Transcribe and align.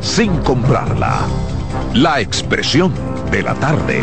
sin 0.00 0.36
comprarla. 0.44 1.26
La 1.94 2.20
expresión 2.20 2.94
de 3.32 3.42
la 3.42 3.54
tarde. 3.56 4.00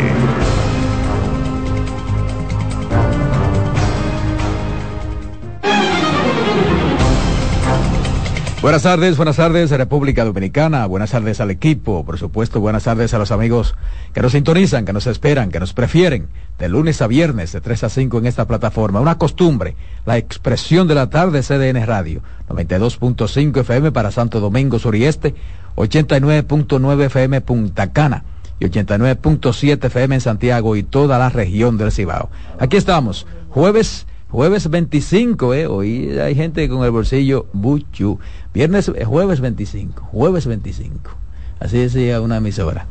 Buenas 8.62 8.82
tardes, 8.82 9.16
buenas 9.16 9.36
tardes 9.36 9.70
República 9.70 10.22
Dominicana, 10.22 10.84
buenas 10.84 11.12
tardes 11.12 11.40
al 11.40 11.50
equipo, 11.50 12.04
por 12.04 12.18
supuesto, 12.18 12.60
buenas 12.60 12.84
tardes 12.84 13.14
a 13.14 13.18
los 13.18 13.32
amigos 13.32 13.74
que 14.12 14.20
nos 14.20 14.32
sintonizan, 14.32 14.84
que 14.84 14.92
nos 14.92 15.06
esperan, 15.06 15.50
que 15.50 15.58
nos 15.58 15.72
prefieren, 15.72 16.28
de 16.58 16.68
lunes 16.68 17.00
a 17.00 17.06
viernes, 17.06 17.52
de 17.52 17.62
3 17.62 17.84
a 17.84 17.88
5 17.88 18.18
en 18.18 18.26
esta 18.26 18.46
plataforma. 18.46 19.00
Una 19.00 19.16
costumbre, 19.16 19.76
la 20.04 20.18
expresión 20.18 20.88
de 20.88 20.94
la 20.94 21.08
tarde 21.08 21.40
CDN 21.40 21.86
Radio, 21.86 22.20
92.5 22.50 23.60
FM 23.60 23.92
para 23.92 24.10
Santo 24.10 24.40
Domingo 24.40 24.78
Sur 24.78 24.94
y 24.94 25.06
Este, 25.06 25.34
89.9 25.76 27.04
FM 27.04 27.40
Punta 27.40 27.92
Cana 27.94 28.24
y 28.58 28.66
89.7 28.66 29.86
FM 29.86 30.16
en 30.16 30.20
Santiago 30.20 30.76
y 30.76 30.82
toda 30.82 31.18
la 31.18 31.30
región 31.30 31.78
del 31.78 31.92
Cibao. 31.92 32.28
Aquí 32.58 32.76
estamos, 32.76 33.26
jueves 33.48 34.06
Jueves 34.30 34.70
25, 34.70 35.54
¿eh? 35.54 35.66
Hoy 35.66 36.18
hay 36.20 36.36
gente 36.36 36.68
con 36.68 36.84
el 36.84 36.92
bolsillo 36.92 37.46
buchu. 37.52 38.20
Viernes, 38.54 38.88
eh, 38.94 39.04
jueves 39.04 39.40
25, 39.40 40.04
jueves 40.12 40.46
25. 40.46 41.10
Así 41.58 41.78
decía 41.78 42.20
una 42.20 42.36
emisora. 42.36 42.86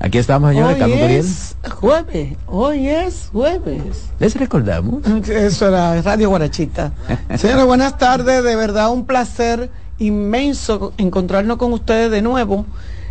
Aquí 0.00 0.16
estamos, 0.16 0.50
señores. 0.50 0.82
Hoy 0.82 0.92
es 0.92 1.56
jueves, 1.70 2.36
hoy 2.46 2.88
es 2.88 3.28
jueves. 3.32 4.08
¿Les 4.18 4.34
recordamos? 4.34 5.06
Eso 5.28 5.68
era 5.68 6.00
Radio 6.00 6.30
Guarachita. 6.30 6.92
Señores, 7.36 7.66
buenas 7.66 7.98
tardes. 7.98 8.42
De 8.42 8.56
verdad, 8.56 8.90
un 8.90 9.04
placer 9.04 9.70
inmenso 9.98 10.94
encontrarnos 10.96 11.58
con 11.58 11.72
ustedes 11.72 12.10
de 12.10 12.22
nuevo 12.22 12.64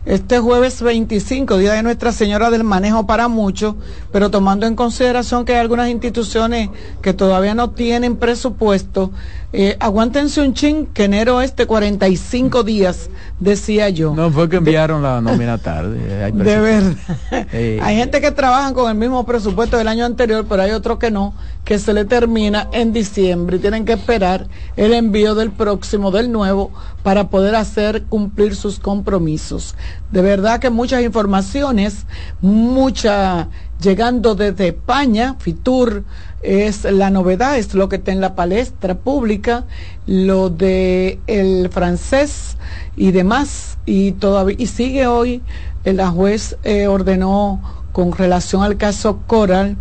este 0.06 0.40
jueves 0.40 0.84
25, 0.84 1.58
Día 1.58 1.74
de 1.74 1.82
Nuestra 1.82 2.12
Señora 2.12 2.52
del 2.52 2.64
Manejo 2.64 3.08
para 3.08 3.28
muchos, 3.28 3.76
pero 4.12 4.30
tomando 4.30 4.68
en 4.68 4.76
consideración 4.76 5.46
que 5.46 5.54
hay 5.54 5.60
algunas 5.60 5.90
instituciones 5.90 6.70
que 7.02 7.14
todavía 7.14 7.56
no 7.56 7.72
tienen 7.72 8.16
presupuesto, 8.16 9.12
eh, 9.54 9.78
aguántense 9.80 10.42
un 10.42 10.54
chin, 10.54 10.88
que 10.88 11.06
enero 11.06 11.42
este 11.42 11.66
45 11.66 12.64
días, 12.64 13.10
decía 13.40 13.90
yo. 13.90 14.14
No 14.14 14.30
fue 14.32 14.50
que 14.50 14.58
enviaron 14.58 15.02
la 15.02 15.22
nómina 15.22 15.58
tarde. 15.64 15.98
Eh, 16.02 16.32
de 16.34 16.60
verdad. 16.60 17.48
Hay 17.82 17.96
gente 17.96 18.22
que 18.22 18.32
trabaja 18.32 18.74
con 18.74 18.90
el 18.90 18.98
mismo 18.98 19.26
presupuesto 19.26 19.78
del 19.78 19.88
año 19.88 20.06
anterior, 20.06 20.46
pero 20.50 20.64
hay 20.64 20.72
otros 20.72 21.00
que 21.00 21.12
no, 21.12 21.34
que 21.64 21.80
se 21.80 21.94
le 21.94 22.06
termina 22.06 22.68
en 22.74 22.92
diciembre 22.92 23.58
y 23.58 23.60
tienen 23.60 23.86
que 23.86 23.94
esperar 23.94 24.48
el 24.76 24.94
envío 24.94 25.36
del 25.36 25.52
próximo, 25.52 26.12
del 26.12 26.32
nuevo, 26.32 26.72
para 27.04 27.30
poder 27.30 27.56
hacer 27.56 28.04
cumplir 28.04 28.56
sus 28.56 28.80
compromisos. 28.80 29.76
De 30.12 30.22
verdad 30.22 30.60
que 30.60 30.70
muchas 30.70 31.04
informaciones, 31.04 32.06
mucha 32.42 33.48
llegando 33.82 34.36
desde 34.36 34.70
España, 34.70 35.36
Fitur 35.40 36.04
es 36.46 36.84
la 36.84 37.10
novedad, 37.10 37.58
es 37.58 37.74
lo 37.74 37.90
que 37.90 37.98
está 37.98 38.12
en 38.12 38.22
la 38.22 38.36
palestra 38.36 38.96
pública, 38.96 39.66
lo 40.06 40.50
de 40.50 41.20
el 41.28 41.70
francés 41.70 42.58
y 42.96 43.12
demás, 43.12 43.78
y 43.86 44.14
todavía, 44.14 44.56
y 44.60 44.68
sigue 44.68 45.08
hoy, 45.08 45.42
eh, 45.84 45.94
la 45.94 46.10
juez 46.10 46.58
eh, 46.64 46.88
ordenó 46.88 47.62
con 47.92 48.12
relación 48.12 48.64
al 48.64 48.78
caso 48.78 49.22
Coral, 49.28 49.78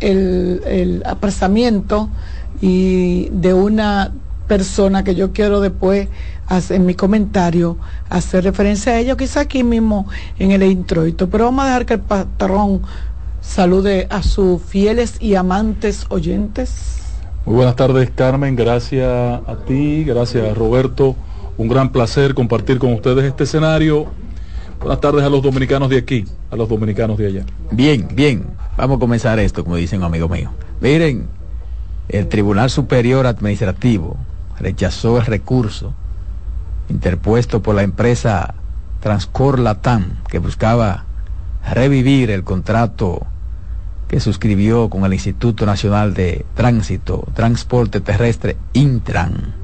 el, 0.00 0.62
el 0.66 1.02
apresamiento 1.06 2.10
y 2.60 3.28
de 3.30 3.54
una 3.54 4.12
persona 4.46 5.04
que 5.04 5.14
yo 5.14 5.32
quiero 5.32 5.60
después 5.60 6.08
en 6.68 6.86
mi 6.86 6.94
comentario 6.94 7.78
hacer 8.10 8.44
referencia 8.44 8.92
a 8.92 8.98
ello, 8.98 9.16
quizá 9.16 9.40
aquí 9.40 9.64
mismo 9.64 10.06
en 10.38 10.52
el 10.52 10.62
introito, 10.62 11.28
pero 11.30 11.46
vamos 11.46 11.64
a 11.64 11.66
dejar 11.68 11.86
que 11.86 11.94
el 11.94 12.00
patrón 12.00 12.82
salude 13.44 14.06
a 14.10 14.22
sus 14.22 14.60
fieles 14.62 15.16
y 15.20 15.34
amantes 15.34 16.06
oyentes. 16.08 17.02
Muy 17.44 17.56
buenas 17.56 17.76
tardes 17.76 18.10
Carmen, 18.10 18.56
gracias 18.56 19.06
a 19.06 19.56
ti, 19.66 20.02
gracias 20.04 20.50
a 20.50 20.54
Roberto, 20.54 21.14
un 21.58 21.68
gran 21.68 21.92
placer 21.92 22.34
compartir 22.34 22.78
con 22.78 22.94
ustedes 22.94 23.24
este 23.24 23.44
escenario. 23.44 24.06
Buenas 24.80 25.00
tardes 25.00 25.22
a 25.22 25.28
los 25.28 25.42
dominicanos 25.42 25.88
de 25.90 25.98
aquí, 25.98 26.24
a 26.50 26.56
los 26.56 26.68
dominicanos 26.68 27.16
de 27.18 27.26
allá. 27.26 27.46
Bien, 27.70 28.08
bien, 28.12 28.46
vamos 28.76 28.96
a 28.96 29.00
comenzar 29.00 29.38
esto, 29.38 29.62
como 29.62 29.76
dicen 29.76 30.00
un 30.00 30.06
amigo 30.06 30.28
mío. 30.28 30.50
Miren, 30.80 31.28
el 32.08 32.28
Tribunal 32.28 32.70
Superior 32.70 33.26
Administrativo 33.26 34.16
rechazó 34.58 35.18
el 35.18 35.26
recurso 35.26 35.94
interpuesto 36.88 37.62
por 37.62 37.74
la 37.74 37.82
empresa 37.82 38.54
Transcor 39.00 39.58
Latam, 39.58 40.16
que 40.28 40.38
buscaba 40.38 41.04
revivir 41.70 42.30
el 42.30 42.42
contrato 42.44 43.26
que 44.14 44.20
suscribió 44.20 44.90
con 44.90 45.04
el 45.04 45.12
Instituto 45.12 45.66
Nacional 45.66 46.14
de 46.14 46.46
Tránsito, 46.54 47.26
Transporte 47.34 48.00
Terrestre, 48.00 48.56
Intran. 48.72 49.56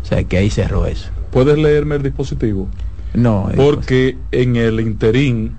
O 0.00 0.04
sea 0.04 0.22
que 0.22 0.36
ahí 0.36 0.48
cerró 0.48 0.86
eso. 0.86 1.10
¿Puedes 1.32 1.58
leerme 1.58 1.96
el 1.96 2.04
dispositivo? 2.04 2.68
No. 3.14 3.50
Porque 3.56 4.16
en 4.30 4.54
el 4.54 4.78
interín, 4.78 5.56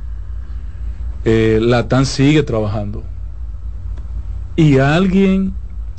eh, 1.25 1.59
Latam 1.61 2.05
sigue 2.05 2.41
trabajando. 2.43 3.03
Y 4.55 4.77
alguien 4.77 5.53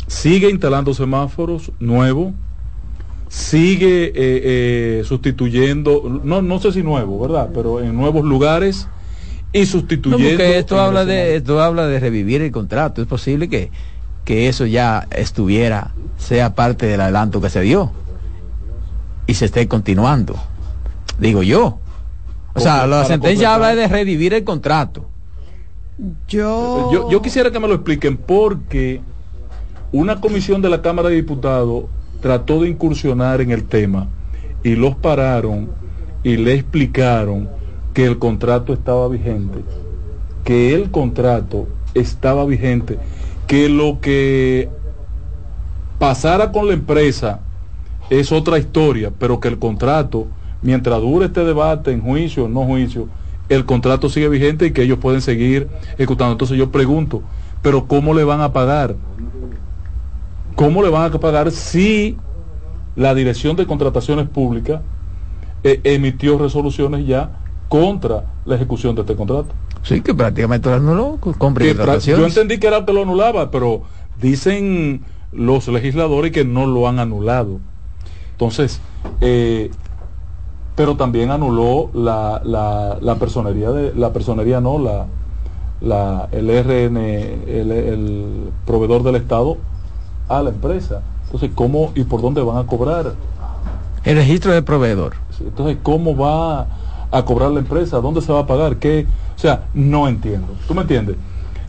sigue 0.06 0.48
instalando 0.48 0.94
semáforos 0.94 1.70
nuevos 1.80 2.32
sigue 3.28 4.06
eh, 4.06 4.12
eh, 4.16 5.02
sustituyendo, 5.04 6.20
no, 6.24 6.40
no 6.40 6.58
sé 6.60 6.72
si 6.72 6.82
nuevo, 6.82 7.20
¿verdad? 7.20 7.50
Pero 7.52 7.80
en 7.80 7.94
nuevos 7.94 8.24
lugares 8.24 8.88
y 9.52 9.66
sustituyendo. 9.66 10.42
esto 10.42 10.80
habla 10.80 11.04
de 11.04 11.36
esto 11.36 11.60
habla 11.60 11.86
de 11.86 12.00
revivir 12.00 12.42
el 12.42 12.50
contrato. 12.50 13.02
Es 13.02 13.08
posible 13.08 13.48
que, 13.48 13.70
que 14.24 14.48
eso 14.48 14.66
ya 14.66 15.06
estuviera, 15.10 15.92
sea 16.16 16.54
parte 16.54 16.86
del 16.86 17.00
adelanto 17.00 17.40
que 17.40 17.50
se 17.50 17.60
dio 17.60 17.92
y 19.26 19.34
se 19.34 19.46
esté 19.46 19.68
continuando. 19.68 20.36
Digo 21.18 21.42
yo. 21.42 21.78
O 22.54 22.60
sea, 22.60 22.86
la 22.86 23.04
sentencia 23.04 23.54
habla 23.54 23.74
de 23.74 23.88
revivir 23.88 24.34
el 24.34 24.44
contrato. 24.44 25.06
Yo... 26.28 26.90
yo... 26.92 27.10
Yo 27.10 27.22
quisiera 27.22 27.50
que 27.50 27.60
me 27.60 27.68
lo 27.68 27.74
expliquen 27.74 28.16
porque 28.16 29.00
una 29.90 30.20
comisión 30.20 30.60
de 30.60 30.68
la 30.68 30.82
Cámara 30.82 31.08
de 31.08 31.16
Diputados 31.16 31.84
trató 32.20 32.62
de 32.62 32.68
incursionar 32.68 33.40
en 33.40 33.50
el 33.50 33.64
tema 33.64 34.08
y 34.62 34.74
los 34.74 34.96
pararon 34.96 35.70
y 36.22 36.36
le 36.36 36.54
explicaron 36.54 37.48
que 37.94 38.06
el 38.06 38.18
contrato 38.18 38.72
estaba 38.72 39.08
vigente, 39.08 39.60
que 40.44 40.74
el 40.74 40.90
contrato 40.90 41.68
estaba 41.94 42.44
vigente, 42.44 42.98
que 43.46 43.68
lo 43.68 44.00
que 44.00 44.68
pasara 45.98 46.52
con 46.52 46.66
la 46.66 46.74
empresa 46.74 47.40
es 48.10 48.32
otra 48.32 48.58
historia, 48.58 49.12
pero 49.18 49.40
que 49.40 49.48
el 49.48 49.58
contrato, 49.58 50.26
mientras 50.62 51.00
dure 51.00 51.26
este 51.26 51.44
debate 51.44 51.92
en 51.92 52.00
juicio 52.00 52.44
o 52.44 52.48
no 52.48 52.64
juicio, 52.64 53.08
el 53.48 53.64
contrato 53.66 54.08
sigue 54.08 54.28
vigente 54.28 54.66
y 54.66 54.70
que 54.72 54.82
ellos 54.82 54.98
pueden 54.98 55.20
seguir 55.20 55.68
ejecutando. 55.94 56.32
Entonces 56.32 56.56
yo 56.56 56.70
pregunto, 56.70 57.22
pero 57.60 57.86
¿cómo 57.86 58.14
le 58.14 58.24
van 58.24 58.40
a 58.40 58.52
pagar? 58.52 58.96
¿Cómo 60.54 60.82
le 60.82 60.90
van 60.90 61.12
a 61.12 61.18
pagar 61.18 61.50
si 61.50 62.16
la 62.96 63.14
Dirección 63.14 63.56
de 63.56 63.66
Contrataciones 63.66 64.28
Públicas 64.28 64.80
eh, 65.64 65.80
emitió 65.84 66.38
resoluciones 66.38 67.06
ya 67.06 67.41
contra 67.72 68.24
la 68.44 68.56
ejecución 68.56 68.94
de 68.94 69.00
este 69.00 69.16
contrato? 69.16 69.46
Sí, 69.82 70.02
que 70.02 70.14
prácticamente 70.14 70.68
lo 70.68 70.74
anuló 70.74 71.18
con 71.18 71.54
Yo 71.54 72.26
entendí 72.26 72.58
que 72.58 72.66
era 72.66 72.84
que 72.84 72.92
lo 72.92 73.00
anulaba, 73.00 73.50
pero 73.50 73.80
dicen 74.20 75.00
los 75.32 75.68
legisladores 75.68 76.32
que 76.32 76.44
no 76.44 76.66
lo 76.66 76.86
han 76.86 76.98
anulado. 76.98 77.60
Entonces, 78.32 78.78
eh, 79.22 79.70
pero 80.76 80.96
también 80.96 81.30
anuló 81.30 81.88
la, 81.94 82.42
la, 82.44 82.98
la 83.00 83.14
personería 83.14 83.70
de 83.70 83.94
la 83.94 84.12
personería 84.12 84.60
no 84.60 84.78
la 84.78 85.06
la 85.80 86.28
el 86.30 86.50
RN 86.50 86.96
el, 86.98 87.72
el 87.72 88.50
proveedor 88.66 89.02
del 89.02 89.16
Estado 89.16 89.56
a 90.28 90.42
la 90.42 90.50
empresa. 90.50 91.00
Entonces, 91.24 91.50
¿cómo 91.54 91.92
y 91.94 92.04
por 92.04 92.20
dónde 92.20 92.42
van 92.42 92.58
a 92.58 92.66
cobrar? 92.66 93.14
El 94.04 94.16
registro 94.16 94.52
del 94.52 94.62
proveedor. 94.62 95.14
Entonces, 95.40 95.78
¿cómo 95.82 96.14
va 96.14 96.66
a 97.12 97.24
cobrar 97.24 97.50
la 97.50 97.60
empresa? 97.60 98.00
¿Dónde 98.00 98.22
se 98.22 98.32
va 98.32 98.40
a 98.40 98.46
pagar? 98.46 98.76
¿Qué? 98.76 99.06
O 99.36 99.38
sea, 99.38 99.66
no 99.74 100.08
entiendo. 100.08 100.48
¿Tú 100.66 100.74
me 100.74 100.80
entiendes? 100.80 101.16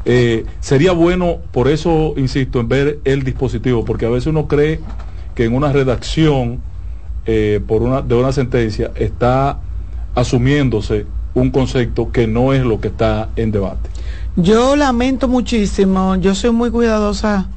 Eh, 0.05 0.45
sería 0.59 0.93
bueno, 0.93 1.37
por 1.51 1.67
eso 1.67 2.13
insisto, 2.17 2.59
en 2.59 2.67
ver 2.67 2.99
el 3.03 3.23
dispositivo, 3.23 3.85
porque 3.85 4.05
a 4.05 4.09
veces 4.09 4.27
uno 4.27 4.47
cree 4.47 4.79
que 5.35 5.45
en 5.45 5.53
una 5.53 5.71
redacción 5.71 6.61
eh, 7.25 7.61
por 7.67 7.83
una, 7.83 8.01
de 8.01 8.15
una 8.15 8.31
sentencia 8.31 8.91
está 8.95 9.59
asumiéndose 10.15 11.05
un 11.33 11.49
concepto 11.51 12.11
que 12.11 12.27
no 12.27 12.53
es 12.53 12.63
lo 12.63 12.79
que 12.79 12.89
está 12.89 13.29
en 13.35 13.51
debate. 13.51 13.89
Yo 14.35 14.75
lamento 14.75 15.27
muchísimo, 15.27 16.15
yo 16.15 16.35
soy 16.35 16.51
muy 16.51 16.69
cuidadosa 16.69 17.47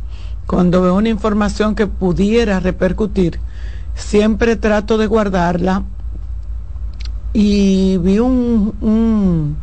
cuando 0.47 0.83
veo 0.83 0.95
una 0.95 1.09
información 1.09 1.75
que 1.75 1.87
pudiera 1.87 2.61
repercutir, 2.61 3.41
siempre 3.95 4.57
trato 4.57 4.99
de 4.99 5.07
guardarla 5.07 5.83
y 7.39 7.99
vi 7.99 8.19
un, 8.19 8.75
un, 8.81 9.59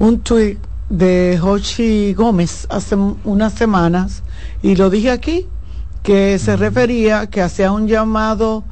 un 0.00 0.20
tweet 0.22 0.58
de 0.88 1.38
Jochi 1.40 2.14
Gómez 2.14 2.66
hace 2.68 2.96
unas 2.96 3.52
semanas 3.52 4.24
y 4.60 4.74
lo 4.74 4.90
dije 4.90 5.12
aquí, 5.12 5.46
que 6.02 6.36
se 6.40 6.56
refería 6.56 7.28
que 7.28 7.42
hacía 7.42 7.70
un 7.70 7.86
llamado 7.86 8.64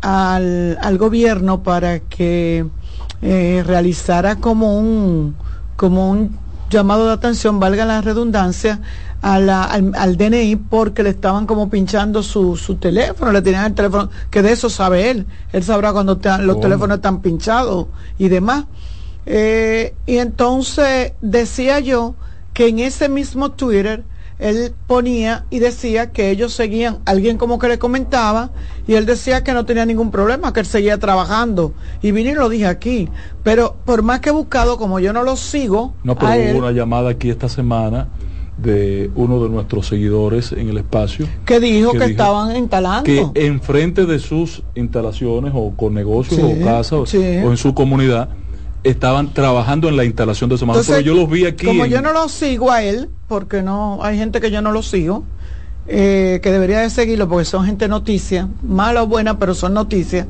al, 0.00 0.78
al 0.80 0.96
gobierno 0.96 1.62
para 1.62 2.00
que 2.00 2.64
eh, 3.20 3.62
realizara 3.66 4.36
como 4.36 4.78
un, 4.78 5.36
como 5.76 6.10
un 6.10 6.38
llamado 6.70 7.06
de 7.06 7.12
atención, 7.12 7.60
valga 7.60 7.84
la 7.84 8.00
redundancia, 8.00 8.80
a 9.24 9.40
la, 9.40 9.64
al, 9.64 10.18
DNI 10.18 10.56
porque 10.56 11.02
le 11.02 11.08
estaban 11.08 11.46
como 11.46 11.70
pinchando 11.70 12.22
su, 12.22 12.56
su 12.56 12.76
teléfono, 12.76 13.32
le 13.32 13.40
tenían 13.40 13.64
el 13.64 13.74
teléfono, 13.74 14.10
que 14.30 14.42
de 14.42 14.52
eso 14.52 14.68
sabe 14.68 15.10
él, 15.10 15.24
él 15.50 15.62
sabrá 15.62 15.94
cuando 15.94 16.20
los 16.40 16.60
teléfonos 16.60 16.96
están 16.96 17.22
pinchados 17.22 17.86
y 18.18 18.28
demás. 18.28 18.66
Eh, 19.24 19.94
y 20.04 20.18
entonces 20.18 21.12
decía 21.22 21.80
yo 21.80 22.14
que 22.52 22.68
en 22.68 22.80
ese 22.80 23.08
mismo 23.08 23.52
Twitter 23.52 24.04
él 24.38 24.74
ponía 24.86 25.46
y 25.48 25.58
decía 25.58 26.12
que 26.12 26.28
ellos 26.28 26.52
seguían, 26.52 26.98
alguien 27.06 27.38
como 27.38 27.58
que 27.58 27.68
le 27.68 27.78
comentaba, 27.78 28.50
y 28.86 28.92
él 28.92 29.06
decía 29.06 29.42
que 29.42 29.54
no 29.54 29.64
tenía 29.64 29.86
ningún 29.86 30.10
problema, 30.10 30.52
que 30.52 30.60
él 30.60 30.66
seguía 30.66 30.98
trabajando. 30.98 31.72
Y 32.02 32.12
vine 32.12 32.32
y 32.32 32.34
lo 32.34 32.50
dije 32.50 32.66
aquí. 32.66 33.08
Pero 33.42 33.76
por 33.86 34.02
más 34.02 34.20
que 34.20 34.28
he 34.28 34.32
buscado, 34.32 34.76
como 34.76 35.00
yo 35.00 35.14
no 35.14 35.22
lo 35.22 35.36
sigo. 35.36 35.94
No, 36.04 36.14
pero 36.14 36.30
hubo 36.34 36.58
una 36.58 36.72
llamada 36.72 37.08
aquí 37.08 37.30
esta 37.30 37.48
semana 37.48 38.08
de 38.56 39.10
uno 39.16 39.42
de 39.42 39.48
nuestros 39.48 39.88
seguidores 39.88 40.52
en 40.52 40.68
el 40.68 40.78
espacio. 40.78 41.26
Que 41.44 41.60
dijo 41.60 41.92
que, 41.92 42.04
estaban 42.04 42.56
instalando. 42.56 43.04
Que 43.04 43.46
enfrente 43.46 44.06
de 44.06 44.18
sus 44.18 44.62
instalaciones 44.74 45.52
o 45.54 45.72
con 45.76 45.94
negocios 45.94 46.40
o 46.40 46.64
casas 46.64 47.14
o 47.14 47.16
en 47.16 47.56
su 47.56 47.74
comunidad 47.74 48.28
estaban 48.84 49.32
trabajando 49.32 49.88
en 49.88 49.96
la 49.96 50.04
instalación 50.04 50.50
de 50.50 50.58
semáforos. 50.58 50.86
Pero 50.86 51.00
yo 51.00 51.14
los 51.14 51.28
vi 51.28 51.46
aquí. 51.46 51.66
Como 51.66 51.86
yo 51.86 52.02
no 52.02 52.12
lo 52.12 52.28
sigo 52.28 52.70
a 52.70 52.82
él, 52.82 53.08
porque 53.26 53.62
no 53.62 53.98
hay 54.02 54.18
gente 54.18 54.40
que 54.40 54.50
yo 54.50 54.60
no 54.62 54.72
lo 54.72 54.82
sigo, 54.82 55.24
eh, 55.88 56.40
que 56.42 56.52
debería 56.52 56.80
de 56.80 56.90
seguirlo 56.90 57.28
porque 57.28 57.46
son 57.46 57.64
gente 57.64 57.88
noticia, 57.88 58.48
mala 58.62 59.02
o 59.02 59.06
buena, 59.06 59.38
pero 59.38 59.54
son 59.54 59.74
noticias. 59.74 60.26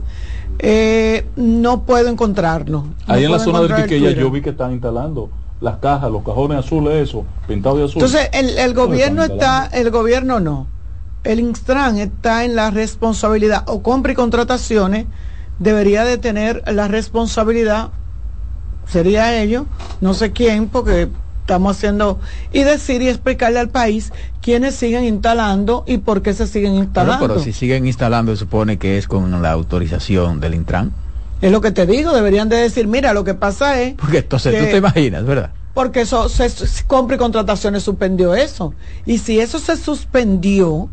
Eh, 0.60 1.26
no 1.36 1.82
puedo 1.82 2.08
encontrarlo. 2.08 2.86
Ahí 3.06 3.24
en 3.24 3.32
la 3.32 3.40
zona 3.40 3.60
de 3.62 3.74
Quiqueya 3.82 4.12
yo 4.12 4.30
vi 4.30 4.40
que 4.40 4.50
están 4.50 4.72
instalando 4.72 5.30
las 5.64 5.78
cajas, 5.78 6.10
los 6.10 6.22
cajones 6.22 6.58
azules, 6.58 7.08
eso, 7.08 7.24
pintados 7.48 7.78
de 7.78 7.84
azul. 7.86 8.02
Entonces 8.02 8.28
el, 8.32 8.58
el 8.58 8.74
gobierno 8.74 9.24
está, 9.24 9.66
el 9.72 9.90
gobierno 9.90 10.38
no. 10.38 10.68
El 11.24 11.40
Instran 11.40 11.96
está 11.96 12.44
en 12.44 12.54
la 12.54 12.70
responsabilidad, 12.70 13.64
o 13.66 13.82
compra 13.82 14.12
y 14.12 14.14
contrataciones, 14.14 15.06
debería 15.58 16.04
de 16.04 16.18
tener 16.18 16.62
la 16.70 16.86
responsabilidad 16.86 17.88
sería 18.86 19.40
ellos, 19.40 19.64
no 20.02 20.12
sé 20.12 20.32
quién, 20.32 20.68
porque 20.68 21.08
estamos 21.40 21.76
haciendo, 21.76 22.20
y 22.52 22.62
decir 22.62 23.00
y 23.00 23.08
explicarle 23.08 23.58
al 23.58 23.70
país 23.70 24.12
quiénes 24.42 24.74
siguen 24.74 25.04
instalando 25.04 25.84
y 25.86 25.98
por 25.98 26.20
qué 26.20 26.34
se 26.34 26.46
siguen 26.46 26.74
instalando. 26.74 27.26
pero 27.26 27.40
si 27.40 27.54
siguen 27.54 27.86
instalando, 27.86 28.32
se 28.32 28.40
supone 28.40 28.76
que 28.76 28.98
es 28.98 29.08
con 29.08 29.40
la 29.40 29.50
autorización 29.50 30.40
del 30.40 30.54
Intran. 30.54 30.92
Es 31.44 31.52
lo 31.52 31.60
que 31.60 31.72
te 31.72 31.84
digo, 31.84 32.14
deberían 32.14 32.48
de 32.48 32.56
decir, 32.56 32.86
mira, 32.86 33.12
lo 33.12 33.22
que 33.22 33.34
pasa 33.34 33.78
es... 33.78 33.92
Porque 33.96 34.18
entonces 34.20 34.58
tú 34.58 34.64
te 34.64 34.78
imaginas, 34.78 35.26
¿verdad? 35.26 35.50
Porque 35.74 36.00
eso, 36.00 36.30
se, 36.30 36.48
compra 36.86 37.16
y 37.16 37.18
contrataciones 37.18 37.82
suspendió 37.82 38.34
eso. 38.34 38.72
Y 39.04 39.18
si 39.18 39.40
eso 39.40 39.58
se 39.58 39.76
suspendió, 39.76 40.88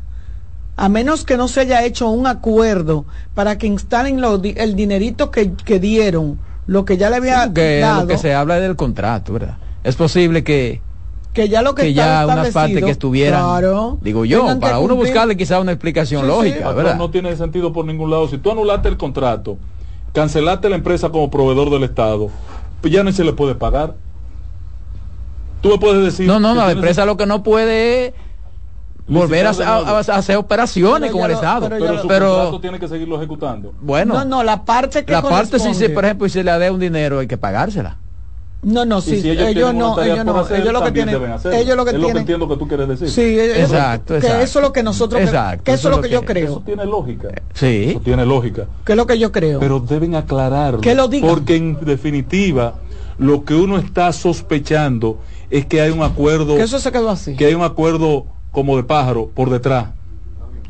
a 0.76 0.90
menos 0.90 1.24
que 1.24 1.38
no 1.38 1.48
se 1.48 1.62
haya 1.62 1.86
hecho 1.86 2.10
un 2.10 2.28
acuerdo 2.28 3.06
para 3.34 3.58
que 3.58 3.68
instalen 3.68 4.22
el 4.58 4.76
dinerito 4.76 5.32
que, 5.32 5.54
que 5.54 5.80
dieron, 5.80 6.38
lo 6.68 6.84
que 6.84 6.98
ya 6.98 7.10
le 7.10 7.16
había 7.16 7.54
que 7.54 7.82
lo 7.98 8.06
que 8.06 8.18
se 8.18 8.34
habla 8.34 8.60
del 8.60 8.76
contrato, 8.76 9.32
¿verdad? 9.32 9.58
Es 9.86 9.96
posible 9.96 10.44
que 10.44 10.82
que 11.32 11.48
ya 11.48 11.62
lo 11.62 11.76
que, 11.76 11.84
que 11.84 11.94
ya 11.94 12.26
una 12.28 12.44
parte 12.52 12.82
que 12.82 12.92
estuvieran 12.92 14.00
digo 14.02 14.26
yo 14.26 14.60
para 14.60 14.80
uno 14.80 14.98
buscarle 14.98 15.38
quizá 15.38 15.62
una 15.62 15.72
explicación 15.72 16.28
lógica 16.28 16.74
¿verdad? 16.74 16.98
no 16.98 17.10
tiene 17.10 17.34
sentido 17.38 17.72
por 17.72 17.86
ningún 17.86 18.12
lado 18.12 18.28
si 18.28 18.38
tú 18.38 18.52
anulaste 18.52 18.90
el 18.90 18.98
contrato 18.98 19.58
cancelaste 20.14 20.70
la 20.70 20.76
empresa 20.76 21.10
como 21.10 21.30
proveedor 21.30 21.70
del 21.70 21.84
estado 21.84 22.30
pues 22.82 22.94
ya 22.94 23.04
no 23.04 23.12
se 23.12 23.24
le 23.24 23.34
puede 23.34 23.56
pagar 23.56 23.96
tú 25.62 25.70
me 25.70 25.78
puedes 25.78 26.04
decir 26.04 26.28
no 26.28 26.40
no, 26.40 26.54
no 26.54 26.66
la 26.66 26.72
empresa 26.72 27.06
lo 27.06 27.18
que 27.18 27.26
no 27.26 27.44
puede 27.44 28.08
es 28.08 28.14
volver 29.08 29.48
a, 29.48 30.00
hacer 30.00 30.38
operaciones 30.38 31.12
con 31.12 31.22
el 31.24 31.32
Estado. 31.32 31.70
Pero, 32.08 32.60
tiene 32.60 32.80
que 32.80 32.88
seguirlo 32.88 33.18
ejecutando. 33.18 33.74
Bueno. 33.82 34.14
No, 34.14 34.26
no, 34.26 34.44
la 34.44 34.64
parte 34.64 35.06
que 35.06 35.12
La 35.12 35.22
parte 35.22 35.60
si, 35.60 35.90
por 35.90 36.06
ejemplo, 36.06 36.28
si 36.28 36.34
se 36.34 36.44
le 36.44 36.58
da 36.58 36.72
un 36.72 36.80
dinero 36.80 37.20
hay 37.20 37.28
que 37.28 37.38
pagársela. 37.38 37.98
No, 38.64 38.86
no, 38.86 39.02
sí, 39.02 39.16
ellos, 39.24 39.74
no, 39.74 40.00
ellos 40.00 40.24
no, 40.24 40.48
ellos 40.50 40.72
lo 40.72 40.84
que 40.84 40.92
tienen, 40.92 41.16
ellos 41.16 41.76
lo 41.76 41.84
que 41.84 41.92
es 41.92 41.98
lo 41.98 42.08
que 42.10 42.20
entiendo 42.20 42.48
que 42.48 42.58
tú 42.58 42.68
quieres 42.68 42.88
decir. 42.88 43.10
Sí, 43.10 43.40
exacto, 43.40 44.16
exacto. 44.16 44.38
Que 44.38 44.44
eso 44.44 44.60
es 44.60 44.64
lo 44.64 44.72
que 44.72 44.84
nosotros, 44.84 45.20
exacto, 45.20 45.64
que 45.64 45.74
eso 45.74 45.90
es 45.90 45.96
lo 45.96 46.02
que, 46.02 46.10
yo 46.10 46.24
creo. 46.24 46.52
Eso 46.52 46.64
tiene 46.64 46.86
lógica. 46.86 47.30
Sí. 47.56 47.86
Eso 47.90 48.02
tiene 48.02 48.24
lógica. 48.24 48.68
Que 48.86 48.92
es 48.92 48.98
lo 48.98 49.08
que 49.08 49.18
yo 49.18 49.32
creo. 49.32 49.60
Pero 49.60 49.80
deben 49.80 50.14
aclararlo. 50.14 50.80
Que 50.80 50.94
lo 50.94 51.08
digan. 51.08 51.28
Porque 51.28 51.56
en 51.56 51.84
definitiva, 51.84 52.76
lo 53.18 53.46
que 53.46 53.56
uno 53.56 53.80
está 53.80 54.14
sospechando 54.14 55.18
es 55.50 55.66
que 55.66 55.82
hay 55.82 55.90
un 55.90 56.04
acuerdo. 56.04 56.56
Que 56.56 56.62
eso 56.62 56.80
se 56.80 56.92
quedó 56.92 57.10
así. 57.10 57.36
Que 57.36 57.48
hay 57.48 57.56
un 57.56 57.64
acuerdo 57.64 58.28
como 58.52 58.78
de 58.78 58.84
pájaro 58.84 59.32
por 59.34 59.50
detrás. 59.50 59.88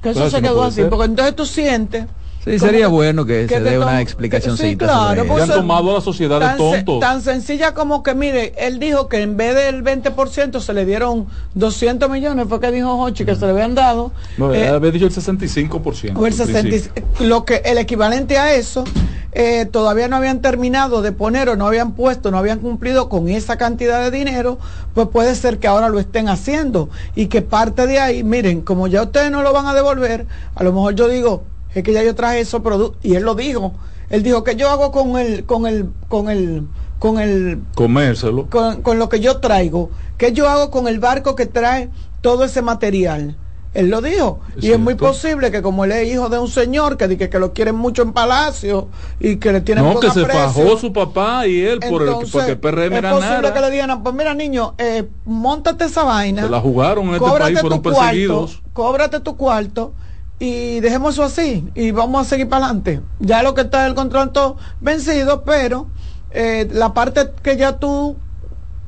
Que 0.02 0.12
eso 0.12 0.30
se 0.30 0.42
quedó 0.42 0.64
así, 0.64 0.84
porque 0.90 1.06
entonces 1.06 1.36
tú 1.36 1.46
sientes 1.46 2.06
Sí, 2.44 2.58
sería 2.58 2.88
bueno 2.88 3.26
que, 3.26 3.48
se 3.48 3.60
dé 3.60 3.78
una 3.78 4.02
explicación. 4.02 4.58
Sí, 4.58 4.76
claro. 4.76 5.26
han 5.40 5.50
tomado 5.50 5.92
a 5.92 5.94
la 5.96 6.02
sociedad 6.02 6.40
tan, 6.40 6.54
de 6.54 6.58
tontos. 6.58 7.00
Tan 7.00 7.22
sencilla 7.22 7.74
como 7.74 8.02
que, 8.02 8.16
mire, 8.16 8.54
él 8.58 8.80
dijo 8.80 9.08
que 9.08 9.22
en 9.22 9.38
vez 9.38 9.54
del 9.54 9.84
20% 9.84 10.60
se 10.60 10.74
le 10.74 10.86
dieron 10.86 11.28
200 11.54 12.10
millones, 12.10 12.48
fue 12.50 12.60
que 12.60 12.72
dijo 12.72 12.96
Hochi 12.96 13.26
que 13.26 13.36
se 13.36 13.46
le 13.46 13.52
habían 13.52 13.76
dado. 13.76 14.12
No, 14.38 14.54
eh, 14.54 14.68
había 14.68 14.92
dicho 14.92 15.06
el 15.06 15.14
65%. 15.14 16.18
O 16.18 16.26
el 16.26 16.34
65, 16.34 16.94
lo 17.20 17.46
que, 17.46 17.62
el 17.64 17.78
equivalente 17.78 18.40
a 18.40 18.56
eso, 18.56 18.86
eh, 19.34 19.66
todavía 19.66 20.08
no 20.08 20.16
habían 20.16 20.42
terminado 20.42 21.04
de 21.04 21.12
poner 21.12 21.48
o 21.48 21.56
no 21.56 21.68
habían 21.68 21.94
puesto, 21.94 22.32
no 22.32 22.40
habían 22.40 22.60
cumplido 22.60 23.08
con 23.08 23.30
esa 23.30 23.58
cantidad 23.58 24.02
de 24.02 24.10
dinero, 24.10 24.58
pues 24.96 25.08
puede 25.10 25.36
ser 25.36 25.60
que 25.60 25.68
ahora 25.68 25.90
lo 25.90 26.00
estén 26.00 26.28
haciendo 26.28 26.90
y 27.16 27.28
que 27.28 27.42
parte 27.44 27.86
de 27.86 28.00
ahí, 28.00 28.24
miren, 28.24 28.62
como 28.62 28.88
ya 28.88 29.04
ustedes 29.04 29.32
no 29.32 29.44
lo 29.44 29.54
van 29.54 29.68
a 29.68 29.74
devolver, 29.76 30.26
a 30.56 30.64
lo 30.64 30.74
mejor 30.74 30.96
yo 30.96 31.08
digo, 31.08 31.44
es 31.74 31.84
que 31.84 31.94
ya 31.94 32.04
yo 32.04 32.16
traje 32.16 32.40
esos 32.40 32.62
productos 32.62 33.00
y 33.04 33.16
él 33.16 33.24
lo 33.24 33.36
dijo. 33.36 33.74
Él 34.10 34.24
dijo 34.24 34.44
que 34.44 34.56
yo 34.56 34.70
hago 34.70 34.92
con 34.92 35.18
el 35.18 35.46
con 35.46 35.66
el 35.66 35.90
con 36.10 36.30
el 36.30 36.68
con 37.00 37.20
el 37.20 37.62
comérselo 37.76 38.48
con, 38.50 38.82
con 38.82 39.00
lo 39.00 39.10
que 39.10 39.20
yo 39.20 39.38
traigo, 39.38 39.90
que 40.18 40.34
yo 40.34 40.50
hago 40.50 40.70
con 40.70 40.88
el 40.88 41.00
barco 41.00 41.36
que 41.36 41.46
trae 41.46 41.90
todo 42.22 42.44
ese 42.44 42.62
material. 42.62 43.38
Él 43.74 43.90
lo 43.90 44.02
dijo. 44.02 44.42
y 44.60 44.72
es 44.72 44.80
muy 44.80 44.96
posible 44.96 45.50
que 45.50 45.62
como 45.62 45.86
él 45.86 45.94
es 45.94 46.12
hijo 46.12 46.28
de 46.28 46.38
un 46.38 46.50
señor 46.50 46.98
que 46.98 47.08
dice 47.08 47.30
que 47.30 47.40
lo 47.40 47.54
quieren 47.54 47.76
mucho 47.76 48.02
en 48.02 48.12
palacio 48.12 48.90
y 49.18 49.38
que 49.38 49.54
le 49.54 49.62
tienen 49.62 49.86
No, 49.86 49.98
que 49.98 50.10
se 50.12 50.26
fajó 50.26 50.78
su 50.78 50.92
papá 50.92 51.48
y 51.48 51.62
él 51.62 51.80
por 51.80 52.02
el, 52.02 52.10
porque 52.32 52.52
el 52.52 52.60
PRM 52.60 52.94
Es 52.94 53.14
posible 53.14 53.54
que 53.54 53.62
le 53.62 53.72
digan, 53.72 54.04
pues 54.04 54.14
mira 54.14 54.34
niño, 54.34 54.74
eh, 54.78 55.08
montate 55.24 55.86
esa 55.86 56.04
vaina. 56.04 56.44
Se 56.44 56.50
la 56.50 56.60
jugaron 56.60 57.08
en 57.08 57.16
este 57.16 57.30
país, 57.40 57.60
fueron 57.62 57.82
perseguidos. 57.82 58.62
cóbrate 58.74 59.22
tu 59.22 59.38
cuarto 59.38 59.94
y 60.42 60.80
dejemos 60.80 61.14
eso 61.14 61.24
así 61.24 61.70
y 61.76 61.92
vamos 61.92 62.26
a 62.26 62.30
seguir 62.30 62.50
para 62.50 62.66
adelante. 62.66 63.00
Ya 63.20 63.44
lo 63.44 63.54
que 63.54 63.62
está 63.62 63.86
el 63.86 63.94
contrato 63.94 64.58
vencido, 64.82 65.44
pero 65.44 65.86
eh, 66.32 66.68
la 66.72 66.96
parte 66.96 67.30
que 67.44 67.58
ya 67.58 67.78
tú 67.78 68.18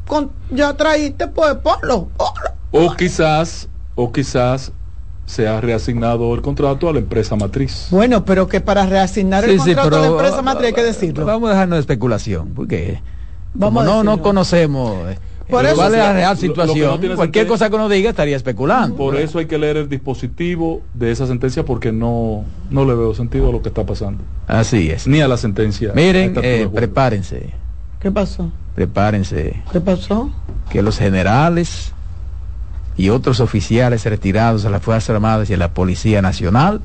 con, 0.08 0.32
ya 0.50 0.76
traíste, 0.76 1.28
pues 1.28 1.54
ponlo, 1.58 2.10
O 2.72 2.96
quizás, 2.96 3.70
o 3.94 4.12
quizás 4.12 4.72
se 5.28 5.48
ha 5.48 5.62
reasignado 5.62 6.34
el 6.34 6.42
contrato 6.42 6.90
a 6.90 6.94
la 6.94 6.98
empresa 6.98 7.36
matriz. 7.36 7.88
Bueno, 7.92 8.26
pero 8.26 8.48
que 8.48 8.60
para 8.60 8.88
reasignar 8.88 9.46
el 9.46 9.58
contrato 9.58 9.96
a 9.96 10.02
la 10.02 10.08
empresa 10.08 10.42
matriz 10.42 10.68
hay 10.70 10.74
que 10.74 10.84
decirlo. 10.84 11.24
Vamos 11.24 11.50
a 11.50 11.54
dejarnos 11.54 11.78
de 11.78 11.82
especulación, 11.82 12.54
porque 12.56 13.00
vamos 13.54 13.86
no, 13.86 14.04
no 14.04 14.24
conocemos. 14.24 15.08
Eh, 15.12 15.20
por 15.50 15.66
eso 15.66 15.76
¿Cuál 15.76 15.94
es 15.94 16.00
la 16.00 16.14
real 16.14 16.38
situación? 16.38 17.16
Cualquier 17.16 17.48
cosa 17.48 17.70
que 17.70 17.76
uno 17.76 17.90
diga 17.90 18.10
estaría 18.10 18.36
especulando. 18.36 18.96
Por 18.96 19.16
eso 19.16 19.40
hay 19.40 19.46
que 19.46 19.58
leer 19.58 19.78
el 19.78 19.90
dispositivo 19.90 20.82
de 20.94 21.12
esa 21.12 21.28
sentencia 21.28 21.66
porque 21.66 21.92
no, 21.92 22.46
no 22.70 22.86
le 22.86 22.94
veo 22.94 23.14
sentido 23.14 23.50
a 23.50 23.52
lo 23.52 23.62
que 23.62 23.70
está 23.70 23.86
pasando. 23.86 24.24
Así 24.48 24.90
es. 24.90 25.08
Ni 25.08 25.22
a 25.22 25.28
la 25.28 25.38
sentencia. 25.38 25.92
Miren, 25.94 26.36
eh, 26.42 26.68
prepárense. 26.74 27.52
¿Qué 28.00 28.12
pasó? 28.12 28.52
Prepárense. 28.76 29.62
¿Qué 29.72 29.82
pasó? 29.82 30.32
Que 30.70 30.82
los 30.82 30.98
generales 30.98 31.94
y 32.96 33.10
otros 33.10 33.40
oficiales 33.40 34.06
retirados 34.06 34.66
a 34.66 34.70
las 34.70 34.82
Fuerzas 34.82 35.10
Armadas 35.10 35.50
y 35.50 35.54
a 35.54 35.58
la 35.58 35.74
Policía 35.74 36.22
Nacional, 36.22 36.82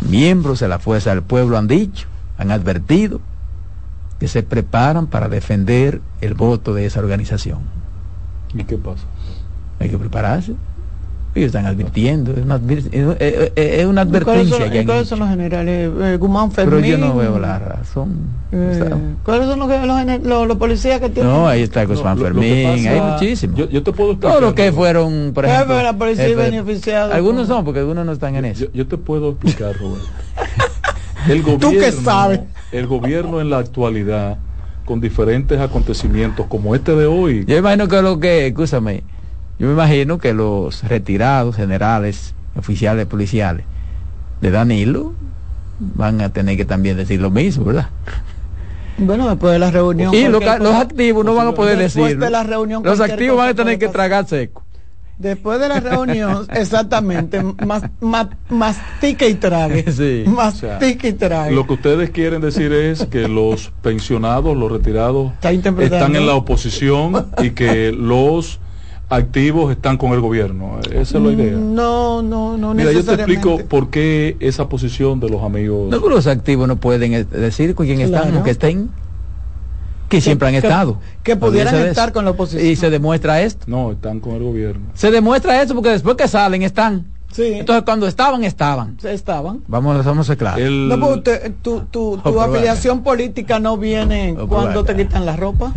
miembros 0.00 0.60
de 0.60 0.68
la 0.68 0.78
Fuerza 0.78 1.10
del 1.10 1.22
Pueblo 1.22 1.56
han 1.56 1.68
dicho, 1.68 2.06
han 2.36 2.50
advertido 2.50 3.20
que 4.18 4.28
se 4.28 4.42
preparan 4.42 5.06
para 5.06 5.28
defender 5.28 6.00
el 6.20 6.34
voto 6.34 6.74
de 6.74 6.86
esa 6.86 7.00
organización. 7.00 7.60
¿Y 8.54 8.64
qué 8.64 8.76
pasa? 8.76 9.04
Hay 9.78 9.88
que 9.88 9.98
prepararse. 9.98 10.54
Ellos 11.34 11.48
están 11.48 11.66
advirtiendo, 11.66 12.32
es 12.32 12.38
una, 12.38 12.56
es 12.56 13.86
una 13.86 14.00
advertencia. 14.00 14.56
¿Cuáles 14.56 14.74
son, 14.74 14.86
¿cuáles 14.86 15.08
son 15.08 15.18
los 15.20 15.28
generales? 15.28 15.90
Eh, 16.00 16.16
Guzmán 16.18 16.50
Fermín. 16.50 16.80
Pero 16.80 16.96
yo 16.96 16.98
no 16.98 17.16
veo 17.16 17.38
la 17.38 17.58
razón. 17.58 18.30
Eh, 18.50 18.90
¿Cuáles 19.22 19.46
son 19.46 19.58
los, 19.58 20.22
los, 20.24 20.48
los, 20.48 20.56
policías 20.56 20.98
que 21.00 21.10
tienen? 21.10 21.30
No, 21.30 21.46
ahí 21.46 21.62
está 21.62 21.84
Guzmán 21.84 22.18
Fermín, 22.18 22.88
hay 22.88 23.00
muchísimos. 23.00 23.56
Yo, 23.56 23.68
yo, 23.68 23.82
te 23.82 23.92
puedo 23.92 24.12
explicar. 24.12 24.38
Todos 24.38 24.42
los 24.42 24.54
que 24.54 24.72
fueron, 24.72 25.32
por 25.34 25.44
ejemplo. 25.44 25.80
La 25.80 25.96
policía 25.96 26.34
beneficiada. 26.34 27.14
Algunos 27.14 27.46
son, 27.46 27.64
porque 27.64 27.80
algunos 27.80 28.06
no 28.06 28.12
están 28.12 28.34
en 28.34 28.46
eso. 28.46 28.66
Yo, 28.72 28.86
te 28.88 28.96
puedo 28.96 29.30
explicar, 29.30 29.76
Robert. 29.78 30.02
el 31.28 31.42
gobierno, 31.42 31.58
¿Tú 31.70 31.70
qué 31.78 31.92
sabes? 31.92 32.40
El 32.72 32.86
gobierno 32.86 33.40
en 33.40 33.50
la 33.50 33.58
actualidad, 33.58 34.38
con 34.84 35.00
diferentes 35.00 35.60
acontecimientos 35.60 36.46
como 36.46 36.74
este 36.74 36.94
de 36.94 37.06
hoy. 37.06 37.44
Yo 37.46 37.56
imagino 37.56 37.88
que 37.88 38.02
lo 38.02 38.18
que, 38.18 38.46
escúchame 38.46 39.04
yo 39.58 39.66
me 39.66 39.72
imagino 39.72 40.18
que 40.18 40.32
los 40.32 40.84
retirados 40.84 41.56
generales, 41.56 42.34
oficiales 42.56 43.06
policiales 43.06 43.66
de 44.40 44.50
Danilo 44.52 45.14
van 45.80 46.20
a 46.20 46.28
tener 46.28 46.56
que 46.56 46.64
también 46.64 46.96
decir 46.96 47.20
lo 47.20 47.30
mismo, 47.30 47.64
¿verdad? 47.64 47.88
Bueno, 48.98 49.28
después 49.28 49.52
de 49.52 49.58
la 49.58 49.70
reunión. 49.70 50.14
Y 50.14 50.28
los 50.28 50.44
activos 50.44 51.24
no 51.24 51.34
van 51.34 51.48
a 51.48 51.52
poder 51.52 51.78
decir. 51.78 52.18
De 52.18 52.30
la 52.30 52.44
reunión, 52.44 52.82
los 52.84 53.00
activos 53.00 53.36
van 53.36 53.50
a 53.50 53.54
tener 53.54 53.78
que 53.78 53.88
tragar 53.88 54.26
seco. 54.26 54.64
Después 55.18 55.58
de 55.58 55.68
la 55.68 55.80
reunión, 55.80 56.46
exactamente, 56.54 57.42
más, 57.42 57.82
más, 58.00 58.28
mastique 58.48 59.28
y 59.28 59.34
trague. 59.34 59.84
Sí. 59.98 60.24
Mastique 60.26 61.08
y 61.08 61.12
trague. 61.14 61.54
Lo 61.54 61.66
que 61.66 61.72
ustedes 61.72 62.10
quieren 62.10 62.40
decir 62.40 62.72
es 62.72 63.04
que 63.06 63.26
los 63.26 63.72
pensionados, 63.82 64.56
los 64.56 64.70
retirados, 64.70 65.32
están 65.42 66.14
en 66.14 66.26
la 66.26 66.34
oposición 66.34 67.26
y 67.38 67.50
que 67.50 67.90
los 67.90 68.60
activos 69.08 69.72
están 69.72 69.96
con 69.96 70.12
el 70.12 70.20
gobierno. 70.20 70.78
Esa 70.92 71.18
es 71.18 71.24
la 71.24 71.32
idea. 71.32 71.56
No, 71.56 72.22
no, 72.22 72.56
no 72.56 72.74
Mira, 72.74 72.92
yo 72.92 73.04
te 73.04 73.14
explico 73.14 73.58
por 73.68 73.90
qué 73.90 74.36
esa 74.38 74.68
posición 74.68 75.18
de 75.18 75.30
los 75.30 75.42
amigos. 75.42 75.90
No, 75.90 75.98
los 76.08 76.26
activos 76.26 76.68
no 76.68 76.76
pueden 76.76 77.14
eh, 77.14 77.24
decir 77.24 77.74
con 77.74 77.86
quién 77.86 78.00
están, 78.00 78.44
que 78.44 78.50
estén. 78.50 78.90
Que 80.08 80.20
siempre 80.20 80.48
han 80.48 80.54
estado. 80.54 80.98
Que 81.22 81.36
pudieran 81.36 81.74
estar 81.74 82.12
con 82.12 82.24
la 82.24 82.30
oposición. 82.30 82.66
Y 82.66 82.76
se 82.76 82.88
demuestra 82.90 83.42
esto. 83.42 83.64
No, 83.66 83.92
están 83.92 84.20
con 84.20 84.34
el 84.34 84.42
gobierno. 84.42 84.86
Se 84.94 85.10
demuestra 85.10 85.60
esto 85.60 85.74
porque 85.74 85.90
después 85.90 86.16
que 86.16 86.26
salen 86.28 86.62
están. 86.62 87.06
Sí. 87.30 87.52
Entonces 87.54 87.84
cuando 87.84 88.06
estaban, 88.06 88.42
estaban. 88.42 88.96
Estaban. 89.02 89.62
Vamos, 89.68 90.02
vamos 90.04 90.26
a 90.26 90.28
ser 90.28 90.38
claros. 90.38 90.60
No, 90.70 90.98
pues 90.98 91.22
tu, 91.62 91.80
tu, 91.82 92.16
tu 92.16 92.40
afiliación 92.40 93.02
política 93.02 93.60
no 93.60 93.76
viene 93.76 94.34
cuando 94.48 94.82
te 94.84 94.96
quitan 94.96 95.26
la 95.26 95.36
ropa. 95.36 95.72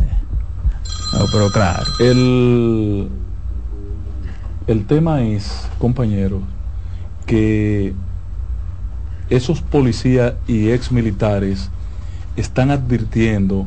No, 1.13 1.25
pero 1.31 1.51
claro. 1.51 1.83
El, 1.99 3.09
el 4.67 4.85
tema 4.85 5.23
es, 5.23 5.67
compañeros, 5.77 6.41
que 7.25 7.93
esos 9.29 9.61
policías 9.61 10.35
y 10.47 10.69
ex 10.69 10.91
militares 10.91 11.69
están 12.37 12.71
advirtiendo 12.71 13.65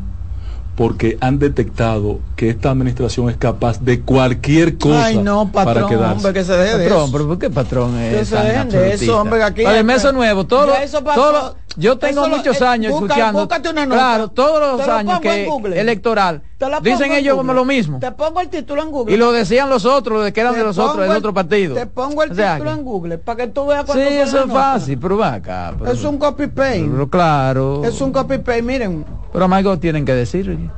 porque 0.76 1.16
han 1.20 1.38
detectado 1.38 2.18
que 2.36 2.48
esta 2.48 2.70
administración 2.70 3.30
es 3.30 3.36
capaz 3.36 3.80
de 3.80 4.00
cualquier 4.00 4.76
cosa 4.76 5.06
Ay, 5.06 5.18
no, 5.18 5.50
patrón, 5.52 5.74
para 5.74 5.86
quedarse. 5.88 6.16
Hombre, 6.16 6.32
que 6.32 6.44
se 6.44 6.52
deje 6.52 6.78
de 6.78 6.88
patrón, 6.88 7.12
pero 7.12 7.28
¿por 7.28 7.38
qué 7.38 7.50
patrón 7.50 7.98
es 7.98 8.18
que 8.18 8.24
se 8.24 8.36
dejen 8.36 8.68
de 8.70 8.94
eso, 8.94 9.20
hombre, 9.20 9.42
aquí 9.42 9.62
Para 9.62 9.80
eso 9.80 10.12
nuevo, 10.12 10.44
todo, 10.46 10.72
todo, 11.14 11.56
yo 11.76 11.98
tengo 11.98 12.28
muchos 12.28 12.60
años 12.62 12.92
escuchando. 12.92 13.46
Una 13.70 13.86
nota, 13.86 13.94
claro, 13.94 14.28
todos 14.28 14.78
los 14.78 14.88
años 14.88 15.20
que 15.20 15.48
electoral. 15.74 16.42
Dicen 16.82 17.12
ellos 17.12 17.36
como 17.36 17.52
lo 17.52 17.64
mismo. 17.64 17.98
Te 17.98 18.12
pongo 18.12 18.40
el 18.40 18.48
título 18.48 18.82
en 18.82 18.90
Google. 18.90 19.14
Y 19.14 19.16
lo 19.16 19.32
decían 19.32 19.68
los 19.68 19.84
otros, 19.84 20.30
que 20.32 20.40
eran 20.40 20.54
de 20.54 20.64
los 20.64 20.78
otros, 20.78 21.06
del 21.08 21.16
otro 21.16 21.34
partido. 21.34 21.74
Te 21.74 21.86
pongo 21.86 22.22
el 22.22 22.30
título 22.30 22.72
en 22.72 22.84
Google 22.84 23.18
para 23.18 23.44
que 23.44 23.46
tú 23.48 23.66
veas 23.66 23.84
cuánto 23.84 24.08
Sí, 24.08 24.14
eso 24.14 24.44
es 24.44 24.52
fácil, 24.52 24.98
pero 24.98 25.18
va 25.18 25.34
acá. 25.34 25.74
es 25.86 26.04
un 26.04 26.18
copy 26.18 26.46
paste. 26.46 26.90
Claro. 27.10 27.84
Es 27.84 28.00
un 28.00 28.12
copy 28.12 28.38
paste, 28.38 28.62
miren. 28.62 29.04
Pero 29.32 29.44
algo 29.44 29.78
tienen 29.78 30.04
que 30.04 30.14
decir 30.14 30.70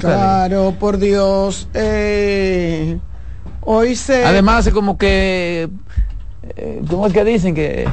claro, 0.00 0.74
por 0.78 0.98
Dios. 0.98 1.68
Eh, 1.74 2.98
hoy 3.62 3.96
se. 3.96 4.24
Además, 4.24 4.68
como 4.70 4.96
que. 4.96 5.68
Eh, 6.56 6.82
¿Cómo 6.88 7.06
es 7.06 7.12
que 7.12 7.24
dicen 7.24 7.54
que.? 7.54 7.88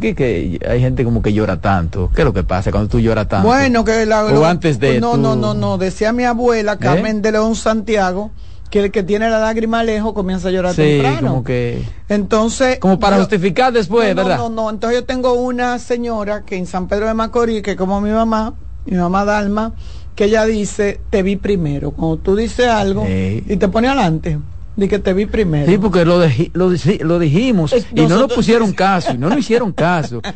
Que, 0.00 0.58
hay 0.68 0.80
gente 0.80 1.04
como 1.04 1.22
que 1.22 1.32
llora 1.32 1.60
tanto. 1.60 2.10
¿Qué 2.14 2.22
es 2.22 2.24
lo 2.24 2.32
que 2.32 2.42
pasa 2.44 2.70
cuando 2.70 2.88
tú 2.88 3.00
lloras 3.00 3.28
tanto? 3.28 3.48
Bueno, 3.48 3.84
que 3.84 4.06
la, 4.06 4.24
o 4.24 4.44
antes 4.44 4.78
de 4.78 5.00
no, 5.00 5.16
no, 5.16 5.36
no, 5.36 5.54
no, 5.54 5.78
decía 5.78 6.12
mi 6.12 6.24
abuela 6.24 6.74
¿Eh? 6.74 6.78
Carmen 6.78 7.22
de 7.22 7.32
León 7.32 7.54
Santiago 7.54 8.30
que 8.70 8.84
el 8.84 8.90
que 8.90 9.02
tiene 9.02 9.30
la 9.30 9.38
lágrima 9.38 9.84
lejos 9.84 10.12
comienza 10.12 10.48
a 10.48 10.50
llorar 10.50 10.74
sí, 10.74 10.82
temprano. 10.82 11.28
como 11.28 11.44
que 11.44 11.84
entonces 12.08 12.78
como 12.80 12.98
para 12.98 13.16
justificar 13.18 13.72
después, 13.72 14.14
¿verdad? 14.14 14.36
No, 14.36 14.48
no, 14.48 14.70
entonces 14.70 15.00
yo 15.00 15.04
tengo 15.04 15.34
una 15.34 15.78
señora 15.78 16.42
que 16.42 16.56
en 16.56 16.66
San 16.66 16.88
Pedro 16.88 17.06
de 17.06 17.14
Macorís 17.14 17.62
que 17.62 17.76
como 17.76 18.00
mi 18.00 18.10
mamá, 18.10 18.54
mi 18.84 18.96
mamá 18.96 19.24
Dalma, 19.24 19.72
que 20.16 20.24
ella 20.24 20.44
dice, 20.46 21.00
te 21.10 21.22
vi 21.22 21.36
primero. 21.36 21.92
Cuando 21.92 22.16
tú 22.16 22.34
dices 22.34 22.66
algo 22.66 23.06
y 23.06 23.56
te 23.56 23.68
pone 23.68 23.88
adelante, 23.88 24.38
di 24.76 24.88
que 24.88 24.98
te 24.98 25.12
vi 25.12 25.26
primero. 25.26 25.70
Sí, 25.70 25.78
porque 25.78 26.04
lo, 26.04 26.18
lo, 26.52 27.18
dijimos 27.18 27.74
y 27.92 28.06
no 28.06 28.20
nos 28.20 28.32
pusieron 28.32 28.72
caso, 28.72 29.12
y 29.14 29.18
no 29.18 29.28
nos 29.28 29.38
hicieron 29.38 29.72
caso. 29.72 30.20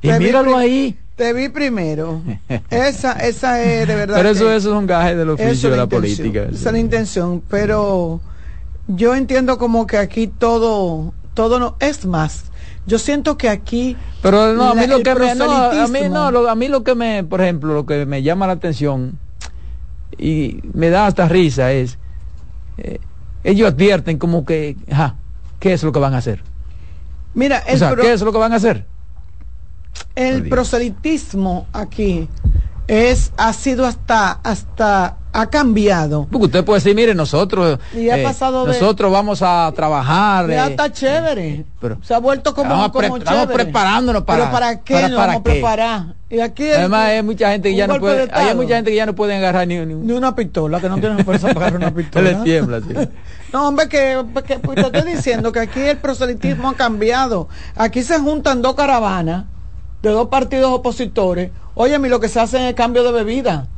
Y, 0.00 0.12
míralo 0.12 0.56
ahí. 0.56 0.96
Te 1.16 1.32
vi 1.32 1.48
primero. 1.48 2.22
Esa, 2.70 3.14
esa 3.14 3.60
es 3.60 3.88
de 3.88 3.96
verdad. 3.96 4.14
Pero 4.16 4.28
eso, 4.28 4.52
eso 4.52 4.70
es 4.70 4.78
un 4.78 4.86
gaje 4.86 5.16
del 5.16 5.30
oficio 5.30 5.70
de 5.70 5.76
la, 5.76 5.88
política. 5.88 6.44
Esa 6.44 6.68
es 6.68 6.72
la 6.72 6.78
intención. 6.78 7.42
Pero 7.50 8.20
yo 8.86 9.16
entiendo 9.16 9.58
como 9.58 9.88
que 9.88 9.96
aquí 9.96 10.28
todo, 10.28 11.12
todo 11.34 11.58
no, 11.58 11.76
es 11.80 12.06
más. 12.06 12.44
Yo 12.86 13.00
siento 13.00 13.36
que 13.36 13.48
aquí 13.48 13.96
pero 14.22 14.54
no, 14.54 14.70
a 14.70 14.74
mí 14.74 14.86
lo 14.86 15.02
que 15.02 15.14
me, 15.14 15.34
no, 15.34 15.52
a 15.52 15.86
mí 15.88 16.00
no, 16.10 16.30
lo, 16.30 16.48
a 16.48 16.54
mí 16.54 16.68
lo 16.68 16.82
que 16.82 16.94
me, 16.94 17.22
por 17.22 17.40
ejemplo, 17.40 17.72
lo 17.72 17.86
que 17.86 18.04
me 18.04 18.22
llama 18.22 18.46
la 18.46 18.54
atención 18.54 19.18
y 20.16 20.60
me 20.72 20.90
da 20.90 21.06
hasta 21.06 21.28
risa 21.28 21.72
es, 21.72 21.98
eh, 22.78 22.98
ellos 23.44 23.68
advierten 23.68 24.18
como 24.18 24.44
que, 24.44 24.76
ajá, 24.90 25.16
¿qué 25.60 25.72
es 25.72 25.82
lo 25.82 25.92
que 25.92 25.98
van 25.98 26.14
a 26.14 26.18
hacer? 26.18 26.42
Mira, 27.34 27.58
el 27.58 27.78
¿qué 27.96 28.12
es 28.12 28.22
lo 28.22 28.32
que 28.32 28.38
van 28.38 28.52
a 28.52 28.56
hacer? 28.56 28.86
El 30.14 30.48
proselitismo 30.48 31.66
aquí 31.72 32.28
es 32.88 33.32
ha 33.36 33.52
sido 33.52 33.86
hasta 33.86 34.32
hasta 34.32 35.17
ha 35.32 35.46
cambiado. 35.46 36.26
Porque 36.30 36.46
usted 36.46 36.64
puede 36.64 36.80
decir, 36.80 36.94
mire, 36.94 37.14
nosotros 37.14 37.78
eh, 37.94 38.22
pasado 38.22 38.66
nosotros 38.66 39.12
vamos 39.12 39.42
a 39.42 39.70
trabajar. 39.74 40.48
Ya 40.48 40.66
eh, 40.66 40.70
está 40.70 40.92
chévere. 40.92 41.64
Pero, 41.80 41.98
se 42.02 42.14
ha 42.14 42.18
vuelto 42.18 42.54
como, 42.54 42.90
como 42.90 43.16
Estamos 43.16 43.46
preparándonos 43.46 44.24
para. 44.24 44.44
¿Pero 44.44 44.52
para 44.52 44.80
qué 44.80 44.94
para, 44.94 45.08
vamos 45.08 45.36
a 45.36 45.42
preparar? 45.42 46.04
Y 46.30 46.40
aquí 46.40 46.68
Además 46.70 47.08
hay 47.08 47.22
mucha 47.22 47.50
gente 47.50 47.70
que 47.70 47.76
ya 47.76 47.86
no 47.86 47.98
puede, 47.98 48.28
hay 48.32 48.54
mucha 48.54 48.76
gente 48.76 48.90
que 48.90 48.96
ya 48.96 49.06
no 49.06 49.14
puede 49.14 49.36
agarrar 49.36 49.66
ni, 49.66 49.78
ni, 49.84 50.12
una 50.12 50.34
pistola, 50.34 50.80
que 50.80 50.88
no 50.88 50.98
tienen 50.98 51.18
fuerza 51.24 51.48
para 51.48 51.68
agarrar 51.68 51.88
una 51.88 51.94
pistola. 51.94 52.30
Le 52.30 52.36
tiembla, 52.36 52.80
sí. 52.80 52.94
No, 53.52 53.68
hombre, 53.68 53.88
que, 53.88 54.22
que 54.46 54.58
pues, 54.58 54.76
te 54.76 54.82
estoy 54.82 55.14
diciendo 55.14 55.52
que 55.52 55.60
aquí 55.60 55.80
el 55.80 55.96
proselitismo 55.96 56.68
ha 56.68 56.74
cambiado. 56.74 57.48
Aquí 57.76 58.02
se 58.02 58.18
juntan 58.18 58.60
dos 58.60 58.74
caravanas 58.74 59.46
de 60.02 60.10
dos 60.10 60.28
partidos 60.28 60.70
opositores. 60.70 61.50
Oye, 61.74 61.98
lo 61.98 62.20
que 62.20 62.28
se 62.28 62.40
hace 62.40 62.58
es 62.58 62.62
el 62.64 62.74
cambio 62.74 63.04
de 63.04 63.12
bebida. 63.12 63.68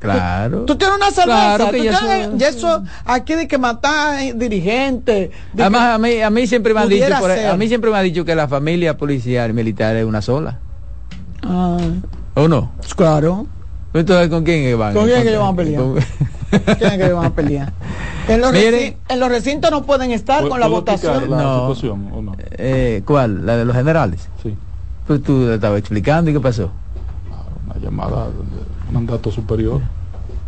Claro. 0.00 0.64
Tú, 0.64 0.76
tienes 0.76 0.96
una 0.96 1.10
cerveza. 1.10 1.70
y 1.76 2.42
eso, 2.42 2.82
aquí 3.04 3.34
de 3.34 3.46
que 3.46 3.58
matar 3.58 4.34
dirigentes. 4.34 5.30
Además, 5.52 5.94
a 5.94 5.98
mí, 5.98 6.20
a 6.22 6.30
mí 6.30 6.46
siempre 6.46 6.72
me 6.72 6.80
han 6.80 6.88
dicho, 6.88 7.14
a 7.14 7.56
mí 7.56 7.68
siempre 7.68 7.90
me 7.90 7.98
ha 7.98 8.00
dicho 8.00 8.24
que 8.24 8.34
la 8.34 8.48
familia 8.48 8.96
policial 8.96 9.50
y 9.50 9.52
militar 9.52 9.94
es 9.96 10.06
una 10.06 10.22
sola. 10.22 10.58
Ah. 11.42 11.76
¿O 12.34 12.48
no? 12.48 12.72
Claro. 12.96 13.46
Entonces, 13.92 14.28
¿con 14.28 14.42
quién 14.42 14.78
van? 14.78 14.94
¿Con 14.94 15.04
quién 15.04 15.22
que 15.22 15.36
van 15.36 15.52
a 15.52 15.56
pelear? 15.56 15.82
¿Quién 16.50 16.92
es 16.92 16.98
que 16.98 17.12
van 17.12 17.26
a 17.26 17.34
pelear? 17.34 17.72
En 18.28 18.40
los, 18.40 18.54
en 18.54 19.18
los 19.18 19.28
recintos 19.28 19.72
no 19.72 19.82
pueden 19.82 20.12
estar 20.12 20.46
con 20.46 20.60
la 20.60 20.68
votación. 20.68 21.28
La 21.30 21.38
no. 21.38 21.74
Situación, 21.74 22.10
¿o 22.12 22.22
no? 22.22 22.36
Eh, 22.52 23.02
¿Cuál? 23.04 23.44
¿La 23.44 23.56
de 23.56 23.64
los 23.64 23.74
generales? 23.74 24.28
Sí. 24.40 24.54
Pues 25.04 25.20
tú 25.22 25.50
estabas 25.50 25.80
explicando 25.80 26.30
y 26.30 26.34
qué 26.34 26.38
pasó. 26.38 26.70
Una 27.66 27.76
llamada 27.82 28.28
mandato 28.90 29.30
superior 29.30 29.80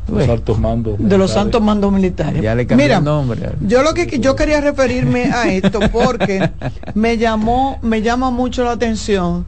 de 0.06 0.18
los 0.18 0.28
altos 0.28 0.58
mandos 0.58 0.96
de 0.99 1.18
los 1.18 1.37
altos 1.37 1.62
mandos 1.62 1.92
militares. 1.92 2.42
Ya 2.42 2.54
le 2.54 2.66
Mira, 2.66 2.99
el 2.99 3.04
nombre 3.04 3.50
yo 3.61 3.82
lo 3.82 3.94
que 3.94 4.18
yo 4.18 4.34
quería 4.34 4.61
referirme 4.61 5.26
a 5.32 5.52
esto 5.52 5.80
porque 5.92 6.50
me 6.94 7.18
llamó 7.18 7.78
me 7.82 8.02
llama 8.02 8.30
mucho 8.30 8.64
la 8.64 8.72
atención 8.72 9.46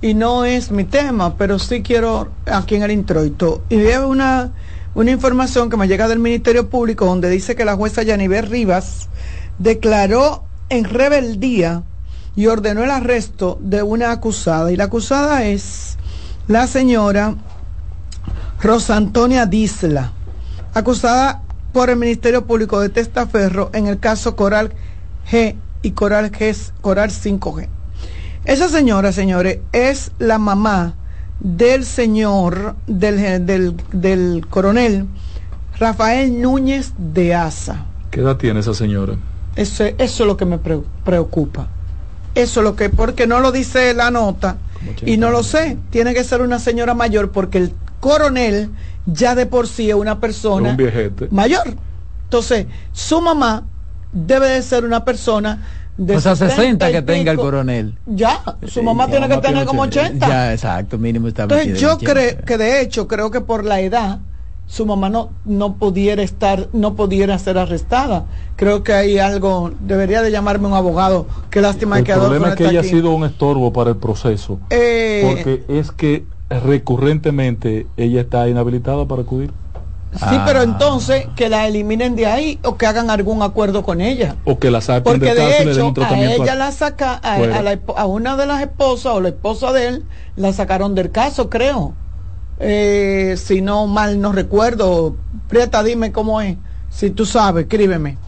y 0.00 0.14
no 0.14 0.44
es 0.44 0.70
mi 0.70 0.84
tema 0.84 1.36
pero 1.36 1.58
sí 1.58 1.82
quiero 1.82 2.28
aquí 2.46 2.76
en 2.76 2.82
el 2.82 2.92
introito 2.92 3.62
y 3.68 3.76
veo 3.76 4.08
una 4.08 4.52
una 4.94 5.10
información 5.10 5.68
que 5.68 5.76
me 5.76 5.88
llega 5.88 6.08
del 6.08 6.20
Ministerio 6.20 6.70
Público 6.70 7.04
donde 7.04 7.28
dice 7.28 7.54
que 7.54 7.64
la 7.64 7.74
jueza 7.74 8.02
Yaniver 8.02 8.48
Rivas 8.48 9.08
declaró 9.58 10.44
en 10.68 10.84
rebeldía 10.84 11.82
y 12.34 12.46
ordenó 12.46 12.84
el 12.84 12.90
arresto 12.90 13.58
de 13.60 13.82
una 13.82 14.12
acusada 14.12 14.70
y 14.70 14.76
la 14.76 14.84
acusada 14.84 15.44
es 15.44 15.96
la 16.48 16.66
señora 16.66 17.34
Rosa 18.60 18.96
Antonia 18.96 19.46
Disla, 19.46 20.12
acusada 20.72 21.42
por 21.72 21.90
el 21.90 21.96
Ministerio 21.96 22.46
Público 22.46 22.80
de 22.80 22.88
Testaferro 22.88 23.70
en 23.74 23.86
el 23.86 23.98
caso 23.98 24.34
Coral 24.34 24.72
G 25.30 25.56
y 25.82 25.90
Coral, 25.90 26.32
Coral 26.80 27.10
5G. 27.10 27.68
Esa 28.44 28.68
señora, 28.68 29.12
señores, 29.12 29.58
es 29.72 30.12
la 30.18 30.38
mamá 30.38 30.94
del 31.40 31.84
señor, 31.84 32.76
del, 32.86 33.76
del, 33.92 34.46
coronel 34.48 35.06
Rafael 35.78 36.40
Núñez 36.40 36.94
de 36.96 37.34
Asa. 37.34 37.84
¿Qué 38.10 38.20
edad 38.20 38.36
tiene 38.36 38.60
esa 38.60 38.72
señora? 38.72 39.16
Eso, 39.54 39.84
eso 39.84 39.96
es 39.98 40.20
lo 40.20 40.36
que 40.36 40.46
me 40.46 40.58
preocupa. 40.58 41.68
Eso 42.34 42.60
es 42.60 42.64
lo 42.64 42.74
que, 42.74 42.88
porque 42.88 43.26
no 43.26 43.40
lo 43.40 43.52
dice 43.52 43.92
la 43.92 44.10
nota 44.10 44.56
y 45.04 45.16
no 45.16 45.30
lo 45.30 45.42
sé. 45.42 45.76
Tiene 45.90 46.14
que 46.14 46.24
ser 46.24 46.42
una 46.42 46.58
señora 46.58 46.94
mayor 46.94 47.32
porque 47.32 47.58
el 47.58 47.72
coronel 48.00 48.70
ya 49.06 49.34
de 49.34 49.46
por 49.46 49.68
sí 49.68 49.88
es 49.90 49.96
una 49.96 50.20
persona 50.20 50.76
mayor. 51.30 51.74
Entonces, 52.24 52.66
su 52.92 53.20
mamá 53.20 53.64
debe 54.12 54.48
de 54.48 54.62
ser 54.62 54.84
una 54.84 55.04
persona 55.04 55.64
de 55.96 56.16
o 56.16 56.20
sea, 56.20 56.36
60 56.36 56.90
que 56.92 57.02
tenga 57.02 57.32
el 57.32 57.38
coronel. 57.38 57.94
Ya, 58.06 58.42
su 58.66 58.82
mamá 58.82 59.06
tiene 59.08 59.28
que 59.28 59.38
tener 59.38 59.64
como 59.64 59.82
80. 59.82 60.28
Ya, 60.28 60.52
exacto, 60.52 60.98
mínimo 60.98 61.28
Entonces 61.28 61.80
yo 61.80 61.98
creo 61.98 62.38
que 62.44 62.58
de 62.58 62.80
hecho 62.82 63.08
creo 63.08 63.30
que 63.30 63.40
por 63.40 63.64
la 63.64 63.80
edad 63.80 64.18
su 64.66 64.84
mamá 64.84 65.08
no 65.08 65.30
no 65.44 65.74
pudiera 65.74 66.22
estar 66.22 66.68
no 66.72 66.94
pudiera 66.94 67.38
ser 67.38 67.58
arrestada. 67.58 68.26
Creo 68.56 68.82
que 68.82 68.92
hay 68.92 69.18
algo 69.18 69.72
debería 69.80 70.22
de 70.22 70.30
llamarme 70.30 70.68
un 70.68 70.74
abogado. 70.74 71.26
Qué 71.50 71.60
lástima 71.60 71.98
el 71.98 72.04
que 72.04 72.12
El 72.12 72.20
problema 72.20 72.50
es 72.50 72.56
que 72.56 72.66
ella 72.66 72.80
ha 72.80 72.84
sido 72.84 73.12
un 73.12 73.24
estorbo 73.24 73.72
para 73.72 73.90
el 73.90 73.96
proceso. 73.96 74.58
Eh, 74.70 75.22
porque 75.26 75.64
es 75.68 75.92
que 75.92 76.24
recurrentemente 76.48 77.86
ella 77.96 78.20
está 78.20 78.48
inhabilitada 78.48 79.06
para 79.06 79.22
acudir. 79.22 79.52
Sí, 80.14 80.36
pero 80.46 80.60
ah. 80.60 80.62
entonces 80.62 81.26
que 81.36 81.48
la 81.48 81.66
eliminen 81.66 82.16
de 82.16 82.26
ahí 82.26 82.58
o 82.64 82.76
que 82.76 82.86
hagan 82.86 83.10
algún 83.10 83.42
acuerdo 83.42 83.82
con 83.82 84.00
ella. 84.00 84.36
O 84.44 84.58
que 84.58 84.70
la 84.70 84.80
saquen 84.80 85.04
Porque 85.04 85.34
de 85.34 85.62
hecho, 85.62 85.92
a 86.02 86.18
ella 86.18 86.54
la 86.54 86.72
saca, 86.72 87.20
a, 87.22 88.06
una 88.06 88.36
de 88.36 88.46
las 88.46 88.62
esposas 88.62 89.12
o 89.14 89.20
la 89.20 89.28
esposa 89.28 89.72
de 89.72 89.88
él, 89.88 90.04
la 90.36 90.52
sacaron 90.52 90.94
del 90.94 91.10
caso, 91.10 91.50
creo. 91.50 91.94
Eh, 92.58 93.34
si 93.36 93.60
no 93.60 93.86
mal 93.86 94.20
no 94.20 94.32
recuerdo, 94.32 95.16
Prieta, 95.48 95.82
dime 95.82 96.12
cómo 96.12 96.40
es. 96.40 96.56
Si 96.90 97.10
tú 97.10 97.26
sabes, 97.26 97.64
escríbeme. 97.64 98.18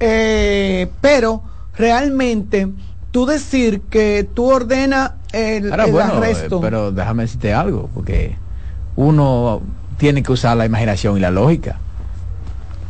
Eh, 0.00 0.88
pero 1.00 1.42
realmente 1.76 2.68
tú 3.10 3.26
decir 3.26 3.82
que 3.82 4.28
tú 4.34 4.50
ordenas 4.50 5.12
el, 5.32 5.72
arresto. 5.72 6.60
pero 6.60 6.92
déjame 6.92 7.24
decirte 7.24 7.54
algo, 7.54 7.88
porque 7.94 8.36
uno 8.96 9.62
tiene 9.96 10.22
que 10.22 10.32
usar 10.32 10.56
la 10.56 10.66
imaginación 10.66 11.16
y 11.16 11.20
la 11.20 11.30
lógica. 11.30 11.78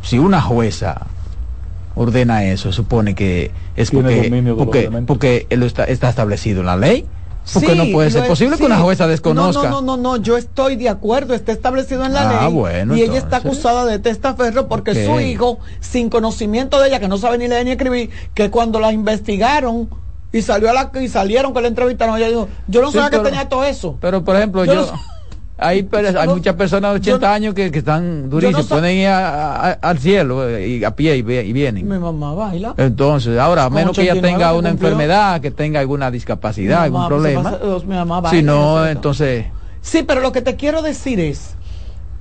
Si 0.01 0.19
una 0.19 0.41
jueza 0.41 1.07
ordena 1.95 2.43
eso, 2.45 2.71
supone 2.71 3.15
que 3.15 3.51
es 3.75 3.91
porque, 3.91 4.53
porque, 4.57 4.89
porque 5.05 5.47
está, 5.49 5.85
está, 5.85 6.09
establecido 6.09 6.61
en 6.61 6.65
la 6.67 6.77
ley. 6.77 7.05
Porque 7.53 7.75
no 7.75 7.85
puede 7.91 8.11
ser 8.11 8.27
posible 8.27 8.57
que 8.57 8.65
una 8.65 8.79
jueza 8.79 9.07
desconozca. 9.07 9.63
No, 9.63 9.81
no, 9.81 9.97
no, 9.97 9.97
no, 9.97 10.17
yo 10.17 10.37
estoy 10.37 10.75
de 10.75 10.89
acuerdo, 10.89 11.33
está 11.33 11.51
establecido 11.51 12.05
en 12.05 12.13
la 12.13 12.45
ah, 12.45 12.49
ley. 12.49 12.99
y 12.99 13.03
ella 13.03 13.17
está 13.17 13.37
acusada 13.37 13.85
de 13.85 13.99
testaferro 13.99 14.67
porque 14.67 15.05
su 15.05 15.19
hijo, 15.19 15.59
sin 15.79 16.09
conocimiento 16.09 16.79
de 16.79 16.89
ella, 16.89 16.99
que 16.99 17.07
no 17.07 17.17
sabe 17.17 17.37
ni 17.37 17.47
leer 17.47 17.65
ni 17.65 17.71
escribir, 17.71 18.09
que 18.33 18.49
cuando 18.49 18.79
la 18.79 18.91
investigaron 18.91 19.89
y 20.31 20.41
salió 20.41 20.69
a 20.69 20.73
la 20.73 20.91
y 21.01 21.07
salieron 21.07 21.53
que 21.53 21.61
la 21.61 21.67
entrevistaron, 21.67 22.17
ella 22.17 22.27
dijo, 22.27 22.49
yo 22.67 22.81
no 22.81 22.91
sabía 22.91 23.09
que 23.09 23.19
tenía 23.19 23.47
todo 23.47 23.63
eso. 23.63 23.97
Pero 24.01 24.23
por 24.23 24.35
ejemplo, 24.35 24.65
yo 24.65 24.91
hay, 25.57 25.89
hay 25.91 26.27
muchas 26.27 26.55
personas 26.55 26.93
de 26.93 26.99
80 26.99 27.33
años 27.33 27.53
que, 27.55 27.65
están 27.65 28.29
durísimos, 28.29 28.67
pueden 28.67 28.97
ir 28.97 29.07
al 29.07 29.97
cielo 29.99 30.47
eh, 30.47 30.67
y 30.67 30.83
a 30.83 30.95
pie 30.95 31.17
y, 31.17 31.21
vienen. 31.23 31.87
Mi 31.87 31.97
mamá 31.97 32.33
baila. 32.33 32.75
Entonces, 32.77 33.39
ahora, 33.39 33.65
a 33.65 33.69
menos 33.69 33.95
que 33.95 34.03
ella 34.03 34.21
tenga 34.21 34.53
una 34.53 34.69
enfermedad, 34.69 35.41
que 35.41 35.51
tenga 35.51 35.79
alguna 35.79 36.11
discapacidad, 36.11 36.83
algún 36.83 37.07
problema. 37.07 37.57
si 38.29 38.43
no, 38.43 38.85
entonces... 38.87 39.45
Sí, 39.81 40.03
pero 40.03 40.21
lo 40.21 40.31
que 40.31 40.41
te 40.41 40.57
quiero 40.57 40.81
decir 40.81 41.19
es 41.19 41.55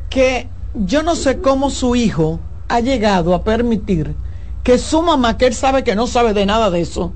que 0.09 0.47
yo 0.75 1.02
no 1.02 1.16
sé 1.16 1.38
cómo 1.40 1.71
su 1.71 1.97
hijo 1.97 2.38
ha 2.69 2.81
llegado 2.81 3.35
a 3.35 3.43
permitir 3.43 4.15
que 4.63 4.78
su 4.78 5.02
mamá, 5.02 5.37
que 5.37 5.47
él 5.47 5.54
sabe 5.54 5.84
que 5.84 5.95
no 5.95 6.06
sabe 6.06 6.32
de 6.32 6.47
nada 6.47 6.71
de 6.71 6.80
eso, 6.80 7.13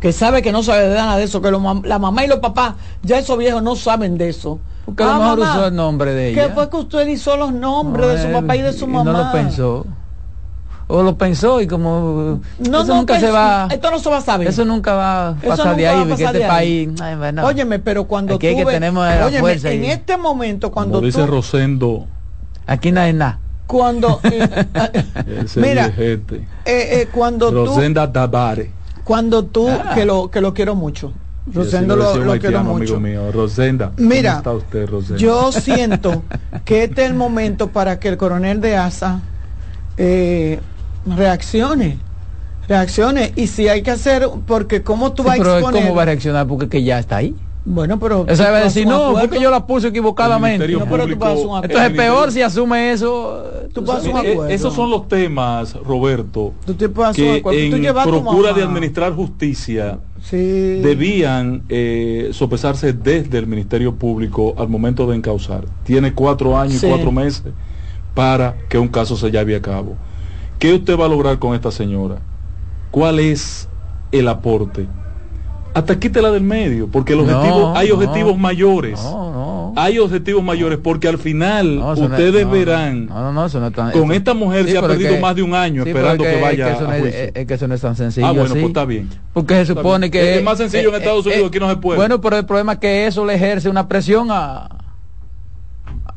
que 0.00 0.12
sabe 0.12 0.42
que 0.42 0.52
no 0.52 0.62
sabe 0.62 0.88
de 0.88 0.94
nada 0.94 1.16
de 1.16 1.24
eso, 1.24 1.40
que 1.40 1.50
la 1.50 1.98
mamá 1.98 2.24
y 2.24 2.28
los 2.28 2.38
papás, 2.38 2.74
ya 3.02 3.18
esos 3.18 3.38
viejos 3.38 3.62
no 3.62 3.76
saben 3.76 4.18
de 4.18 4.28
eso. 4.28 4.60
Porque 4.84 5.02
a 5.02 5.06
lo 5.06 5.14
mejor 5.14 5.40
usó 5.40 5.66
el 5.66 5.74
nombre 5.74 6.12
de 6.12 6.30
ella. 6.30 6.46
¿Qué 6.46 6.54
fue 6.54 6.70
que 6.70 6.76
usted 6.76 7.06
hizo 7.08 7.36
los 7.36 7.52
nombres 7.52 8.08
de 8.08 8.22
su 8.26 8.32
papá 8.32 8.56
y 8.56 8.62
de 8.62 8.72
su 8.72 8.86
mamá? 8.86 9.12
no 9.12 9.24
lo 9.24 9.32
pensó. 9.32 9.86
O 10.88 11.02
lo 11.02 11.18
pensó 11.18 11.60
y 11.60 11.66
como 11.66 12.40
no, 12.60 12.82
eso 12.82 12.94
nunca 12.94 13.18
se 13.18 13.28
va 13.28 13.66
esto 13.68 13.90
no 13.90 13.98
se 13.98 14.08
va 14.08 14.18
a 14.18 14.20
saber. 14.20 14.46
eso 14.46 14.64
nunca 14.64 14.94
va 14.94 15.28
a 15.30 15.34
pasar 15.34 15.74
de 15.74 15.88
ahí 15.88 16.04
porque 16.08 16.22
este 16.22 16.46
país. 16.46 16.90
Ay, 17.00 17.16
óyeme 17.42 17.80
pero 17.80 18.04
cuando 18.04 18.36
aquí 18.36 18.54
que 18.54 18.64
tenemos 18.64 19.04
la 19.04 19.28
fuerza 19.40 19.72
en 19.72 19.84
este 19.84 20.16
momento 20.16 20.70
cuando 20.70 20.98
como 20.98 21.06
dice 21.06 21.26
Rosendo 21.26 22.06
aquí 22.68 22.92
no 22.92 23.00
hay 23.00 23.12
nada. 23.12 23.40
cuando 23.66 24.20
eh, 24.22 24.66
mira 25.56 25.92
eh, 25.96 26.20
eh, 26.64 27.08
cuando 27.12 27.50
Rosenda 27.50 28.12
Tabare 28.12 28.75
cuando 29.06 29.44
tú 29.44 29.68
ah. 29.68 29.92
que 29.94 30.04
lo 30.04 30.30
que 30.30 30.42
lo 30.42 30.52
quiero 30.52 30.74
mucho 30.74 31.12
Rosendo 31.52 31.94
lo, 31.94 32.38
quiero 32.40 32.64
mucho. 32.64 33.00
Rosenda, 33.32 33.92
Mira, 33.98 34.42
yo 35.16 35.52
siento 35.52 36.24
que 36.64 36.84
este 36.84 37.04
es 37.04 37.10
el 37.10 37.14
momento 37.14 37.68
para 37.68 38.00
que 38.00 38.08
el 38.08 38.16
coronel 38.16 38.60
de 38.60 38.76
ASA 38.76 39.20
eh, 39.96 40.58
reaccione. 41.06 42.00
Reaccione. 42.66 43.32
Y 43.36 43.46
si 43.46 43.68
hay 43.68 43.82
que 43.82 43.92
hacer, 43.92 44.28
porque 44.44 44.82
cómo 44.82 45.12
tú 45.12 45.22
vas 45.22 45.34
a 45.34 45.36
exponer... 45.36 45.82
¿Cómo 45.82 45.94
va 45.94 46.02
a 46.02 46.06
reaccionar? 46.06 46.48
Porque 46.48 46.68
que 46.68 46.82
ya 46.82 46.98
está 46.98 47.18
ahí. 47.18 47.36
Bueno, 47.68 47.98
pero. 47.98 48.24
Esa 48.28 48.50
va 48.52 48.58
a 48.58 48.64
decir, 48.64 48.86
no, 48.86 49.14
porque 49.20 49.40
yo 49.40 49.50
la 49.50 49.66
puse 49.66 49.88
equivocadamente. 49.88 50.68
No, 50.68 50.86
pero 50.86 51.04
tú 51.06 51.12
Entonces 51.12 51.90
es 51.90 51.96
peor 51.96 52.30
si 52.30 52.40
asume 52.40 52.92
eso. 52.92 53.44
Tú 53.74 53.80
un 53.80 53.90
acuerdo. 53.90 54.46
Esos 54.46 54.72
son 54.72 54.88
los 54.88 55.08
temas, 55.08 55.74
Roberto, 55.74 56.54
que 57.14 57.42
en 57.44 57.94
procura 57.94 58.52
de 58.52 58.62
administrar 58.62 59.12
justicia 59.12 59.98
debían 60.30 61.64
eh, 61.68 62.30
sopesarse 62.32 62.92
desde 62.92 63.38
el 63.38 63.48
Ministerio 63.48 63.94
Público 63.96 64.54
al 64.56 64.68
momento 64.68 65.06
de 65.08 65.16
encauzar. 65.16 65.64
Tiene 65.82 66.14
cuatro 66.14 66.56
años 66.56 66.82
y 66.82 66.88
cuatro 66.88 67.10
meses 67.10 67.52
para 68.14 68.56
que 68.68 68.78
un 68.78 68.88
caso 68.88 69.16
se 69.16 69.30
lleve 69.30 69.56
a 69.56 69.60
cabo. 69.60 69.96
¿Qué 70.60 70.72
usted 70.72 70.98
va 70.98 71.06
a 71.06 71.08
lograr 71.08 71.38
con 71.38 71.54
esta 71.54 71.72
señora? 71.72 72.18
¿Cuál 72.92 73.18
es 73.18 73.68
el 74.12 74.28
aporte? 74.28 74.86
Hasta 75.76 75.98
quítela 75.98 76.30
del 76.30 76.42
medio, 76.42 76.88
porque 76.88 77.12
el 77.12 77.20
objetivo, 77.20 77.76
hay 77.76 77.90
objetivos 77.90 78.38
mayores. 78.38 78.98
Hay 79.76 79.98
objetivos 79.98 80.42
mayores, 80.42 80.78
porque 80.82 81.06
al 81.06 81.18
final 81.18 81.80
ustedes 81.98 82.50
verán, 82.50 83.08
con 83.92 84.10
esta 84.12 84.32
mujer 84.32 84.66
se 84.66 84.78
ha 84.78 84.80
perdido 84.80 85.18
más 85.18 85.36
de 85.36 85.42
un 85.42 85.54
año 85.54 85.84
esperando 85.84 86.24
que, 86.24 86.40
vaya 86.40 86.70
es 86.70 86.78
que, 86.78 86.84
a 86.84 86.98
juicio. 86.98 87.20
Es, 87.34 87.46
que 87.46 87.54
eso 87.54 87.68
no 87.68 87.74
es 87.74 87.82
tan 87.82 87.94
sencillo. 87.94 88.26
Ah, 88.26 88.32
bueno, 88.32 88.54
pues 88.54 88.64
está 88.64 88.86
bien. 88.86 89.10
Porque 89.34 89.54
se 89.66 89.74
supone 89.74 90.10
que... 90.10 90.38
Es, 90.38 90.42
más 90.42 90.56
sencillo 90.56 90.88
en 90.88 90.94
eh, 90.94 90.98
Estados 90.98 91.26
Unidos, 91.26 91.44
eh, 91.44 91.46
aquí 91.48 91.58
no 91.58 91.68
se 91.68 91.76
puede. 91.76 91.98
Bueno, 91.98 92.22
pero 92.22 92.38
el 92.38 92.46
problema 92.46 92.72
es 92.72 92.78
que 92.78 93.06
eso 93.06 93.26
le 93.26 93.34
ejerce 93.34 93.68
una 93.68 93.86
presión 93.86 94.28
a, 94.30 94.78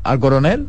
al 0.02 0.18
coronel. 0.20 0.68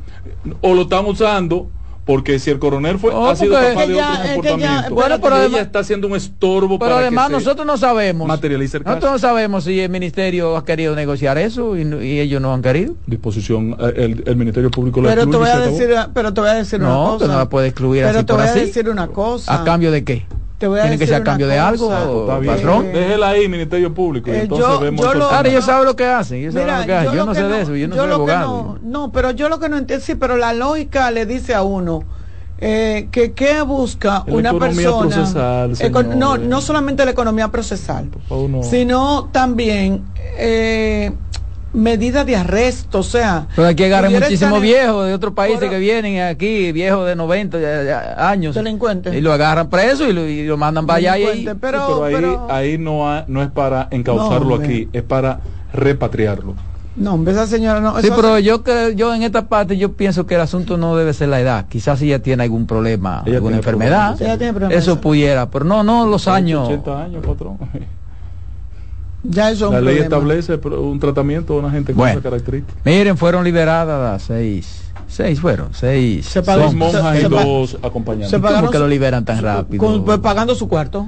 O 0.59 0.73
lo 0.73 0.81
están 0.81 1.05
usando 1.05 1.69
porque 2.11 2.39
si 2.39 2.49
el 2.49 2.59
coronel 2.59 2.99
fue, 2.99 3.13
oh, 3.13 3.25
ha 3.25 3.37
sido 3.37 3.53
capaz 3.53 3.87
de 3.87 3.95
otro 3.95 4.05
comportamiento, 4.21 4.93
bueno, 4.93 5.21
pero 5.21 5.35
además, 5.35 5.53
ella 5.53 5.61
está 5.61 5.79
haciendo 5.79 6.07
un 6.07 6.15
estorbo 6.17 6.77
pero 6.77 6.97
además 6.97 7.31
nosotros 7.31 7.65
no 7.65 7.77
sabemos. 7.77 8.27
Materializa 8.27 8.79
el 8.79 8.83
Nosotros 8.83 9.13
no 9.13 9.19
sabemos 9.19 9.63
si 9.63 9.79
el 9.79 9.89
ministerio 9.89 10.57
ha 10.57 10.65
querido 10.65 10.93
negociar 10.93 11.37
eso 11.37 11.77
y, 11.77 12.19
ellos 12.19 12.41
no 12.41 12.53
han 12.53 12.61
querido. 12.61 12.95
Disposición, 13.07 13.77
eh, 13.79 14.23
el, 14.25 14.35
Ministerio 14.35 14.69
Público 14.69 15.01
pero 15.01 15.25
te 15.25 15.37
voy 15.37 15.47
a 15.47 15.59
decir, 15.59 15.89
Pero 16.13 16.33
te 16.33 16.41
voy 16.41 16.49
a 16.49 16.53
decir 16.55 16.81
una 16.81 16.89
cosa. 16.95 17.27
No, 17.27 17.31
no 17.31 17.39
la 17.39 17.49
puede 17.49 17.67
excluir 17.69 18.03
pero 18.03 18.17
así 18.17 18.25
te 18.25 18.33
voy 18.33 18.43
a 18.43 18.53
decir 18.53 18.89
una 18.89 19.07
cosa. 19.07 19.61
¿A 19.61 19.63
cambio 19.63 19.89
de 19.89 20.03
qué? 20.03 20.25
Te 20.61 20.67
voy 20.67 20.79
a 20.79 20.83
¿Tiene 20.83 20.99
que 20.99 21.07
ser 21.07 21.15
a 21.15 21.23
cambio 21.23 21.47
de 21.47 21.57
algo, 21.57 21.89
patrón? 22.45 22.93
Déjela 22.93 23.29
ahí, 23.29 23.49
Ministerio 23.49 23.91
Público. 23.91 24.29
y 24.29 24.33
eh, 24.33 24.41
entonces 24.41 24.67
yo, 24.67 24.79
vemos 24.79 25.03
yo, 25.03 25.15
lo, 25.15 25.27
claro, 25.27 25.49
ellos 25.49 25.65
saben 25.65 25.85
lo 25.85 25.95
que 25.95 26.05
hacen. 26.05 26.37
Ellos 26.37 26.53
mira, 26.53 26.81
lo 26.81 26.85
que 26.85 26.93
hacen. 26.93 27.13
Yo, 27.13 27.25
no 27.25 27.33
sé 27.33 27.43
de 27.45 27.61
eso. 27.61 27.75
Yo 27.75 27.87
no 27.87 27.95
soy 27.95 28.11
abogado. 28.11 28.77
No, 28.83 29.11
pero 29.11 29.31
yo 29.31 29.49
lo 29.49 29.59
que 29.59 29.69
no 29.69 29.77
entiendo, 29.79 30.05
sí, 30.05 30.13
pero 30.13 30.37
la 30.37 30.53
lógica 30.53 31.09
le 31.09 31.25
dice 31.25 31.55
a 31.55 31.63
uno 31.63 32.03
eh, 32.59 33.07
que 33.11 33.33
qué 33.33 33.63
busca 33.63 34.23
una 34.27 34.53
persona 34.53 35.67
no 36.15 36.37
no 36.37 36.61
solamente 36.61 37.05
la 37.05 37.09
economía 37.09 37.47
procesal 37.47 38.11
sino 38.61 39.29
también 39.31 40.03
eh, 40.37 41.11
medidas 41.73 42.25
de 42.25 42.35
arresto 42.35 42.99
o 42.99 43.03
sea 43.03 43.47
pero 43.55 43.67
aquí 43.67 43.83
agarran 43.83 44.11
muchísimos 44.11 44.61
viejos 44.61 45.07
de 45.07 45.13
otros 45.13 45.33
países 45.33 45.69
que 45.69 45.79
vienen 45.79 46.21
aquí 46.21 46.71
viejos 46.71 47.07
de 47.07 47.15
90 47.15 48.29
años 48.29 48.55
delincuentes 48.55 49.13
y 49.13 49.21
lo 49.21 49.31
agarran 49.31 49.69
preso 49.69 50.09
y 50.09 50.45
lo, 50.45 50.57
mandan 50.57 50.85
para 50.85 50.97
allá 50.97 51.19
y, 51.33 51.47
pero, 51.59 52.03
ahí, 52.03 52.15
ahí 52.49 52.77
no, 52.77 53.23
no 53.27 53.41
es 53.41 53.51
para 53.51 53.87
encauzarlo 53.91 54.55
aquí 54.55 54.89
es 54.91 55.03
para 55.03 55.39
repatriarlo 55.73 56.55
No, 56.95 57.23
esa 57.29 57.47
señora 57.47 57.79
no. 57.79 57.99
Sí, 58.01 58.09
pero 58.13 58.37
yo 58.39 58.63
que 58.63 58.93
yo 58.95 59.13
en 59.13 59.23
esta 59.23 59.47
parte 59.47 59.77
yo 59.77 59.93
pienso 59.93 60.25
que 60.25 60.35
el 60.35 60.41
asunto 60.41 60.75
no 60.75 60.97
debe 60.97 61.13
ser 61.13 61.29
la 61.29 61.39
edad. 61.39 61.65
Quizás 61.69 62.01
ella 62.01 62.19
tiene 62.19 62.43
algún 62.43 62.67
problema, 62.67 63.23
alguna 63.25 63.55
enfermedad. 63.57 64.21
eso 64.71 64.99
pudiera, 64.99 65.49
pero 65.49 65.63
no, 65.63 65.83
no 65.83 66.05
los 66.05 66.27
años. 66.27 66.67
80 66.67 67.03
años, 67.03 67.25
patrón. 67.25 67.57
Ya 69.23 69.51
eso 69.51 69.71
La 69.71 69.81
ley 69.81 69.99
establece 69.99 70.55
un 70.55 70.99
tratamiento 70.99 71.53
de 71.53 71.59
una 71.59 71.71
gente 71.71 71.93
con 71.93 72.07
esa 72.07 72.21
característica. 72.21 72.79
Miren, 72.83 73.17
fueron 73.17 73.43
liberadas 73.43 74.01
las 74.01 74.23
seis. 74.23 74.81
Seis 75.07 75.39
fueron, 75.39 75.69
seis. 75.73 76.25
Se 76.25 76.41
seis 76.43 76.73
monjas 76.73 77.19
y 77.19 77.23
dos 77.23 77.77
acompañantes. 77.83 78.39
¿Cómo 78.39 78.71
que 78.71 78.79
lo 78.79 78.87
liberan 78.87 79.25
tan 79.25 79.41
rápido? 79.41 80.03
pues 80.03 80.19
pagando 80.19 80.55
su 80.55 80.67
cuarto. 80.67 81.07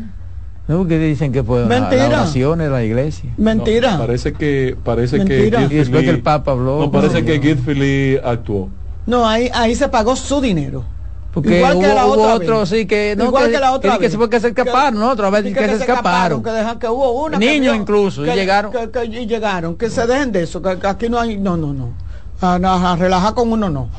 No, 0.68 0.88
que 0.88 0.98
dicen 0.98 1.34
que 1.34 1.44
fue 1.44 1.66
Mentira. 1.66 2.08
oraciones 2.08 2.68
de 2.68 2.72
la 2.72 2.84
iglesia. 2.84 3.30
Mentira. 3.38 3.98
parece 3.98 4.32
que 4.32 4.78
parece 4.82 5.18
Mentira. 5.18 5.68
que 5.68 5.74
y 5.74 5.78
después 5.78 6.04
que 6.04 6.10
el 6.10 6.22
Papa 6.22 6.52
habló. 6.52 6.80
No, 6.80 6.92
parece 6.92 7.26
que 7.26 7.42
Gid 7.42 7.60
Philly 7.66 8.18
actuó. 8.24 8.70
No, 9.06 9.28
ahí 9.28 9.50
ahí 9.54 9.76
se 9.76 9.90
pagó 9.90 10.16
su 10.16 10.40
dinero. 10.40 10.86
Porque 11.34 11.58
igual 11.58 11.80
que 11.80 11.88
la 11.88 12.06
otra 12.06 12.36
otro, 12.36 12.66
sí, 12.68 12.86
que 12.86 13.16
no, 13.18 13.26
igual 13.26 13.50
que, 13.50 13.60
la 13.60 13.72
otra 13.72 13.98
que, 13.98 14.10
se 14.10 14.18
fue 14.18 14.30
que 14.30 14.40
se 14.40 14.50
escaparon, 14.50 15.00
¿no? 15.00 15.10
Otra 15.10 15.32
vez 15.32 15.44
que, 15.44 15.54
que, 15.54 15.68
se 15.68 15.76
escaparon. 15.78 16.44
Que, 16.44 16.52
dejan, 16.52 16.78
que 16.78 16.88
hubo 16.88 17.24
una. 17.24 17.40
Niños 17.40 17.76
incluso, 17.76 18.24
y 18.24 18.30
llegaron. 18.30 18.72
Que, 18.72 19.06
y 19.06 19.26
llegaron, 19.26 19.76
que 19.76 19.90
se 19.90 20.06
dejen 20.06 20.32
de 20.32 20.44
eso, 20.44 20.62
que, 20.62 20.78
aquí 20.88 21.10
no 21.10 21.20
hay, 21.20 21.38
no, 21.38 21.58
no, 21.58 21.74
no. 21.74 21.94
A, 22.40 22.92
a, 22.92 22.96
relajar 22.96 23.34
con 23.34 23.52
uno 23.52 23.70
no. 23.70 23.90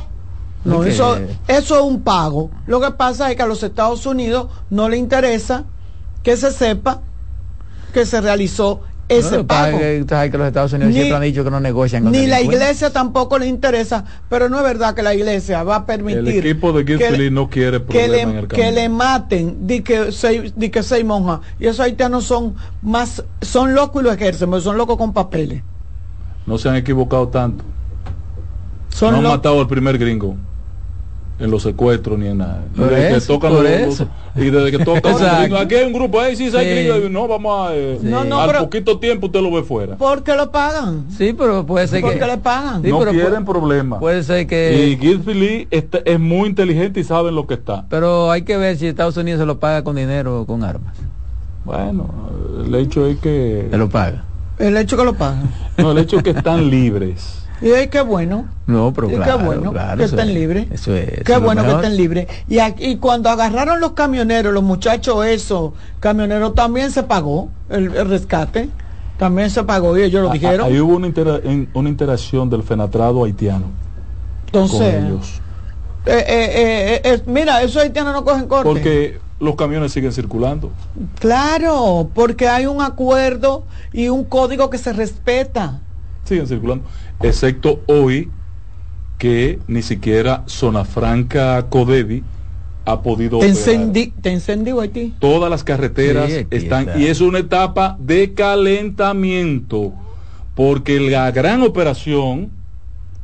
No, 0.64 0.85
eso, 0.85 1.18
eso 1.49 1.75
es 1.75 1.83
un 1.83 2.03
pago. 2.03 2.51
Lo 2.66 2.81
que 2.81 2.92
pasa 2.92 3.31
es 3.31 3.37
que 3.37 3.42
a 3.42 3.47
los 3.47 3.62
Estados 3.62 4.07
Unidos 4.07 4.49
no 4.70 4.88
le 4.88 4.97
interesa 4.97 5.64
que 6.23 6.37
se 6.37 6.53
sepa 6.53 7.03
que 7.92 8.07
se 8.07 8.20
realizó 8.20 8.81
ese 9.18 9.44
pago. 9.44 9.79
Que, 9.79 10.05
los 10.33 10.46
Estados 10.46 10.72
Unidos 10.72 10.88
ni, 10.88 10.94
siempre 10.94 11.16
han 11.16 11.22
dicho 11.22 11.44
que 11.44 11.50
no 11.50 11.61
negocian 11.61 12.11
Ni 12.11 12.27
la 12.27 12.40
iglesia 12.40 12.90
tampoco 12.90 13.38
le 13.38 13.46
interesa, 13.46 14.05
pero 14.29 14.48
no 14.48 14.59
es 14.59 14.64
verdad 14.64 14.94
que 14.94 15.03
la 15.03 15.14
iglesia 15.14 15.62
va 15.62 15.77
a 15.77 15.87
permitir. 15.87 16.18
El 16.18 16.29
equipo 16.29 16.72
de 16.72 16.85
que, 16.85 17.31
no 17.31 17.48
quiere 17.48 17.83
que 17.83 18.09
le, 18.09 18.46
que 18.48 18.72
le 18.72 18.88
maten, 18.88 19.66
di 19.66 19.83
que 19.83 20.12
seis, 20.12 20.53
di 20.57 20.70
que 20.70 20.83
seis 20.83 21.05
monjas. 21.05 21.40
Y 21.59 21.66
esos 21.66 21.81
haitianos 21.81 22.24
son 22.24 22.55
más, 22.83 23.24
son 23.40 23.74
locos 23.74 24.03
y 24.03 24.05
lo 24.05 24.12
ejercen, 24.12 24.50
pero 24.50 24.61
son 24.61 24.77
locos 24.77 24.96
con 24.96 25.12
papeles. 25.12 25.62
No 26.46 26.59
se 26.59 26.68
han 26.68 26.77
equivocado 26.77 27.29
tanto. 27.29 27.64
Son 28.88 29.12
no 29.12 29.18
han 29.18 29.24
matado 29.24 29.61
al 29.61 29.66
primer 29.66 29.98
gringo 29.98 30.37
en 31.38 31.51
los 31.51 31.62
secuestros 31.62 32.18
ni 32.18 32.29
en 32.29 32.38
nada. 32.38 32.62
Y 32.77 32.81
desde, 32.81 33.14
que 33.14 33.20
tocan 33.20 33.53
los, 33.85 34.01
y 34.37 34.51
desde 34.51 34.70
que 34.70 34.85
tocan 34.85 35.14
aquí 35.57 35.75
hay 35.75 35.87
un 35.87 35.92
grupo, 35.92 36.20
ahí 36.20 36.37
sí, 36.37 36.51
sí. 36.51 36.57
no, 37.11 37.27
vamos 37.27 37.68
a 37.68 37.75
eh, 37.75 37.99
no, 38.03 38.40
al 38.40 38.59
poquito 38.59 38.99
tiempo 38.99 39.27
usted 39.27 39.40
lo 39.40 39.51
ve 39.51 39.62
fuera. 39.62 39.97
Porque 39.97 40.35
lo 40.35 40.51
pagan. 40.51 41.07
Sí, 41.16 41.35
pero 41.37 41.66
puede 41.66 41.88
ser 41.88 42.01
porque 42.01 42.18
que 42.18 42.27
le 42.27 42.38
pagan. 42.38 42.83
no 42.83 43.01
quieren 43.05 43.44
problemas. 43.44 43.99
Puede 43.99 44.23
ser 44.23 44.47
que 44.47 44.88
Y 44.88 44.97
Gilfily 44.97 45.68
es 45.70 46.20
muy 46.20 46.49
inteligente 46.49 47.01
y 47.01 47.05
sabe 47.05 47.33
lo 47.33 47.47
que 47.47 47.55
está. 47.55 47.85
Pero 47.88 48.31
hay 48.31 48.42
que 48.42 48.57
ver 48.57 48.77
si 48.77 48.87
Estados 48.87 49.16
Unidos 49.16 49.40
se 49.40 49.47
lo 49.47 49.59
paga 49.59 49.83
con 49.83 49.97
dinero 49.97 50.42
o 50.42 50.47
con 50.47 50.62
armas. 50.62 50.94
Bueno, 51.64 52.11
el 52.64 52.75
hecho 52.75 53.07
es 53.07 53.18
que 53.18 53.68
se 53.70 53.79
lo 53.79 53.88
paga. 53.88 54.25
El 54.59 54.77
hecho 54.77 54.97
que 54.97 55.05
lo 55.05 55.14
pagan. 55.14 55.51
No, 55.79 55.92
el 55.92 55.99
hecho 55.99 56.18
es 56.18 56.23
que 56.23 56.31
están 56.31 56.70
libres. 56.70 57.43
Y 57.64 57.87
qué 57.87 58.03
bueno. 58.03 58.46
No, 58.66 58.92
pero 58.92 59.09
claro, 59.09 59.38
qué 59.38 59.44
bueno 59.44 59.72
que 59.96 60.05
estén 60.05 60.35
libres. 60.35 60.66
Eso 60.70 60.94
es. 60.94 61.22
Qué 61.24 61.38
bueno 61.38 61.64
que 61.64 61.70
estén 61.70 61.96
libres. 61.96 62.27
Y, 62.46 62.59
aquí, 62.59 62.96
cuando 62.96 63.31
agarraron 63.31 63.81
los 63.81 63.92
camioneros, 63.92 64.53
los 64.53 64.62
muchachos 64.62 65.24
esos, 65.24 65.72
camioneros, 65.98 66.55
también 66.55 66.90
se 66.90 67.05
pagó 67.05 67.48
el, 67.70 67.90
rescate. 68.07 68.68
También 69.18 69.48
se 69.48 69.62
pagó 69.62 69.96
y 69.96 70.03
ellos 70.03 70.24
lo 70.24 70.31
dijeron. 70.31 70.66
Ahí 70.66 70.79
hubo 70.79 70.96
una, 70.96 71.11
una 71.72 71.88
interacción 71.88 72.50
del 72.50 72.62
fenatrado 72.62 73.24
haitiano. 73.24 73.66
Entonces, 74.46 75.40
eh, 76.05 76.24
eh, 76.29 77.00
eh, 77.03 77.22
mira, 77.27 77.62
esos 77.62 77.83
haitianos 77.83 78.12
no 78.12 78.24
cogen 78.24 78.46
corte. 78.46 78.68
Porque 78.68 79.18
los 79.40 79.57
camiones 79.57 79.92
siguen 79.92 80.12
circulando. 80.12 80.70
Claro, 81.18 82.11
porque 82.12 82.46
hay 82.48 82.66
un 82.66 82.83
acuerdo 82.83 83.64
y 83.92 84.09
un 84.09 84.24
código 84.24 84.68
que 84.68 84.77
se 84.77 84.92
respeta. 84.92 85.81
Siguen 86.24 86.46
circulando 86.46 86.84
excepto 87.20 87.82
hoy 87.87 88.30
que 89.18 89.58
ni 89.68 89.82
siquiera 89.82 90.42
Zona 90.46 90.84
Franca 90.84 91.66
Codevi 91.68 92.22
ha 92.87 93.00
podido 93.00 93.38
te 93.38 93.46
encendí, 93.46 94.12
te 94.20 94.30
encendí 94.30 94.72
ti. 94.92 95.14
Todas 95.18 95.50
las 95.50 95.64
carreteras 95.64 96.30
están 96.50 97.00
y 97.00 97.06
es 97.06 97.20
una 97.20 97.38
etapa 97.38 97.96
de 97.98 98.34
calentamiento 98.34 99.92
porque 100.54 101.00
la 101.00 101.30
gran 101.30 101.62
operación 101.62 102.50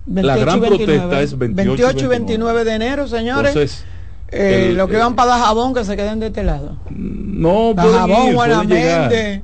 la 0.07 0.37
gran 0.37 0.61
protesta 0.61 1.21
es 1.21 1.37
28, 1.37 2.05
y 2.05 2.07
29 2.07 2.65
de 2.65 2.75
enero 2.75 3.07
señores. 3.07 3.55
Entonces, 3.55 3.85
eh, 4.29 4.73
lo 4.75 4.89
que 4.89 4.97
van 4.97 5.15
para 5.15 5.39
jabón 5.39 5.75
que 5.75 5.85
se 5.85 5.97
queden 5.97 6.21
de 6.21 6.29
este 6.29 6.43
lado. 6.43 6.79
No 6.91 7.75
jabón 7.77 8.35
buenamente 8.35 9.43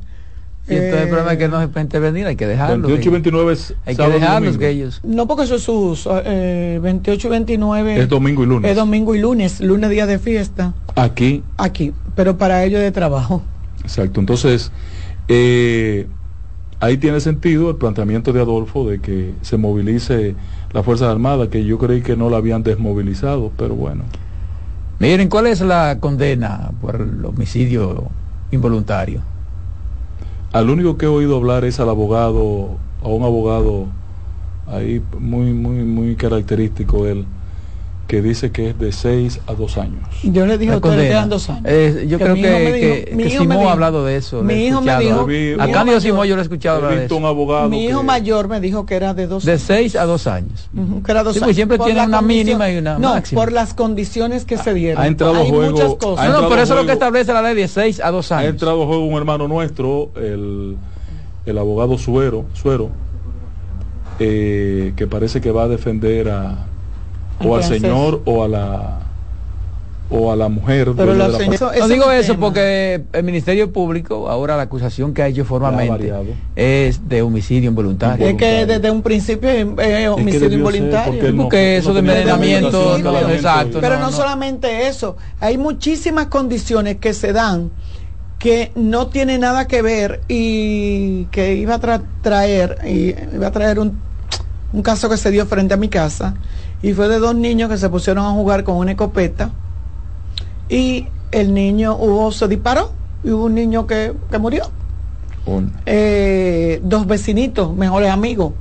y 0.68 0.74
entonces 0.74 1.02
el 1.02 1.08
problema 1.08 1.32
es 1.32 1.38
que 1.38 1.48
no 1.48 1.60
se 1.60 1.68
puede 1.68 1.84
intervenir, 1.84 2.26
hay 2.26 2.34
que 2.34 2.46
dejarlos. 2.46 2.88
28 2.88 3.08
y 3.08 3.12
29 3.12 3.52
es 3.52 3.74
Hay 3.84 3.96
que 3.96 4.08
dejarlos 4.08 4.58
que 4.58 4.68
ellos. 4.68 5.00
No, 5.04 5.28
porque 5.28 5.44
eso 5.44 5.54
es 5.56 5.62
sus 5.62 6.08
eh, 6.24 6.80
28 6.82 7.28
y 7.28 7.30
29. 7.30 8.00
Es 8.00 8.08
domingo 8.08 8.42
y 8.42 8.46
lunes. 8.46 8.70
Es 8.70 8.76
domingo 8.76 9.14
y 9.14 9.20
lunes, 9.20 9.60
lunes 9.60 9.90
día 9.90 10.06
de 10.06 10.18
fiesta. 10.18 10.74
Aquí. 10.96 11.44
Aquí, 11.56 11.92
pero 12.16 12.36
para 12.36 12.64
ellos 12.64 12.80
de 12.80 12.90
trabajo. 12.90 13.42
Exacto, 13.82 14.18
entonces 14.18 14.72
eh, 15.28 16.08
ahí 16.80 16.96
tiene 16.96 17.20
sentido 17.20 17.70
el 17.70 17.76
planteamiento 17.76 18.32
de 18.32 18.40
Adolfo 18.40 18.88
de 18.88 19.00
que 19.00 19.34
se 19.42 19.56
movilice 19.56 20.34
la 20.72 20.82
Fuerza 20.82 21.10
Armada, 21.10 21.48
que 21.48 21.64
yo 21.64 21.78
creí 21.78 22.02
que 22.02 22.16
no 22.16 22.28
la 22.28 22.38
habían 22.38 22.64
desmovilizado, 22.64 23.52
pero 23.56 23.76
bueno. 23.76 24.02
Miren, 24.98 25.28
¿cuál 25.28 25.46
es 25.46 25.60
la 25.60 25.98
condena 26.00 26.72
por 26.80 26.96
el 26.96 27.24
homicidio 27.24 28.08
involuntario? 28.50 29.20
Al 30.56 30.70
único 30.70 30.96
que 30.96 31.04
he 31.04 31.08
oído 31.08 31.36
hablar 31.36 31.66
es 31.66 31.80
al 31.80 31.90
abogado, 31.90 32.78
a 33.02 33.08
un 33.08 33.22
abogado 33.24 33.84
ahí 34.66 35.02
muy, 35.20 35.52
muy, 35.52 35.84
muy 35.84 36.14
característico 36.14 37.06
él, 37.06 37.26
que 38.06 38.22
dice 38.22 38.52
que 38.52 38.70
es 38.70 38.78
de 38.78 38.92
6 38.92 39.40
a 39.46 39.54
2 39.54 39.78
años. 39.78 40.00
Yo 40.22 40.46
le 40.46 40.58
dije 40.58 40.72
a 40.72 40.76
ustedes 40.76 41.00
que 41.00 41.08
eran 41.08 41.28
2 41.28 41.50
años. 41.50 41.62
Eh, 41.66 42.06
yo 42.08 42.18
creo 42.18 42.34
que, 42.34 43.16
que, 43.16 43.30
Simón 43.30 43.66
ha 43.66 43.72
hablado 43.72 44.04
de 44.04 44.16
eso. 44.16 44.42
Mi 44.42 44.66
hijo 44.66 44.80
me 44.80 44.96
dijo. 44.98 45.26
A 45.60 45.68
cambio 45.68 46.00
Simón 46.00 46.26
yo 46.26 46.36
lo 46.36 46.42
he 46.42 46.44
escuchado 46.44 46.76
hablar 46.76 46.98
de 46.98 47.04
eso. 47.06 47.16
Un 47.16 47.24
abogado 47.24 47.68
mi 47.68 47.84
hijo 47.84 48.02
mayor 48.02 48.48
me 48.48 48.60
dijo 48.60 48.86
que 48.86 48.94
era 48.94 49.14
de 49.14 49.26
2 49.26 49.44
De 49.44 49.58
6 49.58 49.96
a 49.96 50.04
2 50.04 50.26
años. 50.26 50.68
que 51.04 51.10
era 51.10 51.22
2 51.22 51.34
sí, 51.34 51.40
pues 51.40 51.44
años. 51.44 51.56
siempre 51.56 51.78
tiene 51.78 52.04
una 52.04 52.22
mínima 52.22 52.70
y 52.70 52.78
una 52.78 52.98
no, 52.98 53.14
máxima. 53.14 53.40
por 53.40 53.52
las 53.52 53.74
condiciones 53.74 54.44
que 54.44 54.58
se 54.58 54.72
dieron. 54.74 55.02
Ha 55.02 55.06
entrado 55.06 55.34
Hay 55.34 55.50
juego, 55.50 55.72
muchas 55.72 55.94
cosas. 55.94 56.28
No, 56.28 56.42
no, 56.42 56.48
pero 56.48 56.62
eso 56.62 56.74
es 56.74 56.80
lo 56.80 56.86
que 56.86 56.92
establece 56.92 57.32
la 57.32 57.42
ley 57.42 57.54
de 57.54 57.68
6 57.68 58.00
a 58.00 58.10
2 58.10 58.32
años. 58.32 58.44
Ha 58.44 58.48
entrado 58.48 58.82
a 58.82 58.86
juego 58.86 59.04
un 59.04 59.16
hermano 59.16 59.48
nuestro, 59.48 60.10
el 60.16 60.76
el 61.46 61.58
abogado 61.58 61.96
Suero, 61.96 62.44
Suero 62.52 62.90
eh, 64.18 64.92
que 64.96 65.06
parece 65.06 65.40
que 65.40 65.50
va 65.50 65.64
a 65.64 65.68
defender 65.68 66.28
a 66.28 66.66
o 67.44 67.56
al 67.56 67.64
señor 67.64 68.22
o 68.24 68.44
a 68.44 68.48
la 68.48 69.06
o 70.10 70.30
a 70.30 70.36
la 70.36 70.48
mujer. 70.48 70.92
Pero 70.96 71.14
la 71.14 71.28
no 71.28 71.88
digo 71.88 72.10
eso 72.12 72.36
porque 72.36 73.02
el 73.12 73.24
Ministerio 73.24 73.72
Público, 73.72 74.28
ahora 74.28 74.56
la 74.56 74.62
acusación 74.62 75.12
que 75.12 75.22
ha 75.22 75.28
hecho 75.28 75.44
formalmente 75.44 76.12
es 76.54 77.08
de 77.08 77.22
homicidio 77.22 77.70
involuntario. 77.70 78.26
Es 78.26 78.36
que 78.36 78.66
desde 78.66 78.90
un 78.90 79.02
principio 79.02 79.50
es 79.50 80.08
homicidio 80.08 80.52
involuntario. 80.52 81.36
porque, 81.36 81.78
eso 81.78 81.92
de 81.92 82.00
envenenamiento, 82.00 82.96
exacto. 83.30 83.80
Pero 83.80 83.98
no, 83.98 84.12
solamente 84.12 84.86
eso, 84.86 85.16
hay 85.40 85.58
muchísimas 85.58 86.26
condiciones 86.26 86.96
que 86.96 87.12
se 87.12 87.32
dan 87.32 87.70
que 88.38 88.70
no 88.74 89.06
tiene 89.06 89.38
nada 89.38 89.66
que 89.66 89.80
ver 89.80 90.20
y 90.28 91.24
que 91.26 91.54
iba 91.54 91.76
a 91.76 92.02
traer 92.22 92.78
y 92.86 93.14
iba 93.34 93.46
a 93.46 93.50
traer 93.50 93.78
un, 93.78 93.98
un 94.74 94.82
caso 94.82 95.08
que 95.08 95.16
se 95.16 95.30
dio 95.30 95.46
frente 95.46 95.72
a 95.72 95.78
mi 95.78 95.88
casa 95.88 96.34
y 96.82 96.92
fue 96.92 97.08
de 97.08 97.18
dos 97.18 97.34
niños 97.34 97.70
que 97.70 97.78
se 97.78 97.88
pusieron 97.88 98.24
a 98.24 98.30
jugar 98.30 98.64
con 98.64 98.76
una 98.76 98.92
escopeta. 98.92 99.50
Y 100.68 101.08
el 101.30 101.54
niño 101.54 101.96
hubo 101.96 102.32
se 102.32 102.48
disparó 102.48 102.92
y 103.22 103.30
hubo 103.30 103.44
un 103.46 103.54
niño 103.54 103.86
que, 103.86 104.12
que 104.30 104.38
murió. 104.38 104.70
Eh, 105.86 106.80
dos 106.82 107.06
vecinitos 107.06 107.74
mejores 107.74 108.10
amigos. 108.10 108.52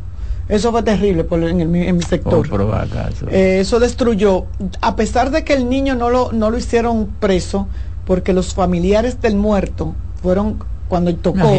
Eso 0.47 0.71
fue 0.71 0.84
terrible 0.84 1.25
en, 1.32 1.62
el, 1.62 1.75
en 1.75 1.97
mi 1.97 2.04
sector. 2.04 2.47
Oh, 2.51 3.32
eh, 3.32 3.60
eso 3.62 3.80
destruyó, 3.80 4.45
a 4.80 4.95
pesar 4.95 5.32
de 5.32 5.43
que 5.43 5.54
el 5.54 5.67
niño 5.67 5.95
no 5.95 6.12
lo, 6.12 6.32
no 6.34 6.51
lo 6.51 6.58
hicieron 6.58 7.08
preso, 7.19 7.67
porque 8.06 8.32
los 8.32 8.54
familiares 8.54 9.19
del 9.21 9.36
muerto 9.36 9.95
fueron 10.21 10.63
cuando 10.88 11.15
tocó 11.15 11.52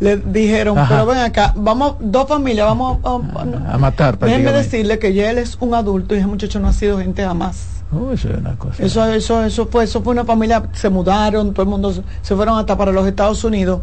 le 0.00 0.16
dijeron 0.16 0.76
pero 0.88 1.06
ven 1.06 1.18
acá 1.18 1.52
vamos 1.56 1.96
dos 2.00 2.28
familias 2.28 2.66
vamos 2.66 2.98
a, 3.04 3.74
a 3.74 3.78
matar 3.78 4.18
déjenme 4.18 4.52
decirle 4.52 4.98
que 4.98 5.14
ya 5.14 5.30
él 5.30 5.38
es 5.38 5.56
un 5.60 5.74
adulto 5.74 6.14
y 6.14 6.18
ese 6.18 6.26
muchacho 6.26 6.60
no 6.60 6.68
ha 6.68 6.72
sido 6.72 6.98
gente 6.98 7.24
jamás 7.24 7.82
oh, 7.92 8.12
eso, 8.12 8.28
es 8.28 8.38
una 8.38 8.56
cosa. 8.56 8.82
eso 8.82 9.04
eso 9.06 9.44
eso 9.44 9.66
fue 9.66 9.84
eso 9.84 10.02
fue 10.02 10.12
una 10.12 10.24
familia 10.24 10.64
se 10.72 10.90
mudaron 10.90 11.52
todo 11.52 11.62
el 11.62 11.68
mundo 11.68 11.92
se 12.22 12.36
fueron 12.36 12.58
hasta 12.58 12.76
para 12.76 12.92
los 12.92 13.06
Estados 13.06 13.44
Unidos. 13.44 13.80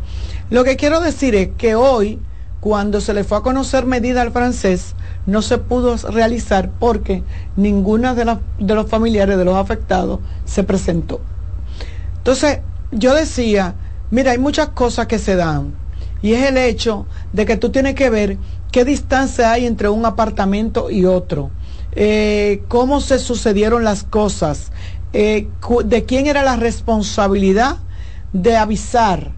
Lo 0.50 0.64
que 0.64 0.76
quiero 0.76 1.00
decir 1.02 1.36
es 1.36 1.50
que 1.58 1.76
hoy 1.76 2.20
cuando 2.64 3.02
se 3.02 3.14
le 3.14 3.26
fue 3.26 3.40
a 3.40 3.42
conocer 3.42 3.86
medida 3.86 4.22
al 4.22 4.32
francés, 4.32 4.96
no 5.26 5.42
se 5.42 5.58
pudo 5.58 5.98
realizar 5.98 6.70
porque 6.80 7.22
ninguna 7.58 8.16
de, 8.16 8.38
de 8.58 8.76
los 8.76 8.90
familiares 8.90 9.38
de 9.38 9.44
los 9.44 9.56
afectados 9.56 10.22
se 10.46 10.64
presentó. 10.64 11.20
Entonces, 12.20 12.60
yo 12.94 13.16
decía, 13.16 13.76
mira, 14.14 14.32
hay 14.32 14.38
muchas 14.38 14.70
cosas 14.70 15.08
que 15.08 15.18
se 15.18 15.36
dan. 15.36 15.74
Y 16.22 16.34
es 16.34 16.48
el 16.48 16.58
hecho 16.58 17.08
de 17.34 17.46
que 17.46 17.58
tú 17.58 17.72
tienes 17.72 17.96
que 17.96 18.12
ver 18.12 18.38
qué 18.72 18.86
distancia 18.86 19.52
hay 19.52 19.66
entre 19.66 19.90
un 19.90 20.06
apartamento 20.06 20.92
y 20.92 21.06
otro, 21.06 21.50
eh, 21.94 22.64
cómo 22.68 23.02
se 23.02 23.18
sucedieron 23.18 23.84
las 23.84 24.04
cosas, 24.04 24.72
eh, 25.14 25.50
de 25.84 26.06
quién 26.06 26.28
era 26.28 26.44
la 26.44 26.56
responsabilidad 26.56 27.78
de 28.34 28.56
avisar 28.56 29.32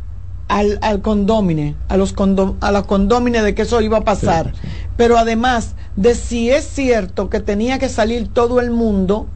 al, 0.50 0.78
al 0.82 1.02
condomine, 1.02 1.76
a 1.88 1.96
los 1.96 2.14
a 2.60 2.72
la 2.72 2.84
condómine 2.84 3.42
de 3.42 3.56
que 3.56 3.62
eso 3.62 3.80
iba 3.82 4.00
a 4.00 4.04
pasar. 4.04 4.54
Pero 4.98 5.18
además 5.18 5.76
de 5.96 6.16
si 6.16 6.50
es 6.50 6.68
cierto 6.68 7.30
que 7.30 7.40
tenía 7.40 7.80
que 7.80 7.88
salir 7.88 8.28
todo 8.28 8.60
el 8.60 8.72
mundo 8.72 9.28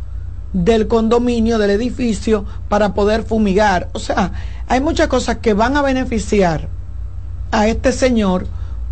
del 0.53 0.88
condominio, 0.88 1.57
del 1.57 1.71
edificio, 1.71 2.45
para 2.67 2.93
poder 2.93 3.23
fumigar. 3.23 3.89
O 3.93 3.99
sea, 3.99 4.31
hay 4.67 4.81
muchas 4.81 5.07
cosas 5.07 5.38
que 5.38 5.53
van 5.53 5.77
a 5.77 5.81
beneficiar 5.81 6.69
a 7.51 7.67
este 7.67 7.91
señor 7.91 8.47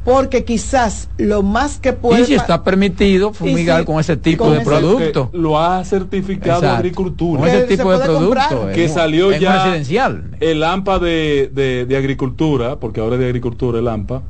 porque 0.08 0.46
quizás 0.46 1.10
lo 1.18 1.44
más 1.44 1.80
que 1.80 1.92
puede... 1.92 2.22
Y 2.22 2.26
si 2.28 2.34
está 2.34 2.64
permitido 2.64 3.34
fumigar 3.34 3.84
con 3.84 4.00
ese 4.00 4.16
tipo 4.16 4.50
de 4.50 4.62
producto. 4.62 5.30
Lo 5.34 5.60
ha 5.60 5.84
certificado 5.84 6.66
Agricultura. 6.70 7.42
Con 7.42 7.50
ese 7.50 7.64
tipo 7.64 7.92
de 7.92 8.06
producto. 8.06 8.70
Que 8.74 8.88
salió 8.88 9.38
ya 9.38 9.66
residencial. 9.66 10.38
el 10.40 10.64
AMPA 10.64 11.00
de, 11.00 11.86
de, 11.86 11.98
Agricultura, 11.98 12.78
porque 12.78 13.02
ahora 13.02 13.16
es 13.16 13.20
de 13.20 13.26
Agricultura 13.26 13.80
el 13.80 13.88
AMPA. 13.90 14.22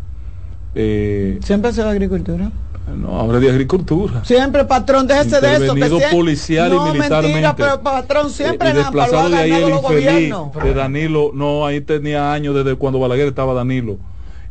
Eh, 0.74 1.38
Siempre 1.44 1.70
ha 1.70 1.74
sido 1.74 1.90
Agricultura. 1.90 2.50
No, 2.95 3.19
ahora 3.19 3.39
de 3.39 3.50
agricultura. 3.50 4.23
Siempre, 4.23 4.63
patrón, 4.63 5.08
déjese 5.08 5.41
de 5.41 5.65
eso. 5.65 5.76
Que 5.76 6.08
policial 6.12 6.73
y 6.73 6.80
militarmente. 6.80 7.41
Mentira, 7.41 7.56
pero 7.56 7.82
patrón, 7.82 8.30
siempre 8.30 8.69
y, 8.69 8.73
desplazado 8.73 9.30
de 9.30 9.38
ahí 9.38 9.52
el 9.52 9.69
infeliz 9.69 10.34
de 10.63 10.73
Danilo. 10.73 11.32
No, 11.34 11.65
ahí 11.65 11.82
tenía 11.82 12.32
años 12.32 12.56
desde 12.56 12.76
cuando 12.76 13.00
Balaguer 13.00 13.28
estaba 13.28 13.54
Danilo 13.54 13.97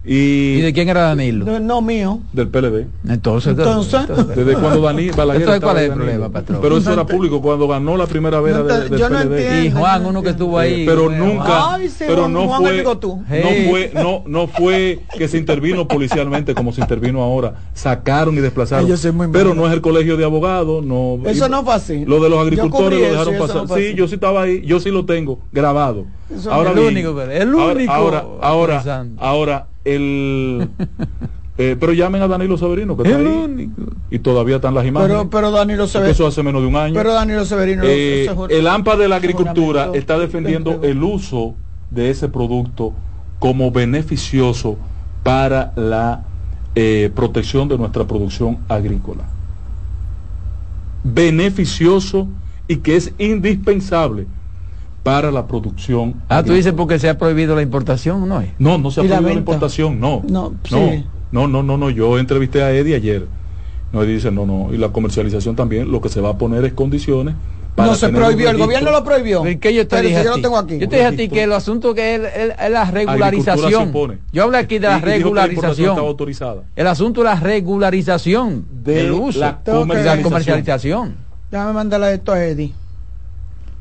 y, 0.08 0.60
de 0.60 0.72
quién 0.72 0.88
era 0.88 1.02
Danilo? 1.02 1.58
No, 1.58 1.82
mío. 1.82 2.20
Del 2.32 2.48
PLD. 2.48 2.86
Entonces, 3.08 3.56
desde 3.56 4.54
cuando 4.54 4.80
Danilo 4.80 5.16
Balaguer 5.16 5.60
¿cuál 5.60 5.78
es 5.78 5.88
el 5.88 5.92
problema, 5.94 6.28
patrón? 6.28 6.60
Pero 6.62 6.76
eso 6.76 6.92
era 6.92 7.04
público 7.04 7.42
cuando 7.42 7.66
ganó 7.66 7.96
la 7.96 8.06
primera 8.06 8.40
vez 8.40 8.56
del 8.56 8.98
yo 8.98 9.08
PLD. 9.08 9.64
y 9.64 9.70
Juan, 9.72 10.06
uno 10.06 10.22
que 10.22 10.30
estuvo 10.30 10.58
ahí. 10.58 10.86
pero 10.86 11.10
nunca, 11.10 11.78
pero 11.98 12.28
no 12.28 12.48
fue, 12.48 12.84
no 12.84 13.70
fue, 13.70 13.92
no, 13.94 14.22
no 14.26 14.46
fue 14.46 15.00
que 15.16 15.26
se 15.26 15.38
intervino 15.38 15.88
policialmente 15.88 16.54
como 16.54 16.72
se 16.72 16.80
intervino 16.80 17.22
ahora. 17.22 17.54
Sacaron 17.74 18.36
y 18.36 18.40
desplazaron. 18.40 18.88
pero 19.32 19.54
no 19.54 19.66
es 19.66 19.72
el 19.72 19.80
colegio 19.80 20.16
de 20.16 20.24
abogados, 20.24 20.84
no. 20.84 21.18
Eso 21.26 21.48
no 21.48 21.64
fue 21.64 21.74
así. 21.74 22.04
Lo 22.04 22.20
de 22.20 22.28
los 22.28 22.38
agricultores 22.38 23.00
lo 23.00 23.06
dejaron 23.06 23.38
pasar. 23.38 23.78
sí, 23.78 23.94
yo 23.94 24.06
sí 24.06 24.14
estaba 24.14 24.42
ahí, 24.42 24.62
yo 24.64 24.78
sí 24.78 24.90
lo 24.90 25.04
tengo 25.04 25.40
grabado. 25.52 26.06
Ahora 26.50 26.72
el 26.72 26.78
único, 26.78 27.22
el 27.22 27.54
único. 27.54 27.92
Ahora, 27.92 28.24
ahora, 28.40 29.06
ahora 29.18 29.66
el 29.84 30.68
eh, 31.58 31.76
pero 31.78 31.92
llamen 31.92 32.22
a 32.22 32.28
Danilo 32.28 32.58
Severino, 32.58 32.96
que 32.96 33.04
está 33.04 33.18
ahí. 33.18 33.70
Y 34.10 34.18
todavía 34.18 34.56
están 34.56 34.74
las 34.74 34.86
imágenes. 34.86 35.16
Pero, 35.16 35.30
pero 35.30 35.50
Danilo 35.50 35.86
Severino. 35.86 36.12
Eso 36.12 36.26
hace 36.26 36.42
menos 36.42 36.62
de 36.62 36.68
un 36.68 36.76
año. 36.76 36.94
Pero 36.94 37.12
Danilo 37.12 37.44
Severino. 37.44 37.82
Eh, 37.84 38.28
el 38.50 38.66
AMPA 38.66 38.96
de 38.96 39.08
la 39.08 39.16
agricultura 39.16 39.90
está 39.94 40.18
defendiendo 40.18 40.80
el 40.82 41.02
uso 41.02 41.54
de 41.90 42.10
ese 42.10 42.28
producto 42.28 42.92
como 43.38 43.70
beneficioso 43.70 44.76
para 45.22 45.72
la 45.76 46.24
eh, 46.74 47.10
protección 47.14 47.68
de 47.68 47.78
nuestra 47.78 48.06
producción 48.06 48.58
agrícola. 48.68 49.24
Beneficioso 51.04 52.28
y 52.68 52.76
que 52.76 52.96
es 52.96 53.12
indispensable 53.18 54.26
para 55.06 55.30
la 55.30 55.46
producción. 55.46 56.14
Ah, 56.28 56.42
tú 56.42 56.52
dices 56.52 56.72
porque 56.72 56.98
se 56.98 57.08
ha 57.08 57.16
prohibido 57.16 57.54
la 57.54 57.62
importación, 57.62 58.28
¿no? 58.28 58.42
No, 58.58 58.76
no 58.76 58.90
se 58.90 59.00
ha 59.00 59.04
prohibido 59.04 59.28
la, 59.28 59.34
importación, 59.34 60.00
no. 60.00 60.20
No, 60.28 60.52
no, 61.30 61.46
no, 61.46 61.62
no, 61.62 61.76
no, 61.78 61.90
yo 61.90 62.18
entrevisté 62.18 62.64
a 62.64 62.72
Eddie 62.72 62.96
ayer. 62.96 63.28
No, 63.92 64.02
Eddie 64.02 64.14
dice, 64.14 64.32
no, 64.32 64.46
no, 64.46 64.74
y 64.74 64.78
la 64.78 64.88
comercialización 64.88 65.54
también, 65.54 65.92
lo 65.92 66.00
que 66.00 66.08
se 66.08 66.20
va 66.20 66.30
a 66.30 66.38
poner 66.38 66.64
es 66.64 66.72
condiciones 66.72 67.36
no 67.76 67.94
se 67.94 68.08
prohibió, 68.08 68.50
el 68.50 68.56
gobierno 68.56 68.90
lo 68.90 69.04
prohibió. 69.04 69.44
¿Qué 69.60 69.74
yo 69.74 69.86
te 69.86 70.02
dije? 70.02 70.24
yo, 70.24 70.40
tengo 70.40 70.56
aquí. 70.58 70.78
yo 70.78 70.88
te 70.88 70.96
dije 70.96 71.06
a 71.06 71.12
ti 71.12 71.28
que 71.28 71.42
el 71.44 71.52
asunto 71.52 71.94
que 71.94 72.14
es, 72.14 72.70
la 72.70 72.90
regularización. 72.90 73.92
Yo 74.32 74.42
hablé 74.42 74.58
aquí 74.58 74.78
de 74.78 74.88
la 74.88 74.98
regularización. 74.98 76.16
El 76.74 76.86
asunto 76.86 77.20
de 77.20 77.24
la 77.26 77.36
regularización 77.36 78.66
del 78.82 79.12
uso, 79.12 79.38
la 79.38 79.60
comercialización. 79.62 80.16
la 80.16 80.22
comercialización. 80.22 81.14
Déjame 81.50 81.72
mandarle 81.74 82.14
esto 82.14 82.32
a 82.32 82.44
Eddie. 82.44 82.72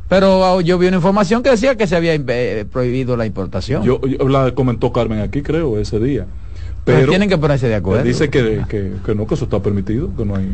Pero 0.08 0.46
ah, 0.46 0.62
yo 0.62 0.78
vi 0.78 0.88
una 0.88 0.98
información 0.98 1.42
que 1.42 1.50
decía 1.50 1.76
que 1.76 1.88
se 1.88 1.96
había 1.96 2.14
eh, 2.14 2.66
prohibido 2.72 3.18
la 3.18 3.26
importación. 3.26 3.84
Yo, 3.84 4.00
la 4.28 4.52
comentó 4.54 4.94
Carmen 4.94 5.20
aquí, 5.20 5.42
creo, 5.42 5.80
ese 5.80 6.00
día. 6.00 6.28
Pero, 6.84 7.10
tienen 7.10 7.28
que 7.28 7.38
ponerse 7.38 7.68
de 7.68 7.76
acuerdo. 7.76 8.04
Dice 8.04 8.30
que, 8.30 8.62
no, 9.16 9.26
que 9.26 9.34
eso 9.34 9.46
está 9.46 9.60
permitido, 9.62 10.16
que 10.16 10.24
no 10.24 10.36
hay... 10.36 10.48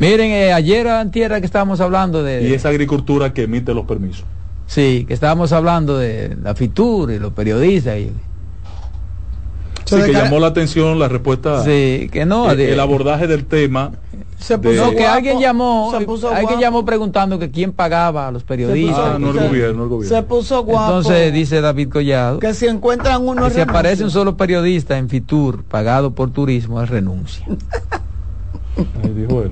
Miren, 0.00 0.30
eh, 0.30 0.52
ayer 0.52 0.86
en 0.86 1.10
tierra 1.10 1.40
que 1.40 1.46
estábamos 1.46 1.80
hablando 1.80 2.22
de... 2.22 2.42
Y 2.42 2.52
esa 2.52 2.68
agricultura 2.68 3.32
que 3.32 3.44
emite 3.44 3.74
los 3.74 3.84
permisos. 3.84 4.24
Sí, 4.66 5.04
que 5.06 5.14
estábamos 5.14 5.52
hablando 5.52 5.96
de 5.96 6.36
la 6.42 6.54
FITUR 6.54 7.12
y 7.12 7.18
los 7.18 7.32
periodistas. 7.32 7.98
Y... 7.98 8.12
Sí, 9.84 9.96
que 10.04 10.12
llamó 10.12 10.40
la 10.40 10.48
atención 10.48 10.98
la 10.98 11.08
respuesta. 11.08 11.64
Sí, 11.64 12.08
que 12.12 12.26
no. 12.26 12.50
el 12.50 12.80
abordaje 12.80 13.26
del 13.26 13.44
tema 13.44 13.92
se 14.38 14.56
puso 14.56 14.90
que 14.92 15.04
alguien 15.04 15.40
llamó, 15.40 15.92
alguien 16.32 16.60
llamó 16.60 16.84
preguntando 16.84 17.38
que 17.38 17.50
quién 17.50 17.72
pagaba 17.72 18.28
a 18.28 18.30
los 18.30 18.44
periodistas. 18.44 19.14
Ah, 19.14 19.18
no 19.18 19.30
el 19.30 19.48
gobierno, 19.48 19.82
el 19.82 19.88
gobierno. 19.88 20.16
Se 20.16 20.22
puso 20.22 20.62
guapo. 20.62 20.98
Entonces 20.98 21.32
dice 21.32 21.60
David 21.60 21.88
Collado 21.90 22.38
que 22.38 22.54
si 22.54 22.66
encuentran 22.66 23.26
uno 23.26 23.44
que 23.44 23.50
si 23.50 23.60
aparece 23.60 24.04
un 24.04 24.10
solo 24.10 24.36
periodista 24.36 24.96
en 24.96 25.08
Fitur 25.08 25.64
pagado 25.64 26.14
por 26.14 26.30
turismo, 26.30 26.80
él 26.80 26.88
renuncia. 26.88 27.44
Ahí 29.02 29.12
dijo 29.12 29.42
él. 29.42 29.50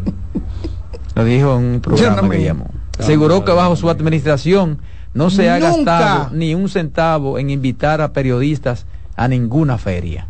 Lo 1.16 1.24
dijo 1.24 1.56
en 1.56 1.64
un 1.64 1.80
programa 1.80 2.28
que 2.28 2.42
llamó. 2.42 2.70
Aseguró 2.98 3.44
que 3.44 3.52
bajo 3.52 3.74
su 3.76 3.90
administración 3.90 4.78
no 5.14 5.30
se 5.30 5.50
ha 5.50 5.58
gastado 5.58 6.30
ni 6.32 6.54
un 6.54 6.68
centavo 6.68 7.38
en 7.38 7.50
invitar 7.50 8.00
a 8.00 8.12
periodistas 8.12 8.86
a 9.16 9.26
ninguna 9.26 9.78
feria. 9.78 10.28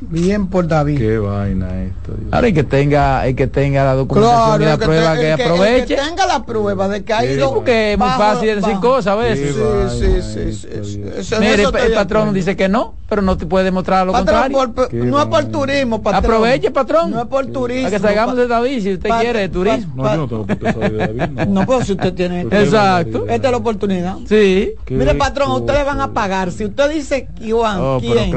Bien 0.00 0.46
por 0.46 0.66
David. 0.66 0.98
Qué 0.98 1.18
vaina 1.18 1.82
esto. 1.82 2.14
Ahora 2.30 2.46
hay 2.46 2.54
que 2.54 2.64
tenga, 2.64 3.20
hay 3.20 3.34
que 3.34 3.46
tenga 3.46 3.84
la 3.84 3.94
documentación 3.94 4.62
y 4.62 4.64
la 4.64 4.78
prueba 4.78 5.16
que, 5.16 5.32
aproveche. 5.32 5.94
que 5.94 6.00
tenga 6.00 6.26
la 6.26 6.44
prueba 6.46 6.88
de 6.88 7.04
que 7.04 7.12
ha 7.12 7.24
ido. 7.24 7.54
Porque 7.54 7.92
es 7.92 7.98
muy 7.98 8.08
fácil 8.08 8.60
decir 8.60 8.76
cosas 8.80 9.08
a 9.08 9.16
veces. 9.16 9.54
Sí, 9.54 10.22
sí, 10.22 10.52
sí, 10.52 11.22
sí, 11.22 11.34
Mire, 11.38 11.64
el, 11.64 11.92
patrón 11.92 12.32
dice 12.32 12.56
que 12.56 12.68
no, 12.68 12.94
pero 13.08 13.20
no 13.20 13.36
te 13.36 13.44
puede 13.44 13.66
demostrar 13.66 14.06
lo 14.06 14.12
contrario. 14.14 14.56
no 14.90 15.20
es 15.20 15.26
por 15.26 15.44
turismo, 15.44 16.02
patrón. 16.02 16.24
Aproveche, 16.24 16.70
patrón. 16.70 17.10
No 17.10 17.20
es 17.20 17.26
por 17.26 17.46
turismo. 17.46 17.90
Para 17.90 17.96
que 17.96 18.02
salgamos 18.02 18.36
de 18.36 18.46
David, 18.46 18.82
si 18.82 18.94
usted 18.94 19.10
quiere 19.20 19.40
de 19.40 19.48
turismo. 19.50 20.02
No, 20.02 20.10
yo 20.10 20.16
no 20.16 20.28
tengo 20.28 20.46
que 20.46 20.72
saber 20.72 20.92
de 20.92 20.98
David. 20.98 21.48
No, 21.48 21.66
pues 21.66 21.86
si 21.86 21.92
usted 21.92 22.14
tiene. 22.14 22.42
Exacto. 22.42 23.26
Esta 23.28 23.48
es 23.48 23.50
la 23.50 23.58
oportunidad. 23.58 24.16
Sí. 24.26 24.72
Mire, 24.88 25.14
patrón, 25.14 25.50
ustedes 25.52 25.84
van 25.84 26.00
a 26.00 26.12
pagar. 26.12 26.52
Si 26.52 26.64
usted 26.64 26.90
dice, 26.90 27.28
Iván, 27.40 27.78
oh, 27.80 27.98
¿quién 28.00 28.34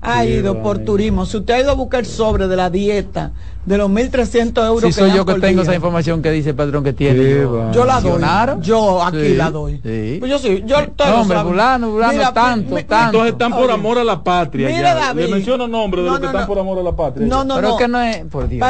ha 0.00 0.24
ido 0.24 0.62
por 0.62 0.78
turismo? 0.78 0.93
Si 0.96 1.36
usted 1.36 1.54
ha 1.54 1.60
ido 1.60 1.76
buscar 1.76 2.04
sobre 2.04 2.46
de 2.48 2.56
la 2.56 2.70
dieta 2.70 3.32
de 3.66 3.78
los 3.78 3.90
1.300 3.90 4.66
euros. 4.66 4.84
Si 4.84 4.92
soy 4.92 5.12
yo 5.12 5.24
que 5.24 5.34
tengo 5.34 5.62
esa 5.62 5.74
información 5.74 6.22
que 6.22 6.30
dice 6.30 6.50
el 6.50 6.54
patrón 6.54 6.84
que 6.84 6.92
tiene. 6.92 7.40
Yo, 7.72 7.84
la 7.84 8.00
doy. 8.00 8.22
Yo 8.62 9.02
aquí 9.02 9.34
la 9.34 9.50
doy. 9.50 9.78
Pues 10.18 10.30
yo 10.30 10.38
sí. 10.38 10.62
Yo 10.66 10.76
no, 10.80 11.20
hombre, 11.20 11.40
fulano, 11.40 11.90
fulano, 11.90 12.32
tanto, 12.32 12.76
tanto. 12.76 13.04
Entonces 13.06 13.32
están 13.32 13.52
por 13.52 13.70
amor 13.70 13.98
a 13.98 14.04
la 14.04 14.22
patria. 14.22 14.68
Mira, 14.68 14.94
David. 14.94 15.24
Le 15.24 15.28
menciono 15.28 15.66
nombres 15.68 16.04
de 16.04 16.10
los 16.10 16.20
que 16.20 16.26
están 16.26 16.46
por 16.46 16.58
amor 16.58 16.78
a 16.78 16.82
la 16.82 16.92
patria. 16.92 17.26
No, 17.26 17.44
no, 17.44 17.56
Pero 17.56 17.68
no. 17.68 17.76
que 17.76 17.88
no 17.88 18.00
es, 18.00 18.24
por 18.26 18.48
Dios. 18.48 18.64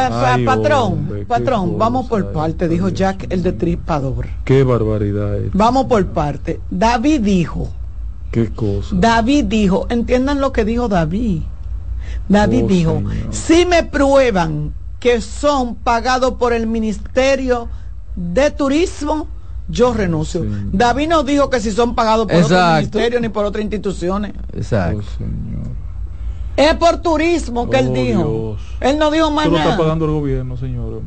patrón, 0.44 1.24
patrón, 1.26 1.78
vamos 1.78 2.06
por 2.06 2.32
parte, 2.32 2.68
dijo 2.68 2.88
Jack 2.88 3.26
el 3.30 3.42
detripador. 3.42 4.26
Qué 4.44 4.62
barbaridad 4.62 5.36
es. 5.36 5.50
Vamos 5.52 5.86
por 5.86 6.06
parte. 6.06 6.60
David 6.70 7.20
dijo. 7.20 7.68
Qué 8.30 8.48
cosa. 8.50 8.96
David 8.98 9.44
dijo, 9.44 9.86
entiendan 9.90 10.40
lo 10.40 10.52
que 10.52 10.64
dijo 10.64 10.88
David. 10.88 11.42
David 12.28 12.64
oh, 12.64 12.68
dijo, 12.68 13.02
si 13.30 13.66
me 13.66 13.82
prueban 13.82 14.72
que 14.98 15.20
son 15.20 15.74
pagados 15.74 16.34
por 16.34 16.52
el 16.52 16.66
Ministerio 16.66 17.68
de 18.16 18.50
Turismo, 18.50 19.28
yo 19.68 19.92
renuncio. 19.94 20.44
David 20.72 21.08
no 21.08 21.22
dijo 21.22 21.50
que 21.50 21.60
si 21.60 21.70
son 21.70 21.94
pagados 21.94 22.26
por 22.26 22.42
otro 22.42 22.74
ministerio 22.74 23.20
ni 23.20 23.28
por 23.28 23.44
otras 23.44 23.62
instituciones. 23.62 24.32
Exacto. 24.52 25.02
Oh, 25.20 25.64
es 26.56 26.74
por 26.74 26.98
turismo 26.98 27.68
que 27.68 27.78
él 27.78 27.88
oh, 27.88 27.92
dijo. 27.92 28.56
Él 28.80 28.98
no 28.98 29.10
dijo 29.10 29.30
más 29.30 29.46
nada. 29.50 29.64
lo 29.64 29.70
está 29.70 29.82
pagando 29.82 30.04
el 30.04 30.10
gobierno, 30.12 30.56
señor. 30.56 31.02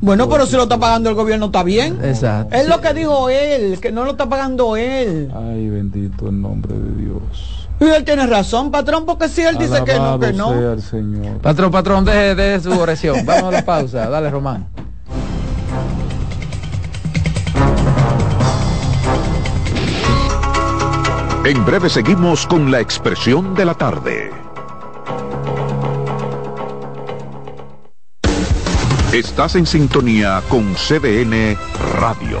Bueno, 0.00 0.28
pero 0.28 0.46
si 0.46 0.56
lo 0.56 0.62
está 0.62 0.78
pagando 0.78 1.10
el 1.10 1.14
gobierno 1.14 1.46
está 1.46 1.62
bien. 1.62 1.98
Exacto. 2.02 2.56
Es 2.56 2.66
lo 2.68 2.80
que 2.80 2.94
dijo 2.94 3.28
él, 3.28 3.78
que 3.80 3.92
no 3.92 4.04
lo 4.04 4.12
está 4.12 4.28
pagando 4.28 4.76
él. 4.76 5.30
Ay, 5.34 5.68
bendito 5.68 6.28
el 6.28 6.40
nombre 6.40 6.74
de 6.74 7.02
Dios. 7.02 7.67
Y 7.80 7.84
él 7.84 8.04
tiene 8.04 8.26
razón, 8.26 8.70
patrón, 8.70 9.06
porque 9.06 9.28
si 9.28 9.42
él 9.42 9.56
dice 9.56 9.84
que 9.84 9.94
no, 9.94 10.18
que 10.18 10.32
no. 10.32 10.52
Patrón, 11.40 11.70
patrón, 11.70 12.04
deje, 12.04 12.34
de 12.34 12.60
su 12.60 12.72
oración. 12.72 13.18
Vamos 13.24 13.44
a 13.44 13.50
la 13.58 13.64
pausa. 13.64 14.08
Dale, 14.08 14.30
Román. 14.30 14.68
En 21.44 21.64
breve 21.64 21.88
seguimos 21.88 22.46
con 22.46 22.70
la 22.70 22.80
expresión 22.80 23.54
de 23.54 23.64
la 23.64 23.74
tarde. 23.74 24.30
Estás 29.12 29.54
en 29.54 29.64
sintonía 29.64 30.42
con 30.50 30.74
CDN 30.74 31.56
Radio. 31.98 32.40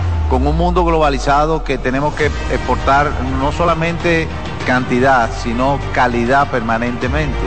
con 0.31 0.47
un 0.47 0.55
mundo 0.55 0.85
globalizado 0.85 1.65
que 1.65 1.77
tenemos 1.77 2.15
que 2.15 2.27
exportar 2.27 3.11
no 3.37 3.51
solamente 3.51 4.29
cantidad, 4.65 5.29
sino 5.43 5.77
calidad 5.91 6.49
permanentemente. 6.49 7.37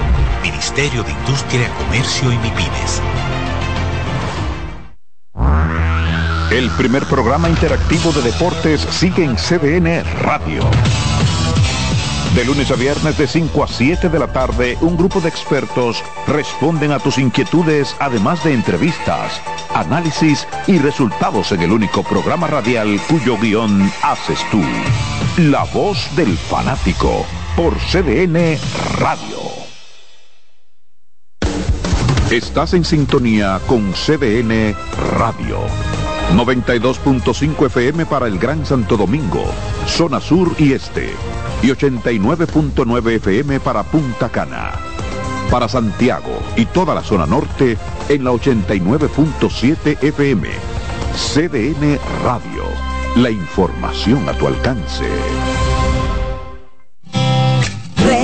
Ministerio 0.43 1.03
de 1.03 1.13
Industria, 1.13 1.71
Comercio 1.79 2.31
y 2.31 2.37
MIPINES. 2.37 3.01
El 6.51 6.69
primer 6.73 7.07
programa 7.07 7.49
interactivo 7.49 8.13
de 8.13 8.21
deportes 8.21 8.83
sigue 8.83 9.25
en 9.25 9.37
CDN 9.37 10.05
Radio. 10.21 10.63
De 12.35 12.45
lunes 12.45 12.71
a 12.71 12.75
viernes 12.75 13.17
de 13.17 13.27
5 13.27 13.65
a 13.65 13.67
7 13.67 14.11
de 14.11 14.19
la 14.19 14.27
tarde, 14.27 14.77
un 14.83 14.99
grupo 14.99 15.23
de 15.23 15.31
expertos 15.31 16.03
responden 16.27 16.93
a 16.93 16.99
tus 16.99 17.17
inquietudes, 17.17 17.97
además 17.99 18.45
de 18.45 18.53
entrevistas, 18.53 19.41
análisis 19.75 20.47
y 20.67 20.79
resultados 20.79 21.53
en 21.53 21.63
el 21.63 21.73
único 21.73 22.03
programa 22.03 22.47
radial 22.47 23.01
cuyo 23.09 23.37
guion 23.39 23.91
haces 24.03 24.39
tú. 24.51 24.63
La 25.37 25.65
voz 25.65 26.15
del 26.17 26.37
fanático 26.37 27.27
por 27.57 27.75
CDN 27.77 28.59
Radio. 28.99 29.39
Estás 32.31 32.75
en 32.75 32.85
sintonía 32.85 33.61
con 33.67 33.93
CDN 33.93 34.75
Radio. 35.19 35.59
92.5 36.33 37.67
FM 37.67 38.07
para 38.07 38.27
el 38.27 38.39
Gran 38.39 38.65
Santo 38.65 38.97
Domingo, 38.97 39.45
zona 39.87 40.21
sur 40.21 40.55
y 40.59 40.73
este 40.73 41.13
y 41.63 41.69
89.9 41.69 43.13
FM 43.17 43.61
para 43.61 43.83
Punta 43.85 44.29
Cana. 44.29 44.94
Para 45.51 45.69
Santiago 45.69 46.41
y 46.57 46.67
toda 46.67 46.95
la 46.95 47.03
zona 47.03 47.27
norte 47.27 47.77
en 48.09 48.25
la 48.25 48.33
89.7 48.33 50.03
FM. 50.03 50.49
CDN 51.15 51.99
Radio. 52.25 52.65
La 53.17 53.31
información 53.31 54.29
a 54.29 54.33
tu 54.33 54.49
alcance. 54.49 55.05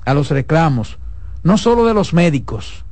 a 0.05 0.15
los 0.15 0.31
reclamos, 0.31 0.97
no 1.43 1.59
solo 1.59 1.85
de 1.85 1.93
los 1.93 2.15
médicos, 2.15 2.83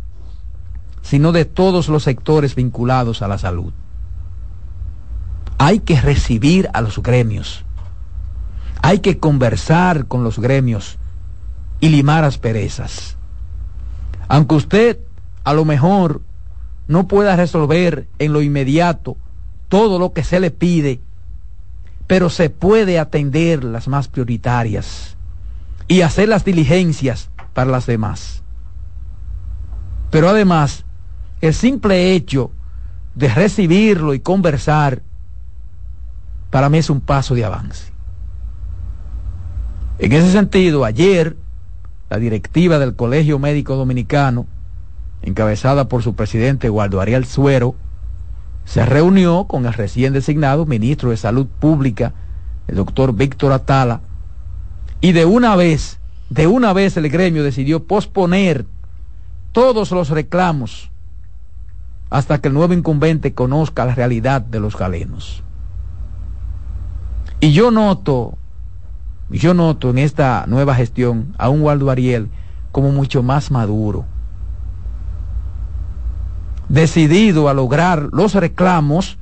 sino 1.02 1.32
de 1.32 1.46
todos 1.46 1.90
los 1.90 2.04
sectores 2.04 2.54
vinculados 2.54 3.24
a 3.24 3.28
la 3.28 3.40
salud 3.40 3.74
hay 5.58 5.80
que 5.80 6.00
recibir 6.00 6.70
a 6.74 6.82
los 6.82 7.02
gremios, 7.02 7.64
hay 8.82 9.00
que 9.00 9.20
conversar 9.20 10.06
con 10.08 10.24
los 10.24 10.40
gremios 10.40 10.98
y 11.80 11.90
limar 11.90 12.24
asperezas. 12.24 13.18
Aunque 14.28 14.56
usted 14.56 15.00
a 15.44 15.54
lo 15.54 15.66
mejor 15.66 16.22
no 16.88 17.08
pueda 17.08 17.36
resolver 17.36 18.08
en 18.20 18.34
lo 18.34 18.42
inmediato 18.42 19.18
todo 19.70 20.00
lo 20.00 20.14
que 20.14 20.24
se 20.24 20.40
le 20.40 20.52
pide, 20.52 21.02
pero 22.08 22.30
se 22.30 22.50
puede 22.50 23.00
atender 23.00 23.64
las 23.64 23.88
más 23.88 24.08
prioritarias 24.08 25.16
y 25.88 26.02
hacer 26.02 26.30
las 26.30 26.46
diligencias 26.46 27.30
para 27.54 27.72
las 27.72 27.86
demás. 27.86 28.44
Pero 30.12 30.30
además, 30.30 30.86
el 31.42 31.54
simple 31.54 32.14
hecho 32.14 32.52
de 33.16 33.30
recibirlo 33.30 34.14
y 34.14 34.20
conversar 34.20 35.02
para 36.56 36.70
mí 36.70 36.78
es 36.78 36.90
un 36.90 37.02
paso 37.02 37.36
de 37.36 37.44
avance. 37.44 37.92
En 40.00 40.14
ese 40.14 40.32
sentido, 40.32 40.86
ayer 40.86 41.36
la 42.10 42.18
directiva 42.18 42.80
del 42.80 42.96
Colegio 42.96 43.40
Médico 43.40 43.76
Dominicano, 43.76 44.46
encabezada 45.22 45.90
por 45.90 46.02
su 46.02 46.16
presidente 46.16 46.70
Guardo 46.70 47.02
Ariel 47.02 47.26
Suero, 47.26 47.76
se 48.64 48.86
reunió 48.86 49.48
con 49.50 49.66
el 49.66 49.74
recién 49.74 50.14
designado 50.14 50.66
ministro 50.66 51.10
de 51.10 51.18
Salud 51.18 51.46
Pública, 51.46 52.14
el 52.70 52.78
doctor 52.78 53.14
Víctor 53.14 53.52
Atala, 53.52 54.00
y 55.02 55.12
de 55.12 55.26
una 55.26 55.58
vez, 55.58 56.00
de 56.30 56.48
una 56.48 56.72
vez 56.72 56.96
el 56.96 57.10
gremio 57.10 57.44
decidió 57.44 57.84
posponer 57.84 58.66
todos 59.52 59.92
los 59.92 60.08
reclamos 60.08 60.90
hasta 62.10 62.40
que 62.40 62.48
el 62.48 62.54
nuevo 62.54 62.74
incumbente 62.74 63.34
conozca 63.34 63.84
la 63.84 63.94
realidad 63.94 64.40
de 64.40 64.62
los 64.62 64.78
galenos. 64.78 65.44
Y 67.40 67.52
yo 67.52 67.72
noto, 67.72 68.38
yo 69.30 69.54
noto 69.54 69.90
en 69.90 69.98
esta 69.98 70.46
nueva 70.48 70.76
gestión 70.76 71.36
a 71.38 71.50
un 71.50 71.62
Waldo 71.62 71.90
Ariel 71.90 72.30
como 72.72 72.92
mucho 72.92 73.24
más 73.24 73.52
maduro, 73.52 74.06
decidido 76.70 77.50
a 77.50 77.54
lograr 77.54 78.10
los 78.12 78.34
reclamos 78.34 79.18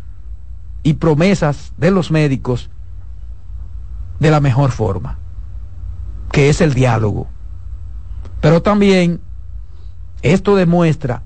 y 0.84 0.94
promesas 0.94 1.74
de 1.78 1.92
los 1.92 2.12
médicos 2.12 2.70
de 4.20 4.32
la 4.32 4.40
mejor 4.40 4.72
forma, 4.72 5.18
que 6.32 6.50
es 6.50 6.62
el 6.62 6.74
diálogo. 6.74 7.28
Pero 8.42 8.62
también 8.62 9.22
esto 10.22 10.56
demuestra 10.56 11.24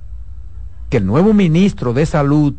que 0.90 0.98
el 0.98 1.06
nuevo 1.06 1.34
ministro 1.34 1.94
de 1.94 2.06
Salud 2.06 2.56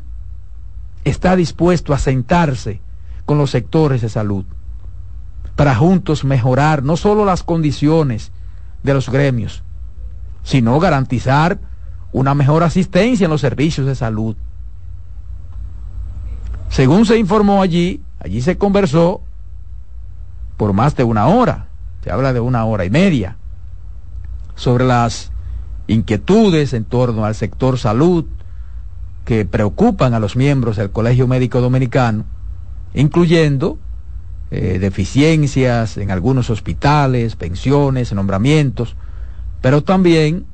está 1.04 1.36
dispuesto 1.36 1.94
a 1.94 1.98
sentarse 1.98 2.80
con 3.28 3.36
los 3.36 3.50
sectores 3.50 4.00
de 4.00 4.08
salud 4.08 4.46
para 5.54 5.74
juntos 5.74 6.24
mejorar 6.24 6.82
no 6.82 6.96
solo 6.96 7.26
las 7.26 7.42
condiciones 7.42 8.32
de 8.82 8.94
los 8.94 9.10
gremios, 9.10 9.62
sino 10.44 10.80
garantizar 10.80 11.58
una 12.10 12.34
mejor 12.34 12.62
asistencia 12.62 13.26
en 13.26 13.30
los 13.30 13.42
servicios 13.42 13.86
de 13.86 13.94
salud. 13.94 14.34
Según 16.70 17.04
se 17.04 17.18
informó 17.18 17.60
allí, 17.60 18.00
allí 18.18 18.40
se 18.40 18.56
conversó 18.56 19.20
por 20.56 20.72
más 20.72 20.96
de 20.96 21.04
una 21.04 21.26
hora, 21.26 21.66
se 22.02 22.10
habla 22.10 22.32
de 22.32 22.40
una 22.40 22.64
hora 22.64 22.86
y 22.86 22.90
media, 22.90 23.36
sobre 24.54 24.86
las 24.86 25.32
inquietudes 25.86 26.72
en 26.72 26.86
torno 26.86 27.26
al 27.26 27.34
sector 27.34 27.78
salud 27.78 28.24
que 29.26 29.44
preocupan 29.44 30.14
a 30.14 30.18
los 30.18 30.34
miembros 30.34 30.76
del 30.76 30.90
Colegio 30.90 31.26
Médico 31.26 31.60
Dominicano, 31.60 32.24
incluyendo 32.94 33.78
eh, 34.50 34.78
deficiencias 34.78 35.96
en 35.98 36.10
algunos 36.10 36.50
hospitales, 36.50 37.36
pensiones, 37.36 38.12
nombramientos, 38.12 38.96
pero 39.60 39.82
también 39.82 40.46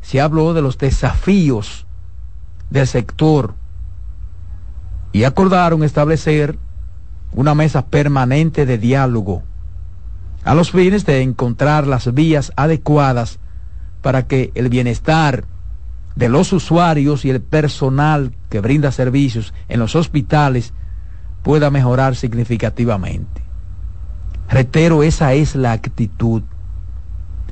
se 0.00 0.20
habló 0.20 0.54
de 0.54 0.62
los 0.62 0.78
desafíos 0.78 1.86
del 2.70 2.86
sector 2.86 3.54
y 5.12 5.24
acordaron 5.24 5.84
establecer 5.84 6.58
una 7.34 7.54
mesa 7.54 7.86
permanente 7.86 8.66
de 8.66 8.78
diálogo 8.78 9.42
a 10.44 10.54
los 10.54 10.70
fines 10.70 11.06
de 11.06 11.22
encontrar 11.22 11.86
las 11.86 12.12
vías 12.12 12.52
adecuadas 12.56 13.38
para 14.00 14.26
que 14.26 14.50
el 14.54 14.68
bienestar 14.68 15.44
de 16.16 16.28
los 16.28 16.52
usuarios 16.52 17.24
y 17.24 17.30
el 17.30 17.40
personal 17.40 18.34
que 18.50 18.60
brinda 18.60 18.92
servicios 18.92 19.54
en 19.68 19.80
los 19.80 19.94
hospitales 19.94 20.74
pueda 21.42 21.70
mejorar 21.70 22.16
significativamente. 22.16 23.42
Reitero, 24.48 25.02
esa 25.02 25.32
es 25.32 25.56
la 25.56 25.72
actitud 25.72 26.42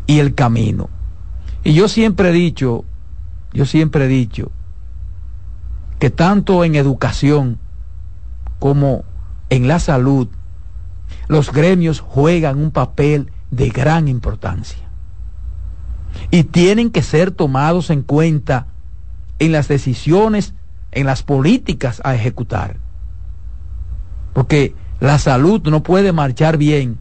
y 0.07 0.19
el 0.19 0.35
camino. 0.35 0.91
Y 1.65 1.75
yo 1.75 1.89
siempre 1.89 2.31
he 2.31 2.33
dicho, 2.33 2.85
yo 3.53 3.67
siempre 3.67 4.05
he 4.05 4.09
dicho, 4.09 4.51
que 5.99 6.11
tanto 6.11 6.65
en 6.65 6.75
educación 6.75 7.59
como 8.59 9.05
en 9.51 9.69
la 9.69 9.79
salud, 9.79 10.29
los 11.29 11.53
gremios 11.53 12.01
juegan 12.01 12.59
un 12.59 12.71
papel 12.71 13.31
de 13.51 13.69
gran 13.71 14.09
importancia 14.09 14.89
y 16.31 16.45
tienen 16.45 16.91
que 16.91 17.03
ser 17.03 17.31
tomados 17.31 17.91
en 17.91 18.03
cuenta 18.03 18.69
en 19.39 19.53
las 19.53 19.69
decisiones, 19.69 20.55
en 20.93 21.07
las 21.07 21.23
políticas 21.23 22.01
a 22.05 22.15
ejecutar. 22.15 22.77
Porque 24.33 24.75
la 25.01 25.19
salud 25.19 25.61
no 25.69 25.83
puede 25.83 26.13
marchar 26.13 26.57
bien 26.57 26.99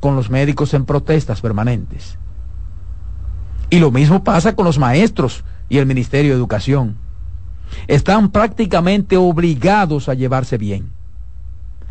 con 0.00 0.16
los 0.16 0.30
médicos 0.30 0.74
en 0.74 0.84
protestas 0.84 1.40
permanentes. 1.40 2.18
Y 3.70 3.78
lo 3.78 3.90
mismo 3.90 4.24
pasa 4.24 4.54
con 4.56 4.64
los 4.64 4.78
maestros 4.78 5.44
y 5.68 5.78
el 5.78 5.86
Ministerio 5.86 6.32
de 6.32 6.38
Educación. 6.38 6.96
Están 7.86 8.30
prácticamente 8.30 9.16
obligados 9.16 10.08
a 10.08 10.14
llevarse 10.14 10.58
bien 10.58 10.90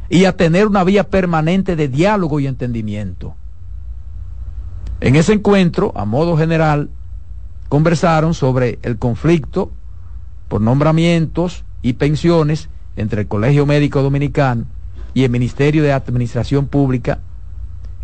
y 0.09 0.25
a 0.25 0.36
tener 0.36 0.67
una 0.67 0.84
vía 0.84 1.09
permanente 1.09 1.75
de 1.75 1.88
diálogo 1.88 2.39
y 2.39 2.47
entendimiento. 2.47 3.36
En 4.99 5.15
ese 5.15 5.34
encuentro, 5.34 5.93
a 5.95 6.03
modo 6.03 6.36
general, 6.36 6.89
conversaron 7.69 8.34
sobre 8.34 8.80
el 8.82 8.97
conflicto 8.97 9.71
por 10.49 10.59
nombramientos 10.59 11.63
y 11.82 11.93
pensiones 11.93 12.69
entre 13.00 13.22
el 13.22 13.28
Colegio 13.28 13.66
Médico 13.66 14.02
Dominicano 14.02 14.66
y 15.14 15.24
el 15.24 15.32
Ministerio 15.32 15.84
de 15.84 15.93
Administración 15.93 16.68
Pública 16.68 17.20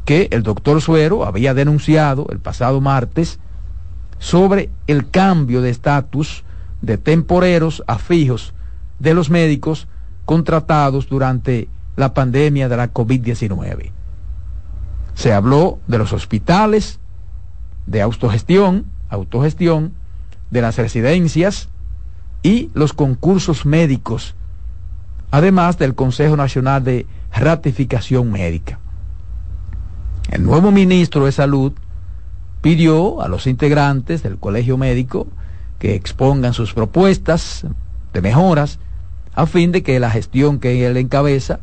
que 0.06 0.28
el 0.32 0.44
doctor 0.44 0.82
Suero 0.82 1.26
había 1.26 1.54
denunciado 1.54 2.28
el 2.30 2.40
pasado 2.40 2.80
martes 2.80 3.40
sobre 4.20 4.70
el 4.88 5.10
cambio 5.10 5.62
de 5.62 5.72
estatus 5.72 6.44
de 6.82 6.98
temporeros 6.98 7.84
a 7.88 7.98
fijos 7.98 8.54
de 9.00 9.14
los 9.14 9.30
médicos 9.30 9.88
contratados 10.26 11.10
durante 11.10 11.68
la 11.96 12.14
pandemia 12.14 12.70
de 12.70 12.78
la 12.78 12.94
COVID-19. 12.94 13.92
Se 15.16 15.34
habló 15.34 15.80
de 15.88 15.98
los 15.98 16.14
hospitales, 16.14 17.00
de 17.88 18.02
autogestión, 18.02 18.86
autogestión, 19.10 19.94
de 20.52 20.62
las 20.62 20.78
residencias 20.78 21.70
y 22.44 22.70
los 22.74 22.94
concursos 22.94 23.66
médicos, 23.66 24.36
además 25.36 25.78
del 25.78 25.96
Consejo 25.96 26.38
Nacional 26.38 26.86
de 26.86 27.08
Ratificación 27.34 28.32
Médica. 28.32 28.80
El 30.32 30.46
nuevo 30.46 30.72
ministro 30.72 31.26
de 31.26 31.34
Salud 31.34 31.74
pidió 32.62 33.22
a 33.22 33.28
los 33.28 33.46
integrantes 33.46 34.24
del 34.24 34.38
Colegio 34.38 34.78
Médico 34.78 35.28
que 35.78 35.94
expongan 35.94 36.54
sus 36.54 36.74
propuestas 36.74 37.68
de 38.14 38.22
mejoras 38.22 38.80
a 39.34 39.46
fin 39.46 39.74
de 39.74 39.84
que 39.84 40.00
la 40.00 40.10
gestión 40.10 40.60
que 40.60 40.88
él 40.88 40.96
encabeza 40.96 41.60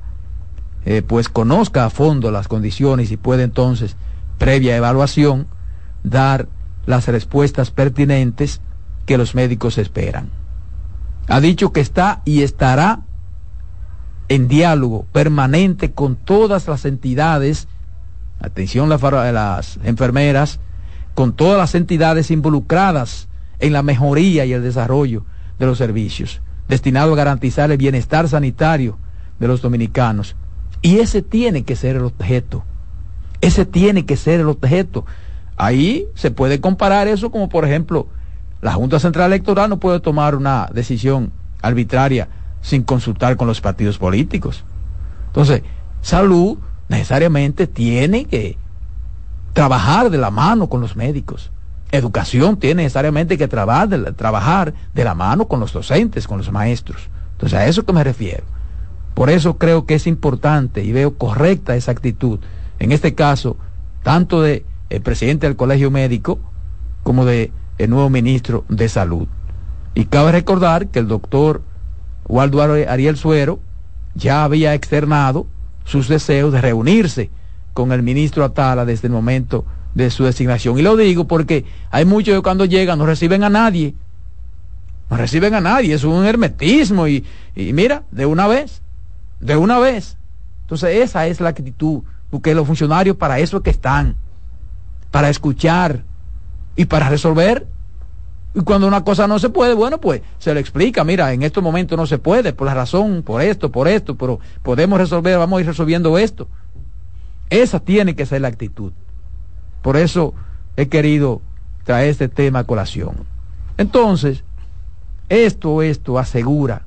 eh, 0.84 1.00
pues 1.00 1.30
conozca 1.30 1.86
a 1.86 1.90
fondo 1.90 2.30
las 2.30 2.48
condiciones 2.48 3.10
y 3.10 3.16
puede 3.16 3.44
entonces, 3.44 3.96
previa 4.36 4.76
evaluación, 4.76 5.46
dar 6.04 6.46
las 6.84 7.08
respuestas 7.08 7.70
pertinentes 7.70 8.60
que 9.06 9.16
los 9.16 9.34
médicos 9.34 9.78
esperan. 9.78 10.28
Ha 11.26 11.40
dicho 11.40 11.72
que 11.72 11.80
está 11.80 12.20
y 12.26 12.42
estará 12.42 13.00
en 14.34 14.48
diálogo 14.48 15.04
permanente 15.12 15.92
con 15.92 16.16
todas 16.16 16.66
las 16.66 16.86
entidades, 16.86 17.68
atención 18.40 18.88
las, 18.88 19.02
las 19.02 19.78
enfermeras, 19.84 20.58
con 21.12 21.34
todas 21.34 21.58
las 21.58 21.74
entidades 21.74 22.30
involucradas 22.30 23.28
en 23.58 23.74
la 23.74 23.82
mejoría 23.82 24.46
y 24.46 24.54
el 24.54 24.62
desarrollo 24.62 25.26
de 25.58 25.66
los 25.66 25.76
servicios, 25.76 26.40
destinado 26.66 27.12
a 27.12 27.16
garantizar 27.16 27.70
el 27.70 27.76
bienestar 27.76 28.26
sanitario 28.26 28.96
de 29.38 29.48
los 29.48 29.60
dominicanos 29.60 30.34
y 30.80 31.00
ese 31.00 31.20
tiene 31.20 31.64
que 31.64 31.76
ser 31.76 31.96
el 31.96 32.04
objeto. 32.04 32.64
Ese 33.42 33.66
tiene 33.66 34.06
que 34.06 34.16
ser 34.16 34.40
el 34.40 34.48
objeto. 34.48 35.04
Ahí 35.58 36.06
se 36.14 36.30
puede 36.30 36.58
comparar 36.58 37.06
eso 37.06 37.30
como, 37.30 37.50
por 37.50 37.66
ejemplo, 37.66 38.06
la 38.62 38.72
Junta 38.72 38.98
Central 38.98 39.26
Electoral 39.26 39.68
no 39.68 39.78
puede 39.78 40.00
tomar 40.00 40.34
una 40.36 40.70
decisión 40.72 41.32
arbitraria 41.60 42.28
sin 42.62 42.84
consultar 42.84 43.36
con 43.36 43.46
los 43.46 43.60
partidos 43.60 43.98
políticos. 43.98 44.64
Entonces, 45.26 45.62
salud 46.00 46.58
necesariamente 46.88 47.66
tiene 47.66 48.24
que 48.24 48.56
trabajar 49.52 50.10
de 50.10 50.18
la 50.18 50.30
mano 50.30 50.68
con 50.68 50.80
los 50.80 50.96
médicos. 50.96 51.50
Educación 51.90 52.56
tiene 52.56 52.84
necesariamente 52.84 53.36
que 53.36 53.48
trabajar 53.48 53.88
de, 53.88 54.12
trabajar 54.12 54.72
de 54.94 55.04
la 55.04 55.14
mano 55.14 55.46
con 55.46 55.60
los 55.60 55.72
docentes, 55.72 56.26
con 56.26 56.38
los 56.38 56.50
maestros. 56.50 57.10
Entonces, 57.32 57.58
a 57.58 57.66
eso 57.66 57.84
que 57.84 57.92
me 57.92 58.04
refiero. 58.04 58.44
Por 59.14 59.28
eso 59.28 59.58
creo 59.58 59.84
que 59.84 59.94
es 59.94 60.06
importante 60.06 60.82
y 60.82 60.92
veo 60.92 61.18
correcta 61.18 61.76
esa 61.76 61.92
actitud, 61.92 62.38
en 62.78 62.92
este 62.92 63.14
caso, 63.14 63.58
tanto 64.02 64.40
de 64.40 64.64
el 64.88 65.02
presidente 65.02 65.46
del 65.46 65.56
Colegio 65.56 65.90
Médico 65.90 66.38
como 67.02 67.24
de 67.24 67.52
el 67.78 67.90
nuevo 67.90 68.08
ministro 68.08 68.64
de 68.68 68.88
Salud. 68.88 69.28
Y 69.94 70.06
cabe 70.06 70.32
recordar 70.32 70.88
que 70.88 70.98
el 70.98 71.08
doctor 71.08 71.62
Waldo 72.28 72.62
Ariel 72.62 73.16
Suero 73.16 73.60
ya 74.14 74.44
había 74.44 74.74
externado 74.74 75.46
sus 75.84 76.08
deseos 76.08 76.52
de 76.52 76.60
reunirse 76.60 77.30
con 77.72 77.92
el 77.92 78.02
ministro 78.02 78.44
Atala 78.44 78.84
desde 78.84 79.08
el 79.08 79.12
momento 79.12 79.64
de 79.94 80.10
su 80.10 80.24
designación. 80.24 80.78
Y 80.78 80.82
lo 80.82 80.96
digo 80.96 81.26
porque 81.26 81.64
hay 81.90 82.04
muchos 82.04 82.34
que 82.34 82.42
cuando 82.42 82.64
llegan 82.64 82.98
no 82.98 83.06
reciben 83.06 83.44
a 83.44 83.50
nadie. 83.50 83.94
No 85.10 85.16
reciben 85.16 85.54
a 85.54 85.60
nadie, 85.60 85.94
es 85.94 86.04
un 86.04 86.24
hermetismo 86.24 87.06
y, 87.06 87.24
y 87.54 87.72
mira, 87.72 88.04
de 88.10 88.24
una 88.24 88.46
vez, 88.46 88.80
de 89.40 89.56
una 89.56 89.78
vez. 89.78 90.16
Entonces 90.62 91.02
esa 91.02 91.26
es 91.26 91.40
la 91.40 91.50
actitud, 91.50 92.02
porque 92.30 92.54
los 92.54 92.66
funcionarios 92.66 93.16
para 93.16 93.38
eso 93.38 93.58
es 93.58 93.62
que 93.62 93.70
están, 93.70 94.16
para 95.10 95.28
escuchar 95.28 96.04
y 96.76 96.86
para 96.86 97.10
resolver. 97.10 97.66
Y 98.54 98.60
cuando 98.60 98.86
una 98.86 99.02
cosa 99.02 99.26
no 99.26 99.38
se 99.38 99.48
puede, 99.48 99.74
bueno, 99.74 99.98
pues 99.98 100.20
se 100.38 100.52
le 100.52 100.60
explica, 100.60 101.04
mira, 101.04 101.32
en 101.32 101.42
estos 101.42 101.62
momentos 101.62 101.96
no 101.96 102.06
se 102.06 102.18
puede, 102.18 102.52
por 102.52 102.66
la 102.66 102.74
razón, 102.74 103.22
por 103.22 103.40
esto, 103.40 103.72
por 103.72 103.88
esto, 103.88 104.16
pero 104.16 104.40
podemos 104.62 104.98
resolver, 104.98 105.38
vamos 105.38 105.58
a 105.58 105.60
ir 105.62 105.66
resolviendo 105.66 106.18
esto. 106.18 106.48
Esa 107.48 107.80
tiene 107.80 108.14
que 108.14 108.26
ser 108.26 108.42
la 108.42 108.48
actitud. 108.48 108.92
Por 109.80 109.96
eso 109.96 110.34
he 110.76 110.88
querido 110.88 111.40
traer 111.84 112.10
este 112.10 112.28
tema 112.28 112.60
a 112.60 112.64
colación. 112.64 113.14
Entonces, 113.78 114.44
esto, 115.28 115.82
esto 115.82 116.18
asegura 116.18 116.82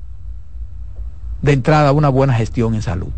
de 1.42 1.52
entrada 1.52 1.92
una 1.92 2.08
buena 2.08 2.34
gestión 2.34 2.74
en 2.74 2.82
salud. 2.82 3.10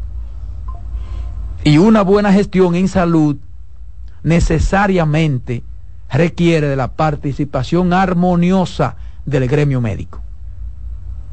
Y 1.64 1.78
una 1.78 2.02
buena 2.02 2.32
gestión 2.32 2.74
en 2.74 2.88
salud 2.88 3.36
necesariamente 4.22 5.62
requiere 6.10 6.68
de 6.68 6.76
la 6.76 6.88
participación 6.88 7.92
armoniosa 7.92 8.96
del 9.26 9.46
gremio 9.48 9.80
médico, 9.80 10.22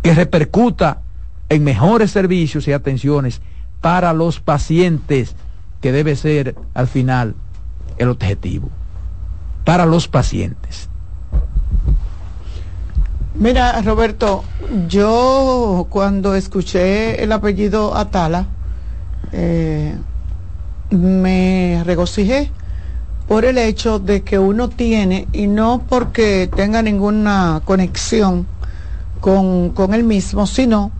que 0.01 0.13
repercuta 0.13 1.01
en 1.49 1.63
mejores 1.63 2.11
servicios 2.11 2.67
y 2.67 2.73
atenciones 2.73 3.41
para 3.81 4.13
los 4.13 4.39
pacientes, 4.39 5.35
que 5.81 5.91
debe 5.91 6.15
ser 6.15 6.55
al 6.73 6.87
final 6.87 7.35
el 7.97 8.09
objetivo 8.09 8.69
para 9.63 9.85
los 9.85 10.07
pacientes. 10.07 10.89
Mira, 13.37 13.81
Roberto, 13.81 14.45
yo 14.87 15.87
cuando 15.89 16.35
escuché 16.35 17.21
el 17.21 17.33
apellido 17.33 17.95
Atala, 17.97 18.45
eh, 19.33 19.93
me 20.89 21.83
regocijé 21.85 22.51
por 23.27 23.45
el 23.45 23.57
hecho 23.57 23.99
de 23.99 24.23
que 24.23 24.39
uno 24.39 24.69
tiene, 24.69 25.27
y 25.33 25.47
no 25.47 25.83
porque 25.87 26.49
tenga 26.55 26.81
ninguna 26.81 27.61
conexión 27.65 28.45
con, 29.19 29.69
con 29.71 29.93
el 29.93 30.03
mismo, 30.03 30.45
sino 30.45 30.91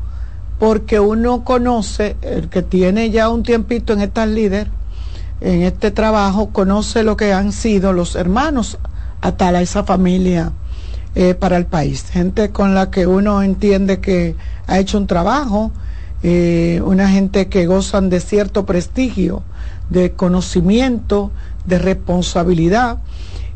porque 0.60 1.00
uno 1.00 1.44
conoce, 1.44 2.16
el 2.22 2.50
que 2.50 2.62
tiene 2.62 3.12
ya 3.12 3.30
un 3.30 3.44
tiempito 3.44 3.94
en 3.94 4.02
estas 4.02 4.28
líder, 4.28 4.70
en 5.42 5.64
este 5.64 5.92
trabajo 5.92 6.50
conoce 6.52 7.04
lo 7.04 7.18
que 7.18 7.34
han 7.34 7.52
sido 7.52 7.94
los 7.94 8.16
hermanos 8.16 8.78
Atala, 9.22 9.62
esa 9.62 9.84
familia 9.84 10.52
eh, 11.16 11.34
para 11.34 11.58
el 11.58 11.66
país. 11.66 12.06
Gente 12.10 12.52
con 12.52 12.76
la 12.76 12.92
que 12.92 13.08
uno 13.08 13.42
entiende 13.42 14.00
que 14.00 14.36
ha 14.68 14.80
hecho 14.80 14.98
un 14.98 15.08
trabajo, 15.08 15.72
eh, 16.24 16.82
una 16.86 17.10
gente 17.10 17.48
que 17.48 17.66
gozan 17.66 18.10
de 18.10 18.20
cierto 18.20 18.66
prestigio, 18.66 19.44
de 19.90 20.14
conocimiento, 20.14 21.32
de 21.66 21.80
responsabilidad. 21.80 23.00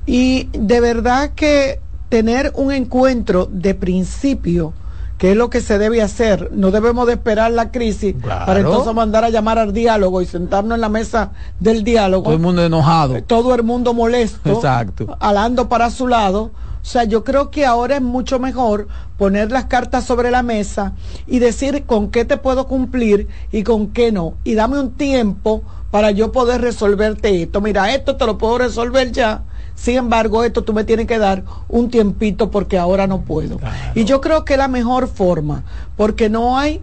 Y 0.05 0.49
de 0.53 0.79
verdad 0.81 1.31
que 1.35 1.79
tener 2.09 2.51
un 2.55 2.71
encuentro 2.71 3.47
de 3.51 3.75
principio, 3.75 4.73
que 5.17 5.31
es 5.31 5.37
lo 5.37 5.49
que 5.49 5.61
se 5.61 5.77
debe 5.77 6.01
hacer. 6.01 6.49
No 6.53 6.71
debemos 6.71 7.05
de 7.05 7.13
esperar 7.13 7.51
la 7.51 7.71
crisis 7.71 8.15
para 8.21 8.59
entonces 8.59 8.93
mandar 8.93 9.23
a 9.23 9.29
llamar 9.29 9.59
al 9.59 9.73
diálogo 9.73 10.21
y 10.21 10.25
sentarnos 10.25 10.75
en 10.75 10.81
la 10.81 10.89
mesa 10.89 11.31
del 11.59 11.83
diálogo. 11.83 12.23
Todo 12.23 12.33
el 12.33 12.39
mundo 12.39 12.63
enojado. 12.63 13.21
Todo 13.23 13.53
el 13.53 13.63
mundo 13.63 13.93
molesto. 13.93 14.49
Exacto. 14.53 15.15
Alando 15.19 15.69
para 15.69 15.91
su 15.91 16.07
lado. 16.07 16.51
O 16.81 16.85
sea, 16.85 17.03
yo 17.03 17.25
creo 17.25 17.51
que 17.51 17.65
ahora 17.65 17.97
es 17.97 18.01
mucho 18.01 18.39
mejor 18.39 18.87
poner 19.17 19.51
las 19.51 19.65
cartas 19.65 20.05
sobre 20.05 20.31
la 20.31 20.43
mesa 20.43 20.93
y 21.27 21.39
decir 21.39 21.83
con 21.85 22.09
qué 22.09 22.23
te 22.23 22.37
puedo 22.37 22.67
cumplir 22.67 23.27
y 23.51 23.63
con 23.63 23.87
qué 23.87 24.13
no. 24.13 24.35
Y 24.45 24.55
dame 24.55 24.79
un 24.79 24.91
tiempo 24.91 25.61
para 25.91 26.11
yo 26.11 26.31
poder 26.31 26.61
resolverte 26.61 27.41
esto. 27.41 27.61
Mira, 27.61 27.93
esto 27.93 28.15
te 28.15 28.25
lo 28.25 28.37
puedo 28.37 28.59
resolver 28.59 29.11
ya 29.11 29.43
sin 29.79 29.95
embargo, 29.95 30.43
esto 30.43 30.65
tú 30.65 30.73
me 30.73 30.83
tienes 30.83 31.07
que 31.07 31.17
dar 31.17 31.45
un 31.69 31.89
tiempito 31.89 32.51
porque 32.51 32.77
ahora 32.77 33.07
no 33.07 33.21
puedo. 33.21 33.61
Y 33.95 34.03
yo 34.03 34.19
creo 34.19 34.43
que 34.43 34.55
es 34.55 34.59
la 34.59 34.67
mejor 34.67 35.07
forma, 35.07 35.63
porque 35.95 36.29
no 36.29 36.57
hay 36.57 36.81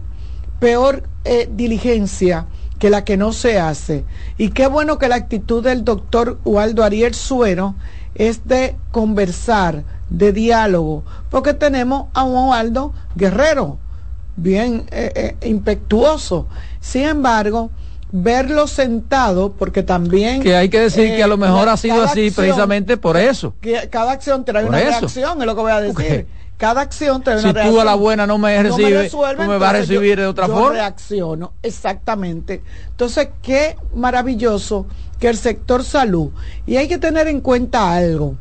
peor 0.59 1.03
eh, 1.23 1.47
diligencia 1.53 2.47
que 2.79 2.89
la 2.89 3.03
que 3.03 3.15
no 3.15 3.33
se 3.33 3.59
hace. 3.59 4.03
Y 4.39 4.49
qué 4.49 4.65
bueno 4.65 4.97
que 4.97 5.09
la 5.09 5.15
actitud 5.15 5.63
del 5.63 5.85
doctor 5.85 6.39
Waldo 6.43 6.83
Ariel 6.83 7.13
Suero 7.13 7.75
es 8.15 8.47
de 8.47 8.75
conversar, 8.91 9.83
de 10.09 10.33
diálogo, 10.33 11.03
porque 11.29 11.53
tenemos 11.53 12.07
a 12.15 12.23
un 12.23 12.49
Waldo 12.49 12.93
Guerrero, 13.15 13.77
bien 14.37 14.87
eh, 14.89 15.35
eh, 15.39 15.47
impetuoso. 15.47 16.47
Sin 16.79 17.03
embargo, 17.03 17.69
verlo 18.11 18.67
sentado, 18.67 19.53
porque 19.53 19.83
también... 19.83 20.41
Que 20.41 20.55
hay 20.55 20.69
que 20.69 20.79
decir 20.79 21.15
que 21.15 21.23
a 21.23 21.27
lo 21.27 21.35
eh, 21.35 21.39
mejor 21.39 21.69
ha 21.69 21.77
sido 21.77 22.01
así 22.03 22.31
precisamente 22.31 22.97
por 22.97 23.17
eso. 23.17 23.53
Que 23.61 23.89
cada 23.89 24.11
acción 24.11 24.45
trae 24.45 24.65
una 24.65 24.79
reacción, 24.79 25.39
es 25.41 25.45
lo 25.45 25.55
que 25.55 25.61
voy 25.61 25.71
a 25.71 25.81
decir. 25.81 26.27
Cada 26.57 26.81
acción 26.81 27.21
trae 27.21 27.35
una 27.35 27.51
reacción. 27.51 27.67
Si 27.67 27.75
tú 27.75 27.81
a 27.81 27.85
la 27.85 27.95
buena 27.95 28.25
no 28.25 28.37
me 28.37 28.63
recibes, 28.63 29.13
no 29.13 29.37
me, 29.37 29.45
tú 29.45 29.59
vas 29.59 29.69
a 29.69 29.73
recibir 29.73 30.17
de 30.17 30.25
otra 30.25 30.47
forma. 30.47 30.71
reacciono, 30.71 31.53
exactamente. 31.61 32.63
Entonces, 32.89 33.29
qué 33.41 33.75
maravilloso 33.93 34.87
que 35.19 35.27
el 35.27 35.37
sector 35.37 35.83
salud. 35.83 36.31
Y 36.65 36.77
hay 36.77 36.87
que 36.87 36.97
tener 36.97 37.27
en 37.27 37.41
cuenta 37.41 37.93
algo. 37.93 38.35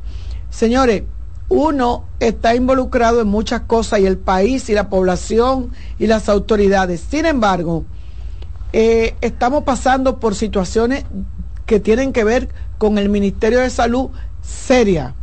Señores, 0.49 1.03
uno 1.49 2.05
está 2.19 2.55
involucrado 2.55 3.21
en 3.21 3.29
muchas 3.29 3.62
cosas 3.62 4.01
y 4.01 4.07
el 4.07 4.19
país 4.19 4.69
y 4.71 4.75
la 4.75 4.89
población 4.89 5.71
y 5.99 6.07
las 6.07 6.29
autoridades. 6.29 7.05
Sin 7.09 7.27
embargo, 7.27 7.85
eh, 8.73 9.14
estamos 9.21 9.64
pasando 9.64 10.19
por 10.19 10.35
situaciones 10.35 11.05
que 11.67 11.81
tienen 11.81 12.12
que 12.12 12.25
ver 12.25 12.49
con 12.79 12.99
el 12.99 13.09
Ministerio 13.09 13.61
de 13.61 13.71
Salud 13.71 14.11
seria, 14.43 15.14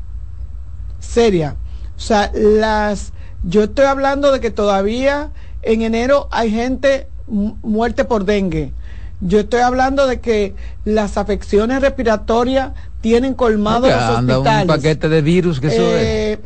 seria. 1.00 1.56
O 1.96 2.00
sea, 2.00 2.32
las, 2.34 3.14
yo 3.44 3.64
estoy 3.64 3.86
hablando 3.86 4.32
de 4.32 4.40
que 4.40 4.52
todavía 4.52 5.32
en 5.62 5.82
enero 5.82 6.28
hay 6.32 6.52
gente 6.52 7.08
muerte 7.28 8.06
por 8.06 8.26
dengue. 8.26 8.74
Yo 9.22 9.40
estoy 9.40 9.62
hablando 9.62 10.06
de 10.06 10.20
que 10.20 10.54
las 10.84 11.18
afecciones 11.18 11.82
respiratorias 11.82 12.72
tienen 13.00 13.34
colmado 13.34 13.88
los 13.88 14.10
hospitales. 14.20 14.62
un 14.64 14.68
paquete 14.68 15.08
de 15.08 15.22
virus 15.22 15.60
que 15.62 15.68
eh, 15.68 15.72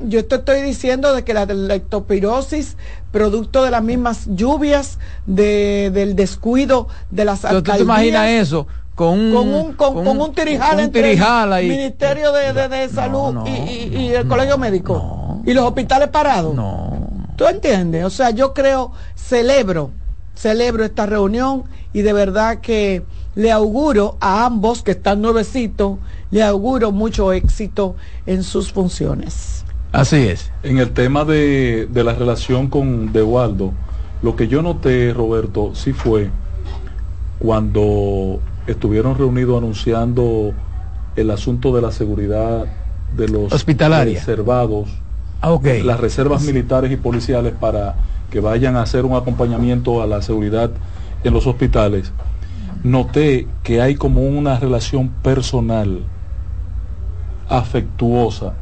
Yo 0.05 0.25
te 0.25 0.35
estoy 0.35 0.61
diciendo 0.61 1.13
de 1.13 1.23
que 1.23 1.33
la 1.33 1.45
lectopirosis, 1.45 2.77
producto 3.11 3.63
de 3.63 3.71
las 3.71 3.83
mismas 3.83 4.27
lluvias, 4.27 4.99
de, 5.25 5.91
del 5.93 6.15
descuido 6.15 6.87
de 7.09 7.25
las 7.25 7.45
alcaldías. 7.45 7.77
¿Tú 7.77 7.83
te 7.83 7.83
imaginas 7.83 8.29
eso? 8.29 8.67
Con 8.95 9.19
un, 9.19 9.33
con 9.33 9.47
un, 9.53 9.73
con, 9.73 10.21
un, 10.21 10.33
tirijal 10.33 10.79
entre 10.79 11.13
el 11.13 11.67
Ministerio 11.67 12.31
de, 12.31 12.89
Salud 12.89 13.45
y, 13.45 14.09
el 14.09 14.27
Colegio 14.27 14.57
Médico. 14.57 15.41
Y 15.45 15.53
los 15.53 15.65
hospitales 15.65 16.09
parados. 16.09 16.55
No. 16.55 16.97
¿Tú 17.35 17.45
entiendes? 17.45 18.03
O 18.03 18.09
sea, 18.09 18.31
yo 18.31 18.55
creo, 18.55 18.91
celebro, 19.15 19.91
celebro 20.33 20.83
esta 20.83 21.05
reunión 21.05 21.65
y 21.93 22.01
de 22.01 22.11
verdad 22.11 22.59
que 22.59 23.03
le 23.35 23.51
auguro 23.51 24.17
a 24.19 24.45
ambos 24.45 24.81
que 24.81 24.91
están 24.91 25.21
nuevecitos, 25.21 25.99
le 26.31 26.43
auguro 26.43 26.91
mucho 26.91 27.31
éxito 27.33 27.95
en 28.25 28.41
sus 28.41 28.71
funciones. 28.71 29.63
Así 29.91 30.17
es. 30.17 30.51
En 30.63 30.77
el 30.79 30.91
tema 30.91 31.25
de, 31.25 31.87
la 31.93 32.13
relación 32.13 32.67
con 32.67 33.13
De 33.13 33.23
Waldo, 33.23 33.73
lo 34.21 34.35
que 34.35 34.47
yo 34.47 34.61
noté, 34.61 35.13
Roberto, 35.13 35.71
sí 35.75 35.93
fue 35.93 36.29
cuando 37.39 38.39
estuvieron 38.67 39.17
reunidos 39.17 39.57
anunciando 39.57 40.53
el 41.15 41.31
asunto 41.31 41.73
de 41.75 41.81
la 41.81 41.91
seguridad 41.91 42.65
de 43.15 43.27
los 43.29 43.65
reservados, 43.65 44.89
ah, 45.41 45.57
las 45.83 45.99
reservas 45.99 46.43
militares 46.43 46.91
y 46.91 46.97
policiales 46.97 47.53
para 47.57 47.95
que 48.29 48.39
vayan 48.39 48.75
a 48.75 48.81
hacer 48.81 49.05
un 49.05 49.15
acompañamiento 49.15 50.01
a 50.01 50.07
la 50.07 50.21
seguridad 50.21 50.71
en 51.23 51.33
los 51.33 51.47
hospitales, 51.47 52.11
noté 52.83 53.47
que 53.63 53.81
hay 53.81 53.95
como 53.95 54.21
una 54.21 54.59
relación 54.59 55.09
personal, 55.09 56.01
afectuosa, 57.49 58.53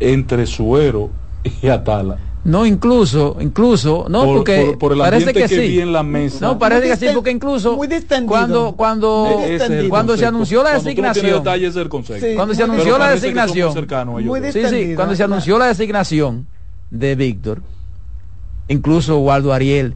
entre 0.00 0.46
Suero 0.46 1.10
y 1.62 1.68
Atala. 1.68 2.18
No, 2.42 2.64
incluso, 2.64 3.36
incluso, 3.38 4.06
no, 4.08 4.24
porque 4.24 4.74
parece 4.96 5.34
que, 5.34 5.46
sí. 5.46 5.78
en 5.78 5.92
la 5.92 6.02
mesa. 6.02 6.38
No, 6.40 6.58
parece 6.58 6.88
que 6.88 6.96
sí, 6.96 7.06
porque 7.14 7.30
incluso 7.30 7.78
cuando 8.26 8.74
cuando 8.76 9.38
cuando 9.90 10.16
se 10.16 10.24
anunció 10.24 10.62
la 10.62 10.72
designación, 10.72 11.42
cuando 12.34 12.54
se 12.54 12.62
anunció 12.62 12.96
la 12.96 13.10
designación, 13.10 13.74
sí, 14.52 14.62
sí, 14.70 14.94
cuando 14.94 15.14
se 15.14 15.22
anunció 15.22 15.58
la 15.58 15.66
designación 15.66 16.46
de 16.90 17.14
Víctor, 17.14 17.60
incluso 18.68 19.18
Waldo 19.18 19.52
Ariel 19.52 19.94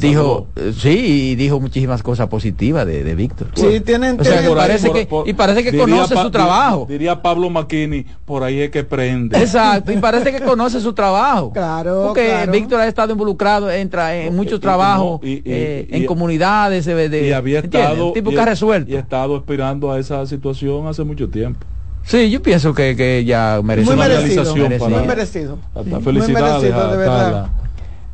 dijo 0.00 0.46
eh, 0.56 0.72
sí 0.76 1.30
y 1.30 1.34
dijo 1.36 1.60
muchísimas 1.60 2.02
cosas 2.02 2.28
positivas 2.28 2.86
de, 2.86 3.04
de 3.04 3.14
Víctor. 3.14 3.48
Sí 3.54 3.80
tienen 3.80 4.20
o 4.20 4.24
sea, 4.24 4.42
parece 4.54 4.90
que, 4.90 5.08
y 5.26 5.32
parece 5.34 5.62
que 5.62 5.76
conoce 5.76 6.16
su 6.16 6.30
trabajo. 6.30 6.86
diría 6.88 7.20
Pablo 7.20 7.50
McKinney 7.50 8.06
por 8.24 8.42
ahí 8.42 8.60
es 8.60 8.70
que 8.70 8.84
prende. 8.84 9.38
Exacto 9.38 9.92
y 9.92 9.98
parece 9.98 10.32
que 10.32 10.40
conoce 10.40 10.80
su 10.80 10.92
trabajo. 10.92 11.52
Claro 11.58 12.04
porque 12.08 12.46
Víctor 12.50 12.80
ha 12.80 12.86
estado 12.86 13.12
involucrado 13.12 13.70
entra 13.70 14.16
en 14.16 14.34
muchos 14.34 14.60
trabajos 14.60 15.20
eh, 15.22 15.86
en 15.90 16.06
comunidades 16.06 16.84
de, 16.86 17.28
y 17.28 17.32
había 17.32 17.60
estado 17.60 18.12
tipo 18.12 18.30
que 18.30 18.40
ha 18.40 18.44
resuelto. 18.44 18.90
y 18.90 18.96
ha 18.96 19.00
estado 19.00 19.36
esperando 19.36 19.90
a 19.90 19.98
esa 19.98 20.24
situación 20.26 20.86
hace 20.86 21.04
mucho 21.04 21.28
tiempo. 21.28 21.66
Sí, 22.04 22.30
yo 22.30 22.40
pienso 22.40 22.72
que, 22.72 22.96
que 22.96 23.24
ya 23.24 23.60
merece 23.62 23.90
muy 23.90 23.98
merecido, 23.98 24.54
merecido. 24.56 24.88
muy 24.88 25.06
merecido. 25.06 25.58
felicidades 26.02 26.72
a, 26.72 27.50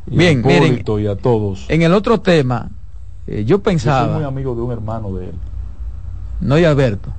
Bien, 0.07 0.41
miren, 0.45 0.83
y 0.85 1.07
a 1.07 1.15
todos. 1.15 1.65
En 1.67 1.81
el 1.81 1.93
otro 1.93 2.19
tema, 2.21 2.69
eh, 3.27 3.43
yo 3.45 3.59
pensaba. 3.59 4.01
Yo 4.01 4.05
soy 4.05 4.15
muy 4.15 4.25
amigo 4.25 4.55
de 4.55 4.61
un 4.61 4.71
hermano 4.71 5.13
de 5.13 5.25
él. 5.25 5.35
No 6.41 6.55
de 6.55 6.67
Alberto. 6.67 7.11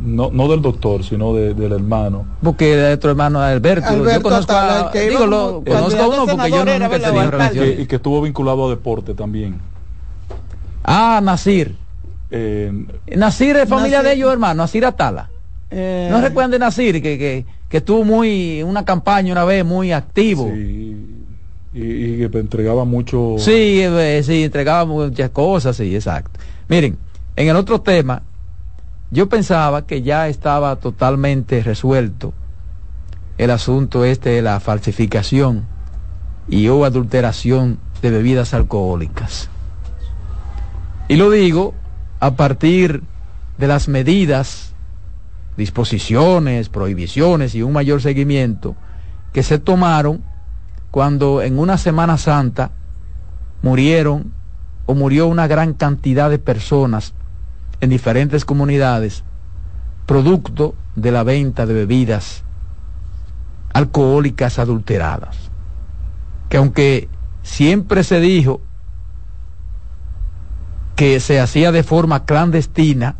No, 0.00 0.30
no 0.32 0.48
del 0.48 0.60
doctor, 0.60 1.04
sino 1.04 1.34
de, 1.34 1.54
del 1.54 1.72
hermano. 1.72 2.26
Porque 2.42 2.76
de 2.76 2.94
otro 2.94 3.10
hermano 3.10 3.40
Alberto. 3.40 3.88
Alberto 3.88 4.14
yo 4.14 4.22
conozco 4.22 4.52
a, 4.52 4.90
digo, 4.92 5.26
lo, 5.26 5.62
conozco 5.64 6.02
a 6.02 6.08
uno 6.08 6.26
porque 6.26 6.50
yo 6.50 6.64
no 6.64 6.78
nunca 6.78 6.96
he 6.96 7.00
tenido 7.00 7.30
relación. 7.30 7.80
Y 7.80 7.86
que 7.86 7.96
estuvo 7.96 8.20
vinculado 8.22 8.66
a 8.66 8.70
deporte 8.70 9.14
también. 9.14 9.60
Ah, 10.84 11.20
Nasir. 11.22 11.76
Eh, 12.30 12.72
Nasir 13.14 13.56
es 13.56 13.68
familia 13.68 13.98
Nasir. 13.98 14.08
de 14.08 14.16
ellos, 14.16 14.32
hermano. 14.32 14.62
Nasir 14.62 14.84
Atala. 14.84 15.30
Eh, 15.70 16.08
¿No 16.10 16.20
recuerdan 16.20 16.50
de 16.50 16.58
Nasir 16.58 17.02
que, 17.02 17.18
que, 17.18 17.46
que 17.68 17.76
estuvo 17.78 18.04
muy, 18.04 18.62
una 18.62 18.84
campaña 18.84 19.32
una 19.32 19.44
vez 19.44 19.64
muy 19.64 19.92
activo? 19.92 20.50
Sí 20.52 21.11
y, 21.74 22.28
que 22.28 22.38
entregaba 22.38 22.84
mucho. 22.84 23.36
Sí, 23.38 23.80
eh, 23.82 24.22
sí, 24.24 24.44
entregaba 24.44 24.84
muchas 24.84 25.30
cosas, 25.30 25.76
sí, 25.76 25.94
exacto. 25.94 26.38
Miren, 26.68 26.98
en 27.36 27.48
el 27.48 27.56
otro 27.56 27.80
tema, 27.80 28.22
yo 29.10 29.28
pensaba 29.28 29.86
que 29.86 30.02
ya 30.02 30.28
estaba 30.28 30.76
totalmente 30.76 31.62
resuelto 31.62 32.32
el 33.38 33.50
asunto 33.50 34.04
este 34.04 34.30
de 34.30 34.42
la 34.42 34.60
falsificación 34.60 35.64
y 36.48 36.68
o 36.68 36.84
adulteración 36.84 37.78
de 38.00 38.10
bebidas 38.10 38.54
alcohólicas. 38.54 39.48
Y 41.08 41.16
lo 41.16 41.30
digo 41.30 41.74
a 42.20 42.36
partir 42.36 43.02
de 43.58 43.66
las 43.66 43.88
medidas, 43.88 44.74
disposiciones, 45.56 46.68
prohibiciones 46.68 47.54
y 47.54 47.62
un 47.62 47.72
mayor 47.72 48.00
seguimiento 48.00 48.76
que 49.32 49.42
se 49.42 49.58
tomaron 49.58 50.22
cuando 50.92 51.40
en 51.40 51.58
una 51.58 51.78
Semana 51.78 52.18
Santa 52.18 52.70
murieron 53.62 54.30
o 54.84 54.94
murió 54.94 55.26
una 55.26 55.46
gran 55.46 55.72
cantidad 55.72 56.28
de 56.28 56.38
personas 56.38 57.14
en 57.80 57.88
diferentes 57.88 58.44
comunidades 58.44 59.24
producto 60.04 60.74
de 60.94 61.10
la 61.10 61.22
venta 61.22 61.64
de 61.64 61.72
bebidas 61.72 62.44
alcohólicas 63.72 64.58
adulteradas. 64.58 65.50
Que 66.50 66.58
aunque 66.58 67.08
siempre 67.42 68.04
se 68.04 68.20
dijo 68.20 68.60
que 70.94 71.20
se 71.20 71.40
hacía 71.40 71.72
de 71.72 71.84
forma 71.84 72.26
clandestina, 72.26 73.16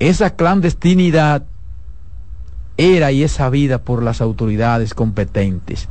esa 0.00 0.36
clandestinidad 0.36 1.44
era 2.76 3.10
y 3.10 3.22
es 3.22 3.32
sabida 3.32 3.78
por 3.78 4.02
las 4.02 4.20
autoridades 4.20 4.92
competentes 4.92 5.88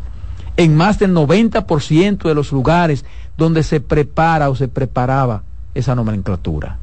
en 0.57 0.75
más 0.75 0.99
del 0.99 1.13
90% 1.13 2.23
de 2.23 2.35
los 2.35 2.51
lugares 2.51 3.05
donde 3.37 3.63
se 3.63 3.79
prepara 3.79 4.49
o 4.49 4.55
se 4.55 4.67
preparaba 4.67 5.43
esa 5.73 5.95
nomenclatura. 5.95 6.77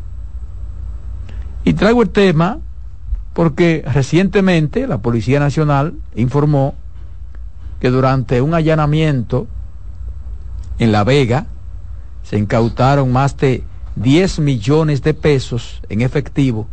Y 1.65 1.75
traigo 1.75 2.03
el 2.03 2.11
tema 2.11 2.59
porque 3.35 3.85
recientemente 3.87 4.87
la 4.87 4.99
Policía 4.99 5.39
Nacional 5.39 5.95
informó 6.17 6.75
que 7.81 7.91
durante 7.91 8.41
un 8.41 8.55
allanamiento 8.55 9.47
en 10.79 10.93
La 10.93 11.05
Vega 11.05 11.47
se 12.23 12.39
incautaron 12.39 13.13
más 13.13 13.37
de 13.37 13.65
10 13.97 14.41
millones 14.41 15.03
de 15.03 15.15
pesos 15.15 15.83
en 15.89 16.01
efectivo, 16.01 16.69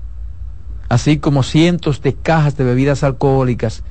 así 0.89 1.17
como 1.17 1.43
cientos 1.43 2.01
de 2.01 2.13
cajas 2.13 2.57
de 2.57 2.63
bebidas 2.63 3.03
alcohólicas 3.03 3.83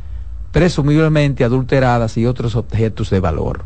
presumiblemente 0.55 1.43
adulteradas 1.43 2.17
y 2.17 2.27
otros 2.27 2.55
objetos 2.55 3.11
de 3.11 3.19
valor. 3.19 3.65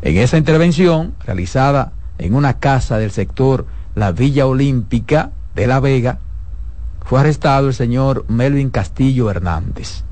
En 0.00 0.16
esa 0.16 0.38
intervención, 0.38 1.14
realizada 1.22 1.92
en 2.16 2.34
una 2.34 2.54
casa 2.54 2.96
del 2.96 3.10
sector 3.10 3.66
La 3.94 4.10
Villa 4.10 4.46
Olímpica 4.46 5.32
de 5.54 5.66
La 5.66 5.78
Vega, 5.80 6.18
fue 7.04 7.20
arrestado 7.20 7.68
el 7.68 7.74
señor 7.74 8.24
Melvin 8.26 8.70
Castillo 8.70 9.30
Hernández. 9.30 10.02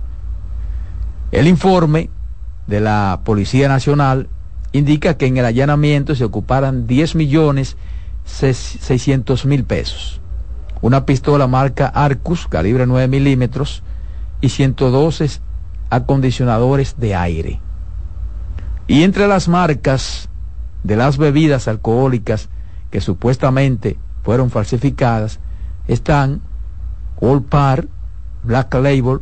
El 1.33 1.49
informe 1.49 2.11
de 2.67 2.81
la 2.81 3.21
Policía 3.25 3.67
Nacional 3.67 4.29
indica 4.73 5.17
que 5.17 5.25
en 5.25 5.39
el 5.39 5.47
allanamiento 5.47 6.15
se 6.15 6.25
ocuparan 6.25 6.87
10 6.87 7.15
millones 7.15 7.79
600 8.27 9.47
mil 9.47 9.65
pesos, 9.65 10.21
una 10.83 11.07
pistola 11.07 11.47
marca 11.47 11.87
Arcus, 11.87 12.49
calibre 12.49 12.85
9 12.85 13.09
milímetros, 13.09 13.83
y 14.43 14.51
112 14.51 15.41
acondicionadores 15.91 16.97
de 16.99 17.15
aire. 17.15 17.61
Y 18.87 19.03
entre 19.03 19.27
las 19.29 19.49
marcas 19.49 20.29
de 20.83 20.97
las 20.97 21.17
bebidas 21.17 21.69
alcohólicas 21.69 22.49
que 22.91 23.01
supuestamente 23.01 23.99
fueron 24.23 24.51
falsificadas 24.51 25.41
están 25.89 26.43
Old 27.21 27.47
Par, 27.47 27.87
Black 28.43 28.75
Label, 28.75 29.21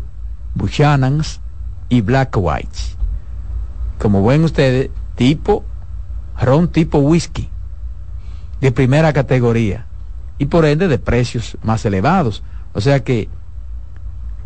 Buchanan's 0.55 1.41
y 1.89 2.01
Black 2.01 2.37
White. 2.37 2.79
Como 3.99 4.25
ven 4.25 4.45
ustedes, 4.45 4.91
tipo 5.15 5.65
ron 6.41 6.69
tipo 6.69 6.99
whisky 6.99 7.49
de 8.61 8.73
primera 8.73 9.13
categoría 9.13 9.87
y 10.39 10.47
por 10.47 10.65
ende 10.65 10.89
de 10.89 10.99
precios 10.99 11.57
más 11.63 11.85
elevados. 11.85 12.43
O 12.73 12.81
sea 12.81 13.05
que 13.05 13.29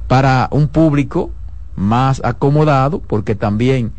para 0.08 0.48
un 0.50 0.68
público 0.68 1.30
más 1.76 2.20
acomodado 2.24 3.00
porque 3.00 3.34
también 3.34 3.92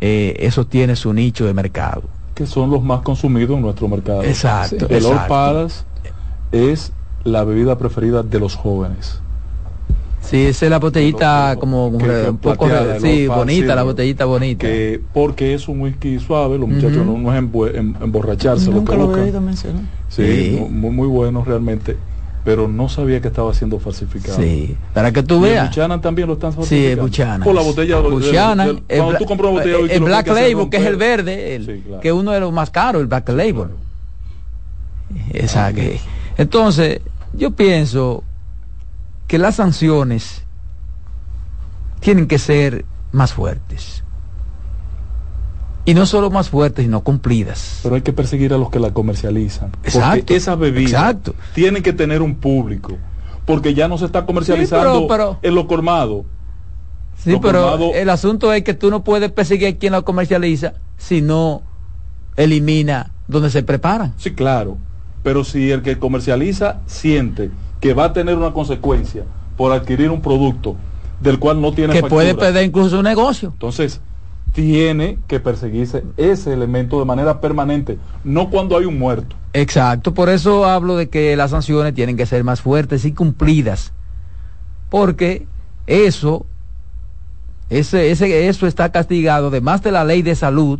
eh, 0.00 0.36
eso 0.40 0.66
tiene 0.66 0.96
su 0.96 1.12
nicho 1.12 1.46
de 1.46 1.54
mercado. 1.54 2.02
Que 2.34 2.46
son 2.46 2.70
los 2.70 2.82
más 2.82 3.02
consumidos 3.02 3.56
en 3.56 3.62
nuestro 3.62 3.88
mercado. 3.88 4.24
Exacto. 4.24 4.86
El 4.90 5.06
Old 5.06 5.70
es 6.52 6.92
la 7.22 7.44
bebida 7.44 7.78
preferida 7.78 8.22
de 8.22 8.40
los 8.40 8.56
jóvenes. 8.56 9.20
Sí, 10.20 10.46
esa 10.46 10.66
es 10.66 10.70
la 10.70 10.78
botellita 10.78 11.56
como 11.60 11.88
un 11.88 12.38
poco 12.38 12.66
sí, 13.00 13.26
bonita, 13.28 13.74
la 13.74 13.82
botellita 13.82 14.24
bonita. 14.24 14.66
porque 15.12 15.52
es 15.52 15.68
un 15.68 15.82
whisky 15.82 16.18
suave, 16.18 16.58
los 16.58 16.68
muchachos 16.68 17.04
no, 17.04 17.32
es 17.32 17.38
emborracharse. 17.38 18.70
Nunca 18.70 18.96
lo, 18.96 19.14
he 19.16 19.22
oído 19.22 19.40
mencionar. 19.40 19.82
Sí, 20.08 20.58
Muy, 20.70 20.90
muy 20.90 21.08
bueno 21.08 21.44
realmente 21.44 21.96
pero 22.44 22.68
no 22.68 22.88
sabía 22.90 23.20
que 23.22 23.28
estaba 23.28 23.54
siendo 23.54 23.80
falsificado. 23.80 24.36
Sí, 24.36 24.76
para 24.92 25.10
que 25.12 25.22
tú 25.22 25.40
veas. 25.40 25.70
Buchanan 25.70 26.00
también 26.00 26.28
lo 26.28 26.34
están 26.34 26.52
falsificando. 26.52 26.94
Sí, 26.94 27.00
Buchanan. 27.00 27.42
Por 27.42 27.54
la 27.54 27.62
botella 27.62 27.98
Buchanan, 28.00 28.82
de, 28.86 28.98
cuando 28.98 29.18
tú 29.18 29.24
compras 29.24 29.50
una 29.50 29.60
botella 29.60 29.78
el, 29.78 29.90
el 29.90 30.02
Black 30.02 30.26
Label, 30.28 30.68
que 30.68 30.76
es 30.76 30.86
el 30.86 30.96
verde, 30.96 31.56
el, 31.56 31.84
que 32.02 32.08
es 32.08 32.14
uno 32.14 32.32
de 32.32 32.40
los 32.40 32.52
más 32.52 32.70
caros, 32.70 33.00
el 33.00 33.08
Black 33.08 33.30
Label. 33.30 33.68
Exacto. 35.32 35.80
Entonces, 36.36 37.00
yo 37.32 37.52
pienso 37.52 38.22
que 39.26 39.38
las 39.38 39.56
sanciones 39.56 40.44
tienen 42.00 42.26
que 42.26 42.38
ser 42.38 42.84
más 43.12 43.32
fuertes. 43.32 44.03
Y 45.86 45.94
no 45.94 46.06
solo 46.06 46.30
más 46.30 46.48
fuertes, 46.48 46.84
sino 46.84 47.02
cumplidas. 47.02 47.80
Pero 47.82 47.94
hay 47.94 48.02
que 48.02 48.12
perseguir 48.12 48.54
a 48.54 48.58
los 48.58 48.70
que 48.70 48.80
la 48.80 48.92
comercializan. 48.92 49.70
Exacto. 49.84 50.18
Porque 50.18 50.36
esas 50.36 50.58
bebidas 50.58 51.16
tienen 51.54 51.82
que 51.82 51.92
tener 51.92 52.22
un 52.22 52.36
público. 52.36 52.96
Porque 53.44 53.74
ya 53.74 53.88
no 53.88 53.98
se 53.98 54.06
está 54.06 54.24
comercializando 54.24 55.38
en 55.42 55.54
lo 55.54 55.66
colmado. 55.66 56.24
Sí, 57.22 57.38
pero 57.40 57.92
el 57.94 58.10
asunto 58.10 58.52
es 58.52 58.64
que 58.64 58.74
tú 58.74 58.90
no 58.90 59.04
puedes 59.04 59.30
perseguir 59.30 59.68
a 59.68 59.72
quien 59.76 59.92
la 59.92 60.02
comercializa 60.02 60.74
si 60.96 61.20
no 61.20 61.62
elimina 62.36 63.12
donde 63.28 63.50
se 63.50 63.62
preparan. 63.62 64.14
Sí, 64.16 64.32
claro. 64.32 64.78
Pero 65.22 65.44
si 65.44 65.70
el 65.70 65.82
que 65.82 65.98
comercializa 65.98 66.80
siente 66.86 67.50
que 67.80 67.94
va 67.94 68.06
a 68.06 68.12
tener 68.12 68.36
una 68.36 68.52
consecuencia 68.52 69.24
por 69.56 69.72
adquirir 69.72 70.10
un 70.10 70.20
producto 70.20 70.76
del 71.20 71.38
cual 71.38 71.60
no 71.60 71.72
tiene 71.72 71.94
que 71.94 72.02
puede 72.02 72.34
perder 72.34 72.64
incluso 72.64 72.98
un 72.98 73.04
negocio. 73.04 73.50
Entonces, 73.52 74.00
tiene 74.54 75.18
que 75.26 75.40
perseguirse 75.40 76.04
ese 76.16 76.52
elemento 76.52 77.00
de 77.00 77.04
manera 77.04 77.40
permanente, 77.40 77.98
no 78.22 78.50
cuando 78.50 78.78
hay 78.78 78.86
un 78.86 78.98
muerto. 78.98 79.36
Exacto, 79.52 80.14
por 80.14 80.28
eso 80.28 80.64
hablo 80.64 80.96
de 80.96 81.08
que 81.08 81.36
las 81.36 81.50
sanciones 81.50 81.92
tienen 81.92 82.16
que 82.16 82.24
ser 82.24 82.44
más 82.44 82.60
fuertes 82.62 83.04
y 83.04 83.12
cumplidas, 83.12 83.92
porque 84.90 85.46
eso, 85.88 86.46
ese, 87.68 88.12
ese, 88.12 88.48
eso 88.48 88.68
está 88.68 88.92
castigado, 88.92 89.48
además 89.48 89.82
de 89.82 89.90
la 89.90 90.04
ley 90.04 90.22
de 90.22 90.36
salud, 90.36 90.78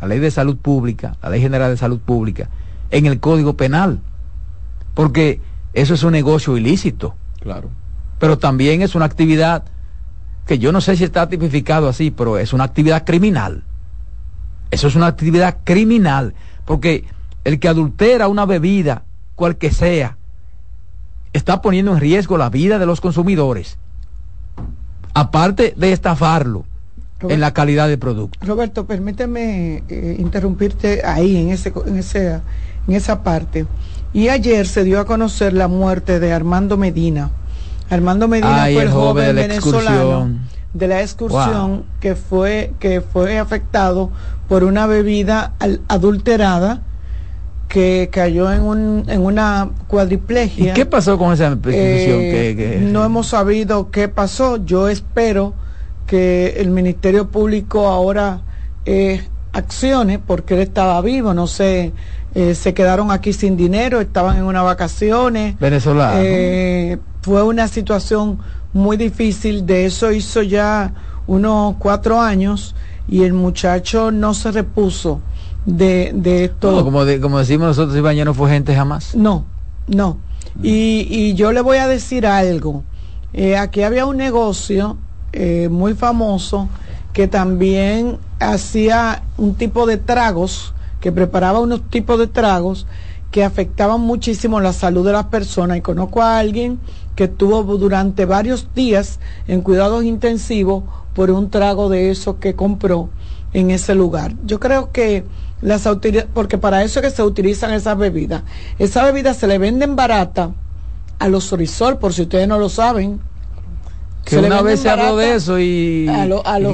la 0.00 0.08
ley 0.08 0.18
de 0.18 0.32
salud 0.32 0.56
pública, 0.56 1.16
la 1.22 1.30
ley 1.30 1.40
general 1.40 1.70
de 1.70 1.76
salud 1.76 2.00
pública, 2.00 2.50
en 2.90 3.06
el 3.06 3.20
código 3.20 3.56
penal. 3.56 4.00
Porque 4.94 5.40
eso 5.74 5.94
es 5.94 6.02
un 6.02 6.12
negocio 6.12 6.56
ilícito. 6.56 7.14
Claro. 7.40 7.70
Pero 8.18 8.38
también 8.38 8.82
es 8.82 8.94
una 8.94 9.04
actividad 9.04 9.64
que 10.46 10.58
yo 10.58 10.72
no 10.72 10.80
sé 10.80 10.96
si 10.96 11.04
está 11.04 11.28
tipificado 11.28 11.88
así, 11.88 12.10
pero 12.10 12.38
es 12.38 12.52
una 12.52 12.64
actividad 12.64 13.04
criminal. 13.04 13.64
Eso 14.70 14.88
es 14.88 14.94
una 14.94 15.08
actividad 15.08 15.58
criminal. 15.64 16.34
Porque 16.64 17.04
el 17.44 17.58
que 17.58 17.68
adultera 17.68 18.28
una 18.28 18.46
bebida, 18.46 19.04
cual 19.34 19.56
que 19.56 19.72
sea, 19.72 20.16
está 21.32 21.60
poniendo 21.60 21.92
en 21.92 22.00
riesgo 22.00 22.38
la 22.38 22.48
vida 22.48 22.78
de 22.78 22.86
los 22.86 23.00
consumidores. 23.00 23.78
Aparte 25.14 25.74
de 25.76 25.92
estafarlo 25.92 26.64
en 27.20 27.40
la 27.40 27.52
calidad 27.52 27.88
de 27.88 27.98
producto. 27.98 28.38
Roberto, 28.44 28.86
permíteme 28.86 29.82
eh, 29.88 30.16
interrumpirte 30.18 31.02
ahí, 31.04 31.36
en, 31.36 31.50
ese, 31.50 31.72
en, 31.86 31.96
ese, 31.96 32.40
en 32.86 32.94
esa 32.94 33.22
parte. 33.22 33.66
Y 34.12 34.28
ayer 34.28 34.66
se 34.66 34.84
dio 34.84 35.00
a 35.00 35.06
conocer 35.06 35.52
la 35.52 35.68
muerte 35.68 36.20
de 36.20 36.32
Armando 36.32 36.76
Medina. 36.76 37.30
Armando 37.90 38.28
Medina 38.28 38.62
fue 38.64 38.82
el 38.82 38.90
joven, 38.90 39.36
venezolano 39.36 40.30
de 40.74 40.88
la 40.88 41.00
excursión 41.00 41.84
que 42.00 42.14
fue 42.14 42.72
que 42.78 43.00
fue 43.00 43.38
afectado 43.38 44.10
por 44.48 44.64
una 44.64 44.86
bebida 44.86 45.54
adulterada 45.88 46.82
que 47.68 48.08
cayó 48.12 48.52
en, 48.52 48.62
un, 48.62 49.04
en 49.08 49.24
una 49.24 49.70
cuadriplegia. 49.88 50.70
¿Y 50.70 50.74
qué 50.74 50.86
pasó 50.86 51.18
con 51.18 51.32
esa 51.32 51.48
excursión? 51.48 51.82
Eh, 51.82 52.88
no 52.92 53.04
hemos 53.04 53.26
sabido 53.26 53.90
qué 53.90 54.08
pasó. 54.08 54.64
Yo 54.64 54.88
espero 54.88 55.54
que 56.06 56.54
el 56.58 56.70
Ministerio 56.70 57.28
Público 57.28 57.88
ahora 57.88 58.42
eh, 58.84 59.26
accione 59.56 60.18
porque 60.18 60.54
él 60.54 60.60
estaba 60.60 61.00
vivo, 61.00 61.34
no 61.34 61.46
sé, 61.46 61.92
eh, 62.34 62.54
se 62.54 62.74
quedaron 62.74 63.10
aquí 63.10 63.32
sin 63.32 63.56
dinero, 63.56 64.00
estaban 64.00 64.36
en 64.36 64.44
unas 64.44 64.64
vacaciones. 64.64 65.58
Venezolano. 65.58 66.20
Eh, 66.22 66.98
fue 67.22 67.42
una 67.42 67.66
situación 67.68 68.38
muy 68.72 68.96
difícil, 68.96 69.64
de 69.66 69.86
eso 69.86 70.12
hizo 70.12 70.42
ya 70.42 70.92
unos 71.26 71.76
cuatro 71.78 72.20
años 72.20 72.74
y 73.08 73.22
el 73.22 73.32
muchacho 73.32 74.10
no 74.10 74.34
se 74.34 74.52
repuso 74.52 75.20
de, 75.64 76.12
de 76.14 76.44
esto. 76.44 76.84
como, 76.84 77.00
como 77.20 77.38
decimos 77.38 77.68
nosotros, 77.68 77.96
Ibañez 77.96 78.24
no 78.26 78.34
fue 78.34 78.50
gente 78.50 78.74
jamás. 78.74 79.14
No, 79.14 79.44
no. 79.86 80.18
Y, 80.62 81.06
y 81.10 81.34
yo 81.34 81.52
le 81.52 81.60
voy 81.60 81.78
a 81.78 81.88
decir 81.88 82.26
algo. 82.26 82.84
aquí 83.58 83.82
había 83.82 84.06
un 84.06 84.16
negocio 84.16 84.96
eh, 85.32 85.68
muy 85.68 85.92
famoso 85.94 86.68
que 87.12 87.28
también 87.28 88.18
hacía 88.40 89.22
un 89.36 89.54
tipo 89.54 89.86
de 89.86 89.96
tragos, 89.96 90.74
que 91.00 91.12
preparaba 91.12 91.60
unos 91.60 91.88
tipos 91.90 92.18
de 92.18 92.26
tragos 92.26 92.86
que 93.30 93.44
afectaban 93.44 94.00
muchísimo 94.00 94.60
la 94.60 94.72
salud 94.72 95.04
de 95.04 95.12
las 95.12 95.26
personas. 95.26 95.78
Y 95.78 95.82
conozco 95.82 96.22
a 96.22 96.38
alguien 96.38 96.78
que 97.14 97.24
estuvo 97.24 97.62
durante 97.76 98.24
varios 98.24 98.68
días 98.74 99.20
en 99.46 99.62
cuidados 99.62 100.04
intensivos 100.04 100.84
por 101.14 101.30
un 101.30 101.50
trago 101.50 101.88
de 101.88 102.10
eso 102.10 102.38
que 102.38 102.54
compró 102.54 103.08
en 103.52 103.70
ese 103.70 103.94
lugar. 103.94 104.34
Yo 104.44 104.60
creo 104.60 104.92
que 104.92 105.24
las 105.62 105.86
autoridades, 105.86 106.28
porque 106.32 106.58
para 106.58 106.82
eso 106.82 107.00
es 107.00 107.06
que 107.06 107.16
se 107.16 107.22
utilizan 107.22 107.72
esas 107.72 107.96
bebidas. 107.96 108.42
Esas 108.78 109.04
bebidas 109.04 109.36
se 109.36 109.46
le 109.46 109.58
venden 109.58 109.96
barata 109.96 110.50
a 111.18 111.28
los 111.28 111.44
Sorisol, 111.44 111.98
por 111.98 112.12
si 112.12 112.22
ustedes 112.22 112.46
no 112.46 112.58
lo 112.58 112.68
saben 112.68 113.20
que 114.26 114.38
una 114.38 114.60
vez 114.60 114.80
se 114.80 114.90
habló 114.90 115.16
de 115.16 115.34
eso 115.36 115.58
y, 115.58 116.06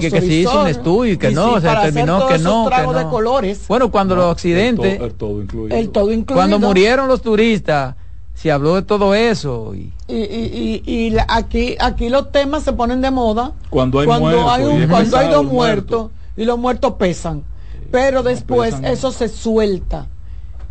que, 0.01 0.11
se 0.11 0.27
hizo 0.27 0.63
un 0.63 0.69
estudio 0.69 1.13
y 1.13 1.17
que 1.19 1.31
no, 1.31 1.61
se 1.61 1.69
determinó 1.69 2.27
que 2.27 2.39
no, 2.39 2.69
que 2.69 2.83
no. 2.83 2.93
De 2.93 3.05
colores. 3.05 3.67
Bueno, 3.69 3.91
cuando 3.91 4.17
los 4.17 4.33
accidentes, 4.33 5.01
el, 5.01 5.15
todo, 5.15 5.43
incluido. 5.43 5.77
el 5.77 5.91
todo 5.91 6.13
incluido. 6.13 6.35
Cuando 6.35 6.59
murieron 6.59 7.09
los 7.09 7.21
turistas, 7.21 7.95
se 8.35 8.51
habló 8.51 8.75
de 8.75 8.83
todo 8.83 9.15
eso. 9.15 9.75
Y, 9.75 9.93
y, 10.09 10.83
y, 10.87 11.17
aquí, 11.29 11.77
aquí 11.79 12.09
los 12.09 12.33
temas 12.33 12.63
se 12.63 12.73
ponen 12.73 13.03
de 13.03 13.11
moda 13.11 13.53
cuando 13.69 14.01
hay, 14.01 14.07
cuando 14.07 14.51
hay, 14.51 14.87
cuando 14.89 15.17
hay 15.19 15.29
dos 15.29 15.45
muertos 15.45 16.11
y 16.37 16.45
los 16.45 16.59
muertos 16.59 16.95
pesan. 16.95 17.43
Pero 17.91 18.23
después 18.23 18.75
eso 18.83 19.13
se 19.13 19.29
suelta. 19.29 20.07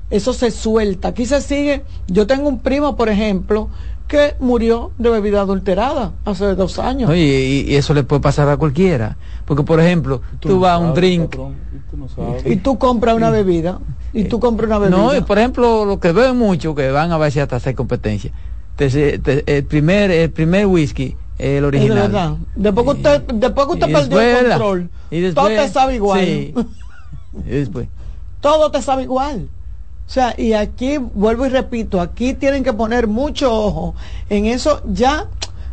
Eso 0.10 0.34
se 0.34 0.50
suelta. 0.52 1.10
Aquí 1.10 1.26
se 1.26 1.40
sigue. 1.42 1.84
Yo 2.08 2.26
tengo 2.26 2.50
un 2.50 2.60
primo, 2.60 2.98
por 2.98 3.08
ejemplo, 3.08 3.70
que 4.12 4.36
murió 4.42 4.92
de 4.98 5.10
bebida 5.10 5.40
adulterada 5.40 6.12
hace 6.26 6.54
dos 6.56 6.80
años. 6.80 7.16
y, 7.16 7.74
eso 7.74 7.94
le 7.94 8.04
puede 8.04 8.22
pasar 8.22 8.50
a 8.50 8.58
cualquiera. 8.58 9.16
Porque, 9.46 9.64
por 9.64 9.80
ejemplo, 9.80 10.22
tú, 10.42 10.60
vas 10.60 10.74
a 10.74 10.78
un 10.80 10.94
drink 10.94 11.34
y 12.44 12.58
tú 12.58 12.78
compras 12.78 13.16
una 13.16 13.30
bebida. 13.30 13.80
Y 14.12 14.26
tú 14.26 14.42
compras 14.42 14.68
una 14.68 14.80
bebida. 14.80 14.98
No, 14.98 15.16
y 15.16 15.22
por 15.22 15.40
ejemplo, 15.40 15.86
lo 15.86 16.02
que 16.02 16.12
veo 16.12 16.34
mucho, 16.34 16.76
que 16.76 16.92
van 16.92 17.14
a 17.14 17.18
veces 17.18 17.44
hasta 17.44 17.56
hacer 17.56 17.74
competencia. 17.74 18.34
el, 18.78 19.64
primer, 19.64 20.12
el 20.12 20.30
primer 20.30 20.66
whisky 20.66 21.16
el 21.40 21.64
original. 21.64 22.38
Después 22.54 22.86
que 22.86 22.92
usted, 22.92 23.22
después 23.34 23.68
que 23.68 23.74
usted 23.74 23.92
perdió 23.94 24.20
el 24.20 24.50
control, 24.50 24.90
todo 25.34 25.48
te 25.48 25.70
sabe 25.70 25.96
igual. 25.96 26.22
y 26.28 26.54
después. 27.46 27.88
Todo 28.42 28.72
te 28.72 28.82
sabe 28.82 29.04
igual. 29.04 29.48
O 30.12 30.14
sea, 30.14 30.36
y 30.38 30.52
aquí, 30.52 30.98
vuelvo 30.98 31.46
y 31.46 31.50
repito, 31.50 32.02
aquí 32.02 32.34
tienen 32.34 32.66
que 32.66 32.74
poner 32.74 33.08
mucho 33.08 33.50
ojo 33.50 33.96
en 34.30 34.46
eso. 34.46 34.82
Ya 34.86 35.30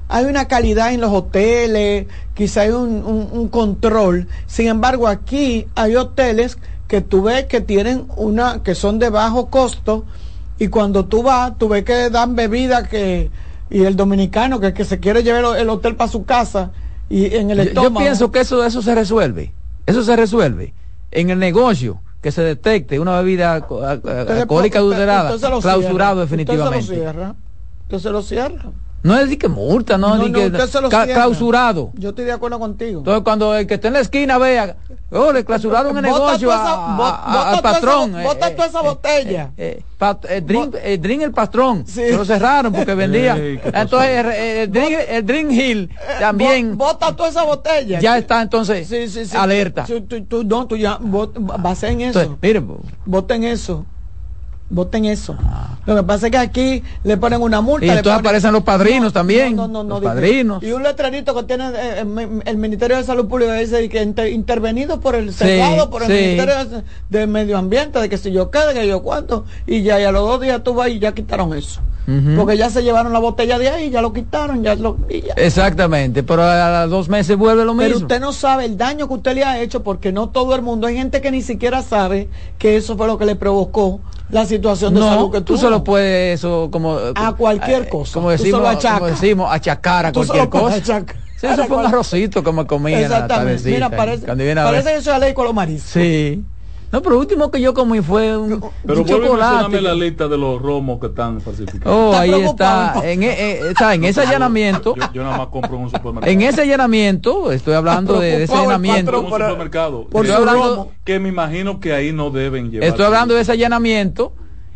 hay 0.06 0.26
una 0.26 0.46
calidad 0.46 0.92
en 0.92 1.00
los 1.00 1.10
hoteles, 1.10 2.06
quizá 2.34 2.60
hay 2.60 2.70
un, 2.70 3.48
control. 3.48 4.28
Sin 4.46 4.68
embargo, 4.68 5.08
aquí 5.08 5.66
hay 5.74 5.96
hoteles 5.96 6.56
que 6.86 7.00
tú 7.00 7.24
ves 7.24 7.46
que 7.46 7.60
tienen 7.60 8.06
una, 8.14 8.62
que 8.62 8.76
son 8.76 9.00
de 9.00 9.10
bajo 9.10 9.50
costo, 9.50 10.04
y 10.56 10.68
cuando 10.68 11.06
tú 11.06 11.24
vas, 11.24 11.58
tú 11.58 11.68
ves 11.68 11.82
que 11.82 12.08
dan 12.08 12.36
bebida 12.36 12.86
que, 12.86 13.32
y 13.70 13.82
el 13.82 13.96
dominicano 13.96 14.60
que, 14.60 14.72
que 14.72 14.84
se 14.84 15.00
quiere 15.00 15.24
llevar 15.24 15.58
el 15.58 15.68
hotel 15.68 15.96
para 15.96 16.12
su 16.12 16.24
casa, 16.24 16.70
y 17.10 17.34
en 17.34 17.50
el 17.50 17.58
estómago. 17.58 17.92
Yo 17.92 17.98
pienso 17.98 18.30
que 18.30 18.38
eso, 18.38 18.64
eso 18.64 18.82
se 18.82 18.94
resuelve. 18.94 19.52
Eso 19.84 20.04
se 20.04 20.14
resuelve 20.14 20.74
en 21.10 21.30
el 21.30 21.40
negocio 21.40 22.02
que 22.20 22.32
se 22.32 22.42
detecte 22.42 22.98
una 22.98 23.20
bebida 23.20 23.54
alcohólica 23.54 24.78
adulterada, 24.78 25.36
clausurado 25.60 26.20
definitivamente. 26.20 26.78
Entonces 26.78 26.96
lo 26.96 27.12
cierra. 27.12 27.34
Entonces 27.82 28.12
lo 28.12 28.22
cierra. 28.22 28.70
No 29.02 29.14
es 29.14 29.20
decir 29.20 29.38
que 29.38 29.48
multa, 29.48 29.96
no, 29.96 30.16
no, 30.16 30.32
que 30.32 30.50
clausurado. 30.50 31.90
Yo 31.94 32.10
estoy 32.10 32.24
de 32.24 32.32
acuerdo 32.32 32.58
contigo. 32.58 32.98
Entonces 32.98 33.22
cuando 33.22 33.54
el 33.54 33.66
que 33.66 33.74
esté 33.74 33.88
en 33.88 33.94
la 33.94 34.00
esquina 34.00 34.38
vea, 34.38 34.76
oh, 35.12 35.32
le 35.32 35.44
clausuraron 35.44 35.96
el 35.96 36.02
negocio 36.02 36.50
al 36.50 37.60
patrón. 37.62 38.12
Bota 38.22 38.54
toda 38.54 38.66
esa 38.66 38.82
botella. 38.82 39.50
Eh, 39.56 39.82
eh, 40.28 40.40
drink, 40.44 40.74
eh, 40.82 40.98
drink, 40.98 41.22
el 41.22 41.32
patrón. 41.32 41.86
Se 41.86 42.16
lo 42.16 42.24
cerraron 42.24 42.72
porque 42.72 42.94
vendía. 42.96 43.36
entonces 43.36 44.26
el, 44.36 44.72
drink, 44.72 44.98
el 45.08 45.24
Drink 45.26 45.52
Hill 45.52 45.90
también. 46.18 46.76
Bota 46.76 47.14
toda 47.14 47.28
esa 47.28 47.44
botella. 47.44 48.00
Ya 48.00 48.18
está 48.18 48.42
entonces 48.42 49.32
alerta. 49.34 49.86
Tú, 50.28 50.44
no, 50.44 50.66
tú 50.66 50.76
ya 50.76 50.98
vas 51.00 51.82
en 51.84 52.00
eso. 52.00 52.20
Entonces, 52.20 52.42
mire, 52.42 52.62
voten 53.06 53.44
eso 53.44 53.86
voten 54.70 55.04
eso. 55.06 55.36
Lo 55.86 55.96
que 55.96 56.02
pasa 56.02 56.26
es 56.26 56.32
que 56.32 56.38
aquí 56.38 56.82
le 57.04 57.16
ponen 57.16 57.40
una 57.40 57.60
multa. 57.60 57.86
Y 57.86 57.90
entonces 57.90 58.20
aparecen 58.20 58.52
los 58.52 58.62
padrinos 58.62 59.12
también. 59.12 59.56
No, 59.56 59.68
no, 59.68 59.82
no, 59.82 59.94
los 59.94 60.02
padrinos. 60.02 60.62
Y 60.62 60.72
un 60.72 60.82
letrerito 60.82 61.34
que 61.34 61.42
tiene 61.44 61.68
eh, 61.68 62.04
eh, 62.04 62.40
el, 62.44 62.56
Ministerio 62.58 62.96
de 62.96 63.04
Salud 63.04 63.26
Pública 63.26 63.54
dice 63.54 63.88
que 63.88 64.02
intervenido 64.30 65.00
por 65.00 65.14
el 65.14 65.32
Senado, 65.32 65.88
por 65.90 66.02
el 66.02 66.08
Ministerio 66.08 66.82
de, 67.08 67.26
Medio 67.26 67.56
Ambiente, 67.56 67.98
de 68.00 68.08
que 68.08 68.18
si 68.18 68.32
yo 68.32 68.50
quede, 68.50 68.74
que 68.74 68.86
yo 68.86 69.02
cuánto. 69.02 69.44
Y 69.66 69.82
ya, 69.82 70.00
y 70.00 70.04
a 70.04 70.12
los 70.12 70.28
dos 70.28 70.40
días 70.40 70.62
tú 70.62 70.74
vas 70.74 70.90
y 70.90 70.98
ya 70.98 71.12
quitaron 71.12 71.56
eso. 71.56 71.80
Porque 72.36 72.56
ya 72.56 72.70
se 72.70 72.82
llevaron 72.82 73.12
la 73.12 73.18
botella 73.18 73.58
de 73.58 73.68
ahí, 73.68 73.90
ya 73.90 74.00
lo 74.00 74.14
quitaron, 74.14 74.64
ya 74.64 74.74
lo. 74.76 74.96
Exactamente, 75.36 76.22
pero 76.22 76.42
a, 76.42 76.86
los 76.86 76.90
dos 76.90 77.08
meses 77.10 77.36
vuelve 77.36 77.66
lo 77.66 77.74
mismo. 77.74 77.86
Pero 77.86 77.98
usted 77.98 78.18
no 78.18 78.32
sabe 78.32 78.64
el 78.64 78.78
daño 78.78 79.08
que 79.08 79.14
usted 79.14 79.34
le 79.34 79.44
ha 79.44 79.60
hecho 79.60 79.82
porque 79.82 80.10
no 80.10 80.30
todo 80.30 80.54
el 80.54 80.62
mundo, 80.62 80.86
hay 80.86 80.96
gente 80.96 81.20
que 81.20 81.30
ni 81.30 81.42
siquiera 81.42 81.82
sabe 81.82 82.30
que 82.58 82.78
eso 82.78 82.96
fue 82.96 83.08
lo 83.08 83.18
que 83.18 83.26
le 83.26 83.36
provocó 83.36 84.00
la 84.30 84.44
situación 84.44 84.94
de 84.94 85.00
salud 85.00 85.30
que 85.30 85.38
tú 85.38 85.54
tuvo. 85.54 85.58
solo 85.58 85.84
puedes 85.84 86.38
eso 86.40 86.68
como 86.70 86.98
a 87.14 87.32
cualquier 87.32 87.82
eh, 87.82 87.88
cosa. 87.88 88.12
como 88.12 88.30
decimos, 88.30 88.60
como 88.82 89.06
decimos 89.06 89.48
achacar 89.50 90.06
a 90.06 90.12
cualquier 90.12 90.48
cosa. 90.48 90.80
sí, 91.36 91.46
eso 91.46 91.64
fue 91.64 91.76
un 91.76 91.86
arrocito 91.86 92.44
como 92.44 92.66
comía 92.66 93.00
exactamente. 93.00 93.70
Mira 93.70 93.90
parece, 93.90 94.26
parece 94.26 94.90
que 94.90 94.96
eso 94.96 94.98
es 94.98 95.06
la 95.06 95.18
ley 95.18 95.34
con 95.34 95.44
los 95.46 95.54
mariscos. 95.54 95.90
Sí 95.90 96.44
no, 96.90 97.02
pero 97.02 97.16
lo 97.16 97.20
último 97.20 97.50
que 97.50 97.60
yo 97.60 97.74
comí 97.74 98.00
fue 98.00 98.34
un, 98.34 98.64
pero 98.86 99.04
chocolate. 99.04 99.82
la 99.82 99.94
lista 99.94 100.26
de 100.26 100.38
los 100.38 100.60
romos 100.60 100.98
que 100.98 101.08
están 101.08 101.38
falsificados. 101.40 101.94
Oh, 101.94 102.16
ahí 102.16 102.30
está. 102.30 102.94
En, 103.04 103.22
eh, 103.22 103.36
eh, 103.38 103.60
está. 103.70 103.94
en, 103.94 104.04
ese 104.04 104.22
allanamiento. 104.22 104.94
Yo, 105.12 105.22
nada 105.22 105.36
más 105.36 105.48
compro 105.48 105.76
en 105.76 105.82
un 105.82 105.90
supermercado. 105.90 106.32
En 106.32 106.40
ese 106.40 106.62
allanamiento, 106.62 107.52
estoy 107.52 107.74
hablando 107.74 108.18
de, 108.18 108.44
ese 108.44 108.54
allanamiento. 108.54 109.20
un 109.20 109.26
supermercado. 109.26 110.08
estoy 110.10 110.30
hablando, 110.30 110.92
que 111.04 111.18
me 111.18 111.28
imagino 111.28 111.78
que 111.78 111.92
ahí 111.92 112.12
no 112.12 112.30
deben 112.30 112.70
llevar. 112.70 112.88
Estoy 112.88 113.04
hablando 113.04 113.34
de 113.34 113.42
ese 113.42 113.52
allanamiento. 113.52 114.32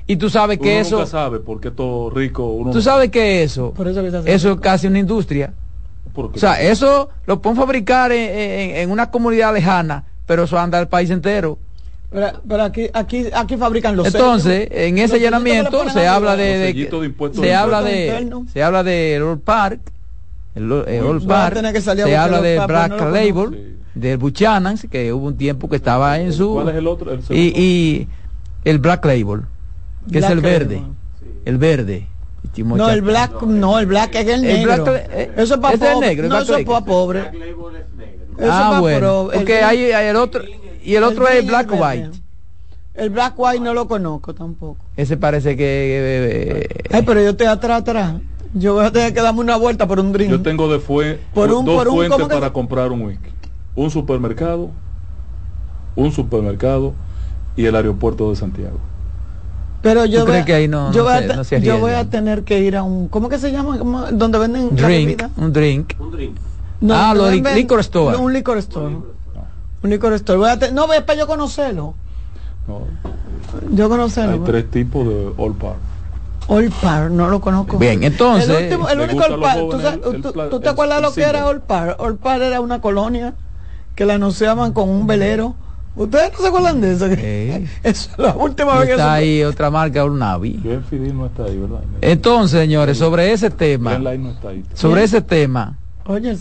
Y 0.07 0.17
tú 0.17 0.29
sabes 0.29 0.59
que 0.59 0.81
eso. 0.81 0.97
Nunca 0.97 1.07
sabe 1.07 1.39
porque 1.39 1.71
todo 1.71 2.11
rico. 2.11 2.45
Uno 2.45 2.73
tú 2.73 2.83
sabes 2.83 3.11
que 3.11 3.43
eso. 3.43 3.73
eso, 4.27 4.53
es 4.53 4.61
casi 4.61 4.87
una 4.87 4.99
industria. 4.99 5.55
O 6.15 6.31
sea, 6.35 6.61
eso 6.61 7.09
lo 7.25 7.41
pueden 7.41 7.57
fabricar 7.57 8.13
en, 8.13 8.39
en, 8.39 8.77
en 8.77 8.91
una 8.91 9.11
comunidad 9.11 9.55
lejana, 9.55 10.05
pero 10.27 10.43
eso 10.43 10.59
anda 10.59 10.79
al 10.79 10.89
país 10.89 11.09
entero 11.09 11.57
Pero, 12.13 12.63
aquí, 12.63 12.91
aquí, 12.93 13.27
aquí 13.33 13.57
fabrican 13.57 13.97
los 13.97 14.07
Entonces, 14.07 14.69
en 14.71 14.99
ese 14.99 15.19
llenamiento 15.19 15.89
se 15.89 16.07
habla 16.07 16.37
de, 16.37 16.89
se 17.33 17.55
habla 17.55 17.83
de 17.83 18.31
se 18.53 18.63
habla 18.63 18.83
de 18.83 19.23
Old 19.23 19.41
Park, 19.41 19.81
el, 20.55 20.71
Old 20.71 21.27
Park, 21.27 21.79
se 21.79 22.17
habla 22.17 22.43
de 22.43 22.61
Black 22.67 23.01
Label, 23.01 23.77
del 23.95 24.19
Buchanan, 24.19 24.77
que 24.91 25.13
hubo 25.13 25.27
un 25.27 25.37
tiempo 25.37 25.71
que 25.71 25.77
estaba 25.77 26.19
en 26.19 26.33
su 26.33 26.53
¿Cuál 26.53 26.69
es 26.69 26.75
el 26.77 26.87
otro? 26.87 27.19
y, 27.31 27.41
y, 27.41 28.09
el 28.65 28.79
Black 28.79 29.05
Label, 29.07 29.43
que 30.11 30.19
es 30.19 30.29
el 30.29 30.41
verde, 30.41 30.83
el 31.47 31.57
verde. 31.57 32.09
No, 32.57 32.91
el 32.91 33.03
black, 33.03 33.41
no, 33.43 33.79
el 33.79 33.87
black 33.87 34.17
es 34.17 34.27
el 34.27 34.43
negro. 34.43 34.95
Eh, 34.97 35.31
eso 35.37 35.55
es 35.55 35.61
para 35.61 35.79
pobre. 35.79 36.17
no, 36.17 36.39
eso 36.41 36.57
es 36.57 36.67
para 36.67 36.85
pobre. 36.85 37.31
ah, 38.43 38.79
bueno. 38.81 39.31
Porque 39.33 39.63
hay, 39.63 39.93
hay 39.93 40.09
el 40.09 40.17
otro 40.17 40.43
y 40.85 40.95
el 40.95 41.05
otro 41.05 41.29
es 41.29 41.47
Black 41.47 41.71
White. 41.73 42.11
El 42.95 43.11
Black 43.11 43.35
White 43.37 43.61
no 43.61 43.73
lo 43.73 43.89
conozco 43.89 44.35
tampoco. 44.35 44.85
Ese 44.97 45.17
parece 45.17 45.57
que... 45.57 45.65
Eh, 45.65 46.67
eh, 46.69 46.89
Ay, 46.91 47.03
pero 47.07 47.23
yo 47.23 47.31
estoy 47.31 47.47
atrás, 47.47 47.81
atrás. 47.81 48.15
Yo 48.55 48.75
voy 48.75 48.85
a 48.85 48.93
tener 48.93 49.15
que 49.15 49.23
darme 49.23 49.41
una 49.41 49.57
vuelta 49.57 49.89
por 49.89 49.99
un 49.99 50.13
drink. 50.13 50.31
Yo 50.31 50.43
tengo 50.43 50.71
de 50.71 50.79
fue, 50.79 51.19
por 51.33 51.51
un, 51.51 51.65
dos 51.65 51.85
fuentes 51.85 52.27
para 52.29 52.53
comprar 52.53 52.93
un 52.93 53.03
whisky. 53.03 53.31
Un 53.75 53.91
supermercado, 53.91 54.71
un 55.97 56.13
supermercado 56.13 56.93
y 57.57 57.65
el 57.65 57.75
aeropuerto 57.75 58.29
de 58.29 58.37
Santiago. 58.37 58.79
Pero 59.81 60.05
yo, 60.05 60.27
voy, 60.27 60.45
que 60.45 60.55
ahí 60.55 60.69
no, 60.69 60.93
yo, 60.93 61.03
voy, 61.03 61.15
a, 61.15 61.43
yo 61.43 61.79
voy 61.79 61.93
a 61.93 62.09
tener 62.09 62.45
que 62.45 62.61
ir 62.61 62.77
a 62.77 62.83
un... 62.83 63.09
¿Cómo 63.09 63.29
que 63.29 63.39
se 63.39 63.51
llama? 63.51 63.79
Donde 64.13 64.39
venden 64.39 64.77
drink, 64.77 65.23
Un 65.37 65.53
drink. 65.53 65.95
Un 65.99 66.13
drink. 66.13 66.37
ah, 66.91 67.15
lo 67.17 67.31
licor 67.31 67.81
store. 67.81 68.17
un 68.19 68.33
licor 68.33 68.59
store. 68.59 68.87
Un 68.87 68.93
licor 68.93 69.22
store. 69.83 70.39
Voy 70.39 70.51
a 70.51 70.57
no, 70.73 70.87
para 70.87 71.15
yo 71.15 71.27
conocerlo. 71.27 71.95
No. 72.67 72.87
Yo 73.73 73.89
conocerlo. 73.89 74.33
Hay 74.33 74.41
tres 74.41 74.71
tipos 74.71 75.07
de 75.07 75.33
All 75.37 75.55
Par. 75.55 75.77
All 76.49 76.71
Par, 76.71 77.11
no 77.11 77.29
lo 77.29 77.41
conozco. 77.41 77.79
Bien, 77.79 78.03
entonces. 78.03 78.49
El, 78.49 78.65
último, 78.65 78.89
el 78.89 79.01
único 79.01 79.25
All 79.25 79.41
Par. 79.41 79.59
¿Tú, 80.51 80.61
te 80.61 80.69
acuerdas 80.69 81.03
lo 81.03 81.13
que 81.13 81.23
era 81.23 81.47
All 81.47 81.61
Par? 81.61 81.97
All 81.99 82.17
Par 82.17 82.43
era 82.43 82.61
una 82.61 82.81
colonia 82.81 83.35
que 83.95 84.05
la 84.05 84.15
anunciaban 84.15 84.73
con 84.73 84.89
un 84.89 85.07
velero. 85.07 85.55
¿Ustedes 85.95 86.33
no 86.33 86.39
se 86.39 86.47
acuerdan 86.49 86.81
de 86.81 86.93
eso? 86.93 87.07
es 87.83 88.11
la 88.17 88.35
última 88.35 88.79
vez 88.79 88.87
que 88.87 88.93
Está 88.93 89.13
ahí 89.13 89.45
otra 89.45 89.71
marca, 89.71 90.05
no 90.05 90.15
está 91.27 91.45
ahí, 91.45 91.59
¿verdad? 91.59 91.81
Entonces, 92.01 92.61
señores, 92.61 92.97
sobre 92.97 93.33
ese 93.33 93.51
tema. 93.51 94.01
Sobre 94.75 95.05
ese 95.05 95.21
tema. 95.21 95.77
Oye, 96.07 96.31
el, 96.31 96.39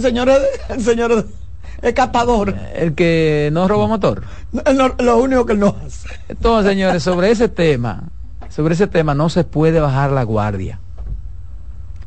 señor, 0.00 0.30
el 0.68 0.80
señor 0.80 1.26
es 1.82 1.94
catador. 1.94 2.56
El 2.74 2.94
que 2.94 3.50
no 3.52 3.68
roba 3.68 3.86
motor. 3.88 4.22
lo 4.98 5.18
único 5.18 5.44
que 5.44 5.54
no 5.54 5.76
hace. 5.84 6.08
Entonces, 6.28 6.70
señores, 6.70 7.02
sobre 7.02 7.30
ese 7.30 7.48
tema, 7.48 8.04
sobre 8.48 8.74
ese 8.74 8.86
tema 8.86 9.14
no 9.14 9.28
se 9.28 9.44
puede 9.44 9.80
bajar 9.80 10.12
la 10.12 10.22
guardia. 10.22 10.78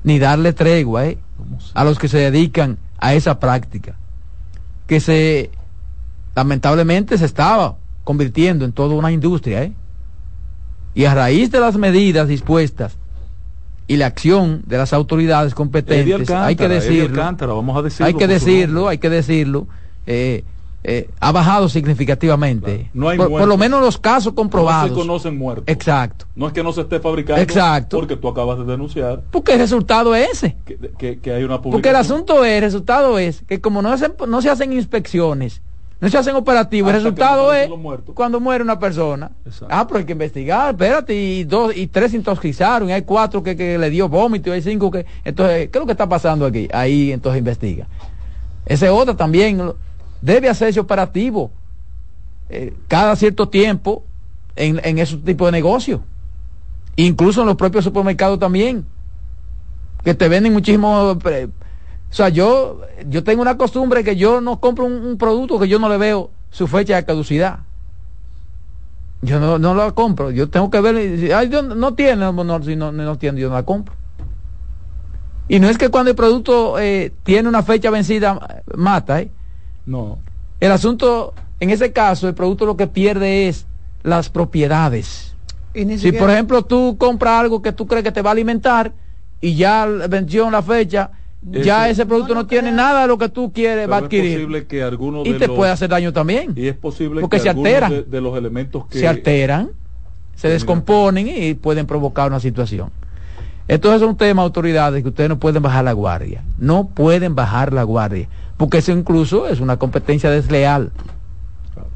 Ni 0.03 0.19
darle 0.19 0.53
tregua 0.53 1.05
¿eh? 1.07 1.17
a 1.73 1.83
los 1.83 1.99
que 1.99 2.07
se 2.07 2.17
dedican 2.17 2.77
a 2.99 3.13
esa 3.13 3.39
práctica. 3.39 3.95
Que 4.87 4.99
se, 4.99 5.51
lamentablemente, 6.35 7.17
se 7.17 7.25
estaba 7.25 7.75
convirtiendo 8.03 8.65
en 8.65 8.71
toda 8.71 8.95
una 8.95 9.11
industria. 9.11 9.63
¿eh? 9.63 9.73
Y 10.93 11.05
a 11.05 11.13
raíz 11.13 11.51
de 11.51 11.59
las 11.59 11.75
medidas 11.75 12.27
dispuestas 12.27 12.97
y 13.87 13.97
la 13.97 14.07
acción 14.07 14.63
de 14.65 14.77
las 14.77 14.93
autoridades 14.93 15.53
competentes, 15.53 16.29
hay 16.31 16.55
que 16.55 16.67
decirlo, 16.67 17.23
vamos 17.55 17.77
a 17.77 17.81
decirlo 17.81 18.05
hay 18.07 18.13
que 18.13 18.27
decirlo, 18.27 18.87
hay 18.87 18.97
que 18.97 19.09
decirlo, 19.09 19.67
eh, 20.07 20.43
eh, 20.87 21.09
ha 21.19 21.31
bajado 21.31 21.67
significativamente. 21.67 22.91
No 22.93 23.09
hay 23.09 23.17
por, 23.17 23.47
lo 23.47 23.57
menos 23.57 23.81
los 23.81 23.97
casos 23.97 24.33
comprobados. 24.33 24.91
No 24.91 24.95
se 24.95 25.01
conocen 25.01 25.37
muertos. 25.37 25.65
Exacto. 25.67 26.27
No 26.35 26.45
es 26.45 26.53
que 26.53 26.61
no 26.61 26.71
se 26.73 26.81
esté 26.81 26.99
fabricando. 26.99 27.41
Exacto. 27.41 27.97
Porque 27.97 28.15
tú 28.17 28.27
acabas 28.27 28.59
de 28.59 28.65
denunciar. 28.65 29.23
Porque 29.31 29.53
el 29.53 29.59
resultado 29.59 30.13
es 30.13 30.43
ese. 30.43 30.57
Que, 30.97 31.19
hay 31.33 31.43
una 31.43 31.59
Porque 31.59 31.89
el 31.89 31.95
asunto 31.95 32.45
es, 32.45 32.57
el 32.57 32.61
resultado 32.61 33.17
es 33.17 33.41
que 33.47 33.61
como 33.61 33.81
no, 33.81 33.95
no 34.27 34.41
se 34.43 34.49
hacen 34.51 34.73
inspecciones, 34.73 35.63
no 35.99 36.09
se 36.09 36.17
hacen 36.17 36.35
operativos. 36.35 36.91
el 36.91 36.97
resultado 36.97 37.53
es 37.53 37.69
cuando 38.13 38.39
muere 38.39 38.63
una 38.63 38.77
persona. 38.79 39.31
Ah, 39.69 39.85
pero 39.87 39.99
hay 39.99 40.05
que 40.05 40.11
investigar, 40.11 40.71
espérate, 40.71 41.15
y 41.15 41.43
dos 41.45 41.75
y 41.75 41.87
tres 41.87 42.13
intoxicaron, 42.13 42.89
y 42.89 42.93
hay 42.93 43.03
cuatro 43.03 43.41
que, 43.41 43.77
le 43.77 43.89
dio 43.89 44.09
vómito, 44.09 44.49
y 44.49 44.53
hay 44.53 44.61
cinco 44.61 44.91
que. 44.91 45.05
Entonces, 45.23 45.69
¿qué 45.69 45.77
es 45.77 45.79
lo 45.79 45.85
que 45.85 45.93
está 45.93 46.07
pasando 46.07 46.45
aquí? 46.45 46.67
Ahí 46.73 47.11
entonces 47.11 47.39
investiga. 47.39 47.87
Ese 48.65 48.89
otro 48.89 49.15
también 49.15 49.73
debe 50.21 50.49
hacerse 50.49 50.79
operativo 50.79 51.51
eh, 52.49 52.73
cada 52.87 53.15
cierto 53.15 53.47
tiempo 53.47 54.03
en, 54.55 54.81
en 54.83 54.99
ese 54.99 55.17
tipo 55.17 55.45
de 55.45 55.51
negocio. 55.51 56.03
Incluso 56.97 57.41
en 57.41 57.47
los 57.47 57.55
propios 57.55 57.83
supermercados 57.83 58.39
también. 58.39 58.85
Que 60.03 60.13
te 60.13 60.27
venden 60.27 60.53
muchísimo 60.53 61.17
eh, 61.25 61.47
o 62.15 62.17
sea, 62.17 62.29
yo, 62.29 62.79
yo 63.09 63.25
tengo 63.25 63.41
una 63.41 63.57
costumbre 63.57 64.01
que 64.01 64.15
yo 64.15 64.39
no 64.39 64.61
compro 64.61 64.85
un, 64.85 65.17
producto 65.17 65.59
que 65.59 65.67
yo 65.67 65.79
no 65.79 65.89
le 65.89 65.97
veo 65.97 66.31
su 66.49 66.65
fecha 66.65 66.95
de 66.95 67.03
caducidad. 67.03 67.59
Yo 69.21 69.37
no, 69.41 69.59
no 69.59 69.75
la 69.75 69.91
compro. 69.91 70.31
Yo 70.31 70.49
tengo 70.49 70.69
que 70.69 70.79
ver, 70.79 70.95
ay, 71.33 71.49
no 71.49 71.93
tiene, 71.93 72.15
no, 72.15 72.63
si 72.63 72.77
no, 72.77 72.93
no 72.93 73.17
tiene, 73.17 73.41
yo 73.41 73.49
no 73.49 73.55
la 73.55 73.63
compro. 73.63 73.93
Y 75.49 75.59
no 75.59 75.67
es 75.67 75.77
que 75.77 75.89
cuando 75.89 76.09
el 76.09 76.15
producto 76.15 76.79
eh, 76.79 77.11
tiene 77.23 77.49
una 77.49 77.63
fecha 77.63 77.89
vencida, 77.89 78.63
mata, 78.73 79.19
¿eh? 79.19 79.29
No. 79.85 80.19
El 80.61 80.71
asunto, 80.71 81.33
en 81.59 81.69
ese 81.69 81.91
caso, 81.91 82.29
el 82.29 82.33
producto 82.33 82.65
lo 82.65 82.77
que 82.77 82.87
pierde 82.87 83.49
es 83.49 83.65
las 84.03 84.29
propiedades. 84.29 85.35
Si, 85.73 86.13
por 86.13 86.29
ejemplo, 86.29 86.63
tú 86.63 86.95
compras 86.97 87.41
algo 87.41 87.61
que 87.61 87.73
tú 87.73 87.87
crees 87.87 88.05
que 88.05 88.13
te 88.13 88.21
va 88.21 88.29
a 88.29 88.31
alimentar 88.31 88.93
y 89.41 89.55
ya 89.55 89.85
venció 89.85 90.49
la 90.49 90.61
fecha, 90.61 91.11
ya 91.51 91.89
ese 91.89 92.05
producto 92.05 92.33
no, 92.33 92.47
tiene 92.47 92.71
nada 92.71 93.03
de 93.03 93.07
lo 93.07 93.17
que 93.17 93.29
tú 93.29 93.51
quieres 93.53 93.89
va 93.89 93.97
a 93.97 93.99
adquirir. 93.99 94.31
Es 94.31 94.37
posible 94.37 94.67
que 94.67 94.83
algunos 94.83 95.27
y 95.27 95.33
te 95.33 95.47
puede 95.47 95.71
hacer 95.71 95.89
daño 95.89 96.11
también. 96.11 96.53
Y 96.55 96.67
es 96.67 96.75
posible 96.75 97.21
porque 97.21 97.37
que 97.37 97.43
se 97.43 97.49
alteran. 97.49 98.05
De, 98.07 98.21
los 98.21 98.37
elementos 98.37 98.87
que 98.87 98.99
se 98.99 99.07
alteran, 99.07 99.69
se 100.35 100.49
descomponen 100.49 101.27
y 101.27 101.53
pueden 101.53 101.85
provocar 101.85 102.27
una 102.27 102.39
situación. 102.39 102.89
Entonces 103.67 104.01
es 104.01 104.07
un 104.07 104.17
tema, 104.17 104.43
autoridades, 104.43 105.01
que 105.01 105.09
ustedes 105.09 105.29
no 105.29 105.39
pueden 105.39 105.61
bajar 105.61 105.85
la 105.85 105.93
guardia. 105.93 106.43
No 106.57 106.87
pueden 106.87 107.35
bajar 107.35 107.73
la 107.73 107.83
guardia. 107.83 108.27
Porque 108.57 108.79
eso 108.79 108.91
incluso 108.91 109.47
es 109.47 109.59
una 109.59 109.77
competencia 109.77 110.29
desleal. 110.29 110.91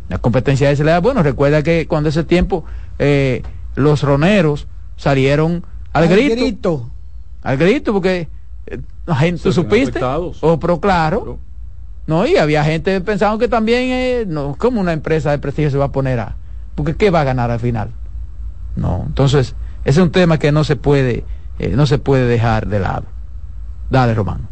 La 0.09 0.17
competencia 0.17 0.69
desleal, 0.69 1.01
bueno, 1.01 1.21
recuerda 1.21 1.61
que 1.61 1.87
cuando 1.87 2.09
ese 2.09 2.23
tiempo 2.23 2.65
eh, 2.97 3.43
los 3.75 4.01
roneros 4.01 4.67
salieron 4.97 5.63
al, 5.93 6.07
grito. 6.07 6.89
Al 7.43 7.57
grito, 7.57 7.93
porque 7.93 8.27
¿Tú 9.41 9.51
supiste? 9.51 10.03
O 10.03 10.33
oh, 10.41 10.59
pero 10.59 10.79
claro. 10.79 11.39
No, 12.07 12.25
y 12.25 12.37
había 12.37 12.63
gente 12.63 12.99
pensando 13.01 13.37
que 13.37 13.47
también, 13.47 13.89
eh, 13.91 14.25
no, 14.27 14.55
como 14.57 14.81
una 14.81 14.93
empresa 14.93 15.31
de 15.31 15.39
prestigio 15.39 15.69
se 15.69 15.77
va 15.77 15.85
a 15.85 15.91
poner 15.91 16.19
a... 16.19 16.35
Porque 16.73 16.95
¿qué 16.95 17.11
va 17.11 17.21
a 17.21 17.23
ganar 17.23 17.51
al 17.51 17.59
final? 17.59 17.91
No, 18.75 19.03
entonces, 19.05 19.55
ese 19.83 19.99
es 19.99 20.03
un 20.03 20.11
tema 20.11 20.39
que 20.39 20.51
no 20.51 20.63
se 20.63 20.75
puede, 20.75 21.23
eh, 21.59 21.73
no 21.75 21.85
se 21.85 21.99
puede 21.99 22.25
dejar 22.25 22.67
de 22.67 22.79
lado. 22.79 23.05
Dale, 23.89 24.13
Román. 24.15 24.47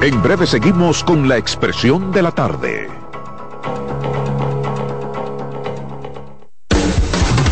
En 0.00 0.22
breve 0.22 0.46
seguimos 0.46 1.02
con 1.02 1.28
la 1.28 1.36
expresión 1.36 2.12
de 2.12 2.22
la 2.22 2.30
tarde. 2.30 2.88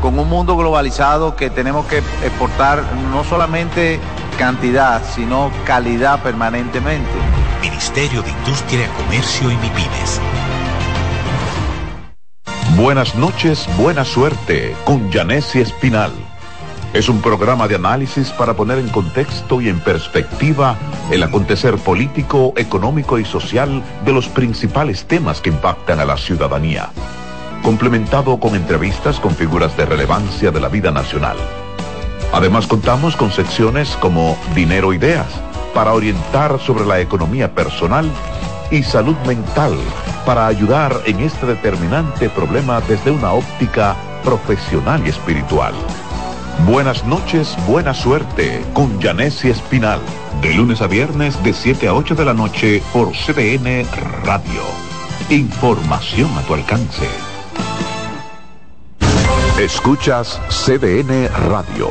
con 0.00 0.18
un 0.18 0.28
mundo 0.28 0.56
globalizado 0.56 1.36
que 1.36 1.50
tenemos 1.50 1.86
que 1.86 1.98
exportar 1.98 2.82
no 3.12 3.24
solamente 3.24 4.00
cantidad, 4.38 5.02
sino 5.14 5.50
calidad 5.64 6.22
permanentemente. 6.22 7.10
Ministerio 7.60 8.22
de 8.22 8.30
Industria, 8.30 8.88
Comercio 8.96 9.50
y 9.50 9.56
MIPINES. 9.56 10.20
Buenas 12.76 13.14
noches, 13.14 13.66
buena 13.78 14.04
suerte 14.04 14.76
con 14.84 15.10
Janessi 15.10 15.60
Espinal 15.60 16.12
es 16.96 17.10
un 17.10 17.20
programa 17.20 17.68
de 17.68 17.74
análisis 17.74 18.30
para 18.30 18.54
poner 18.54 18.78
en 18.78 18.88
contexto 18.88 19.60
y 19.60 19.68
en 19.68 19.80
perspectiva 19.80 20.78
el 21.10 21.22
acontecer 21.22 21.76
político, 21.76 22.54
económico 22.56 23.18
y 23.18 23.24
social 23.26 23.82
de 24.06 24.12
los 24.12 24.28
principales 24.28 25.04
temas 25.04 25.42
que 25.42 25.50
impactan 25.50 26.00
a 26.00 26.06
la 26.06 26.16
ciudadanía, 26.16 26.90
complementado 27.66 28.38
con 28.38 28.54
entrevistas 28.54 29.18
con 29.18 29.34
figuras 29.34 29.76
de 29.76 29.84
relevancia 29.86 30.52
de 30.52 30.60
la 30.60 30.68
vida 30.68 30.92
nacional. 30.92 31.36
Además 32.32 32.68
contamos 32.68 33.16
con 33.16 33.32
secciones 33.32 33.96
como 33.96 34.38
Dinero 34.54 34.92
Ideas, 34.92 35.26
para 35.74 35.92
orientar 35.92 36.60
sobre 36.60 36.86
la 36.86 37.00
economía 37.00 37.52
personal 37.52 38.08
y 38.70 38.84
salud 38.84 39.16
mental, 39.26 39.76
para 40.24 40.46
ayudar 40.46 40.94
en 41.06 41.18
este 41.18 41.44
determinante 41.44 42.30
problema 42.30 42.80
desde 42.82 43.10
una 43.10 43.32
óptica 43.32 43.96
profesional 44.22 45.02
y 45.04 45.08
espiritual. 45.08 45.74
Buenas 46.68 47.04
noches, 47.04 47.56
buena 47.66 47.94
suerte 47.94 48.64
con 48.74 49.02
Janessi 49.02 49.50
Espinal. 49.50 49.98
De 50.40 50.54
lunes 50.54 50.80
a 50.82 50.86
viernes 50.86 51.42
de 51.42 51.52
7 51.52 51.88
a 51.88 51.94
8 51.94 52.14
de 52.14 52.24
la 52.26 52.32
noche 52.32 52.80
por 52.92 53.10
CDN 53.10 53.84
Radio. 54.22 54.62
Información 55.30 56.30
a 56.38 56.42
tu 56.42 56.54
alcance. 56.54 57.25
Escuchas 59.58 60.40
CDN 60.50 61.28
Radio. 61.48 61.88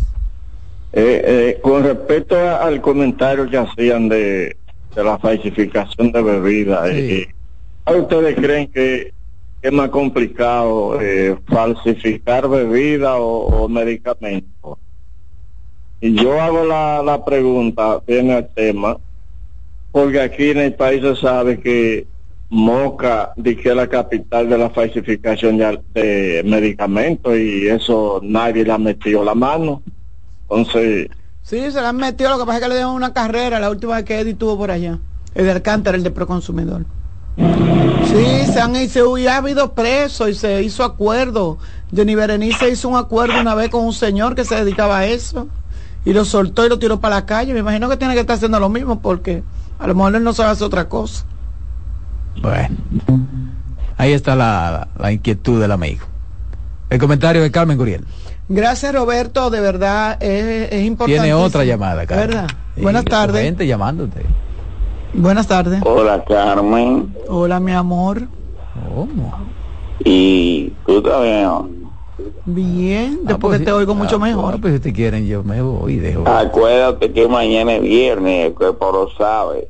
Eh, 0.93 1.22
eh, 1.27 1.61
con 1.62 1.83
respecto 1.83 2.37
al 2.39 2.81
comentario 2.81 3.49
que 3.51 3.59
hacían 3.59 4.09
de, 4.09 4.57
la 4.95 5.18
falsificación 5.18 6.11
de 6.11 6.22
bebidas, 6.22 6.89
eh, 6.91 7.29
¿ustedes 7.87 8.35
creen 8.37 8.68
que 8.68 9.12
es 9.61 9.72
más 9.72 9.91
complicado 9.91 10.99
falsificar 11.49 12.49
bebida 12.49 13.16
o 13.16 13.68
medicamentos? 13.68 14.79
Y 16.01 16.14
yo 16.14 16.41
hago 16.41 16.64
la, 16.64 17.03
la 17.03 17.24
pregunta, 17.24 18.01
viene 18.07 18.35
al 18.35 18.49
tema, 18.55 18.99
porque 19.97 20.20
aquí 20.20 20.51
en 20.51 20.59
el 20.59 20.74
país 20.74 21.01
se 21.01 21.16
sabe 21.16 21.59
que 21.59 22.07
Moca 22.51 23.32
que 23.42 23.70
es 23.70 23.74
la 23.74 23.88
capital 23.88 24.47
de 24.47 24.59
la 24.59 24.68
falsificación 24.68 25.57
de, 25.57 26.42
medicamentos 26.44 27.34
y 27.34 27.66
eso 27.66 28.20
nadie 28.22 28.62
le 28.62 28.72
ha 28.72 28.76
metido 28.76 29.24
la 29.24 29.34
mano. 29.34 29.82
Entonces... 30.42 31.09
Sí, 31.40 31.70
se 31.70 31.80
le 31.80 31.86
han 31.86 31.97
metido, 31.97 32.28
lo 32.28 32.38
que 32.38 32.44
pasa 32.44 32.59
es 32.59 32.62
que 32.64 32.68
le 32.68 32.74
dieron 32.74 32.94
una 32.94 33.14
carrera 33.14 33.59
la 33.59 33.70
última 33.70 33.97
vez 33.97 34.05
que 34.05 34.20
Eddie 34.20 34.34
tuvo 34.34 34.59
por 34.59 34.70
allá. 34.70 34.99
El 35.34 35.47
de 35.47 35.53
Alcántara, 35.53 35.97
el 35.97 36.03
de 36.03 36.11
Proconsumidor. 36.11 36.84
Sí, 37.38 38.53
se 38.53 38.61
han 38.61 38.76
hecho, 38.76 39.16
y 39.16 39.26
ha 39.26 39.38
habido 39.38 39.72
preso 39.72 40.28
y 40.28 40.34
se 40.34 40.62
hizo 40.62 40.84
acuerdo. 40.84 41.57
Jenny 41.90 42.14
Berenice 42.14 42.68
hizo 42.68 42.90
un 42.90 42.97
acuerdo 42.97 43.40
una 43.40 43.55
vez 43.55 43.70
con 43.70 43.82
un 43.82 43.94
señor 43.94 44.34
que 44.34 44.44
se 44.44 44.57
dedicaba 44.57 44.99
a 44.99 45.07
eso 45.07 45.49
y 46.05 46.12
lo 46.12 46.26
soltó 46.26 46.66
y 46.66 46.68
lo 46.68 46.78
tiró 46.78 47.01
para 47.01 47.14
la 47.14 47.24
calle. 47.24 47.55
Me 47.55 47.61
imagino 47.61 47.88
que 47.88 47.97
tiene 47.97 48.12
que 48.12 48.20
estar 48.20 48.36
haciendo 48.36 48.61
lo 48.61 48.68
mismo 48.68 49.01
porque 49.01 49.42
a 49.79 49.87
lo 49.87 49.95
mejor 49.95 50.16
él 50.16 50.24
no 50.24 50.33
sabe 50.33 50.51
hacer 50.51 50.66
otra 50.66 50.89
cosa. 50.89 51.24
Bueno, 52.41 52.77
ahí 53.97 54.12
está 54.12 54.35
la, 54.35 55.12
inquietud 55.12 55.61
del 55.61 55.72
amigo. 55.72 56.05
El 56.91 56.99
comentario 56.99 57.43
de 57.43 57.51
Carmen 57.51 57.77
Guriel. 57.77 58.05
Gracias 58.49 58.95
Roberto, 58.95 59.51
de 59.51 59.61
verdad 59.61 60.22
es, 60.22 60.85
importante. 60.85 61.20
Tiene 61.20 61.35
otra 61.35 61.64
llamada, 61.64 62.07
Carmen. 62.07 62.29
¿Verdad? 62.29 62.47
Buenas 62.77 63.05
tardes. 63.05 63.43
Gente 63.43 63.66
llamándote. 63.66 64.24
Buenas 65.14 65.47
tardes. 65.47 65.81
Hola 65.85 66.22
Carmen. 66.24 67.14
Hola 67.29 67.59
mi 67.59 67.72
amor. 67.72 68.29
¿Cómo? 68.95 69.35
Y 70.05 70.72
tú 70.87 71.03
también 71.03 71.76
Bien, 72.45 73.20
ah, 73.22 73.29
después 73.29 73.59
pues 73.59 73.64
te 73.64 73.72
oigo 73.72 73.95
mucho 73.95 74.16
ah, 74.16 74.20
mejor. 74.20 74.61
pues 74.61 74.74
si 74.74 74.81
te 74.81 74.93
quieren, 74.93 75.27
yo 75.27 75.43
me 75.43 75.61
voy. 75.62 75.97
Dejo. 75.97 76.29
Acuérdate 76.29 77.12
que 77.12 77.29
mañana 77.29 77.74
es 77.74 77.83
viernes, 77.83 78.53
que 78.59 78.72
por 78.72 78.95
lo 78.95 79.11
sabe. 79.16 79.68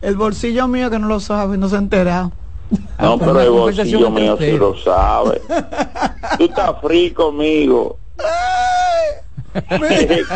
El 0.00 0.16
bolsillo 0.16 0.68
mío 0.68 0.90
que 0.90 0.98
no 0.98 1.08
lo 1.08 1.20
sabe, 1.20 1.56
no 1.56 1.68
se 1.68 1.76
ha 1.76 1.78
enterado. 1.78 2.32
No, 2.70 3.12
ah, 3.12 3.16
pero 3.18 3.40
el 3.40 3.50
bolsillo 3.50 4.10
mío 4.10 4.36
sí 4.38 4.52
lo 4.52 4.76
sabe. 4.76 5.40
Tú 6.38 6.44
estás 6.44 6.72
frío 6.80 7.14
conmigo. 7.14 7.98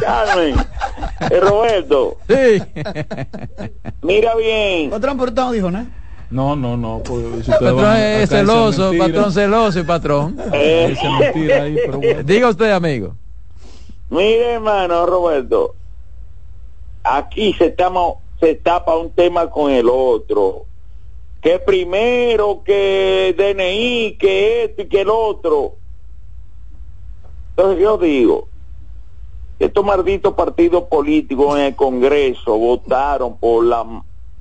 Carmen, 0.01 0.55
eh, 1.31 1.41
Roberto. 1.41 2.17
Sí. 2.27 2.63
Mira 4.03 4.35
bien. 4.37 4.89
Otro 4.89 5.01
transportado 5.01 5.53
dijo, 5.53 5.71
¿no? 5.71 5.87
No, 6.31 6.55
no, 6.55 6.77
no. 6.77 7.03
Pues, 7.05 7.47
patrón 7.49 7.97
es 7.97 8.31
celoso, 8.31 8.93
patrón 8.97 9.33
celoso 9.33 9.81
y 9.81 9.83
patrón. 9.83 10.37
Eh. 10.53 12.23
Diga 12.25 12.49
usted, 12.49 12.71
amigo. 12.71 13.15
Mire, 14.11 14.55
hermano 14.55 15.07
Roberto, 15.07 15.75
aquí 17.03 17.53
se, 17.55 17.71
tapa, 17.71 18.15
se 18.39 18.55
tapa 18.57 18.97
un 18.97 19.11
tema 19.11 19.51
con 19.51 19.71
el 19.71 19.89
otro. 19.89 20.67
Que 21.41 21.59
primero, 21.59 22.63
que 22.65 23.35
DNI, 23.37 24.17
que 24.19 24.65
esto 24.65 24.83
y 24.83 24.87
que 24.87 25.01
el 25.01 25.09
otro. 25.09 25.75
Entonces 27.51 27.83
yo 27.83 27.99
digo, 27.99 28.49
estos 29.59 29.85
malditos 29.85 30.35
partidos 30.35 30.85
políticos 30.85 31.59
en 31.59 31.67
el 31.67 31.77
Congreso 31.77 32.57
votaron 32.57 33.37
por 33.37 33.65
la 33.65 33.85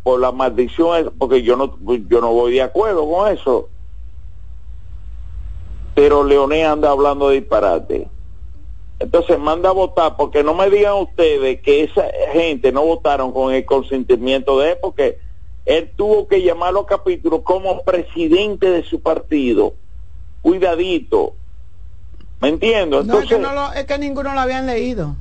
por 0.03 0.19
la 0.19 0.31
maldición, 0.31 1.13
porque 1.17 1.41
yo 1.43 1.55
no, 1.55 1.77
yo 2.07 2.21
no 2.21 2.33
voy 2.33 2.53
de 2.53 2.61
acuerdo 2.61 3.09
con 3.09 3.31
eso. 3.31 3.69
Pero 5.95 6.23
Leonel 6.23 6.65
anda 6.65 6.91
hablando 6.91 7.29
de 7.29 7.39
disparate. 7.41 8.07
entonces 8.99 9.37
manda 9.37 9.69
a 9.69 9.73
votar, 9.73 10.15
porque 10.15 10.43
no 10.43 10.53
me 10.53 10.69
digan 10.69 10.95
ustedes 10.95 11.61
que 11.61 11.83
esa 11.83 12.07
gente 12.31 12.71
no 12.71 12.83
votaron 12.85 13.31
con 13.31 13.53
el 13.53 13.65
consentimiento 13.65 14.59
de 14.59 14.71
él, 14.71 14.77
porque 14.81 15.19
él 15.65 15.91
tuvo 15.95 16.27
que 16.27 16.41
llamar 16.41 16.69
a 16.69 16.73
los 16.73 16.85
capítulos 16.85 17.41
como 17.43 17.83
presidente 17.83 18.69
de 18.69 18.83
su 18.83 19.01
partido. 19.01 19.73
Cuidadito. 20.41 21.33
¿Me 22.41 22.49
entiendo? 22.49 23.01
Entonces, 23.01 23.39
no, 23.39 23.73
es 23.73 23.85
que 23.85 23.97
ninguno 23.97 24.33
lo 24.33 24.39
habían 24.39 24.65
leído. 24.65 25.15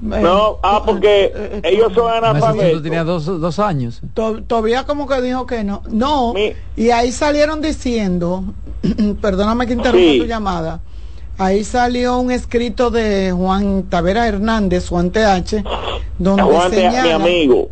No, 0.00 0.58
ah, 0.62 0.82
porque 0.86 1.24
eh, 1.24 1.32
eh, 1.34 1.60
ellos 1.64 1.92
son 1.92 2.12
analfabetos. 2.12 2.82
tenía 2.82 3.02
dos, 3.02 3.24
dos 3.26 3.58
años. 3.58 4.00
todavía 4.14 4.84
como 4.84 5.08
que 5.08 5.20
dijo 5.20 5.46
que 5.46 5.64
no. 5.64 5.82
No, 5.88 6.34
y 6.76 6.90
ahí 6.90 7.10
salieron 7.10 7.60
diciendo, 7.60 8.44
perdóname 9.20 9.66
que 9.66 9.72
interrumpa 9.72 10.18
tu 10.18 10.26
llamada, 10.26 10.80
ahí 11.36 11.64
salió 11.64 12.18
un 12.18 12.30
escrito 12.30 12.90
de 12.90 13.32
Juan 13.32 13.84
Tavera 13.84 14.28
Hernández, 14.28 14.88
Juan 14.88 15.10
TH, 15.10 15.64
donde 16.18 16.70
señala, 16.70 17.14
amigo. 17.16 17.70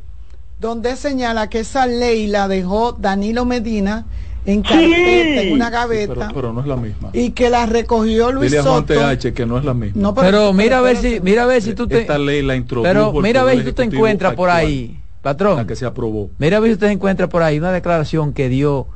donde 0.58 0.96
señala 0.96 1.48
que 1.48 1.60
esa 1.60 1.86
ley 1.86 2.26
la 2.26 2.48
dejó 2.48 2.92
Danilo 2.92 3.44
Medina 3.44 4.06
en 4.47 4.62
carpeta, 4.62 5.42
en 5.42 5.53
una 5.53 5.70
gaveta. 5.70 6.30
pero, 6.32 6.53
no 6.53 6.61
es 6.61 6.66
la 6.66 6.76
misma. 6.76 7.11
Y 7.12 7.30
que 7.30 7.51
la 7.51 7.66
recogió 7.66 8.30
Luis 8.32 8.51
Dile 8.51 8.62
Soto. 8.62 8.94
TH 8.94 9.34
que 9.34 9.44
no 9.44 9.59
es 9.59 9.64
la 9.64 9.74
misma. 9.74 10.14
pero, 10.14 10.53
mira 10.53 10.78
a 10.78 10.80
ver 10.80 10.97
si, 10.97 11.20
mira 11.20 11.42
a 11.42 11.47
ver 11.47 11.62
si 11.62 11.74
tú 11.74 11.86
te. 11.86 12.01
Esta 12.01 12.18
ley 12.18 12.42
la 12.42 12.57
introdujo. 12.57 12.88
Pero 12.88 13.12
mira 13.20 13.42
a 13.42 13.44
ver 13.44 13.59
si 13.59 13.64
tú 13.64 13.72
te 13.72 13.82
encuentras 13.82 14.34
por 14.34 14.49
ahí, 14.49 14.99
patrón. 15.22 15.57
La 15.57 15.66
que 15.66 15.76
se 15.76 15.84
aprobó. 15.84 16.30
Mira 16.38 16.59
a 16.59 16.61
ver 16.61 16.70
si 16.70 16.74
usted 16.74 16.88
encuentra 16.88 17.28
por 17.28 17.42
ahí 17.42 17.59
una 17.59 17.72
declaración 17.72 18.32
que 18.32 18.49
dio 18.49 18.86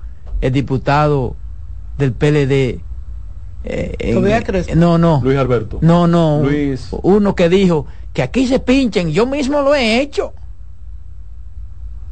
el 0.40 0.52
diputado 0.52 1.36
del 1.98 2.12
PLD. 2.12 2.80
Eh, 3.62 4.74
no, 4.74 4.96
no. 4.96 5.20
Luis 5.22 5.36
Alberto. 5.36 5.78
No, 5.82 6.06
no. 6.06 6.40
Luis. 6.42 6.88
Uno 7.02 7.34
que 7.34 7.48
dijo 7.48 7.86
que 8.12 8.22
aquí 8.22 8.46
se 8.46 8.58
pinchen, 8.58 9.10
yo 9.10 9.26
mismo 9.26 9.62
lo 9.62 9.74
he 9.74 10.00
hecho. 10.00 10.32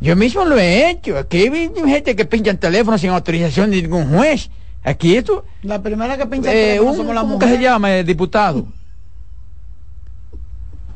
Yo 0.01 0.15
mismo 0.17 0.45
lo 0.45 0.59
he 0.59 0.91
hecho. 0.91 1.19
Aquí 1.19 1.49
hay 1.49 1.71
gente 1.87 2.15
que 2.15 2.25
pincha 2.25 2.51
el 2.51 2.59
teléfono 2.59 2.99
sin 2.99 3.11
autorización 3.11 3.71
de 3.71 3.83
ningún 3.83 4.15
juez. 4.15 4.51
Aquí 4.85 5.17
esto. 5.17 5.45
La 5.63 5.83
primera 5.83 6.17
que 6.17 6.27
pincha 6.27 6.53
el 6.53 6.57
eh, 6.57 6.67
teléfono 6.75 6.95
somos 6.95 7.15
la 7.15 7.23
mujer. 7.25 7.41
¿Cómo 7.41 7.55
se 7.57 7.63
llama 7.63 7.97
el 7.97 8.07
diputado? 8.07 8.65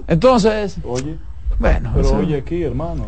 Entonces. 0.07 0.77
Oye. 0.85 1.17
Bueno. 1.59 1.93
Pero 1.95 2.17
oye 2.17 2.37
aquí, 2.37 2.63
hermano. 2.63 3.07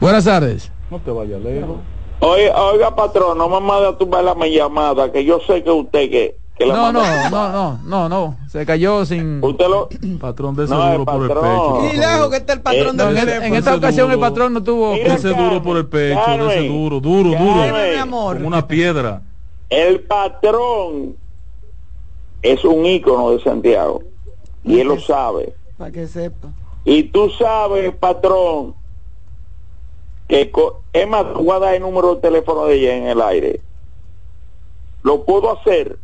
Buenas 0.00 0.24
tardes. 0.24 0.70
No 0.90 0.98
te 0.98 1.10
vayas 1.10 1.40
lejos. 1.42 1.78
Oiga, 2.22 2.62
oiga, 2.62 2.94
patrón, 2.94 3.38
no 3.38 3.48
me 3.48 3.60
mande 3.60 3.88
a 3.88 3.96
tumbar 3.96 4.22
la 4.22 4.34
llamada, 4.46 5.10
que 5.10 5.24
yo 5.24 5.40
sé 5.46 5.64
que 5.64 5.70
usted 5.70 6.10
que 6.10 6.39
no, 6.66 6.92
no, 6.92 7.02
no, 7.30 7.52
no, 7.52 7.80
no, 7.84 8.08
no, 8.08 8.36
se 8.48 8.66
cayó 8.66 9.04
sin 9.06 9.42
usted 9.42 9.66
lo 9.68 9.88
patrón 10.20 10.54
de 10.56 10.64
ese 10.64 10.74
duro 10.74 11.04
por 11.04 11.22
el 11.22 11.28
pecho. 11.28 11.90
Y 11.92 11.96
lejos 11.96 12.30
que 12.30 12.36
está 12.36 12.52
el 12.52 12.60
patrón 12.60 13.00
eh, 13.00 13.24
de 13.24 13.46
en, 13.46 13.54
esta 13.54 13.74
ocasión 13.74 14.10
el 14.10 14.18
patrón 14.18 14.54
no 14.54 14.62
tuvo 14.62 14.94
ese 14.94 15.28
duro 15.28 15.62
por 15.62 15.76
el 15.76 15.86
pecho, 15.86 16.50
ese 16.50 16.68
duro, 16.68 17.00
duro, 17.00 17.30
duro, 17.30 17.62
como 18.00 18.28
una 18.28 18.66
piedra. 18.66 19.22
El 19.68 20.00
patrón 20.00 21.16
es 22.42 22.64
un 22.64 22.86
ícono 22.86 23.30
de 23.30 23.42
Santiago 23.42 24.02
y 24.64 24.80
él 24.80 24.88
lo 24.88 25.00
sabe. 25.00 25.54
Para 25.78 25.90
que 25.90 26.06
sepa. 26.06 26.48
Y 26.84 27.04
tú 27.04 27.30
sabes, 27.30 27.94
patrón, 27.94 28.74
que 30.28 30.50
es 30.92 31.08
más, 31.08 31.32
voy 31.34 31.50
a 31.56 31.58
dar 31.58 31.74
el 31.74 31.82
número 31.82 32.14
de 32.14 32.20
teléfono 32.20 32.66
de 32.66 32.74
ella 32.74 32.96
en 32.96 33.06
el 33.06 33.20
aire. 33.20 33.60
Lo 35.02 35.24
puedo 35.24 35.58
hacer 35.58 35.98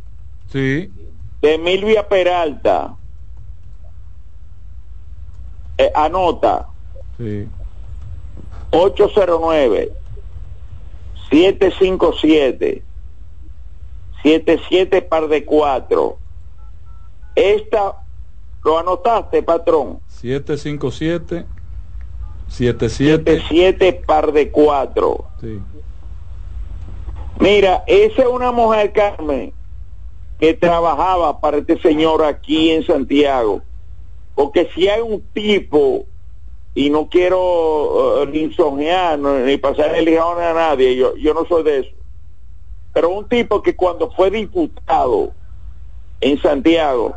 Sí. 0.51 0.91
De 1.41 1.57
Milvia 1.57 2.07
Peralta. 2.07 2.95
Eh, 5.77 5.91
anota. 5.93 6.67
Sí. 7.17 7.47
809 8.71 9.91
757 11.29 12.83
77 14.23 15.01
par 15.03 15.27
de 15.27 15.45
4. 15.45 16.17
Esta 17.35 17.95
lo 18.63 18.79
anotaste, 18.79 19.43
patrón. 19.43 19.99
757 20.07 21.45
77 22.47 23.41
77 23.41 24.03
par 24.05 24.31
de 24.31 24.51
4. 24.51 25.25
Sí. 25.41 25.59
Mira, 27.39 27.83
esa 27.85 28.21
es 28.23 28.27
una 28.27 28.51
mujer, 28.51 28.91
Carmen, 28.93 29.53
que 30.39 30.53
trabajaba 30.53 31.39
para 31.39 31.57
este 31.57 31.79
señor 31.79 32.23
aquí 32.23 32.71
en 32.71 32.85
Santiago. 32.85 33.61
Porque 34.35 34.69
si 34.75 34.87
hay 34.87 35.01
un 35.01 35.21
tipo, 35.33 36.05
y 36.75 36.89
no 36.89 37.09
quiero 37.09 38.21
uh, 38.21 38.25
ni 38.27 38.53
soñar 38.53 39.17
ni 39.17 39.57
pasar 39.57 39.95
el 39.95 40.05
lijón 40.05 40.39
a 40.39 40.53
nadie, 40.53 40.95
yo, 40.95 41.15
yo 41.15 41.33
no 41.33 41.45
soy 41.45 41.63
de 41.63 41.79
eso, 41.79 41.89
pero 42.93 43.09
un 43.09 43.27
tipo 43.27 43.61
que 43.61 43.75
cuando 43.75 44.11
fue 44.11 44.29
diputado 44.29 45.31
en 46.21 46.39
Santiago, 46.41 47.15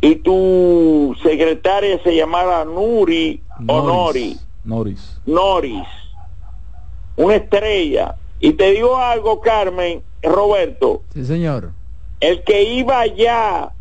y 0.00 0.16
tu 0.16 1.16
secretaria 1.22 2.00
se 2.02 2.14
llamaba 2.14 2.64
Nuri 2.64 3.42
o 3.66 3.82
Nori. 3.82 4.38
Noris. 4.64 5.20
Noris. 5.26 5.88
Una 7.16 7.36
estrella. 7.36 8.14
Y 8.40 8.52
te 8.52 8.72
digo 8.72 8.96
algo, 8.96 9.40
Carmen, 9.40 10.02
Roberto. 10.22 11.02
Sí, 11.12 11.24
señor. 11.24 11.72
El 12.20 12.42
que 12.44 12.62
iba 12.62 13.00
allá 13.00 13.72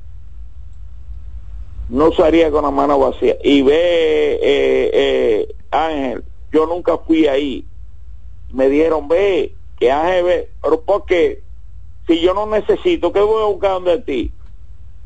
no 1.90 2.12
salía 2.12 2.52
con 2.52 2.64
la 2.64 2.72
mano 2.72 3.00
vacía. 3.00 3.38
Y 3.44 3.62
ve, 3.62 3.74
eh, 3.76 4.92
eh, 4.94 5.56
Ángel, 5.72 6.24
yo 6.52 6.66
nunca 6.66 6.98
fui 6.98 7.28
ahí. 7.28 7.66
Me 8.52 8.70
dieron, 8.70 9.08
ve, 9.08 9.56
que 9.80 9.92
Ángel 9.92 10.24
ve, 10.24 10.50
pero 10.62 10.82
porque 10.82 11.44
si 12.08 12.22
yo 12.22 12.34
no 12.34 12.46
necesito, 12.46 13.12
¿qué 13.12 13.20
voy 13.20 13.44
a 13.44 13.48
buscar 13.48 13.72
donde 13.72 14.00
ti? 14.00 14.34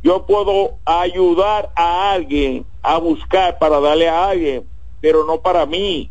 Yo 0.04 0.26
puedo 0.26 0.76
ayudar 0.86 1.72
a 1.76 2.12
alguien 2.12 2.66
a 2.82 2.98
buscar 2.98 3.58
para 3.60 3.80
darle 3.80 4.08
a 4.08 4.30
alguien, 4.30 4.68
pero 5.00 5.24
no 5.26 5.42
para 5.42 5.66
mí. 5.66 6.11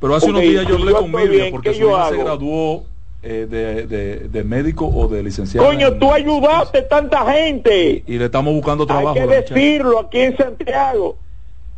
Pero 0.00 0.14
hace 0.14 0.30
unos 0.30 0.42
días 0.42 0.66
yo 0.66 0.76
hablé 0.76 0.92
con 0.92 1.10
Miriam 1.10 1.50
porque 1.50 1.74
su 1.74 1.88
hija 1.88 2.08
se 2.10 2.16
graduó 2.18 2.84
eh, 3.22 3.46
de, 3.50 4.28
de, 4.28 4.44
médico 4.44 4.86
o 4.86 5.08
de 5.08 5.22
licenciado. 5.22 5.66
Coño, 5.66 5.94
tú 5.94 6.12
ayudaste 6.12 6.78
a 6.78 6.88
tanta 6.88 7.32
gente. 7.32 8.04
Y, 8.06 8.18
le 8.18 8.26
estamos 8.26 8.54
buscando 8.54 8.86
trabajo. 8.86 9.18
Hay 9.18 9.26
que 9.26 9.34
decirlo 9.34 9.98
aquí 9.98 10.20
en 10.20 10.36
Santiago. 10.36 11.16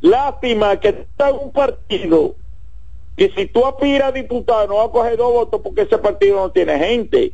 Lástima 0.03 0.79
que 0.79 0.89
está 0.89 1.31
en 1.31 1.37
un 1.37 1.53
partido 1.53 2.35
que 3.17 3.31
si 3.37 3.47
tú 3.47 3.67
aspiras 3.67 4.09
a 4.09 4.13
diputado 4.13 4.67
no 4.67 4.77
va 4.77 4.85
a 4.85 4.91
coger 4.91 5.17
dos 5.17 5.33
votos 5.33 5.61
porque 5.63 5.83
ese 5.83 5.99
partido 5.99 6.37
no 6.37 6.51
tiene 6.51 6.79
gente. 6.79 7.33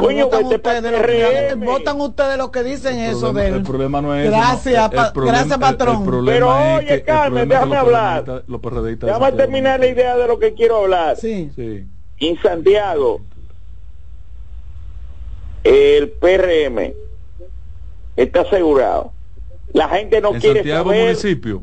Coño, 0.00 0.26
votan, 0.26 0.44
ustedes, 0.46 1.56
votan 1.56 2.00
ustedes 2.00 2.38
los 2.38 2.50
que 2.50 2.62
dicen 2.62 2.98
eso 2.98 3.32
de 3.32 3.48
El 3.48 3.62
problema 3.62 4.02
no 4.02 4.14
es 4.14 4.30
Gracias, 4.30 4.90
gracias 5.14 5.58
patrón. 5.58 6.04
Pero 6.26 6.74
oye, 6.76 7.02
Carmen, 7.02 7.48
déjame 7.48 7.76
hablar. 7.76 8.44
Déjame 8.46 9.32
terminar 9.32 9.80
la 9.80 9.86
idea 9.86 10.16
de 10.16 10.26
lo 10.26 10.38
que 10.38 10.54
quiero 10.54 10.82
hablar. 10.82 11.16
Sí. 11.16 11.50
sí 11.54 11.86
en 12.20 12.40
Santiago 12.40 13.20
el 15.62 16.10
PRM 16.10 16.92
está 18.16 18.42
asegurado. 18.42 19.12
La 19.72 19.88
gente 19.88 20.20
no 20.20 20.32
quiere 20.32 20.60
Santiago 20.60 20.90
saber 20.90 21.04
municipio 21.04 21.62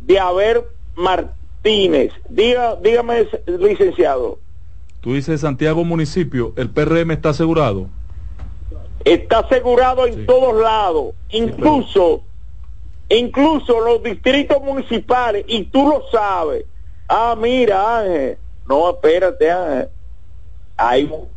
de 0.00 0.18
haber 0.18 0.64
Martínez. 0.96 2.12
Diga, 2.28 2.76
dígame, 2.76 3.26
licenciado. 3.46 4.40
Tú 5.04 5.12
dices 5.12 5.42
Santiago 5.42 5.84
municipio, 5.84 6.54
el 6.56 6.70
PRM 6.70 7.10
está 7.10 7.28
asegurado. 7.28 7.88
Está 9.04 9.40
asegurado 9.40 10.06
en 10.06 10.24
todos 10.24 10.58
lados, 10.58 11.12
incluso, 11.28 12.22
incluso 13.10 13.80
los 13.80 14.02
distritos 14.02 14.62
municipales, 14.62 15.44
y 15.46 15.64
tú 15.64 15.86
lo 15.86 16.04
sabes. 16.10 16.64
Ah, 17.06 17.36
mira, 17.38 17.98
Ángel, 17.98 18.38
no, 18.66 18.88
espérate, 18.88 19.50
ah, 19.50 19.86
hay 20.78 21.04
un 21.04 21.28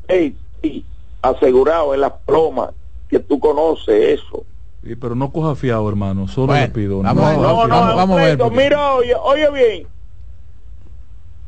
asegurado 1.21 1.93
en 1.93 1.99
la 1.99 2.15
ploma 2.15 2.71
que 3.09 3.19
tú 3.19 3.37
conoces 3.37 4.21
eso. 4.21 4.45
Sí, 4.81 4.95
pero 4.95 5.13
no 5.13 5.29
coja 5.29 5.55
fiado, 5.55 5.89
hermano, 5.89 6.29
solo 6.29 6.53
le 6.53 6.69
pido. 6.69 7.01
Vamos, 7.01 7.37
no, 7.37 7.67
no, 7.67 7.95
vamos, 7.97 8.17
a 8.17 8.23
ver. 8.23 8.49
Mira, 8.49 8.93
oye, 8.93 9.13
oye 9.13 9.51
bien. 9.51 9.87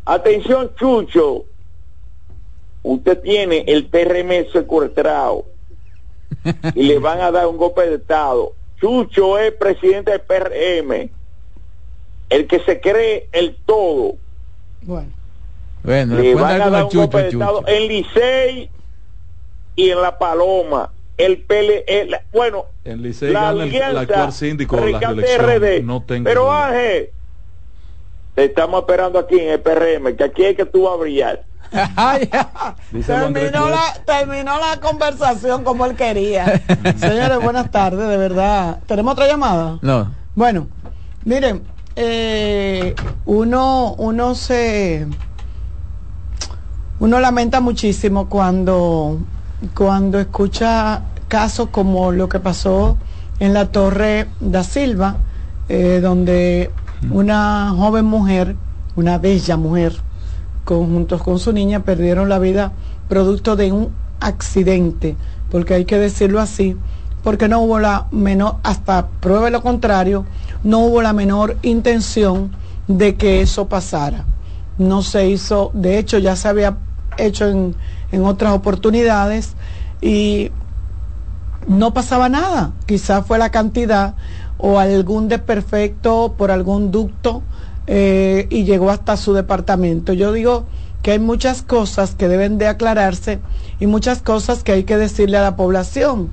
Atención, 0.03 0.69
Chucho. 0.75 1.45
Usted 2.84 3.19
tiene 3.22 3.65
el 3.68 3.88
PRM 3.88 4.51
secuestrado 4.51 5.45
y 6.76 6.84
le 6.84 6.99
van 6.99 7.22
a 7.22 7.31
dar 7.31 7.47
un 7.47 7.57
golpe 7.57 7.88
de 7.88 7.95
Estado. 7.95 8.53
Chucho 8.80 9.38
es 9.38 9.51
presidente 9.53 10.11
del 10.11 10.22
PRM, 10.22 11.10
el 12.30 12.47
que 12.47 12.60
se 12.61 12.80
cree 12.80 13.27
el 13.31 13.57
todo. 13.65 14.15
Bueno. 14.84 15.10
Bueno, 15.84 16.15
le 16.19 16.35
van 16.35 16.61
a 16.61 16.69
dar 16.69 16.84
un 16.85 16.89
golpe 16.89 17.23
de 17.23 17.30
Estado 17.30 17.64
en 17.68 17.88
Licey 17.88 18.69
y 19.76 19.89
en 19.89 20.01
La 20.01 20.18
Paloma. 20.18 20.91
el 21.18 21.39
PL, 21.39 21.84
bueno, 22.31 22.65
en 22.85 23.03
la 23.34 23.49
alianza, 23.49 23.89
el, 23.89 23.97
actual 23.97 24.31
síndico 24.31 24.77
de 24.77 24.91
la 24.91 24.99
reelección, 24.99 25.85
no 25.85 26.01
tengo 26.03 26.23
pero 26.23 26.51
Ángel, 26.51 27.10
te 28.35 28.45
estamos 28.45 28.81
esperando 28.81 29.19
aquí 29.19 29.38
en 29.38 29.49
el 29.49 29.60
PRM, 29.60 30.15
que 30.15 30.23
aquí 30.23 30.45
es 30.45 30.56
que 30.56 30.65
tú 30.65 30.84
vas 30.84 30.93
a 30.93 30.97
brillar. 30.97 31.48
Terminó, 33.05 33.69
la, 33.69 33.93
terminó 34.05 34.57
la 34.59 34.79
conversación 34.81 35.63
como 35.63 35.85
él 35.85 35.95
quería. 35.95 36.61
Señores, 36.97 37.39
buenas 37.41 37.71
tardes, 37.71 38.07
de 38.07 38.17
verdad. 38.17 38.79
¿Tenemos 38.87 39.13
otra 39.13 39.27
llamada? 39.27 39.77
No. 39.81 40.11
Bueno, 40.35 40.67
miren, 41.25 41.63
eh, 41.95 42.95
uno, 43.25 43.93
uno 43.97 44.35
se 44.35 45.07
uno 46.99 47.19
lamenta 47.19 47.61
muchísimo 47.61 48.27
cuando, 48.27 49.19
cuando 49.73 50.19
escucha 50.19 51.03
casos 51.29 51.69
como 51.71 52.11
lo 52.11 52.27
que 52.27 52.39
pasó 52.39 52.97
en 53.39 53.53
la 53.53 53.67
Torre 53.67 54.27
da 54.41 54.63
Silva, 54.63 55.17
eh, 55.69 55.99
donde 56.01 56.71
una 57.09 57.73
joven 57.75 58.05
mujer, 58.05 58.55
una 58.95 59.17
bella 59.17 59.55
mujer, 59.55 59.95
juntos 60.77 61.21
con 61.21 61.39
su 61.39 61.53
niña, 61.53 61.81
perdieron 61.81 62.29
la 62.29 62.39
vida 62.39 62.71
producto 63.07 63.55
de 63.55 63.71
un 63.71 63.89
accidente, 64.19 65.15
porque 65.49 65.73
hay 65.73 65.85
que 65.85 65.97
decirlo 65.97 66.39
así, 66.39 66.75
porque 67.23 67.47
no 67.47 67.61
hubo 67.61 67.79
la 67.79 68.07
menor, 68.11 68.57
hasta 68.63 69.07
pruebe 69.07 69.51
lo 69.51 69.61
contrario, 69.61 70.25
no 70.63 70.79
hubo 70.79 71.01
la 71.01 71.13
menor 71.13 71.57
intención 71.61 72.51
de 72.87 73.15
que 73.15 73.41
eso 73.41 73.67
pasara. 73.67 74.25
No 74.77 75.01
se 75.01 75.27
hizo, 75.27 75.71
de 75.73 75.97
hecho 75.97 76.17
ya 76.17 76.35
se 76.35 76.47
había 76.47 76.77
hecho 77.17 77.47
en, 77.47 77.75
en 78.11 78.25
otras 78.25 78.53
oportunidades 78.53 79.53
y 80.01 80.51
no 81.67 81.93
pasaba 81.93 82.29
nada. 82.29 82.71
Quizás 82.85 83.25
fue 83.25 83.37
la 83.37 83.49
cantidad 83.49 84.15
o 84.57 84.79
algún 84.79 85.27
desperfecto 85.27 86.35
por 86.37 86.51
algún 86.51 86.91
ducto 86.91 87.43
eh, 87.91 88.45
y 88.52 88.66
llegó 88.66 88.91
hasta 88.91 89.18
su 89.18 89.34
departamento. 89.34 90.14
Yo 90.14 90.32
digo 90.32 90.68
que 91.02 91.14
hay 91.14 91.20
muchas 91.20 91.64
cosas 91.64 92.14
que 92.14 92.28
deben 92.28 92.60
de 92.60 92.68
aclararse 92.68 93.40
y 93.80 93.88
muchas 93.88 94.22
cosas 94.22 94.64
que 94.64 94.74
hay 94.74 94.84
que 94.84 94.95
decirle 94.95 95.38
a 95.38 95.41
la 95.41 95.56
población. 95.56 96.30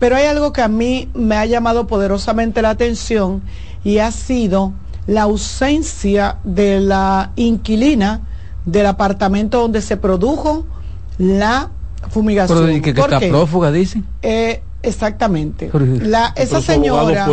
Pero 0.00 0.16
hay 0.16 0.26
algo 0.26 0.52
que 0.52 0.60
a 0.60 0.66
mí 0.66 1.08
me 1.14 1.36
ha 1.36 1.46
llamado 1.46 1.86
poderosamente 1.86 2.62
la 2.62 2.70
atención 2.70 3.42
y 3.84 3.98
ha 3.98 4.10
sido 4.10 4.72
la 5.06 5.22
ausencia 5.22 6.38
de 6.42 6.80
la 6.80 7.30
inquilina 7.36 8.22
del 8.64 8.86
apartamento 8.86 9.60
donde 9.60 9.82
se 9.82 9.96
produjo 9.98 10.66
la 11.16 11.70
fumigación. 12.10 12.82
que, 12.82 12.90
está 12.90 13.20
prófuga, 13.20 13.70
dice? 13.70 14.02
Eh, 14.22 14.62
exactamente. 14.82 15.70
La, 16.00 16.32
esa 16.36 16.60
señora. 16.60 17.26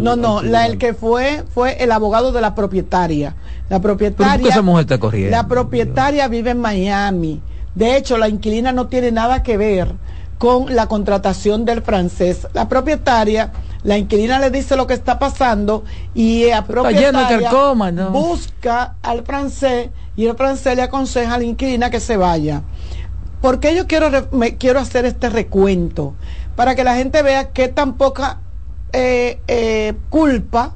no, 0.00 0.16
no, 0.16 0.42
la 0.42 0.66
el 0.66 0.78
que 0.78 0.94
fue 0.94 1.44
fue 1.52 1.82
el 1.82 1.92
abogado 1.92 2.32
de 2.32 2.40
la 2.40 2.54
propietaria. 2.54 3.34
La 3.68 3.80
propietaria. 3.80 4.48
esa 4.48 4.62
mujer 4.62 4.82
está 4.82 4.98
corriendo? 4.98 5.30
La 5.30 5.46
propietaria 5.48 6.28
vive 6.28 6.50
en 6.50 6.60
Miami. 6.60 7.40
De 7.74 7.96
hecho, 7.96 8.18
la 8.18 8.28
inquilina 8.28 8.72
no 8.72 8.88
tiene 8.88 9.12
nada 9.12 9.42
que 9.42 9.56
ver 9.56 9.94
con 10.42 10.74
la 10.74 10.88
contratación 10.88 11.64
del 11.64 11.82
francés. 11.82 12.48
La 12.52 12.68
propietaria, 12.68 13.52
la 13.84 13.96
inquilina 13.96 14.40
le 14.40 14.50
dice 14.50 14.76
lo 14.76 14.86
que 14.86 14.94
está 14.94 15.18
pasando 15.18 15.84
y 16.14 16.46
la 16.46 16.64
propietaria 16.64 17.50
busca 18.10 18.96
al 19.02 19.22
francés 19.22 19.90
y 20.16 20.26
el 20.26 20.36
francés 20.36 20.76
le 20.76 20.82
aconseja 20.82 21.34
a 21.34 21.38
la 21.38 21.44
inquilina 21.44 21.90
que 21.90 22.00
se 22.00 22.16
vaya. 22.16 22.62
¿Por 23.40 23.58
qué 23.60 23.74
yo 23.74 23.86
quiero, 23.86 24.10
me, 24.32 24.56
quiero 24.56 24.78
hacer 24.78 25.04
este 25.04 25.28
recuento? 25.30 26.14
Para 26.56 26.74
que 26.74 26.84
la 26.84 26.94
gente 26.96 27.22
vea 27.22 27.52
qué 27.52 27.68
tan 27.68 27.96
poca 27.96 28.40
eh, 28.92 29.40
eh, 29.48 29.94
culpa, 30.10 30.74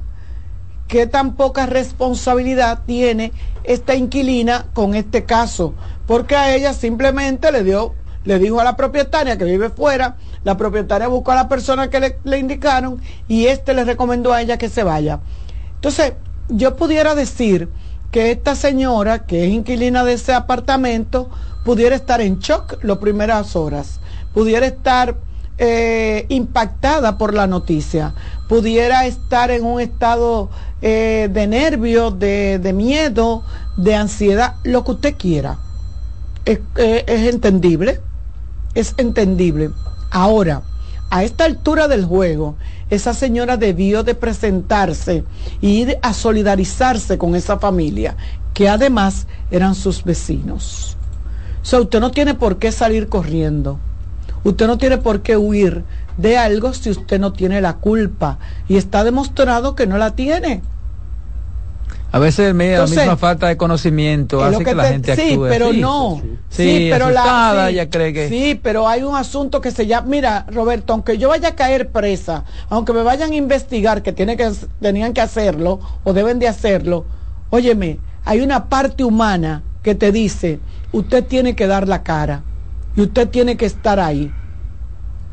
qué 0.87 1.07
tan 1.07 1.35
poca 1.35 1.65
responsabilidad 1.65 2.79
tiene 2.85 3.31
esta 3.63 3.95
inquilina 3.95 4.67
con 4.73 4.95
este 4.95 5.25
caso. 5.25 5.73
Porque 6.07 6.35
a 6.35 6.55
ella 6.55 6.73
simplemente 6.73 7.51
le 7.51 7.63
dio 7.63 7.93
le 8.27 8.39
dijo 8.39 8.59
a 8.59 8.63
la 8.65 8.75
propietaria 8.75 9.37
que 9.37 9.45
vive 9.45 9.69
fuera, 9.69 10.17
la 10.43 10.57
propietaria 10.57 11.07
buscó 11.07 11.31
a 11.31 11.35
la 11.35 11.47
persona 11.47 11.89
que 11.89 12.17
le, 12.25 12.37
indicaron 12.37 13.01
y 13.29 13.47
este 13.47 13.73
le 13.73 13.85
recomendó 13.85 14.33
a 14.33 14.41
ella 14.41 14.57
que 14.57 14.67
se 14.67 14.83
vaya. 14.83 15.21
Entonces, 15.75 16.13
yo 16.49 16.75
pudiera 16.75 17.15
decir 17.15 17.69
que 18.11 18.31
esta 18.31 18.55
señora, 18.55 19.25
que 19.25 19.45
es 19.45 19.51
inquilina 19.51 20.03
de 20.03 20.13
ese 20.13 20.33
apartamento, 20.33 21.29
pudiera 21.63 21.95
estar 21.95 22.19
en 22.19 22.39
shock 22.39 22.83
las 22.83 22.97
primeras 22.97 23.55
horas, 23.55 24.01
pudiera 24.33 24.65
estar 24.65 25.15
eh, 25.57 26.25
impactada 26.29 27.17
por 27.17 27.33
la 27.33 27.47
noticia, 27.47 28.13
pudiera 28.47 29.05
estar 29.05 29.51
en 29.51 29.65
un 29.65 29.81
estado 29.81 30.49
eh, 30.81 31.29
de 31.31 31.47
nervio, 31.47 32.11
de, 32.11 32.59
de, 32.59 32.73
miedo, 32.73 33.43
de 33.75 33.95
ansiedad, 33.95 34.55
lo 34.63 34.83
que 34.83 34.91
usted 34.91 35.15
quiera. 35.17 35.57
es 36.45 36.59
eh, 36.75 37.03
entendible 37.07 38.01
es 38.77 38.93
entendible. 38.97 39.71
Ahora, 40.11 40.61
a 41.09 41.23
esta 41.23 41.45
altura 41.45 41.87
del 41.87 42.05
juego, 42.05 42.55
esa 42.91 43.13
señora 43.13 43.57
debió 43.57 44.03
de 44.03 44.13
presentarse 44.13 45.23
y 45.61 45.81
ir 45.81 45.97
a 46.03 46.13
solidarizarse 46.13 47.17
con 47.17 47.35
esa 47.35 47.57
familia, 47.57 48.15
que 48.53 48.69
además 48.69 49.25
eran 49.49 49.73
sus 49.73 50.03
vecinos. 50.03 50.95
O 51.61 51.65
sea, 51.65 51.81
usted 51.81 51.99
no 51.99 52.11
tiene 52.11 52.35
por 52.35 52.59
qué 52.59 52.71
salir 52.71 53.09
corriendo. 53.09 53.79
Usted 54.43 54.67
no 54.67 54.77
tiene 54.77 54.97
por 54.97 55.21
qué 55.21 55.37
huir 55.37 55.83
de 56.17 56.37
algo 56.37 56.73
si 56.73 56.89
usted 56.89 57.19
no 57.19 57.33
tiene 57.33 57.61
la 57.61 57.73
culpa. 57.73 58.39
Y 58.67 58.77
está 58.77 59.03
demostrado 59.03 59.75
que 59.75 59.87
no 59.87 59.97
la 59.97 60.11
tiene. 60.11 60.61
A 62.11 62.19
veces 62.19 62.55
me, 62.55 62.77
la 62.77 62.87
misma 62.87 63.17
falta 63.17 63.47
de 63.47 63.57
conocimiento 63.57 64.41
hace 64.41 64.63
que, 64.63 64.73
la 64.73 64.85
gente 64.85 65.15
sí, 65.15 65.37
pero 65.49 65.73
no. 65.73 66.21
Sí, 66.49 66.87
pero 66.89 67.09
la 67.09 67.67
sí, 67.69 67.87
cree 67.89 68.13
que 68.13 68.29
Sí, 68.29 68.59
pero 68.61 68.87
hay 68.87 69.03
un 69.03 69.15
asunto 69.15 69.59
que 69.59 69.71
se 69.71 69.87
llama, 69.87 70.07
mira, 70.07 70.45
Roberto, 70.49 70.93
aunque 70.93 71.17
yo 71.17 71.27
vaya 71.29 71.49
a 71.49 71.55
caer 71.55 71.89
presa, 71.89 72.45
aunque 72.69 72.93
me 72.93 73.03
vayan 73.03 73.33
a 73.33 73.35
investigar 73.35 74.03
que 74.03 74.13
tiene 74.13 74.37
que 74.37 74.49
tenían 74.79 75.11
que 75.13 75.19
hacerlo 75.19 75.81
o 76.05 76.13
deben 76.13 76.39
de 76.39 76.47
hacerlo, 76.47 77.05
óyeme, 77.49 77.99
hay 78.23 78.39
una 78.39 78.69
parte 78.69 79.03
humana 79.03 79.63
que 79.83 79.93
te 79.93 80.13
dice, 80.13 80.59
usted 80.93 81.25
tiene 81.25 81.57
que 81.57 81.67
dar 81.67 81.89
la 81.89 82.03
cara 82.03 82.41
y 82.97 83.01
usted 83.01 83.29
tiene 83.29 83.55
que 83.55 83.67
estar 83.67 83.99
ahí. 83.99 84.33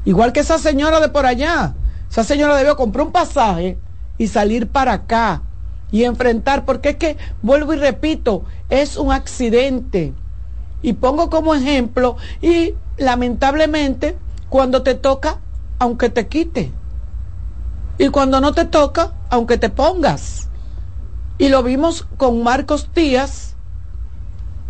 Igual 0.05 0.32
que 0.32 0.41
esa 0.41 0.59
señora 0.59 1.01
de 1.01 1.09
por 1.09 1.24
allá. 1.24 1.74
Esa 2.11 2.23
señora 2.23 2.55
debió 2.55 2.77
comprar 2.77 3.07
un 3.07 3.12
pasaje 3.12 3.78
y 4.19 4.28
salir 4.28 4.69
para 4.69 4.93
acá 4.93 5.43
y 5.91 6.05
enfrentar, 6.05 6.66
porque 6.66 6.91
es 6.91 6.97
que, 6.97 7.16
vuelvo 7.41 7.73
y 7.73 7.77
repito, 7.77 8.45
es 8.69 8.97
un 8.97 9.12
accidente. 9.12 10.12
Y 10.82 10.93
pongo 10.93 11.31
como 11.31 11.55
ejemplo, 11.55 12.16
y 12.43 12.74
lamentablemente, 12.99 14.16
cuando 14.51 14.82
te 14.82 14.95
toca, 14.95 15.39
aunque 15.78 16.11
te 16.11 16.28
quite. 16.28 16.70
Y 17.97 18.09
cuando 18.09 18.41
no 18.41 18.53
te 18.53 18.66
toca, 18.66 19.15
aunque 19.31 19.57
te 19.57 19.70
pongas. 19.70 20.51
Y 21.39 21.49
lo 21.49 21.62
vimos 21.62 22.07
con 22.19 22.43
Marcos 22.43 22.91
Díaz, 22.95 23.53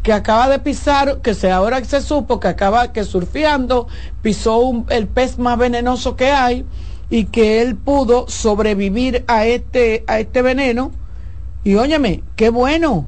que 0.05 0.13
acaba 0.13 0.49
de 0.49 0.59
pisar, 0.59 1.23
que 1.23 1.35
se 1.35 1.51
ahora 1.51 1.83
se 1.83 2.03
supo 2.03 2.39
que 2.39 2.49
acaba 2.49 2.93
que 2.93 3.05
surfeando 3.05 3.89
pisó 4.21 4.85
el 4.91 5.09
pez 5.09 5.39
más 5.39 5.59
venenoso 5.59 6.15
que 6.15 6.31
hay 6.31 6.67
y 7.09 7.25
que 7.25 7.63
él 7.63 7.75
pudo 7.75 8.29
sobrevivir 8.29 9.25
a 9.27 9.47
este 9.47 10.05
a 10.07 10.21
este 10.21 10.43
veneno 10.43 10.93
y 11.65 11.77
óyeme, 11.77 12.23
qué 12.37 12.51
bueno. 12.51 13.07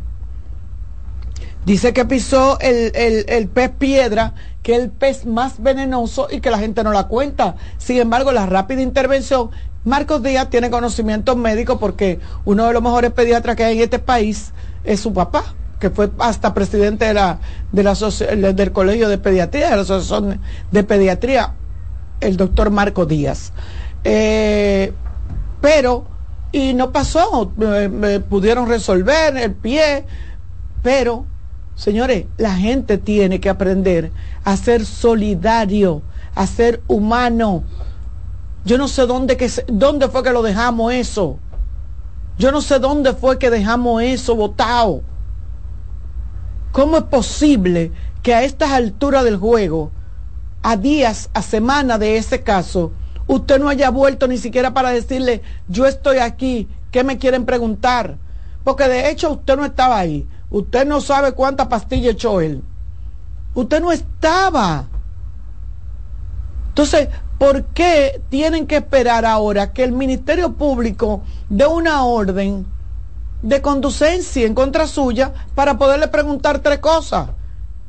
Dice 1.67 1.93
que 1.93 2.07
pisó 2.07 2.59
el, 2.61 3.49
pez 3.49 3.71
piedra, 3.71 4.35
que 4.63 4.77
es 4.77 4.83
el 4.83 4.91
pez 4.91 5.27
más 5.27 5.63
venenoso 5.63 6.29
y 6.31 6.41
que 6.41 6.51
la 6.51 6.59
gente 6.59 6.83
no 6.83 6.93
la 6.93 7.09
cuenta. 7.09 7.57
Sin 7.77 7.99
embargo, 7.99 8.33
la 8.33 8.47
rápida 8.47 8.81
intervención, 8.81 9.51
Marcos 9.85 10.23
Díaz 10.23 10.49
tiene 10.49 10.71
conocimientos 10.71 11.37
médicos 11.37 11.77
porque 11.79 12.21
uno 12.47 12.67
de 12.67 12.73
los 12.73 12.83
mejores 12.83 13.13
pediatras 13.13 13.57
que 13.57 13.65
hay 13.65 13.77
en 13.77 13.83
este 13.83 13.99
país 13.99 14.53
es 14.85 15.01
su 15.01 15.13
papá, 15.13 15.57
que 15.79 15.91
fue 15.91 16.11
hasta 16.19 16.55
presidente 16.55 17.05
de 17.07 17.15
la, 17.15 17.39
de 17.73 17.83
la 17.83 17.95
del 18.53 18.73
Colegio 18.73 19.09
de 19.09 19.19
Pediatría, 19.19 19.71
de 19.71 19.77
la 19.77 19.83
Asociación 19.83 20.41
de 20.71 20.85
Pediatría, 20.85 21.55
el 22.21 22.37
doctor 22.37 22.71
Marcos 22.71 23.09
Díaz. 23.09 23.53
Eh, 24.05 24.93
pero 25.61 26.07
y 26.53 26.73
no 26.73 26.93
pasó, 26.93 27.53
me, 27.57 28.21
pudieron 28.21 28.69
resolver 28.69 29.37
el 29.37 29.53
pie, 29.53 30.07
pero 30.83 31.27
señores, 31.75 32.27
la 32.39 32.55
gente 32.55 32.97
tiene 32.97 33.41
que 33.41 33.51
aprender 33.51 34.11
a 34.45 34.57
ser 34.57 34.87
solidario, 34.87 36.03
a 36.35 36.47
ser 36.47 36.83
humano. 36.87 37.65
Yo 38.65 38.79
no 38.79 38.89
sé 38.89 39.07
dónde, 39.07 39.37
dónde 39.67 40.09
fue 40.09 40.23
que 40.23 40.33
lo 40.33 40.43
dejamos 40.43 40.95
eso. 40.95 41.39
Yo 42.39 42.53
no 42.53 42.61
sé 42.61 42.79
dónde 42.79 43.13
fue 43.13 43.39
que 43.39 43.51
dejamos 43.51 44.03
eso 44.03 44.35
votado. 44.35 45.03
¿Cómo 46.77 46.99
es 46.99 47.05
posible 47.05 47.91
que 48.23 48.35
a 48.35 48.43
estas 48.43 48.73
alturas 48.73 49.25
del 49.25 49.39
juego 49.39 49.93
a 50.63 50.77
días, 50.77 51.31
a 51.33 51.41
semanas 51.41 51.99
de 51.99 52.19
ese 52.19 52.43
caso, 52.43 52.93
usted 53.27 53.59
no 53.59 53.71
haya 53.71 53.89
vuelto 53.89 54.29
ni 54.29 54.37
siquiera 54.37 54.75
para 54.75 54.91
decirle, 54.91 55.41
yo 55.69 55.87
estoy 55.87 56.19
aquí, 56.19 56.69
¿qué 56.91 57.03
me 57.03 57.17
quieren 57.17 57.47
preguntar? 57.47 58.19
Porque 58.63 58.89
de 58.89 59.09
hecho 59.09 59.31
usted 59.31 59.57
no 59.57 59.65
estaba 59.65 59.97
ahí. 59.97 60.29
Usted 60.51 60.87
no 60.87 61.01
sabe 61.01 61.33
cuánta 61.33 61.67
pastilla 61.71 62.11
echó 62.11 62.43
él. 62.43 62.63
Usted 63.55 63.81
no 63.81 63.91
estaba. 63.91 64.87
Entonces, 66.69 67.09
¿por 67.39 67.65
qué 67.69 68.21
tienen 68.29 68.67
que 68.67 68.77
esperar 68.77 69.25
ahora 69.25 69.73
que 69.73 69.83
el 69.83 69.93
Ministerio 69.93 70.53
Público 70.53 71.23
dé 71.49 71.67
una 71.67 72.05
orden 72.05 72.67
de 73.43 73.61
conducencia 73.63 74.47
en 74.47 74.55
contra 74.55 74.87
suya 74.87 75.33
para 75.55 75.79
poderle 75.79 76.09
preguntar 76.09 76.61
tres 76.61 76.79
cosas? 76.79 77.29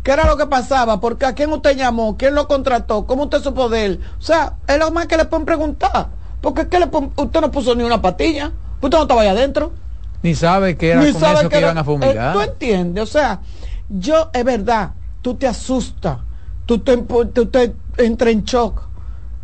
¿Qué 0.04 0.12
era 0.12 0.26
lo 0.26 0.38
que 0.38 0.46
pasaba? 0.46 1.02
¿Por 1.02 1.18
qué? 1.18 1.26
¿A 1.26 1.36
quién 1.36 1.52
usted 1.52 1.76
llamó? 1.76 2.16
¿Quién 2.16 2.34
lo 2.34 2.48
contrató? 2.48 3.06
¿Cómo 3.06 3.24
usted 3.24 3.42
supo 3.42 3.68
de 3.68 3.86
él? 3.86 4.00
O 4.18 4.22
sea, 4.22 4.54
es 4.66 4.80
lo 4.80 4.90
más 4.92 5.08
que 5.08 5.18
le 5.18 5.26
pueden 5.26 5.46
preguntar. 5.46 6.08
Porque 6.40 6.62
es 6.62 6.68
que 6.68 6.78
usted 7.18 7.42
no 7.42 7.52
puso 7.52 7.76
ni 7.76 7.84
una 7.84 8.02
patilla. 8.02 8.54
Usted 8.80 8.98
no 8.98 9.02
estaba 9.02 9.22
ahí 9.24 9.28
adentro. 9.28 9.74
Ni 10.24 10.34
sabe 10.34 10.78
que 10.78 10.92
era 10.92 11.00
con 11.00 11.08
eso 11.10 11.50
que, 11.50 11.60
iban 11.60 11.78
a 11.78 11.84
fumigar. 11.84 12.30
Eh, 12.30 12.34
tú 12.34 12.42
entiendes, 12.42 13.04
o 13.04 13.06
sea, 13.06 13.42
yo, 13.90 14.30
es 14.34 14.44
verdad, 14.44 14.92
tú 15.22 15.36
te 15.36 15.48
asustas, 15.48 16.20
tú 16.66 16.80
te, 16.80 16.98
tú 16.98 17.46
te 17.48 17.76
entras 17.98 18.32
en 18.32 18.44
shock. 18.44 18.82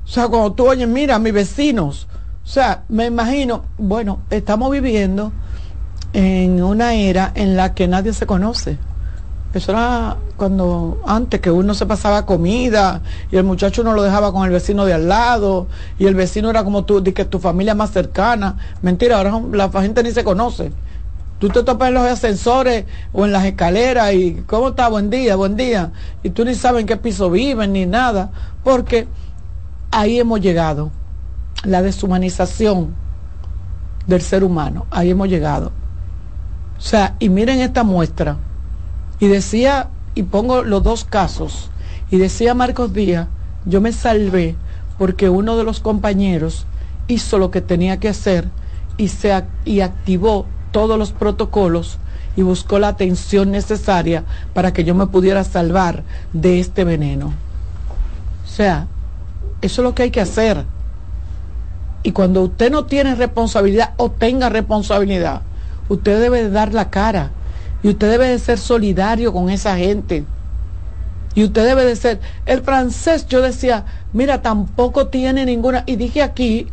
O 0.03 0.07
sea, 0.07 0.27
cuando 0.27 0.53
tú 0.53 0.67
oyes, 0.67 0.87
mira, 0.87 1.19
mis 1.19 1.33
vecinos, 1.33 2.07
o 2.43 2.47
sea, 2.47 2.83
me 2.89 3.05
imagino, 3.05 3.65
bueno, 3.77 4.21
estamos 4.29 4.71
viviendo 4.71 5.31
en 6.13 6.63
una 6.63 6.93
era 6.93 7.31
en 7.35 7.57
la 7.57 7.73
que 7.73 7.87
nadie 7.87 8.13
se 8.13 8.25
conoce. 8.25 8.77
Eso 9.53 9.71
era 9.71 10.17
cuando 10.35 10.99
antes 11.05 11.39
que 11.39 11.51
uno 11.51 11.75
se 11.75 11.85
pasaba 11.85 12.25
comida 12.25 13.01
y 13.31 13.37
el 13.37 13.43
muchacho 13.43 13.83
no 13.83 13.93
lo 13.93 14.01
dejaba 14.01 14.31
con 14.31 14.45
el 14.45 14.51
vecino 14.51 14.85
de 14.85 14.93
al 14.93 15.07
lado 15.07 15.67
y 15.99 16.07
el 16.07 16.15
vecino 16.15 16.49
era 16.49 16.63
como 16.63 16.85
tú, 16.85 17.03
que 17.03 17.25
tu 17.25 17.39
familia 17.39 17.75
más 17.75 17.91
cercana. 17.91 18.57
Mentira, 18.81 19.17
ahora 19.17 19.39
la 19.51 19.69
gente 19.81 20.01
ni 20.01 20.11
se 20.11 20.23
conoce. 20.23 20.71
Tú 21.37 21.49
te 21.49 21.61
topas 21.61 21.89
en 21.89 21.93
los 21.95 22.03
ascensores 22.03 22.85
o 23.11 23.25
en 23.25 23.31
las 23.31 23.45
escaleras 23.45 24.13
y 24.13 24.43
¿cómo 24.47 24.69
está? 24.69 24.87
Buen 24.87 25.09
día, 25.09 25.35
buen 25.35 25.55
día. 25.55 25.91
Y 26.23 26.29
tú 26.29 26.45
ni 26.45 26.55
sabes 26.55 26.81
en 26.81 26.87
qué 26.87 26.97
piso 26.97 27.29
viven 27.29 27.73
ni 27.73 27.85
nada, 27.85 28.31
porque 28.63 29.07
ahí 29.91 30.19
hemos 30.19 30.41
llegado. 30.41 30.89
La 31.63 31.81
deshumanización 31.81 32.95
del 34.07 34.21
ser 34.21 34.43
humano, 34.43 34.87
ahí 34.89 35.11
hemos 35.11 35.27
llegado. 35.27 35.82
O 36.83 36.85
sea, 36.85 37.15
y 37.19 37.29
miren 37.29 37.61
esta 37.61 37.85
muestra 37.85 38.35
y 39.17 39.27
decía, 39.27 39.87
y 40.15 40.23
pongo 40.23 40.63
los 40.63 40.83
dos 40.83 41.05
casos, 41.05 41.69
y 42.11 42.17
decía 42.17 42.53
Marcos 42.53 42.91
Díaz, 42.91 43.29
yo 43.65 43.79
me 43.79 43.93
salvé 43.93 44.57
porque 44.97 45.29
uno 45.29 45.55
de 45.55 45.63
los 45.63 45.79
compañeros 45.79 46.65
hizo 47.07 47.37
lo 47.37 47.51
que 47.51 47.61
tenía 47.61 48.01
que 48.01 48.09
hacer 48.09 48.49
y, 48.97 49.07
se, 49.07 49.31
activó 49.31 50.45
todos 50.71 50.99
los 50.99 51.13
protocolos 51.13 51.99
y 52.35 52.41
buscó 52.41 52.79
la 52.79 52.89
atención 52.89 53.49
necesaria 53.49 54.25
para 54.53 54.73
que 54.73 54.83
yo 54.83 54.93
me 54.93 55.07
pudiera 55.07 55.45
salvar 55.45 56.03
de 56.33 56.59
este 56.59 56.83
veneno. 56.83 57.27
O 58.43 58.47
sea, 58.47 58.87
eso 59.61 59.81
es 59.81 59.85
lo 59.85 59.95
que 59.95 60.03
hay 60.03 60.11
que 60.11 60.19
hacer. 60.19 60.65
Y 62.03 62.11
cuando 62.11 62.41
usted 62.41 62.69
no 62.69 62.83
tiene 62.85 63.15
responsabilidad 63.15 63.93
o 63.95 64.11
tenga 64.11 64.49
responsabilidad, 64.49 65.43
usted 65.89 66.19
debe 66.21 66.49
dar 66.49 66.73
la 66.73 66.89
cara 66.89 67.31
y 67.81 67.89
usted 67.89 68.09
debe 68.09 68.27
de 68.27 68.39
ser 68.39 68.57
solidario 68.57 69.33
con 69.33 69.49
esa 69.49 69.77
gente. 69.77 70.25
Y 71.35 71.43
usted 71.43 71.65
debe 71.65 71.83
de 71.83 71.95
ser. 71.95 72.21
El 72.45 72.61
francés, 72.61 73.27
yo 73.27 73.41
decía, 73.41 73.85
mira, 74.13 74.41
tampoco 74.41 75.07
tiene 75.07 75.45
ninguna. 75.45 75.83
Y 75.85 75.95
dije 75.95 76.21
aquí, 76.21 76.67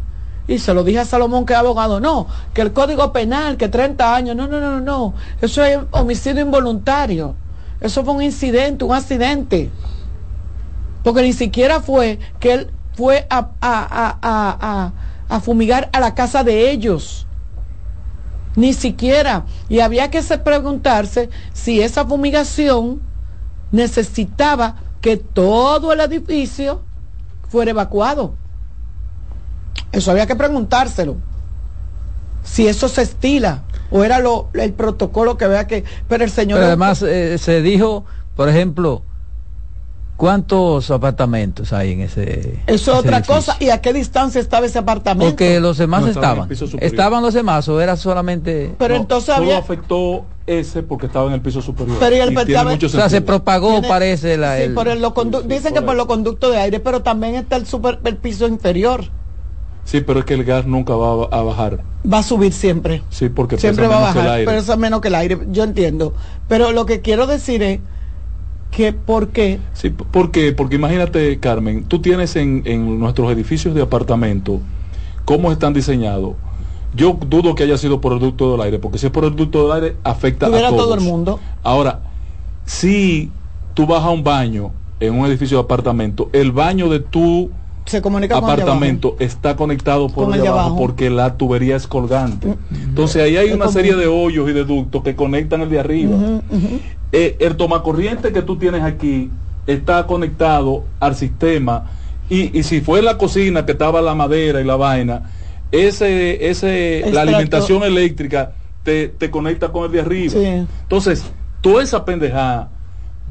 y 0.47 0.59
se 0.59 0.75
lo 0.75 0.85
dije 0.85 1.01
a 1.01 1.05
Salomón 1.05 1.47
que 1.47 1.55
es 1.55 1.59
abogado, 1.59 1.99
no, 2.01 2.27
que 2.55 2.61
el 2.61 2.73
código 2.73 3.13
penal, 3.13 3.57
que 3.57 3.69
30 3.69 4.15
años, 4.15 4.37
no, 4.37 4.47
no, 4.47 4.61
no, 4.61 4.81
no. 4.81 5.15
Eso 5.41 5.65
es 5.65 5.79
homicidio 5.91 6.43
involuntario. 6.43 7.35
Eso 7.81 8.05
fue 8.05 8.15
un 8.15 8.23
incidente, 8.23 8.85
un 8.85 8.95
accidente. 8.95 9.71
Porque 11.03 11.23
ni 11.23 11.33
siquiera 11.33 11.81
fue 11.81 12.19
que 12.39 12.53
él 12.53 12.71
fue 12.95 13.27
a, 13.31 13.49
a, 13.61 14.19
a, 14.21 14.93
a 15.29 15.41
fumigar 15.41 15.89
a 15.93 16.01
la 16.01 16.15
casa 16.15 16.45
de 16.45 16.71
ellos 16.71 17.27
ni 18.61 18.75
siquiera. 18.75 19.47
Y 19.71 19.81
había 19.81 20.11
que 20.11 20.23
preguntarse 20.23 21.31
si 21.55 21.81
esa 21.81 22.05
fumigación 22.05 23.01
necesitaba 23.73 24.77
que 25.01 25.17
todo 25.17 25.93
el 25.93 26.01
edificio 26.01 26.83
fuera 27.49 27.71
evacuado. 27.71 28.35
Eso 29.93 30.11
había 30.11 30.27
que 30.27 30.37
preguntárselo. 30.37 31.17
Si 32.45 32.69
eso 32.69 32.89
se 32.89 33.03
estila 33.03 33.63
o 33.91 34.05
era 34.05 34.19
lo, 34.19 34.51
el 34.53 34.75
protocolo 34.75 35.39
que 35.39 35.47
vea 35.47 35.67
que... 35.67 35.85
Pero 36.07 36.25
el 36.25 36.31
señor... 36.31 36.63
además 36.63 37.03
eh, 37.03 37.39
se 37.39 37.63
dijo, 37.63 38.05
por 38.37 38.51
ejemplo, 38.51 39.03
¿Cuántos 40.21 40.91
apartamentos 40.91 41.73
hay 41.73 41.93
en 41.93 42.03
ese? 42.03 42.59
Es 42.67 42.87
otra 42.89 43.23
cosa. 43.23 43.57
¿Y 43.59 43.71
a 43.71 43.81
qué 43.81 43.95
distancia 43.95 44.39
estaba 44.39 44.67
ese 44.67 44.79
apartamento? 44.79 45.31
Porque 45.31 45.61
los 45.61 45.79
demás 45.79 46.07
estaban. 46.07 46.47
Estaban 46.79 47.23
los 47.23 47.33
demás 47.33 47.67
o 47.71 47.81
era 47.81 47.97
solamente. 47.97 48.75
Pero 48.77 48.97
entonces 48.97 49.31
había. 49.31 49.57
afectó 49.57 50.27
ese 50.47 50.83
porque 50.83 51.07
estaba 51.07 51.29
en 51.29 51.33
el 51.33 51.41
piso 51.41 51.63
superior. 51.63 51.97
Pero 51.99 52.17
y 52.17 52.19
el 52.19 52.85
o 52.85 52.89
sea, 52.91 53.09
se 53.09 53.23
propagó, 53.23 53.81
parece 53.81 54.37
la. 54.37 54.59
Sí, 54.59 54.69
por 54.75 54.89
el, 54.89 55.03
dicen 55.47 55.73
que 55.73 55.81
por 55.81 55.97
los 55.97 56.05
conductos 56.05 56.53
de 56.53 56.59
aire, 56.59 56.81
pero 56.81 57.01
también 57.01 57.37
está 57.37 57.57
el 57.57 57.65
super, 57.65 57.99
el 58.05 58.19
piso 58.19 58.47
inferior. 58.47 59.07
Sí, 59.85 60.03
pero 60.03 60.19
es 60.19 60.27
que 60.27 60.35
el 60.35 60.45
gas 60.45 60.67
nunca 60.67 60.95
va 60.97 61.29
a 61.35 61.43
bajar. 61.43 61.83
Va 62.13 62.19
a 62.19 62.23
subir 62.23 62.53
siempre. 62.53 63.03
Sí, 63.09 63.31
porque 63.31 63.57
siempre 63.57 63.87
va 63.87 63.97
a 63.97 64.13
bajar, 64.13 64.43
pero 64.45 64.59
eso 64.59 64.75
es 64.75 64.79
menos 64.79 65.01
que 65.01 65.09
el 65.09 65.15
aire. 65.15 65.39
Yo 65.49 65.65
entiendo. 65.65 66.13
Pero 66.47 66.73
lo 66.73 66.85
que 66.85 67.01
quiero 67.01 67.27
decir 67.27 67.63
es 67.63 67.81
que 68.71 68.93
¿Por 68.93 69.29
qué? 69.29 69.59
Sí, 69.73 69.91
¿por 69.91 70.31
Porque 70.31 70.77
imagínate, 70.77 71.39
Carmen, 71.39 71.85
tú 71.85 72.01
tienes 72.01 72.37
en, 72.37 72.99
nuestros 72.99 73.31
edificios 73.33 73.75
de 73.75 73.83
apartamento, 73.83 74.61
cómo 75.25 75.53
están 75.53 75.73
diseñados. 75.73 76.35
Yo 76.95 77.17
dudo 77.29 77.55
que 77.55 77.63
haya 77.63 77.79
sido 77.79 78.01
por 78.01 78.13
el 78.13 78.19
ducto 78.19 78.53
del 78.53 78.61
aire, 78.63 78.79
porque 78.79 78.99
si 78.99 79.07
es 79.07 79.13
por 79.13 79.25
el 79.25 79.37
ducto 79.37 79.63
del 79.63 79.73
aire, 79.83 79.97
afecta 80.03 80.47
a 80.47 80.51
todos. 80.51 80.77
todo 80.77 80.95
el 80.95 81.01
mundo. 81.01 81.39
Ahora, 81.63 82.01
si 82.65 83.31
tú 83.75 83.87
vas 83.87 84.03
a 84.03 84.11
un 84.11 84.25
baño 84.25 84.73
en 84.99 85.19
un 85.19 85.27
edificio 85.27 85.59
de 85.59 85.65
apartamento, 85.65 86.31
el 86.33 86.53
baño 86.53 86.89
de 86.89 87.01
tu 87.01 87.51
se 87.87 88.03
comunica 88.03 88.37
apartamento 88.37 89.17
está 89.19 89.57
conectado 89.57 90.09
por 90.09 90.33
el 90.35 90.47
abajo, 90.47 90.77
porque 90.77 91.11
la 91.11 91.37
tubería 91.37 91.75
es 91.75 91.89
colgante. 91.89 92.47
Mm. 92.47 92.75
Entonces 92.91 93.23
ahí 93.23 93.37
hay 93.37 93.51
una 93.51 93.69
serie 93.69 93.97
de 93.97 94.07
hoyos 94.07 94.49
y 94.49 94.53
de 94.53 94.65
ductos 94.65 95.03
que 95.03 95.17
conectan 95.17 95.63
el 95.63 95.71
de 95.71 95.81
arriba. 95.81 96.17
Eh, 97.13 97.37
el 97.41 97.57
tomacorriente 97.57 98.33
que 98.33 98.43
tú 98.43 98.57
tienes 98.57 98.83
aquí 98.83 99.31
está 99.67 100.07
conectado 100.07 100.85
al 101.01 101.17
sistema 101.17 101.91
y, 102.29 102.63
si 102.63 102.81
fue 102.81 103.03
la 103.03 103.19
cocina 103.19 103.67
que 103.67 103.73
estaba 103.73 104.01
la 104.01 104.15
madera 104.15 104.61
y 104.61 104.65
la 104.65 104.77
vaina, 104.77 105.33
ese, 105.73 106.49
ese, 106.49 107.11
la 107.13 107.23
alimentación 107.23 107.83
eléctrica 107.83 108.53
te, 108.85 109.09
te, 109.09 109.31
conecta 109.31 109.71
con 109.73 109.85
el 109.85 109.91
de 109.91 110.01
arriba. 110.01 110.35
Entonces, 110.83 111.25
toda 111.61 111.83
esa 111.83 112.05
pendejada, 112.05 112.71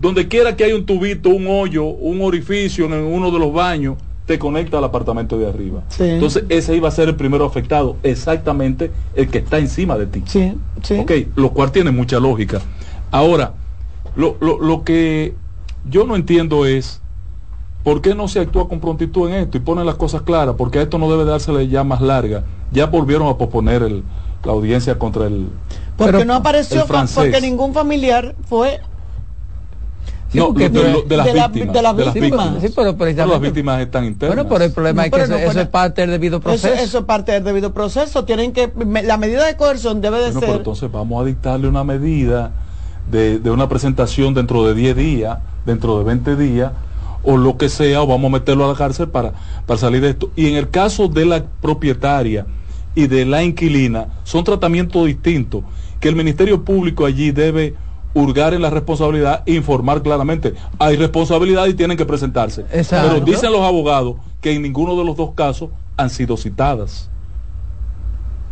donde 0.02 0.28
quiera 0.28 0.58
que 0.58 0.66
haya 0.66 0.76
un 0.76 0.86
tubito, 0.86 1.30
un 1.30 1.48
hoyo, 1.48 1.86
un 1.86 2.22
orificio 2.22 2.86
en 2.86 2.94
uno 2.94 3.32
de 3.32 3.40
los 3.40 3.54
baños, 3.54 3.96
te 4.26 4.38
conecta 4.38 4.78
al 4.78 4.84
apartamento 4.84 5.40
de 5.40 5.48
arriba. 5.48 5.82
Entonces, 5.98 6.44
ese 6.50 6.76
iba 6.76 6.90
a 6.90 6.92
ser 6.92 7.08
el 7.08 7.16
primero 7.16 7.46
afectado, 7.46 7.96
exactamente 8.04 8.92
el 9.16 9.30
que 9.30 9.40
está 9.40 9.60
encima 9.60 9.98
de 9.98 10.08
ti. 10.08 10.24
Sí, 10.26 10.54
Ok, 11.00 11.12
lo 11.36 11.52
cual 11.52 11.72
tiene 11.72 11.92
mucha 11.92 12.20
lógica. 12.20 12.62
Ahora, 13.12 13.54
lo, 14.16 14.38
lo, 14.40 14.60
lo 14.60 14.84
que 14.84 15.36
yo 15.90 16.06
no 16.06 16.16
entiendo 16.16 16.66
es 16.66 17.02
por 17.84 18.02
qué 18.02 18.16
no 18.16 18.28
se 18.28 18.40
actúa 18.40 18.68
con 18.68 18.80
prontitud 18.80 19.30
en 19.30 19.36
esto 19.36 19.58
y 19.58 19.62
pone 19.62 19.84
las 19.84 19.96
cosas 19.96 20.22
claras, 20.24 20.56
porque 20.58 20.80
a 20.80 20.82
esto 20.84 20.98
no 20.98 21.10
debe 21.10 21.26
dársele 21.26 21.68
ya 21.68 21.84
más 21.84 22.02
larga. 22.02 22.44
Ya 22.72 22.86
volvieron 22.86 23.28
a 23.28 23.38
posponer 23.38 23.84
el, 23.84 24.04
la 24.44 24.52
audiencia 24.52 25.00
contra 25.00 25.28
el... 25.28 25.48
Porque 25.98 26.26
no 26.26 26.36
apareció, 26.36 26.86
porque 26.86 27.42
ningún 27.42 27.74
familiar 27.74 28.36
fue 28.48 28.80
no, 30.34 30.52
de, 30.52 30.70
de, 30.70 31.18
las 31.18 31.52
víctimas. 31.52 31.74
de, 31.74 31.82
las 31.82 31.96
víctimas. 31.96 32.62
Sí, 32.62 32.72
pero, 32.76 32.96
las 33.26 33.42
víctimas 33.42 33.82
están 33.82 34.06
internas. 34.06 34.36
Bueno, 34.36 34.50
pero 34.50 34.66
el 34.66 34.72
problema 34.72 35.06
es 35.06 35.12
que 35.12 35.22
eso, 35.24 35.60
es 35.60 35.68
parte 35.68 36.02
del 36.02 36.12
debido 36.12 36.40
proceso. 36.40 36.74
Eso, 36.74 37.00
es 37.00 37.06
parte 37.06 37.32
del 37.32 37.44
debido 37.44 37.74
proceso. 37.74 38.26
Tienen 38.26 38.54
que, 38.54 38.72
la 39.04 39.18
medida 39.18 39.46
de 39.46 39.56
coerción 39.56 40.02
debe 40.02 40.20
de 40.20 40.32
ser. 40.32 40.42
Pero 40.42 40.56
entonces 40.56 40.92
vamos 40.92 41.22
a 41.22 41.26
dictarle 41.26 41.68
una 41.68 41.84
medida 41.84 42.52
de, 43.12 43.50
una 43.50 43.70
presentación 43.70 44.34
dentro 44.34 44.64
de 44.66 44.74
10 44.74 44.96
días, 44.96 45.40
dentro 45.66 45.98
de 45.98 46.04
20 46.04 46.36
días, 46.36 46.72
o 47.24 47.38
lo 47.38 47.58
que 47.58 47.70
sea, 47.70 48.02
o 48.02 48.08
vamos 48.08 48.30
a 48.30 48.34
meterlo 48.34 48.66
a 48.66 48.70
la 48.70 48.76
cárcel 48.76 49.10
para, 49.10 49.34
para 49.66 49.80
salir 49.80 50.02
de 50.02 50.12
esto. 50.12 50.32
Y 50.36 50.48
en 50.48 50.56
el 50.56 50.70
caso 50.70 51.08
de 51.08 51.26
la 51.26 51.44
propietaria 51.62 52.46
y 52.96 53.08
de 53.08 53.26
la 53.26 53.44
inquilina, 53.44 54.08
son 54.24 54.44
tratamientos 54.44 55.06
distintos, 55.06 55.64
que 56.00 56.10
el 56.10 56.16
Ministerio 56.16 56.64
Público 56.64 57.06
allí 57.06 57.32
debe 57.32 57.76
hurgar 58.14 58.54
en 58.54 58.62
la 58.62 58.70
responsabilidad 58.70 59.44
e 59.46 59.54
informar 59.54 60.02
claramente. 60.02 60.54
Hay 60.80 60.96
responsabilidad 60.96 61.68
y 61.68 61.74
tienen 61.74 61.98
que 61.98 62.06
presentarse. 62.06 62.66
Pero 62.72 63.20
dicen 63.20 63.52
los 63.52 63.62
abogados 63.62 64.16
que 64.42 64.54
en 64.54 64.62
ninguno 64.62 64.98
de 64.98 65.06
los 65.06 65.16
dos 65.16 65.32
casos 65.36 65.70
han 65.98 66.10
sido 66.10 66.38
citadas. 66.38 67.10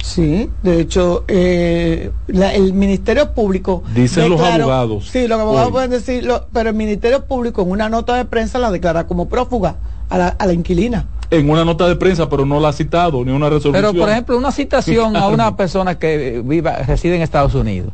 Sí, 0.04 0.50
de 0.64 0.80
hecho, 0.80 1.26
eh, 1.28 2.12
el 2.28 2.74
Ministerio 2.74 3.34
Público... 3.34 3.84
Dicen 3.94 4.30
los 4.30 4.42
abogados. 4.42 5.10
Sí, 5.10 5.28
los 5.28 5.40
abogados 5.40 5.72
pueden 5.72 5.92
decirlo, 5.92 6.48
pero 6.54 6.70
el 6.70 6.76
Ministerio 6.76 7.26
Público 7.26 7.62
en 7.62 7.72
una 7.72 7.90
nota 7.90 8.16
de 8.16 8.26
prensa 8.26 8.60
la 8.60 8.72
declara 8.72 9.08
como 9.08 9.28
prófuga 9.28 9.78
a 10.10 10.18
la, 10.18 10.28
a 10.30 10.46
la 10.46 10.54
inquilina 10.54 11.08
en 11.30 11.50
una 11.50 11.66
nota 11.66 11.88
de 11.88 11.96
prensa, 11.96 12.30
pero 12.30 12.46
no 12.46 12.60
la 12.60 12.70
ha 12.70 12.74
citado 12.74 13.24
ni 13.24 13.32
una 13.32 13.50
resolución. 13.50 13.74
Pero, 13.74 13.94
por 13.94 14.10
ejemplo, 14.10 14.38
una 14.38 14.52
citación 14.52 15.16
a 15.16 15.28
una 15.28 15.56
persona 15.58 15.98
que 16.00 16.42
viva, 16.44 16.78
reside 16.78 17.16
en 17.16 17.22
Estados 17.22 17.56
Unidos. 17.56 17.92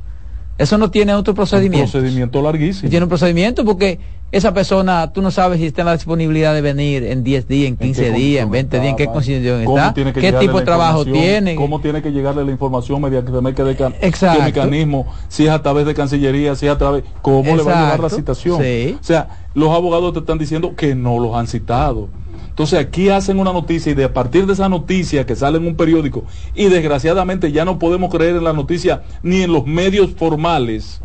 Eso 0.57 0.77
no 0.77 0.91
tiene 0.91 1.13
otro 1.13 1.33
procedimiento. 1.33 1.85
Un 1.85 1.91
procedimiento 1.91 2.41
larguísimo. 2.41 2.89
Tiene 2.89 3.03
un 3.03 3.09
procedimiento 3.09 3.65
porque 3.65 3.99
esa 4.31 4.53
persona, 4.53 5.11
tú 5.13 5.21
no 5.21 5.29
sabes 5.29 5.59
si 5.59 5.67
está 5.67 5.81
en 5.81 5.85
la 5.87 5.93
disponibilidad 5.93 6.53
de 6.55 6.61
venir 6.61 7.03
en 7.03 7.23
10 7.23 7.47
días, 7.47 7.67
en 7.67 7.77
15 7.77 8.11
días, 8.13 8.43
en 8.43 8.51
20 8.51 8.79
días, 8.79 8.89
en 8.89 8.95
qué 8.95 9.05
condición 9.05 9.61
está, 9.61 9.93
qué 9.93 10.33
tipo 10.33 10.59
de 10.59 10.65
trabajo 10.65 11.05
tiene. 11.05 11.55
Cómo 11.55 11.79
tiene 11.79 12.01
que 12.01 12.11
llegarle 12.11 12.43
la 12.43 12.51
información 12.51 13.01
mediante 13.01 13.31
qué 13.31 14.41
mecanismo, 14.41 15.05
si 15.27 15.45
es 15.45 15.51
a 15.51 15.61
través 15.61 15.85
de 15.85 15.93
Cancillería, 15.93 16.55
si 16.55 16.65
es 16.65 16.71
a 16.71 16.77
través, 16.77 17.03
cómo 17.21 17.55
le 17.55 17.61
va 17.63 17.79
a 17.79 17.83
llegar 17.83 17.99
la 17.99 18.09
citación. 18.09 18.59
O 18.59 19.03
sea, 19.03 19.45
los 19.53 19.69
abogados 19.69 20.13
te 20.13 20.19
están 20.19 20.39
diciendo 20.39 20.75
que 20.75 20.95
no 20.95 21.19
los 21.19 21.35
han 21.35 21.45
citado 21.47 22.09
entonces 22.53 22.77
aquí 22.79 23.09
hacen 23.09 23.39
una 23.39 23.51
noticia 23.51 23.91
y 23.91 23.95
de 23.95 24.03
a 24.03 24.13
partir 24.13 24.45
de 24.45 24.53
esa 24.53 24.69
noticia 24.69 25.25
que 25.25 25.35
sale 25.35 25.57
en 25.57 25.65
un 25.65 25.75
periódico 25.75 26.23
y 26.53 26.69
desgraciadamente 26.69 27.51
ya 27.51 27.65
no 27.65 27.79
podemos 27.79 28.13
creer 28.13 28.35
en 28.35 28.43
la 28.43 28.53
noticia 28.53 29.01
ni 29.23 29.41
en 29.41 29.51
los 29.51 29.65
medios 29.65 30.11
formales, 30.11 31.01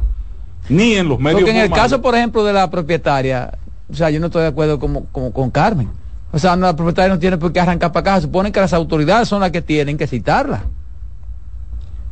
ni 0.69 0.97
en 0.97 1.09
los 1.09 1.19
medios 1.19 1.41
Porque 1.41 1.53
en 1.53 1.65
el 1.65 1.71
caso, 1.71 2.03
por 2.03 2.15
ejemplo, 2.15 2.45
de 2.45 2.53
la 2.53 2.69
propietaria, 2.69 3.57
o 3.91 3.95
sea, 3.95 4.11
yo 4.11 4.21
no 4.21 4.27
estoy 4.27 4.43
de 4.43 4.49
acuerdo 4.49 4.79
como, 4.79 5.07
con 5.07 5.51
Carmen. 5.51 5.89
O 6.33 6.39
sea, 6.39 6.55
la 6.55 6.77
propietaria 6.77 7.15
no 7.15 7.19
tiene 7.19 7.39
por 7.39 7.51
qué 7.51 7.61
arrancar 7.61 7.93
para 7.93 8.17
acá. 8.17 8.21
Supone 8.21 8.53
que 8.53 8.61
las 8.61 8.75
autoridades 8.75 9.27
son 9.27 9.41
las 9.41 9.51
que 9.51 9.63
tienen 9.63 9.97
que 9.97 10.07
citarla. 10.07 10.65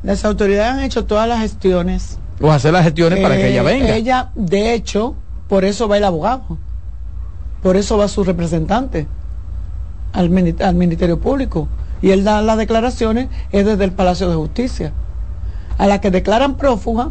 Las 0.03 0.25
autoridades 0.25 0.73
han 0.73 0.81
hecho 0.81 1.05
todas 1.05 1.29
las 1.29 1.41
gestiones. 1.41 2.19
O 2.41 2.51
hacer 2.51 2.73
las 2.73 2.85
gestiones 2.85 3.21
para 3.21 3.37
que 3.37 3.49
ella 3.49 3.63
venga. 3.63 3.95
Ella, 3.95 4.31
de 4.35 4.73
hecho, 4.73 5.15
por 5.47 5.67
eso 5.67 5.89
va 5.89 5.99
el 5.99 6.05
abogado. 6.05 6.57
Por 7.63 7.77
eso 7.77 7.99
va 7.99 8.09
su 8.09 8.25
representante 8.25 9.07
al, 10.17 10.75
Ministerio 10.75 11.21
Público. 11.21 11.69
Y 12.03 12.11
él 12.11 12.25
da 12.25 12.43
las 12.43 12.59
declaraciones 12.59 13.29
es 13.53 13.65
desde 13.65 13.85
el 13.85 13.93
Palacio 13.93 14.29
de 14.29 14.37
Justicia. 14.37 14.93
A 15.79 15.87
las 15.87 16.01
que 16.01 16.11
declaran 16.11 16.57
prófuga 16.57 17.11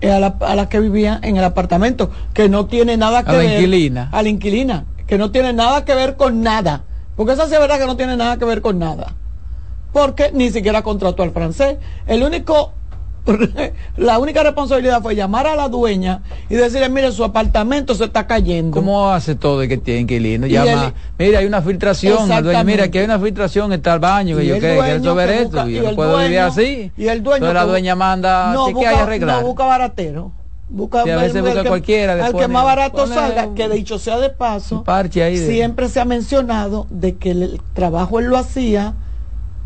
es 0.00 0.10
a 0.10 0.18
las 0.18 0.34
la 0.40 0.68
que 0.68 0.80
vivían 0.80 1.22
en 1.22 1.36
el 1.36 1.44
apartamento, 1.44 2.10
que 2.32 2.48
no 2.48 2.66
tiene 2.66 2.96
nada 2.96 3.24
que 3.24 3.30
a 3.30 3.34
ver. 3.34 3.46
La 3.46 3.54
inquilina. 3.54 4.08
A 4.12 4.22
la 4.22 4.28
inquilina. 4.28 4.84
Que 5.06 5.18
no 5.18 5.30
tiene 5.30 5.52
nada 5.52 5.84
que 5.84 5.94
ver 5.94 6.16
con 6.16 6.42
nada. 6.42 6.84
Porque 7.16 7.32
esa 7.32 7.46
sí 7.46 7.54
es 7.54 7.60
verdad 7.60 7.78
que 7.78 7.86
no 7.86 7.96
tiene 7.96 8.16
nada 8.16 8.36
que 8.38 8.44
ver 8.44 8.62
con 8.62 8.78
nada. 8.78 9.14
Porque 9.92 10.30
ni 10.32 10.50
siquiera 10.50 10.82
contrató 10.82 11.22
al 11.22 11.32
francés. 11.32 11.78
El 12.06 12.22
único 12.22 12.72
la 13.96 14.18
única 14.18 14.42
responsabilidad 14.42 15.02
fue 15.02 15.14
llamar 15.14 15.46
a 15.46 15.54
la 15.54 15.68
dueña 15.68 16.22
y 16.48 16.54
decirle, 16.54 16.88
mire, 16.88 17.12
su 17.12 17.24
apartamento 17.24 17.94
se 17.94 18.04
está 18.04 18.26
cayendo. 18.26 18.74
¿Cómo 18.74 19.10
hace 19.10 19.34
todo 19.34 19.62
el 19.62 19.68
que 19.68 19.78
tiene 19.78 20.00
inquilino? 20.00 20.46
Llama, 20.46 20.94
mira, 21.18 21.40
hay 21.40 21.46
una 21.46 21.62
filtración, 21.62 22.28
mira, 22.64 22.84
aquí 22.84 22.98
hay 22.98 23.04
una 23.04 23.18
filtración, 23.18 23.72
está 23.72 23.94
el 23.94 24.00
baño, 24.00 24.36
que 24.36 24.46
yo 24.46 24.54
qué, 24.54 24.78
quiero 24.82 25.14
ver 25.14 25.30
esto, 25.30 25.68
y 25.68 25.74
yo 25.74 25.82
no 25.82 25.96
puedo 25.96 26.18
vivir 26.18 26.40
así. 26.40 26.92
Y 26.96 27.06
el 27.06 27.22
dueño. 27.22 27.52
la 27.52 27.64
dueña 27.64 27.94
manda, 27.94 28.52
no, 28.52 28.72
busca, 28.72 28.90
hay 28.90 28.96
arreglar? 28.96 29.42
No, 29.42 29.48
busca 29.48 29.64
baratero. 29.64 30.32
Busca, 30.72 31.00
a 31.00 31.04
veces 31.04 31.42
busca 31.42 31.64
cualquiera. 31.64 32.24
Al 32.24 32.32
que 32.32 32.46
más 32.46 32.64
barato 32.64 33.06
salga, 33.06 33.54
que 33.54 33.68
dicho 33.68 33.98
sea 33.98 34.18
de 34.18 34.30
paso, 34.30 34.84
siempre 35.34 35.88
se 35.88 36.00
ha 36.00 36.04
mencionado 36.04 36.86
de 36.90 37.16
que 37.16 37.32
el 37.32 37.60
trabajo 37.74 38.20
él 38.20 38.26
lo 38.26 38.38
hacía 38.38 38.94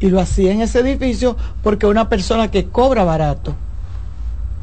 y 0.01 0.09
lo 0.11 0.21
hacía 0.21 0.53
en 0.53 0.61
ese 0.61 0.81
edificio 0.81 1.37
porque 1.62 1.87
una 1.87 2.09
persona 2.09 2.51
que 2.51 2.66
cobra 2.66 3.05
barato. 3.05 3.55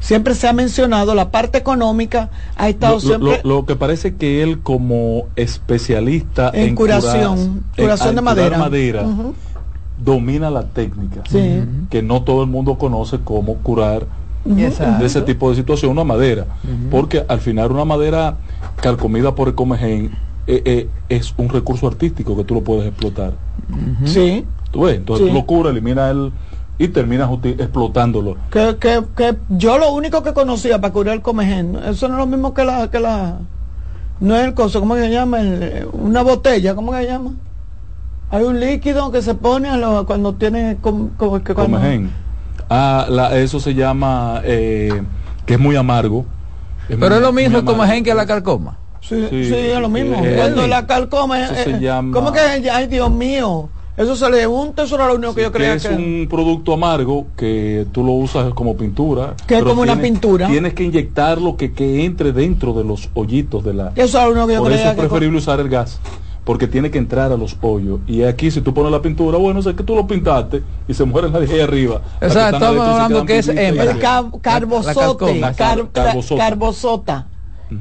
Siempre 0.00 0.34
se 0.34 0.48
ha 0.48 0.52
mencionado 0.52 1.14
la 1.14 1.30
parte 1.30 1.58
económica, 1.58 2.30
ha 2.56 2.68
estado 2.68 2.98
siempre... 2.98 3.40
Lo, 3.44 3.66
que 3.66 3.76
parece 3.76 4.16
que 4.16 4.42
él 4.42 4.58
como 4.60 5.28
especialista 5.36 6.50
en, 6.52 6.74
curación, 6.74 7.64
curación 7.76 8.16
de 8.16 8.22
madera, 8.22 8.58
madera 8.58 9.06
domina 10.04 10.50
la 10.50 10.64
técnica, 10.64 11.22
que 11.90 12.02
no 12.02 12.22
todo 12.22 12.42
el 12.42 12.48
mundo 12.48 12.76
conoce 12.76 13.20
cómo 13.22 13.56
curar 13.56 14.06
de 14.44 15.06
ese 15.06 15.22
tipo 15.22 15.50
de 15.50 15.56
situación 15.56 15.92
una 15.92 16.04
madera, 16.04 16.46
porque 16.90 17.24
al 17.28 17.40
final 17.40 17.70
una 17.70 17.84
madera 17.84 18.36
calcomida 18.76 19.34
por 19.34 19.48
el 19.48 19.54
comején 19.54 20.10
eh, 20.46 20.62
eh, 20.64 20.88
es 21.08 21.32
un 21.36 21.48
recurso 21.48 21.86
artístico 21.86 22.36
que 22.36 22.42
tú 22.44 22.54
lo 22.54 22.62
puedes 22.62 22.86
explotar. 22.86 23.34
Sí. 24.04 24.44
¿Tú 24.72 24.82
ves? 24.82 24.96
Entonces 24.96 25.28
tú 25.28 25.32
lo 25.32 25.46
curas, 25.46 25.72
elimina 25.72 26.10
el 26.10 26.32
y 26.78 26.88
terminas 26.88 27.30
explotándolo. 27.44 28.36
Que, 28.50 28.76
que, 28.80 29.02
que 29.14 29.36
yo 29.50 29.78
lo 29.78 29.92
único 29.92 30.22
que 30.22 30.32
conocía 30.32 30.80
para 30.80 30.92
curar 30.92 31.14
el 31.14 31.22
comején, 31.22 31.76
eso 31.86 32.08
no 32.08 32.14
es 32.14 32.18
lo 32.18 32.26
mismo 32.26 32.54
que 32.54 32.64
la, 32.64 32.90
que 32.90 32.98
la 32.98 33.38
no 34.18 34.36
es 34.36 34.44
el 34.44 34.54
coso, 34.54 34.80
¿cómo 34.80 34.96
se 34.96 35.10
llama? 35.10 35.38
una 35.92 36.22
botella, 36.22 36.74
¿cómo 36.74 36.94
se 36.94 37.06
llama? 37.06 37.32
Hay 38.30 38.44
un 38.44 38.58
líquido 38.58 39.12
que 39.12 39.20
se 39.20 39.34
pone 39.34 39.68
cuando 40.06 40.34
tiene 40.34 40.78
como 40.80 41.42
que 41.44 41.54
comején. 41.54 42.10
Ah, 42.70 43.30
eso 43.34 43.60
se 43.60 43.74
llama 43.74 44.40
eh, 44.44 45.02
que 45.44 45.54
es 45.54 45.60
muy 45.60 45.76
amargo. 45.76 46.24
Pero 46.88 47.14
es 47.14 47.20
lo 47.20 47.32
mismo 47.32 47.58
el 47.58 47.64
comején 47.64 48.02
que 48.02 48.14
la 48.14 48.26
calcoma. 48.26 48.78
Sí, 49.00 49.26
sí, 49.30 49.54
es 49.54 49.80
lo 49.80 49.88
mismo. 49.88 50.16
cuando 50.36 50.66
la 50.66 50.86
calcoma, 50.86 51.40
eso 51.40 51.54
se 51.54 51.80
llama... 51.80 52.14
¿cómo 52.14 52.32
que? 52.32 52.40
Ay, 52.40 52.86
Dios 52.86 53.10
mío. 53.10 53.68
Eso 53.96 54.16
se 54.16 54.30
le 54.30 54.46
unta, 54.46 54.84
eso 54.84 54.94
era 54.94 55.08
lo 55.08 55.16
único 55.16 55.34
que 55.34 55.42
yo 55.42 55.52
creía 55.52 55.76
que... 55.76 55.88
Es 55.88 55.96
un 55.96 56.26
producto 56.30 56.72
amargo 56.72 57.26
que 57.36 57.86
tú 57.92 58.02
lo 58.02 58.12
usas 58.12 58.54
como 58.54 58.74
pintura. 58.74 59.34
Que 59.46 59.58
es 59.58 59.62
como 59.62 59.82
una 59.82 60.00
pintura. 60.00 60.46
Tienes 60.46 60.72
que 60.72 60.84
inyectarlo 60.84 61.56
que, 61.56 61.72
que 61.72 62.04
entre 62.04 62.32
dentro 62.32 62.72
de 62.72 62.84
los 62.84 63.10
hoyitos 63.12 63.62
de 63.64 63.74
la... 63.74 63.92
Eso 63.94 64.18
es 64.18 64.24
lo 64.24 64.30
único 64.32 64.46
que 64.46 64.54
yo 64.54 64.62
Por 64.62 64.72
eso 64.72 64.88
es 64.88 64.94
preferible 64.94 65.38
usar 65.38 65.60
el 65.60 65.68
gas 65.68 66.00
porque 66.44 66.66
tiene 66.66 66.90
que 66.90 66.98
entrar 66.98 67.30
a 67.32 67.36
los 67.36 67.56
hoyos. 67.60 68.00
Y 68.06 68.22
aquí 68.24 68.50
si 68.50 68.60
tú 68.60 68.74
pones 68.74 68.90
la 68.90 69.00
pintura, 69.00 69.38
bueno, 69.38 69.62
sé 69.62 69.74
que 69.74 69.84
tú 69.84 69.94
lo 69.94 70.06
pintaste 70.06 70.62
y 70.88 70.94
se 70.94 71.04
muere 71.04 71.30
nadie 71.30 71.54
ahí 71.54 71.60
arriba. 71.60 72.00
O 72.20 72.28
sea, 72.28 72.50
estamos 72.50 72.86
hablando 72.86 73.24
que 73.24 73.38
es 73.38 73.48
El 73.48 74.00
carbosote, 74.40 75.40
carbosota. 76.36 77.26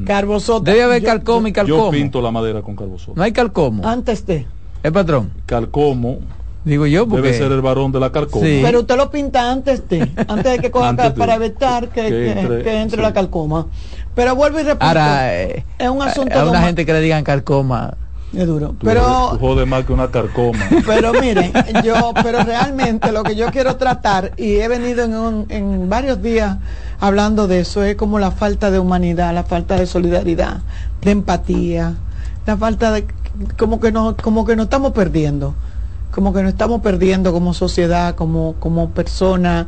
Carbosota. 0.06 0.72
Debe 0.72 0.84
haber 0.84 1.04
calcomo 1.04 1.48
y 1.48 1.54
calcomo. 1.54 1.86
Yo 1.86 1.92
pinto 1.92 2.22
la 2.22 2.32
madera 2.32 2.62
con 2.62 2.76
carbosota. 2.76 3.14
No 3.16 3.24
hay 3.24 3.32
calcomo. 3.32 3.86
Antes 3.86 4.26
de. 4.26 4.46
El 4.84 4.92
patrón. 4.92 5.32
Calcomo. 5.46 6.20
Digo 6.64 6.86
yo 6.86 7.08
porque... 7.08 7.28
Debe 7.28 7.38
ser 7.38 7.52
el 7.52 7.62
varón 7.62 7.92
de 7.92 8.00
la 8.00 8.12
calcoma. 8.12 8.46
Pero 8.46 8.82
usted 8.82 8.96
lo 8.96 9.10
pinta 9.10 9.52
antes 9.52 9.88
de, 9.90 10.12
antes 10.28 10.52
de 10.52 10.60
que 10.60 10.70
coja 10.70 10.96
para 10.96 11.36
evitar 11.36 11.90
que, 11.90 12.08
que, 12.64 12.82
entre 12.82 13.02
la 13.02 13.14
calcoma. 13.14 13.68
Pero 14.14 14.36
vuelvo 14.36 14.60
y 14.60 14.64
repito. 14.64 14.86
Ahora, 14.86 15.34
es 15.34 15.64
un 15.90 16.02
asunto. 16.02 16.40
A 16.40 16.50
una 16.50 16.62
gente 16.62 16.86
que 16.86 16.94
le 16.94 17.02
digan 17.02 17.24
calcoma. 17.24 17.96
Es 18.34 18.48
duro. 18.48 18.76
pero. 18.82 19.02
jode 19.40 19.66
más 19.66 19.86
que 19.86 19.92
una 19.92 20.10
calcoma. 20.10 20.60
Pero 20.86 21.12
miren, 21.12 21.52
yo, 21.84 22.14
pero 22.24 22.44
realmente 22.44 23.12
lo 23.12 23.24
que 23.24 23.36
yo 23.36 23.52
quiero 23.52 23.76
tratar, 23.76 24.32
y 24.38 24.56
he 24.56 24.70
venido 24.70 25.04
en, 25.04 25.46
en 25.50 25.90
varios 25.90 26.22
días 26.22 26.56
hablando 27.02 27.48
de 27.48 27.60
eso, 27.60 27.84
es 27.84 27.98
como 27.98 28.20
la 28.20 28.32
falta 28.32 28.72
de 28.72 28.80
humanidad, 28.80 29.34
la 29.34 29.44
falta 29.44 29.76
de 29.76 29.86
solidaridad, 29.86 30.62
de 31.02 31.12
empatía, 31.12 31.96
la 32.46 32.56
falta 32.56 32.92
de 32.92 33.06
como 33.58 33.80
que 33.80 33.92
no, 33.92 34.16
como 34.18 34.46
que 34.46 34.56
nos 34.56 34.66
estamos 34.66 34.92
perdiendo, 34.94 35.54
como 36.12 36.34
que 36.34 36.42
nos 36.44 36.52
estamos 36.52 36.82
perdiendo 36.82 37.32
como 37.32 37.54
sociedad, 37.54 38.16
como, 38.16 38.56
como 38.60 38.90
persona, 38.90 39.68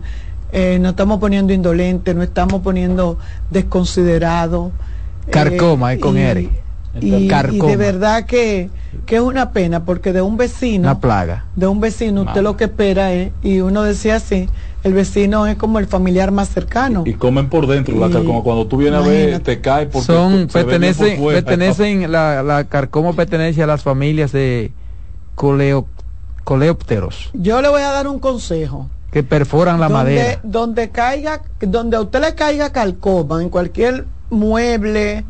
eh, 0.51 0.77
nos 0.79 0.91
estamos 0.91 1.19
poniendo 1.19 1.53
indolentes, 1.53 2.15
nos 2.15 2.25
estamos 2.25 2.61
poniendo 2.61 3.17
desconsiderados. 3.49 4.71
Carcoma, 5.29 5.93
eh, 5.93 5.99
con 5.99 6.17
Eric. 6.17 6.51
Y, 7.01 7.27
de 7.27 7.75
verdad 7.75 8.25
que, 8.25 8.69
que, 9.07 9.15
es 9.15 9.21
una 9.21 9.51
pena, 9.51 9.83
porque 9.83 10.13
de 10.13 10.21
un 10.21 10.37
vecino, 10.37 10.89
una 10.89 10.99
plaga. 10.99 11.45
De 11.55 11.65
un 11.65 11.79
vecino, 11.79 12.21
usted 12.21 12.43
lo 12.43 12.55
que 12.55 12.65
espera 12.65 13.11
es, 13.13 13.31
y 13.41 13.61
uno 13.61 13.81
decía 13.81 14.17
así, 14.17 14.47
el 14.83 14.93
vecino 14.93 15.47
es 15.47 15.55
como 15.55 15.79
el 15.79 15.87
familiar 15.87 16.31
más 16.31 16.49
cercano. 16.49 17.03
Y, 17.05 17.13
comen 17.13 17.49
por 17.49 17.67
dentro, 17.67 17.95
la 17.97 18.09
carcoma. 18.09 18.41
Cuando 18.43 18.67
tú 18.67 18.77
vienes 18.77 18.99
a 18.99 19.07
ver, 19.07 19.39
te 19.39 19.61
cae 19.61 19.87
porque 19.87 20.05
Son, 20.05 20.47
pertenecen, 20.51 21.23
pertenecen 21.23 22.11
la, 22.11 22.43
la 22.43 22.65
carcoma 22.65 23.13
pertenece 23.13 23.63
a 23.63 23.67
las 23.67 23.83
familias 23.83 24.31
de 24.31 24.71
coleo, 25.35 25.87
coleópteros. 26.43 27.29
Yo 27.33 27.61
le 27.61 27.69
voy 27.69 27.81
a 27.81 27.91
dar 27.91 28.07
un 28.07 28.19
consejo. 28.19 28.89
Que 29.11 29.23
perforan 29.23 29.79
la 29.79 29.89
madera. 29.89 30.39
Donde 30.43 30.89
caiga, 30.89 31.43
donde 31.61 31.97
a 31.97 32.01
usted 32.01 32.19
le 32.19 32.35
caiga 32.35 32.71
calcoma, 32.71 33.41
en 33.41 33.49
cualquier 33.49 34.05
mueble, 34.29 35.23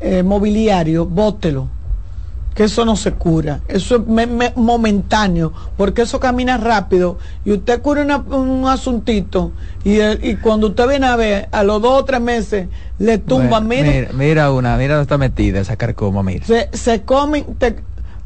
eh, 0.00 0.22
mobiliario, 0.22 1.04
bótelo 1.04 1.68
que 2.58 2.64
eso 2.64 2.84
no 2.84 2.96
se 2.96 3.12
cura, 3.12 3.60
eso 3.68 4.04
es 4.04 4.56
momentáneo, 4.56 5.52
porque 5.76 6.02
eso 6.02 6.18
camina 6.18 6.56
rápido 6.56 7.16
y 7.44 7.52
usted 7.52 7.80
cura 7.80 8.02
un 8.16 8.66
asuntito 8.66 9.52
y, 9.84 10.00
y 10.00 10.34
cuando 10.42 10.66
usted 10.66 10.88
viene 10.88 11.06
a 11.06 11.14
ver, 11.14 11.48
a 11.52 11.62
los 11.62 11.80
dos 11.80 12.02
o 12.02 12.04
tres 12.04 12.20
meses, 12.20 12.66
le 12.98 13.18
tumba, 13.18 13.60
mira, 13.60 14.08
mira, 14.12 14.50
una, 14.50 14.76
mira 14.76 14.94
dónde 14.94 15.02
está 15.02 15.18
metida 15.18 15.60
esa 15.60 15.76
carcoma, 15.76 16.24
mira. 16.24 16.44
Se, 16.44 16.68
se 16.72 17.02
comen, 17.02 17.44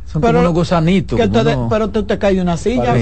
son 0.06 0.22
pero, 0.22 0.32
como 0.32 0.40
unos 0.40 0.54
gusanitos. 0.54 1.20
Pero 1.68 1.90
te, 1.90 2.02
te 2.02 2.18
cae 2.18 2.40
una 2.40 2.56
silla. 2.56 2.96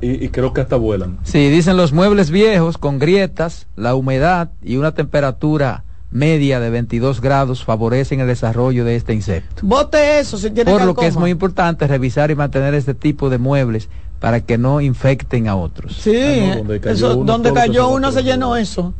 y, 0.00 0.28
creo 0.30 0.52
que 0.52 0.60
hasta 0.60 0.74
vuelan. 0.74 1.20
Sí, 1.22 1.50
dicen 1.50 1.76
los 1.76 1.92
muebles 1.92 2.32
viejos 2.32 2.78
con 2.78 2.98
grietas, 2.98 3.68
la 3.76 3.94
humedad 3.94 4.50
y 4.60 4.74
una 4.74 4.92
temperatura 4.92 5.83
media 6.14 6.60
de 6.60 6.70
22 6.70 7.20
grados 7.20 7.64
favorecen 7.64 8.20
el 8.20 8.28
desarrollo 8.28 8.84
de 8.84 8.94
este 8.94 9.12
insecto. 9.12 9.62
Bote 9.66 10.20
eso 10.20 10.38
si 10.38 10.50
tiene 10.50 10.70
Por 10.70 10.84
lo 10.84 10.94
que 10.94 11.08
es 11.08 11.16
muy 11.16 11.30
importante 11.30 11.86
revisar 11.88 12.30
y 12.30 12.36
mantener 12.36 12.72
este 12.72 12.94
tipo 12.94 13.28
de 13.28 13.38
muebles 13.38 13.88
para 14.20 14.40
que 14.40 14.56
no 14.56 14.80
infecten 14.80 15.48
a 15.48 15.56
otros. 15.56 15.96
Sí, 15.96 16.16
ah, 16.16 16.56
donde 16.56 16.80
cayó 16.80 17.16
uno, 17.16 17.32
donde 17.32 17.52
cayó 17.52 17.88
uno 17.88 18.12
se 18.12 18.22
llenó 18.22 18.56
eso 18.56 18.94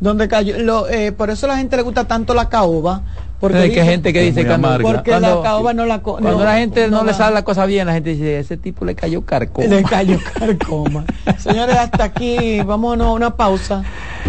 donde 0.00 0.28
cayó. 0.28 0.58
Lo, 0.58 0.88
eh, 0.88 1.12
por 1.12 1.30
eso 1.30 1.46
a 1.46 1.50
la 1.50 1.56
gente 1.58 1.76
le 1.76 1.82
gusta 1.82 2.04
tanto 2.04 2.34
la 2.34 2.48
caoba 2.48 3.02
porque 3.38 3.56
hay 3.56 3.72
gente 3.72 4.12
que 4.12 4.20
dice 4.20 4.46
cuando, 4.46 4.78
porque 4.80 5.18
la 5.18 5.40
caoba 5.42 5.72
no 5.72 5.86
la 5.86 6.00
cuando 6.00 6.44
la 6.44 6.56
gente 6.56 6.88
no, 6.88 7.04
le 7.04 7.14
sale 7.14 7.34
la 7.34 7.42
cosa 7.42 7.64
bien 7.64 7.86
la 7.86 7.94
gente 7.94 8.10
dice 8.10 8.38
ese 8.38 8.58
tipo 8.58 8.84
le 8.84 8.94
cayó 8.94 9.22
carcoma 9.22 9.66
le 9.66 9.82
cayó 9.82 10.18
carcoma. 10.38 11.04
Señores 11.38 11.76
hasta 11.76 12.04
aquí 12.04 12.60
vámonos 12.60 13.06
a 13.06 13.12
una 13.12 13.36
pausa 13.36 13.82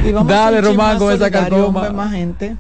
y 0.06 0.14
vamos 0.14 0.32
dale 0.32 0.60
a 0.60 0.62
Román 0.62 0.98
con 0.98 1.14
esa 1.14 1.30
carcoma. 1.30 1.90
más 1.90 2.12
gente. 2.12 2.56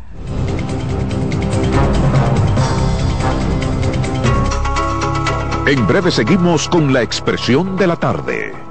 En 5.67 5.87
breve 5.87 6.11
seguimos 6.11 6.67
con 6.67 6.91
la 6.91 7.01
expresión 7.01 7.77
de 7.77 7.87
la 7.87 7.95
tarde 7.95 8.70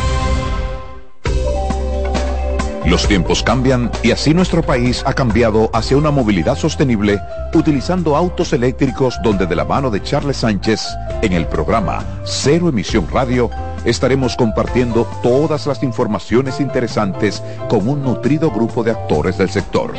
Los 2.85 3.07
tiempos 3.07 3.43
cambian 3.43 3.91
y 4.01 4.11
así 4.11 4.33
nuestro 4.33 4.63
país 4.63 5.03
ha 5.05 5.13
cambiado 5.13 5.69
hacia 5.71 5.97
una 5.97 6.09
movilidad 6.09 6.57
sostenible 6.57 7.19
utilizando 7.53 8.15
autos 8.15 8.53
eléctricos 8.53 9.19
donde 9.23 9.45
de 9.45 9.55
la 9.55 9.65
mano 9.65 9.91
de 9.91 10.01
Charles 10.01 10.37
Sánchez 10.37 10.81
en 11.21 11.33
el 11.33 11.45
programa 11.45 12.03
Cero 12.25 12.69
Emisión 12.69 13.07
Radio 13.11 13.51
estaremos 13.85 14.35
compartiendo 14.35 15.07
todas 15.21 15.67
las 15.67 15.83
informaciones 15.83 16.59
interesantes 16.59 17.43
con 17.69 17.87
un 17.87 18.01
nutrido 18.01 18.49
grupo 18.49 18.83
de 18.83 18.91
actores 18.91 19.37
del 19.37 19.49
sector. 19.49 19.93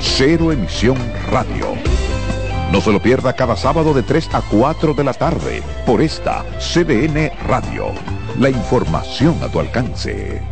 Cero 0.00 0.52
Emisión 0.52 0.98
Radio. 1.30 1.68
No 2.72 2.80
se 2.80 2.92
lo 2.92 3.00
pierda 3.00 3.32
cada 3.34 3.56
sábado 3.56 3.94
de 3.94 4.02
3 4.02 4.34
a 4.34 4.42
4 4.42 4.94
de 4.94 5.04
la 5.04 5.14
tarde 5.14 5.62
por 5.86 6.02
esta 6.02 6.44
CDN 6.58 7.30
Radio. 7.46 7.86
La 8.38 8.50
información 8.50 9.36
a 9.42 9.48
tu 9.48 9.60
alcance. 9.60 10.51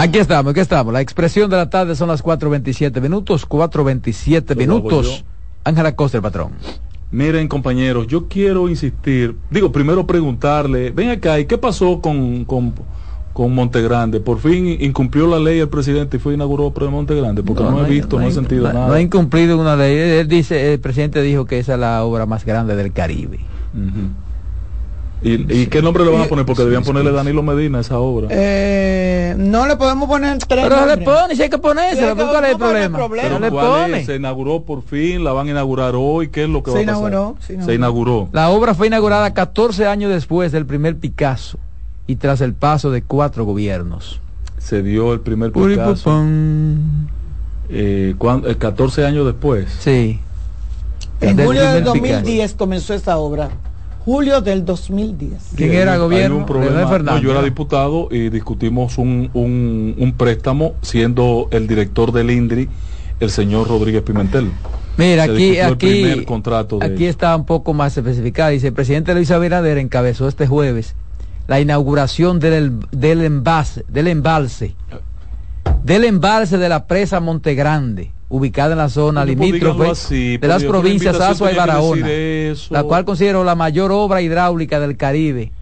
Aquí 0.00 0.20
estamos, 0.20 0.52
aquí 0.52 0.60
estamos. 0.60 0.92
La 0.92 1.00
expresión 1.00 1.50
de 1.50 1.56
la 1.56 1.70
tarde 1.70 1.96
son 1.96 2.06
las 2.06 2.22
4.27 2.22 3.00
minutos, 3.00 3.48
4.27 3.48 4.54
minutos. 4.54 5.24
Ángela 5.64 5.96
Costa, 5.96 6.18
el 6.18 6.22
patrón. 6.22 6.52
Miren, 7.10 7.48
compañeros, 7.48 8.06
yo 8.06 8.28
quiero 8.28 8.68
insistir, 8.68 9.34
digo, 9.50 9.72
primero 9.72 10.06
preguntarle, 10.06 10.92
ven 10.92 11.10
acá, 11.10 11.40
¿y 11.40 11.46
qué 11.46 11.58
pasó 11.58 12.00
con, 12.00 12.44
con, 12.44 12.74
con 13.32 13.52
Montegrande? 13.52 14.20
Por 14.20 14.38
fin 14.38 14.68
incumplió 14.80 15.26
la 15.26 15.40
ley 15.40 15.58
el 15.58 15.68
presidente 15.68 16.18
y 16.18 16.20
fue 16.20 16.34
inaugurado 16.34 16.72
por 16.72 16.88
Montegrande, 16.90 17.42
porque 17.42 17.64
no, 17.64 17.84
he 17.84 17.90
visto, 17.90 18.20
no, 18.20 18.28
he 18.28 18.30
sentido 18.30 18.72
nada. 18.72 18.86
No 18.86 18.92
ha 18.92 19.00
incumplido 19.00 19.58
una 19.58 19.74
ley. 19.74 19.96
Él 19.96 20.28
dice, 20.28 20.74
el 20.74 20.78
presidente 20.78 21.22
dijo 21.22 21.44
que 21.44 21.58
esa 21.58 21.74
es 21.74 21.80
la 21.80 22.04
obra 22.04 22.24
más 22.24 22.44
grande 22.44 22.76
del 22.76 22.92
Caribe. 22.92 23.40
¿Y, 25.20 25.66
qué 25.66 25.82
nombre 25.82 26.04
le 26.04 26.12
van 26.12 26.22
a 26.22 26.24
poner? 26.26 26.46
Porque 26.46 26.62
debían 26.62 26.84
ponerle 26.84 27.10
Danilo 27.10 27.42
Medina 27.42 27.78
a 27.78 27.80
esa 27.80 27.98
obra. 27.98 28.28
Eh, 28.30 29.34
no 29.36 29.66
le 29.66 29.76
podemos 29.76 30.08
poner 30.08 30.38
tres 30.38 30.64
Pero 30.68 30.86
le 30.86 30.98
pone, 30.98 31.34
si 31.34 31.42
hay 31.42 31.50
que 31.50 31.58
ponerse, 31.58 32.14
¿cuál 32.14 32.44
es 32.44 32.50
el 32.52 32.56
problema? 32.56 33.08
Pero 33.10 33.38
le 33.40 33.50
pone. 33.50 34.04
Se 34.04 34.16
inauguró 34.16 34.62
por 34.62 34.82
fin, 34.82 35.24
la 35.24 35.32
van 35.32 35.48
a 35.48 35.50
inaugurar 35.50 35.94
hoy, 35.96 36.28
¿qué 36.28 36.44
es 36.44 36.48
lo 36.48 36.62
que 36.62 36.70
va 36.70 36.80
a 36.80 36.84
pasar? 36.84 37.64
Se 37.64 37.74
inauguró. 37.74 38.28
La 38.32 38.50
obra 38.50 38.74
fue 38.74 38.86
inaugurada 38.86 39.34
14 39.34 39.86
años 39.86 40.10
después 40.10 40.52
del 40.52 40.66
primer 40.66 40.96
Picasso 40.96 41.58
y 42.06 42.16
tras 42.16 42.40
el 42.40 42.54
paso 42.54 42.90
de 42.90 43.02
cuatro 43.02 43.44
gobiernos. 43.44 44.20
Se 44.58 44.82
dio 44.82 45.12
el 45.12 45.20
primer 45.20 45.52
Picasso. 45.52 46.24
Eh, 47.70 48.14
14 48.58 49.02
eh, 49.02 49.06
años 49.06 49.26
después. 49.26 49.66
Sí. 49.80 50.20
En 51.20 51.44
julio 51.44 51.62
del 51.72 51.82
2010 51.82 52.54
comenzó 52.54 52.94
esta 52.94 53.18
obra 53.18 53.50
julio 54.08 54.40
del 54.40 54.64
2010. 54.64 55.50
¿Quién 55.54 55.74
era 55.74 55.98
gobierno? 55.98 56.46
yo 57.20 57.30
era 57.30 57.42
diputado 57.42 58.08
y 58.10 58.30
discutimos 58.30 58.96
un, 58.96 59.30
un, 59.34 60.14
préstamo 60.16 60.76
siendo 60.80 61.48
el 61.50 61.66
director 61.66 62.10
del 62.10 62.30
INDRI 62.30 62.70
el 63.20 63.30
señor 63.30 63.68
Rodríguez 63.68 64.00
Pimentel. 64.00 64.50
Mira, 64.96 65.24
aquí, 65.24 65.58
aquí, 65.58 66.24
aquí 66.80 67.04
está 67.04 67.36
un 67.36 67.44
poco 67.44 67.74
más 67.74 67.98
especificado. 67.98 68.50
Dice, 68.50 68.68
el 68.68 68.72
presidente 68.72 69.12
Luis 69.12 69.30
Abinader 69.30 69.76
encabezó 69.76 70.26
este 70.26 70.46
jueves 70.46 70.94
la 71.46 71.60
inauguración 71.60 72.40
del, 72.40 72.80
del, 72.90 73.20
envase, 73.20 73.84
del 73.88 74.06
embalse, 74.06 74.74
del 75.84 76.04
embalse 76.04 76.56
de 76.56 76.68
la 76.70 76.86
presa 76.86 77.20
Montegrande 77.20 78.12
ubicada 78.28 78.72
en 78.72 78.78
la 78.78 78.88
zona 78.88 79.24
limítrofe 79.24 80.38
de 80.38 80.48
las 80.48 80.64
provincias 80.64 81.18
Azua 81.20 81.52
y 81.52 81.56
Barahona, 81.56 82.06
la 82.70 82.82
cual 82.84 83.04
considero 83.04 83.44
la 83.44 83.54
mayor 83.54 83.90
obra 83.92 84.20
hidráulica 84.20 84.80
del 84.80 84.96
Caribe 84.96 85.52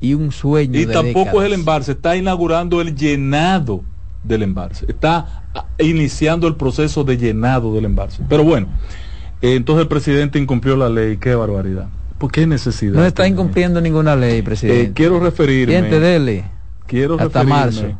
y 0.00 0.14
un 0.14 0.32
sueño. 0.32 0.78
Y 0.78 0.86
tampoco 0.86 1.40
es 1.40 1.46
el 1.46 1.52
embalse, 1.52 1.92
está 1.92 2.16
inaugurando 2.16 2.80
el 2.80 2.94
llenado 2.94 3.82
del 4.24 4.42
embalse, 4.42 4.86
está 4.88 5.44
iniciando 5.78 6.48
el 6.48 6.56
proceso 6.56 7.04
de 7.04 7.16
llenado 7.16 7.72
del 7.74 7.84
embalse. 7.84 8.22
Pero 8.28 8.42
bueno, 8.42 8.68
entonces 9.40 9.82
el 9.82 9.88
presidente 9.88 10.38
incumplió 10.38 10.76
la 10.76 10.88
ley, 10.88 11.18
qué 11.18 11.34
barbaridad. 11.34 11.88
¿Por 12.18 12.32
qué 12.32 12.46
necesidad? 12.46 12.94
No 12.94 13.04
está 13.04 13.28
incumpliendo 13.28 13.80
ninguna 13.80 14.16
ley, 14.16 14.42
presidente. 14.42 14.82
Eh, 14.82 14.92
quiero 14.94 15.20
referirme. 15.20 15.82
dele. 15.82 16.44
Quiero 16.86 17.20
hasta 17.20 17.42
marzo 17.42 17.96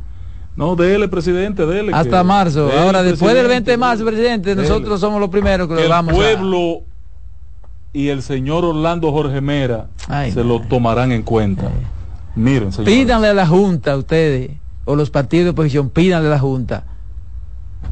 no, 0.57 0.75
dele, 0.75 1.07
presidente, 1.09 1.67
dele. 1.67 1.93
Hasta 1.95 2.25
marzo. 2.25 2.71
Ahora, 2.73 3.03
después 3.03 3.35
del 3.35 3.47
20 3.47 3.71
de 3.71 3.77
marzo, 3.77 4.05
presidente, 4.05 4.55
nosotros 4.57 4.99
somos 4.99 5.21
los 5.21 5.29
primeros 5.29 5.69
que 5.69 5.75
lo 5.75 5.89
vamos 5.89 6.15
El 6.15 6.19
pueblo 6.19 6.83
y 7.93 8.09
el 8.09 8.23
señor 8.23 8.65
Orlando 8.65 9.13
Jorge 9.13 9.41
Mera 9.41 9.89
se 10.33 10.43
lo 10.43 10.61
tomarán 10.61 11.13
en 11.13 11.23
cuenta. 11.23 11.71
Miren, 12.35 12.73
señor. 12.73 12.87
Pídanle 12.87 13.29
a 13.29 13.35
la 13.35 13.47
Junta, 13.47 13.97
ustedes, 13.97 14.51
o 14.87 14.97
los 14.97 15.11
partidos 15.11 15.45
de 15.45 15.51
oposición, 15.51 15.91
pídanle 15.91 16.29
a 16.29 16.33
la 16.33 16.39
Junta 16.39 16.85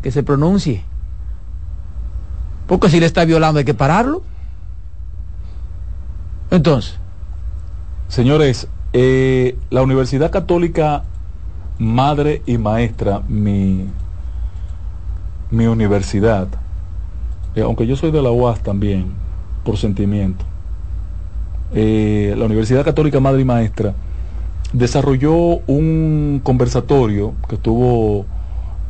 que 0.03 0.11
se 0.11 0.23
pronuncie. 0.23 0.83
Porque 2.67 2.89
si 2.89 2.99
le 2.99 3.07
está 3.07 3.25
violando 3.27 3.59
hay 3.59 3.65
que 3.65 3.75
pararlo. 3.75 4.23
Entonces. 6.51 6.99
Señores, 8.09 8.69
eh, 8.93 9.59
la 9.71 9.83
Universidad 9.83 10.31
Católica 10.31 11.05
Madre 11.79 12.43
y 12.47 12.57
Maestra, 12.57 13.23
mi, 13.29 13.87
mi 15.51 15.67
universidad, 15.67 16.49
eh, 17.57 17.63
aunque 17.63 17.87
yo 17.87 17.97
soy 17.97 18.13
de 18.13 18.23
la 18.23 18.31
UAS 18.31 18.61
también, 18.61 19.07
por 19.65 19.77
sentimiento, 19.77 20.45
eh, 21.75 22.35
la 22.39 22.45
Universidad 22.45 22.85
Católica 22.85 23.19
Madre 23.19 23.41
y 23.41 23.45
Maestra 23.45 23.95
desarrolló 24.73 25.35
un 25.67 26.41
conversatorio 26.45 27.35
que 27.49 27.57
estuvo 27.57 28.27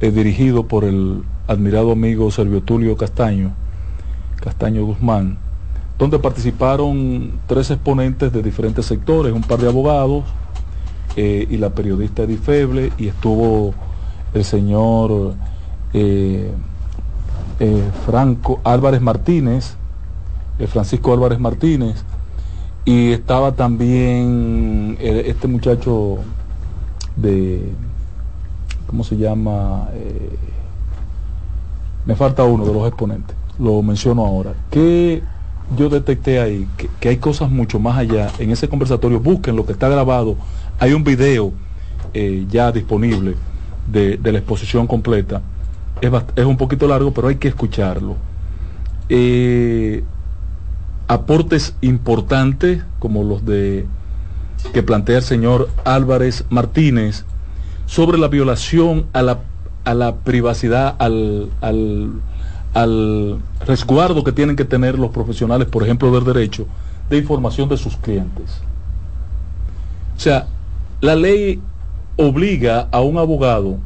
dirigido 0.01 0.66
por 0.66 0.85
el 0.85 1.23
admirado 1.47 1.93
amigo 1.93 2.31
Servio 2.31 2.62
Tulio 2.62 2.97
Castaño, 2.98 3.52
Castaño 4.36 4.85
Guzmán, 4.85 5.39
donde 5.98 6.19
participaron 6.19 7.32
tres 7.47 7.70
exponentes 7.70 8.32
de 8.32 8.43
diferentes 8.43 8.85
sectores, 8.85 9.32
un 9.32 9.43
par 9.43 9.61
de 9.61 9.69
abogados 9.69 10.24
eh, 11.16 11.47
y 11.49 11.57
la 11.57 11.70
periodista 11.70 12.23
Edith 12.23 12.43
Feble, 12.43 12.93
y 12.99 13.09
estuvo 13.09 13.74
el 14.32 14.45
señor 14.45 15.35
eh, 15.93 16.51
eh, 17.61 17.91
Franco 18.07 18.61
Álvarez 18.65 19.01
Martínez, 19.01 19.77
Francisco 20.69 21.12
Álvarez 21.12 21.39
Martínez, 21.39 22.05
y 22.85 23.12
estaba 23.12 23.53
también 23.53 24.97
este 25.01 25.49
muchacho 25.49 26.19
de, 27.16 27.73
¿cómo 28.86 29.03
se 29.05 29.16
llama? 29.16 29.89
me 32.07 32.15
falta 32.15 32.45
uno 32.45 32.65
de 32.65 32.73
los 32.73 32.86
exponentes, 32.86 33.36
lo 33.59 33.82
menciono 33.82 34.24
ahora. 34.24 34.53
¿Qué 34.70 35.23
yo 35.77 35.89
detecté 35.89 36.41
ahí 36.41 36.69
que, 37.01 37.09
hay 37.09 37.16
cosas 37.16 37.51
mucho 37.51 37.78
más 37.78 37.97
allá. 37.97 38.31
En 38.39 38.51
ese 38.51 38.69
conversatorio, 38.69 39.20
busquen 39.20 39.57
lo 39.57 39.65
que 39.65 39.73
está 39.73 39.89
grabado. 39.89 40.36
Hay 40.78 40.92
un 40.92 41.05
video 41.05 41.52
eh, 42.12 42.46
ya 42.48 42.72
disponible 42.72 43.34
de, 43.90 44.18
la 44.22 44.38
exposición 44.38 44.86
completa. 44.86 45.42
Es, 46.01 46.44
un 46.44 46.56
poquito 46.56 46.86
largo, 46.86 47.12
pero 47.12 47.28
hay 47.28 47.36
que 47.36 47.48
escucharlo. 47.48 48.16
Eh, 49.09 50.02
aportes 51.09 51.76
importantes 51.80 52.82
como 52.98 53.22
los 53.22 53.44
de 53.44 53.86
que 54.72 54.82
plantea 54.82 55.18
el 55.18 55.22
señor 55.22 55.68
Álvarez 55.84 56.44
Martínez 56.48 57.24
sobre 57.86 58.16
la 58.16 58.28
violación 58.28 59.06
a 59.12 59.22
la, 59.22 59.40
a 59.84 59.92
la 59.92 60.16
privacidad, 60.16 60.96
al, 60.98 61.51
al 61.60 62.22
al 62.74 63.38
resguardo 63.66 64.24
que 64.24 64.32
tienen 64.32 64.56
que 64.56 64.64
tener 64.64 64.98
los 64.98 65.10
profesionales, 65.10 65.68
por 65.68 65.84
ejemplo, 65.84 66.10
del 66.12 66.24
derecho, 66.24 66.66
de 67.09 67.18
información 67.18 67.68
de 67.68 67.76
sus 67.76 67.96
clientes. 67.96 68.60
O 70.16 70.20
sea, 70.20 70.48
la 71.05 71.16
ley 71.16 71.60
obliga 72.16 72.89
a 72.90 73.02
un 73.02 73.18
abogado 73.18 73.76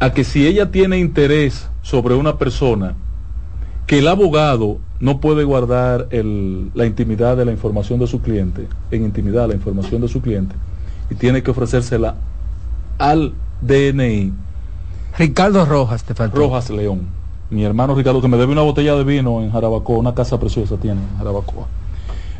a 0.00 0.12
que 0.12 0.24
si 0.24 0.48
ella 0.48 0.72
tiene 0.72 0.98
interés 0.98 1.68
sobre 1.82 2.16
una 2.16 2.38
persona, 2.38 2.96
que 3.86 4.00
el 4.00 4.08
abogado 4.08 4.78
no 4.98 5.20
puede 5.20 5.44
guardar 5.44 6.08
la 6.10 6.86
intimidad 6.86 7.36
de 7.36 7.44
la 7.44 7.52
información 7.52 8.00
de 8.00 8.08
su 8.08 8.20
cliente, 8.20 8.66
en 8.90 9.04
intimidad 9.04 9.46
la 9.46 9.54
información 9.54 10.00
de 10.00 10.08
su 10.08 10.20
cliente, 10.20 10.56
y 11.08 11.14
tiene 11.14 11.40
que 11.44 11.52
ofrecérsela 11.52 12.16
al 12.98 13.32
DNI 13.60 14.32
Ricardo 15.16 15.64
Rojas, 15.64 16.02
te 16.02 16.14
faltó. 16.14 16.36
Rojas 16.36 16.68
León. 16.68 17.06
Mi 17.48 17.64
hermano 17.64 17.94
Ricardo, 17.94 18.20
que 18.20 18.26
me 18.26 18.38
debe 18.38 18.50
una 18.50 18.62
botella 18.62 18.96
de 18.96 19.04
vino 19.04 19.40
en 19.40 19.52
Jarabacoa, 19.52 19.98
una 19.98 20.14
casa 20.16 20.40
preciosa 20.40 20.78
tiene 20.78 21.00
en 21.00 21.18
Jarabacoa. 21.18 21.68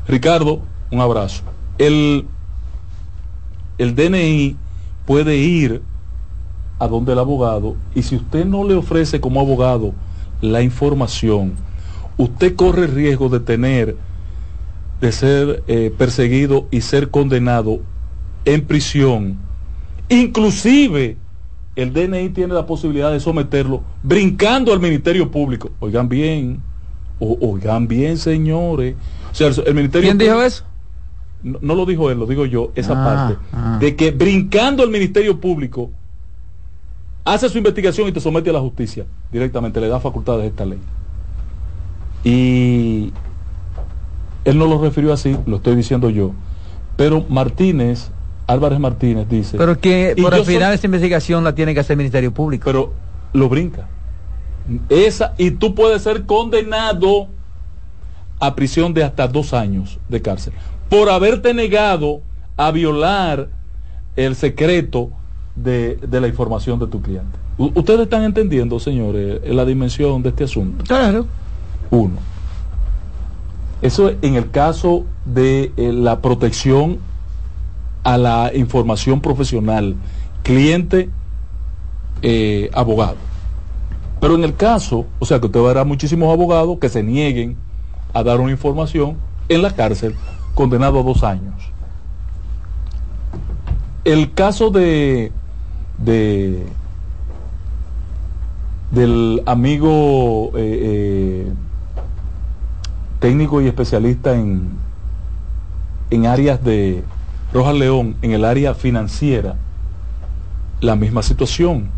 Ricardo, 0.08 0.62
un 0.90 1.00
abrazo. 1.00 1.44
El, 1.78 2.26
el 3.82 3.96
DNI 3.96 4.56
puede 5.06 5.36
ir 5.36 5.82
a 6.78 6.86
donde 6.86 7.12
el 7.12 7.18
abogado 7.18 7.76
y 7.94 8.02
si 8.02 8.16
usted 8.16 8.44
no 8.44 8.64
le 8.64 8.74
ofrece 8.74 9.20
como 9.20 9.40
abogado 9.40 9.92
la 10.40 10.62
información, 10.62 11.54
usted 12.16 12.54
corre 12.54 12.84
el 12.84 12.94
riesgo 12.94 13.28
de 13.28 13.40
tener, 13.40 13.96
de 15.00 15.12
ser 15.12 15.64
eh, 15.66 15.92
perseguido 15.96 16.68
y 16.70 16.80
ser 16.82 17.10
condenado 17.10 17.80
en 18.44 18.64
prisión, 18.66 19.38
inclusive 20.08 21.16
el 21.74 21.92
DNI 21.92 22.28
tiene 22.30 22.54
la 22.54 22.66
posibilidad 22.66 23.10
de 23.10 23.18
someterlo 23.18 23.82
brincando 24.02 24.72
al 24.72 24.80
Ministerio 24.80 25.30
Público. 25.30 25.70
Oigan 25.80 26.08
bien, 26.08 26.62
oigan 27.18 27.88
bien, 27.88 28.18
señores. 28.18 28.94
¿Quién 30.06 30.18
dijo 30.18 30.42
eso? 30.42 30.64
No, 31.42 31.74
lo 31.74 31.86
dijo 31.86 32.10
él, 32.10 32.18
lo 32.18 32.26
digo 32.26 32.46
yo, 32.46 32.70
esa 32.74 32.92
ah, 32.92 33.04
parte. 33.04 33.42
Ah. 33.52 33.78
De 33.80 33.96
que 33.96 34.10
brincando 34.12 34.82
al 34.82 34.90
Ministerio 34.90 35.40
Público 35.40 35.90
hace 37.24 37.48
su 37.48 37.58
investigación 37.58 38.08
y 38.08 38.12
te 38.12 38.20
somete 38.20 38.50
a 38.50 38.52
la 38.52 38.60
justicia 38.60 39.06
directamente, 39.30 39.80
le 39.80 39.88
da 39.88 39.98
facultades 39.98 40.44
a 40.44 40.46
esta 40.46 40.64
ley. 40.64 40.78
Y 42.24 43.12
él 44.44 44.58
no 44.58 44.66
lo 44.66 44.80
refirió 44.80 45.12
así, 45.12 45.36
lo 45.46 45.56
estoy 45.56 45.74
diciendo 45.74 46.10
yo. 46.10 46.32
Pero 46.96 47.24
Martínez 47.28 48.10
Álvarez 48.46 48.78
Martínez 48.78 49.28
dice. 49.28 49.56
Pero 49.56 49.78
que 49.78 50.14
por 50.20 50.34
al 50.34 50.44
final 50.44 50.72
esa 50.72 50.86
investigación 50.86 51.44
la 51.44 51.54
tiene 51.54 51.74
que 51.74 51.80
hacer 51.80 51.94
el 51.94 51.98
Ministerio 51.98 52.32
Público. 52.32 52.64
Pero 52.64 52.92
lo 53.32 53.48
brinca. 53.48 53.88
Esa, 54.88 55.34
y 55.38 55.52
tú 55.52 55.74
puedes 55.74 56.02
ser 56.02 56.24
condenado 56.24 57.28
a 58.38 58.54
prisión 58.54 58.94
de 58.94 59.04
hasta 59.04 59.28
dos 59.28 59.54
años 59.54 59.98
de 60.08 60.22
cárcel 60.22 60.52
por 60.92 61.08
haberte 61.08 61.54
negado 61.54 62.20
a 62.58 62.70
violar 62.70 63.48
el 64.14 64.36
secreto 64.36 65.08
de, 65.56 65.98
la 66.10 66.28
información 66.28 66.78
de 66.78 66.86
tu 66.86 67.00
cliente. 67.00 67.38
Ustedes 67.56 68.00
están 68.00 68.24
entendiendo, 68.24 68.78
señores, 68.78 69.40
la 69.46 69.64
dimensión 69.64 70.22
de 70.22 70.28
este 70.28 70.44
asunto. 70.44 70.84
Claro. 70.84 71.24
Uno. 71.90 72.16
Eso 73.80 74.10
en 74.20 74.34
el 74.34 74.50
caso 74.50 75.06
de 75.24 75.72
eh, 75.78 75.92
la 75.94 76.20
protección 76.20 76.98
a 78.04 78.18
la 78.18 78.50
información 78.54 79.22
profesional, 79.22 79.96
cliente, 80.42 81.08
eh, 82.20 82.68
abogado. 82.74 83.16
Pero 84.20 84.34
en 84.34 84.44
el 84.44 84.56
caso, 84.56 85.06
o 85.20 85.24
sea 85.24 85.40
que 85.40 85.46
usted 85.46 85.62
verá 85.62 85.84
muchísimos 85.84 86.30
abogados 86.30 86.78
que 86.78 86.90
se 86.90 87.02
nieguen 87.02 87.56
a 88.12 88.22
dar 88.22 88.40
una 88.40 88.50
información 88.50 89.16
en 89.48 89.62
la 89.62 89.74
cárcel, 89.74 90.14
condenado 90.54 91.00
a 91.00 91.02
dos 91.02 91.24
años. 91.24 91.54
El 94.04 94.34
caso 94.34 94.70
de, 94.70 95.32
de 95.98 96.66
del 98.90 99.42
amigo 99.46 100.52
eh, 100.56 100.78
eh, 100.82 101.52
técnico 103.20 103.62
y 103.62 103.68
especialista 103.68 104.34
en, 104.34 104.70
en 106.10 106.26
áreas 106.26 106.62
de, 106.62 107.02
Rojas 107.52 107.74
León 107.74 108.16
en 108.22 108.32
el 108.32 108.44
área 108.44 108.74
financiera, 108.74 109.56
la 110.80 110.96
misma 110.96 111.22
situación. 111.22 111.90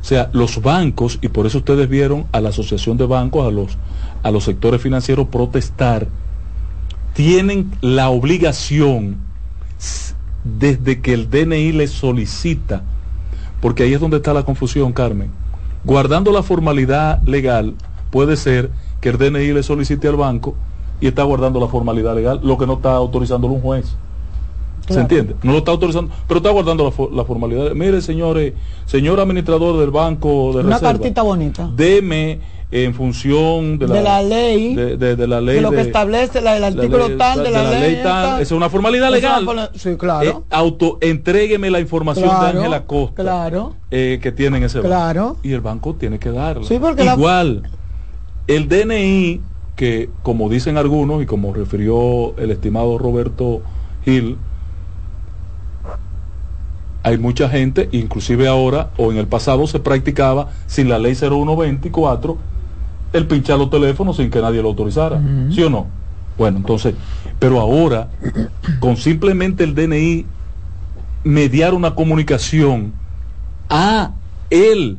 O 0.00 0.04
sea, 0.04 0.30
los 0.32 0.62
bancos, 0.62 1.18
y 1.22 1.28
por 1.28 1.46
eso 1.46 1.58
ustedes 1.58 1.88
vieron 1.88 2.26
a 2.32 2.40
la 2.40 2.50
Asociación 2.50 2.96
de 2.96 3.06
Bancos, 3.06 3.46
a 3.46 3.50
los, 3.50 3.78
a 4.22 4.30
los 4.30 4.44
sectores 4.44 4.80
financieros 4.80 5.28
protestar, 5.28 6.08
tienen 7.14 7.70
la 7.80 8.10
obligación, 8.10 9.18
desde 10.44 11.00
que 11.00 11.12
el 11.12 11.30
DNI 11.30 11.72
les 11.72 11.90
solicita, 11.90 12.82
porque 13.60 13.82
ahí 13.82 13.92
es 13.92 14.00
donde 14.00 14.18
está 14.18 14.32
la 14.32 14.44
confusión, 14.44 14.92
Carmen, 14.92 15.30
guardando 15.84 16.32
la 16.32 16.42
formalidad 16.42 17.22
legal, 17.22 17.74
puede 18.10 18.36
ser 18.36 18.70
que 19.00 19.10
el 19.10 19.18
DNI 19.18 19.52
le 19.52 19.62
solicite 19.62 20.08
al 20.08 20.16
banco 20.16 20.54
y 21.00 21.06
está 21.06 21.22
guardando 21.22 21.60
la 21.60 21.68
formalidad 21.68 22.14
legal, 22.14 22.40
lo 22.42 22.58
que 22.58 22.66
no 22.66 22.74
está 22.74 22.92
autorizando 22.92 23.46
un 23.46 23.60
juez. 23.60 23.96
¿Se 24.88 24.98
entiende? 24.98 25.36
No 25.42 25.52
lo 25.52 25.58
está 25.58 25.70
autorizando, 25.70 26.12
pero 26.26 26.38
está 26.38 26.50
guardando 26.50 26.84
la, 27.12 27.24
formalidad. 27.24 27.72
Mire, 27.74 28.02
señores, 28.02 28.54
señor 28.86 29.20
administrador 29.20 29.78
del 29.78 29.90
banco 29.90 30.52
de 30.52 30.64
Una 30.64 30.80
cartita 30.80 31.22
bonita. 31.22 31.70
Deme 31.76 32.40
en 32.72 32.94
función 32.94 33.78
de 33.78 33.88
la, 33.88 34.22
ley 34.22 34.74
de, 34.74 35.26
la 35.26 35.40
ley 35.40 35.56
de 35.56 35.60
lo 35.60 35.72
que 35.72 35.80
establece 35.80 36.38
el 36.38 36.46
artículo 36.46 37.16
tal 37.16 37.42
de, 37.42 37.50
la, 37.50 37.68
ley, 37.68 37.98
tal, 38.02 38.40
es 38.40 38.52
una 38.52 38.70
formalidad 38.70 39.10
legal. 39.10 39.70
sí 39.74 39.96
claro. 39.96 40.28
Eh, 40.28 40.36
auto 40.50 40.98
entrégueme 41.00 41.68
la 41.70 41.80
información 41.80 42.28
de 42.28 42.58
Ángela 42.58 42.86
Costa 42.86 43.22
claro. 43.22 43.74
eh, 43.90 44.20
que 44.22 44.30
tiene 44.30 44.58
en 44.58 44.64
ese 44.64 44.80
claro. 44.80 45.36
Y 45.42 45.52
el 45.52 45.60
banco 45.60 45.94
tiene 45.94 46.20
que 46.20 46.30
darlo 46.30 46.62
sí, 46.64 46.78
porque 46.78 47.04
igual 47.04 47.68
el 48.46 48.68
DNI 48.68 49.40
que 49.74 50.10
como 50.22 50.48
dicen 50.48 50.76
algunos 50.76 51.22
y 51.22 51.26
como 51.26 51.52
refirió 51.52 52.36
el 52.38 52.52
estimado 52.52 52.98
Roberto 52.98 53.62
Gil 54.04 54.36
hay 57.02 57.18
mucha 57.18 57.48
gente, 57.48 57.88
inclusive 57.92 58.46
ahora 58.46 58.90
o 58.96 59.10
en 59.10 59.18
el 59.18 59.26
pasado 59.26 59.66
se 59.66 59.80
practicaba 59.80 60.48
sin 60.66 60.88
la 60.88 60.98
ley 60.98 61.14
0124, 61.14 62.36
el 63.12 63.26
pinchar 63.26 63.58
los 63.58 63.70
teléfonos 63.70 64.16
sin 64.16 64.30
que 64.30 64.40
nadie 64.40 64.62
lo 64.62 64.68
autorizara, 64.68 65.20
¿sí 65.50 65.62
o 65.62 65.70
no? 65.70 65.86
Bueno, 66.38 66.58
entonces, 66.58 66.94
pero 67.38 67.60
ahora, 67.60 68.08
con 68.78 68.96
simplemente 68.96 69.64
el 69.64 69.74
DNI 69.74 70.26
mediar 71.24 71.74
una 71.74 71.94
comunicación 71.94 72.92
a 73.68 74.12
él, 74.48 74.98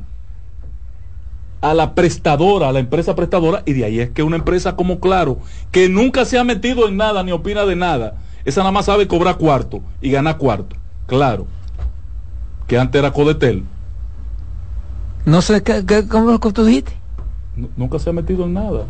a 1.62 1.74
la 1.74 1.96
prestadora, 1.96 2.70
a 2.70 2.72
la 2.72 2.80
empresa 2.80 3.16
prestadora, 3.16 3.64
y 3.66 3.74
de 3.74 3.86
ahí 3.86 4.00
es 4.00 4.10
que 4.10 4.24
una 4.24 4.36
empresa 4.36 4.76
como 4.76 5.00
Claro, 5.00 5.40
que 5.72 5.90
nunca 5.90 6.26
se 6.26 6.38
ha 6.38 6.44
metido 6.44 6.88
en 6.88 6.98
nada 6.98 7.24
ni 7.24 7.32
opina 7.32 7.66
de 7.66 7.76
nada, 7.76 8.16
esa 8.46 8.62
nada 8.62 8.72
más 8.72 8.86
sabe 8.86 9.08
cobrar 9.08 9.38
cuarto 9.38 9.82
y 10.02 10.12
ganar 10.12 10.38
cuarto, 10.38 10.76
claro, 11.08 11.48
que 12.68 12.78
antes 12.78 13.00
era 13.00 13.12
Codetel. 13.12 13.64
No 15.26 15.42
sé, 15.42 15.64
¿cómo 16.10 16.40
tú 16.40 16.66
dijiste? 16.66 17.01
Nunca 17.76 18.00
se 18.00 18.10
ha 18.10 18.14
metido 18.14 18.46
en 18.46 18.54
nada. 18.54 18.86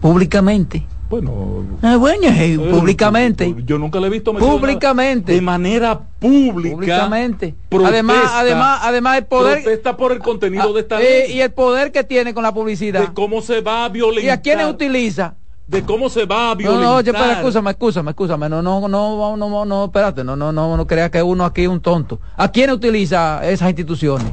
Públicamente. 0.00 0.86
Bueno, 1.08 1.64
ah, 1.82 1.96
bueno 1.96 2.26
eh, 2.28 2.58
públicamente. 2.58 3.54
Yo 3.64 3.78
nunca 3.78 4.00
le 4.00 4.08
he 4.08 4.10
visto 4.10 4.34
públicamente. 4.34 5.32
De 5.32 5.40
manera 5.40 6.00
pública. 6.18 6.74
Públicamente. 6.74 7.54
además, 7.70 8.32
además, 8.32 8.80
además 8.82 9.18
el 9.18 9.26
poder 9.26 9.62
protesta 9.62 9.96
por 9.96 10.10
el 10.10 10.18
contenido 10.18 10.72
de 10.72 10.80
esta 10.80 10.96
ah, 10.96 11.00
ley. 11.00 11.32
y 11.32 11.40
el 11.40 11.52
poder 11.52 11.92
que 11.92 12.02
tiene 12.02 12.34
con 12.34 12.42
la 12.42 12.52
publicidad. 12.52 13.00
De 13.00 13.14
cómo 13.14 13.40
se 13.40 13.60
va 13.60 13.84
a 13.84 13.88
violentar. 13.88 14.24
¿Y 14.24 14.28
a 14.30 14.40
quiénes 14.40 14.66
utiliza? 14.66 15.34
De 15.68 15.82
cómo 15.82 16.08
se 16.08 16.24
va 16.26 16.50
a 16.50 16.54
violentar. 16.56 16.84
No, 16.84 16.90
no, 16.90 16.96
oye, 16.96 17.12
pero 17.12 17.30
escúchame, 17.30 17.70
escúchame, 17.70 18.10
escúchame. 18.10 18.48
No, 18.48 18.62
no, 18.62 18.88
no, 18.88 19.36
no, 19.36 19.64
no, 19.64 19.84
espérate, 19.84 20.24
no, 20.24 20.34
no, 20.34 20.52
no, 20.52 20.76
no 20.76 20.86
creas 20.88 21.10
que 21.10 21.22
uno 21.22 21.44
aquí 21.44 21.62
es 21.62 21.68
un 21.68 21.80
tonto. 21.80 22.20
¿A 22.36 22.50
quiénes 22.50 22.74
utiliza 22.74 23.48
esas 23.48 23.68
instituciones? 23.68 24.32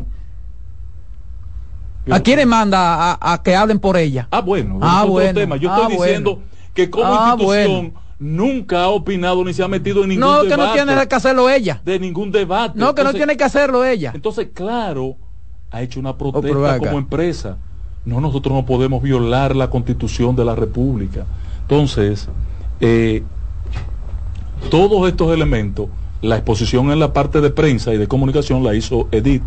¿A 2.12 2.20
quiénes 2.20 2.46
manda 2.46 3.18
a, 3.20 3.42
que 3.44 3.56
hablen 3.56 3.80
por 3.80 3.98
ella? 3.98 4.28
Ah, 4.32 4.42
bueno, 4.42 4.80
ah, 4.82 5.06
bueno. 5.06 5.40
tema. 5.40 5.58
Yo 5.58 5.70
estoy 5.70 5.86
ah, 5.86 5.90
diciendo 5.90 6.42
que 6.74 6.90
como 6.90 7.06
ah, 7.06 7.36
institución 7.38 7.94
nunca 8.20 8.84
ha 8.84 8.90
opinado 8.90 9.44
ni 9.44 9.54
se 9.54 9.64
ha 9.64 9.68
metido 9.68 10.04
en 10.04 10.10
ningún 10.10 10.28
debate. 10.28 10.50
No, 10.50 10.56
que 10.56 10.64
no 10.64 10.74
tiene 10.74 11.08
que 11.08 11.16
hacerlo 11.16 11.50
ella. 11.50 11.82
De 11.84 12.00
ningún 12.00 12.32
debate. 12.32 12.78
No, 12.78 12.96
que 12.96 13.04
no 13.04 13.14
tiene 13.14 13.38
que 13.38 13.44
hacerlo 13.44 13.86
ella. 13.86 14.12
Entonces, 14.14 14.50
claro, 14.54 15.16
ha 15.72 15.82
hecho 15.82 16.00
una 16.00 16.12
oh, 16.12 16.18
protesta 16.18 16.80
como 16.80 16.98
empresa. 16.98 17.58
No, 18.06 18.20
nosotros 18.20 18.54
no 18.54 18.66
podemos 18.66 19.02
violar 19.02 19.56
la 19.56 19.70
constitución 19.70 20.36
de 20.36 20.44
la 20.44 20.56
República. 20.56 21.26
Entonces, 21.62 22.28
eh, 22.82 23.24
todos 24.70 25.08
estos 25.08 25.34
elementos, 25.34 25.88
la 26.22 26.36
exposición 26.36 26.92
en 26.92 27.00
la 27.00 27.14
parte 27.14 27.40
de 27.40 27.50
prensa 27.50 27.94
y 27.94 27.98
de 27.98 28.08
comunicación 28.08 28.64
la 28.64 28.76
hizo 28.76 29.08
Edith 29.12 29.44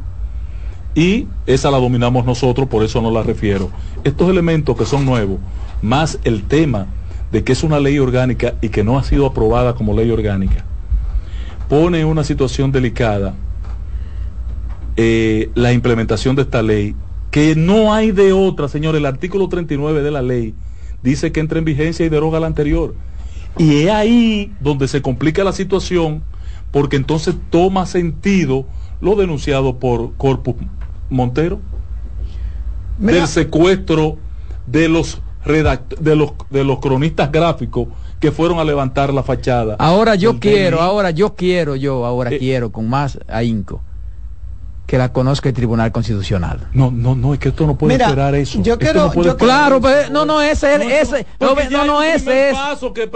y 0.97 1.29
esa 1.45 1.71
la 1.71 1.79
dominamos 1.79 2.25
nosotros, 2.25 2.69
por 2.69 2.83
eso 2.83 3.03
no 3.03 3.11
la 3.11 3.23
refiero. 3.23 3.71
Estos 4.03 4.31
elementos 4.31 4.75
que 4.79 4.87
son 4.87 5.05
nuevos, 5.05 5.39
más 5.83 6.19
el 6.25 6.45
tema 6.45 6.87
de 7.31 7.45
que 7.45 7.53
es 7.53 7.63
una 7.63 7.79
ley 7.79 7.99
orgánica 7.99 8.55
y 8.63 8.71
que 8.71 8.83
no 8.83 8.99
ha 8.99 9.05
sido 9.05 9.27
aprobada 9.27 9.75
como 9.75 9.95
ley 9.95 10.11
orgánica, 10.11 10.65
pone 11.69 12.01
en 12.01 12.07
una 12.07 12.25
situación 12.25 12.73
delicada 12.73 13.35
eh, 14.97 15.51
la 15.55 15.75
implementación 15.75 16.35
de 16.35 16.43
esta 16.43 16.63
ley, 16.63 16.97
que 17.31 17.55
no 17.55 17.93
hay 17.93 18.11
de 18.11 18.33
otra, 18.33 18.67
señor, 18.67 18.97
el 18.97 19.05
artículo 19.05 19.51
39 19.51 20.03
de 20.03 20.11
la 20.11 20.23
ley 20.23 20.55
dice 21.03 21.31
que 21.31 21.41
entra 21.41 21.59
en 21.59 21.67
vigencia 21.67 22.07
y 22.07 22.09
deroga 22.09 22.41
la 22.41 22.47
anterior. 22.47 22.95
Y 23.59 23.83
es 23.83 23.91
ahí 23.91 24.51
donde 24.61 24.89
se 24.89 25.03
complica 25.03 25.45
la 25.45 25.53
situación, 25.53 26.23
porque 26.71 26.97
entonces 26.97 27.35
toma 27.51 27.85
sentido 27.85 28.67
lo 29.03 29.15
denunciado 29.15 29.79
por 29.79 30.15
Corpus 30.15 30.55
Montero, 31.11 31.61
del 32.99 33.27
secuestro 33.27 34.17
de 34.67 34.89
los 34.89 35.21
de 35.47 36.17
los, 36.17 36.33
de 36.51 36.65
los 36.65 36.81
cronistas 36.81 37.31
gráficos 37.31 37.87
que 38.19 38.33
fueron 38.33 38.59
a 38.59 38.65
levantar 38.65 39.15
la 39.15 39.23
fachada. 39.23 39.77
Ahora 39.79 40.17
yo 40.17 40.41
quiero, 40.41 40.81
ahora 40.81 41.13
yo 41.13 41.37
quiero, 41.37 41.77
yo 41.77 42.05
ahora 42.05 42.31
eh, 42.33 42.39
quiero 42.39 42.73
con 42.73 42.89
más 42.89 43.19
ahínco 43.29 43.81
que 44.87 44.99
la 44.99 45.13
conozca 45.13 45.49
el 45.49 45.55
Tribunal 45.55 45.91
Constitucional. 45.91 46.69
No, 46.73 46.91
no, 46.93 47.15
no, 47.17 47.35
es 47.35 47.41
que 47.41 47.49
esto 47.49 47.67
no 47.67 47.77
puede 47.77 47.95
esperar 47.95 48.35
eso. 48.37 48.63
Yo 48.63 48.79
quiero, 48.79 49.13
yo 49.15 49.37
claro, 49.37 49.81
pues, 49.81 50.11
no, 50.11 50.25
no, 50.25 50.41
ese, 50.41 51.01
ese, 51.01 51.27
no, 51.41 51.55
no, 51.71 51.85
no, 51.85 52.03
ese 52.03 52.51
es. 52.51 52.57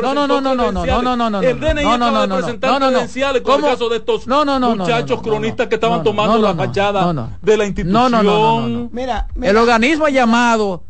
No, 0.02 0.14
no, 0.14 0.26
no, 0.26 0.40
no, 0.40 0.54
no, 0.54 0.72
no, 0.72 0.84
no, 0.84 1.02
no, 1.02 1.16
no, 1.16 1.30
no, 1.30 1.40
el 1.40 1.60
DNI 1.60 1.82
no, 1.82 1.98
no, 1.98 2.10
no, 2.10 2.26
no, 2.26 2.40
no, 2.40 2.80
no, 2.80 2.90
credenciales 2.90 3.42
con 3.42 3.64
el 3.64 3.70
caso 3.70 3.88
de 3.88 3.98
estos 3.98 4.26
no, 4.26 4.44
no, 4.44 4.58
no, 4.58 4.74
muchachos 4.74 5.22
cronistas 5.22 5.68
que 5.68 5.76
estaban 5.76 6.02
tomando 6.02 6.38
la 6.38 6.54
fachada 6.54 7.12
de 7.40 7.56
la 7.56 7.66
institución. 7.66 8.10
No, 8.10 8.22
no, 8.22 8.68
no, 8.68 8.88
Mira, 8.92 9.28
el 9.40 9.56
organismo 9.56 10.08
llamado 10.08 10.82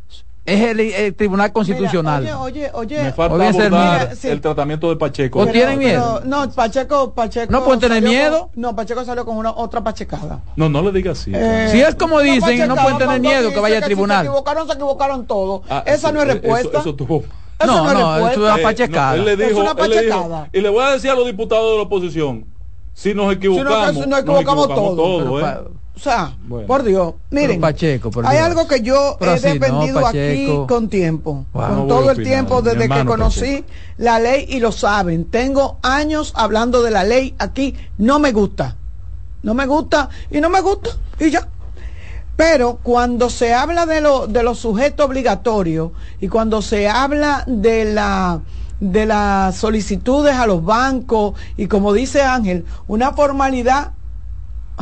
es 0.46 0.96
el, 0.98 1.14
Tribunal 1.14 1.52
Constitucional. 1.52 2.22
oye, 2.24 2.34
oye, 2.34 2.70
oye. 2.72 3.02
Me 3.04 3.12
falta 3.12 3.48
abordar 3.48 4.16
el 4.22 4.40
tratamiento 4.40 4.88
de 4.88 4.96
Pacheco. 4.96 5.40
¿O 5.40 5.46
tienen 5.46 5.78
miedo? 5.78 6.22
no, 6.24 6.50
Pacheco, 6.50 7.12
Pacheco. 7.14 7.52
¿No 7.52 7.64
pueden 7.64 7.80
tener 7.80 8.02
miedo? 8.02 8.50
no, 8.54 8.74
Pacheco 8.74 9.04
salió 9.04 9.24
con 9.24 9.36
una 9.36 9.50
otra 9.50 9.82
pachecada. 9.82 10.40
No, 10.56 10.68
no 10.68 10.82
le 10.82 10.92
digas 10.92 11.20
así. 11.20 11.32
Eh, 11.34 11.68
si 11.70 11.80
es 11.80 11.94
como 11.94 12.20
dicen, 12.20 12.68
no 12.68 12.76
pueden 12.76 12.98
tener 12.98 13.20
miedo 13.20 13.50
que 13.50 13.60
vaya 13.60 13.78
al 13.78 13.84
tribunal. 13.84 14.24
se 14.24 14.28
equivocaron, 14.28 14.66
se 14.66 14.72
equivocaron 14.74 15.26
todos. 15.26 15.62
Ah, 15.68 15.82
Esa 15.86 16.12
no 16.12 16.22
es 16.22 16.28
respuesta. 16.28 16.80
Eso, 16.80 16.94
tuvo... 16.94 17.22
no, 17.66 17.92
no, 17.92 18.28
eso 18.28 18.46
es 18.46 18.54
una 18.54 18.62
pachecada. 18.62 19.14
él 19.14 19.24
le 19.24 19.36
dijo, 19.36 19.50
es 19.50 19.56
una 19.56 19.74
pachecada. 19.74 20.48
y 20.52 20.60
le 20.60 20.68
voy 20.68 20.84
a 20.84 20.90
decir 20.90 21.10
a 21.10 21.14
los 21.14 21.26
diputados 21.26 21.72
de 21.72 21.76
la 21.76 21.82
oposición, 21.82 22.46
si 22.94 23.14
nos 23.14 23.32
equivocamos, 23.32 23.94
si 23.94 24.08
nos, 24.08 24.20
equivocamos, 24.20 24.68
todos. 24.68 25.42
¿eh? 25.42 25.79
O 25.96 25.98
sea, 26.02 26.34
por 26.66 26.82
Dios, 26.82 27.14
miren, 27.30 27.62
hay 28.24 28.38
algo 28.38 28.66
que 28.66 28.80
yo 28.80 29.18
he 29.20 29.38
defendido 29.38 30.06
aquí 30.06 30.48
con 30.66 30.88
tiempo, 30.88 31.44
con 31.52 31.88
todo 31.88 32.10
el 32.10 32.22
tiempo 32.22 32.62
desde 32.62 32.88
que 32.88 33.04
conocí 33.04 33.64
la 33.98 34.18
ley 34.18 34.46
y 34.48 34.60
lo 34.60 34.72
saben. 34.72 35.26
Tengo 35.26 35.78
años 35.82 36.32
hablando 36.36 36.82
de 36.82 36.90
la 36.90 37.04
ley 37.04 37.34
aquí, 37.38 37.76
no 37.98 38.18
me 38.18 38.32
gusta, 38.32 38.76
no 39.42 39.52
me 39.52 39.66
gusta 39.66 40.08
y 40.30 40.40
no 40.40 40.48
me 40.48 40.62
gusta 40.62 40.90
y 41.18 41.30
ya. 41.30 41.46
Pero 42.34 42.78
cuando 42.82 43.28
se 43.28 43.52
habla 43.52 43.84
de, 43.84 44.00
lo, 44.00 44.26
de 44.26 44.42
los 44.42 44.58
sujetos 44.58 45.04
obligatorios 45.04 45.90
y 46.20 46.28
cuando 46.28 46.62
se 46.62 46.88
habla 46.88 47.44
de 47.46 47.92
la 47.92 48.40
de 48.80 49.04
las 49.04 49.56
solicitudes 49.56 50.34
a 50.34 50.46
los 50.46 50.64
bancos 50.64 51.34
y 51.58 51.66
como 51.66 51.92
dice 51.92 52.22
Ángel, 52.22 52.64
una 52.88 53.12
formalidad 53.12 53.92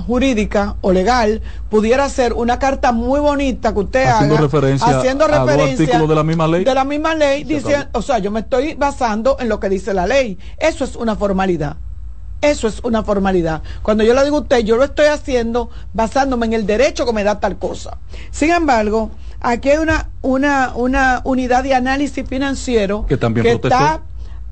jurídica 0.00 0.76
o 0.80 0.92
legal 0.92 1.42
pudiera 1.68 2.08
ser 2.08 2.32
una 2.32 2.58
carta 2.58 2.92
muy 2.92 3.20
bonita 3.20 3.72
que 3.72 3.80
usted 3.80 4.06
haciendo 4.06 4.34
haga 4.34 4.42
referencia 4.42 4.98
haciendo 4.98 5.26
referencia 5.26 5.98
de 6.00 6.14
la 6.14 6.22
misma 6.22 6.48
ley. 6.48 6.64
de 6.64 6.74
la 6.74 6.84
misma 6.84 7.14
ley 7.14 7.44
diciendo, 7.44 7.86
o 7.92 8.02
sea 8.02 8.18
yo 8.18 8.30
me 8.30 8.40
estoy 8.40 8.74
basando 8.74 9.36
en 9.40 9.48
lo 9.48 9.60
que 9.60 9.68
dice 9.68 9.94
la 9.94 10.06
ley. 10.06 10.38
Eso 10.58 10.84
es 10.84 10.96
una 10.96 11.16
formalidad. 11.16 11.76
Eso 12.40 12.68
es 12.68 12.80
una 12.84 13.02
formalidad. 13.02 13.62
Cuando 13.82 14.04
yo 14.04 14.14
le 14.14 14.22
digo 14.22 14.36
a 14.36 14.40
usted, 14.40 14.58
yo 14.60 14.76
lo 14.76 14.84
estoy 14.84 15.06
haciendo 15.06 15.70
basándome 15.92 16.46
en 16.46 16.52
el 16.52 16.66
derecho 16.66 17.04
que 17.04 17.12
me 17.12 17.24
da 17.24 17.40
tal 17.40 17.58
cosa. 17.58 17.98
Sin 18.30 18.50
embargo, 18.50 19.10
aquí 19.40 19.70
hay 19.70 19.78
una, 19.78 20.10
una, 20.22 20.72
una 20.76 21.20
unidad 21.24 21.64
de 21.64 21.74
análisis 21.74 22.28
financiero 22.28 23.06
que, 23.06 23.16
también 23.16 23.46
está 23.46 24.02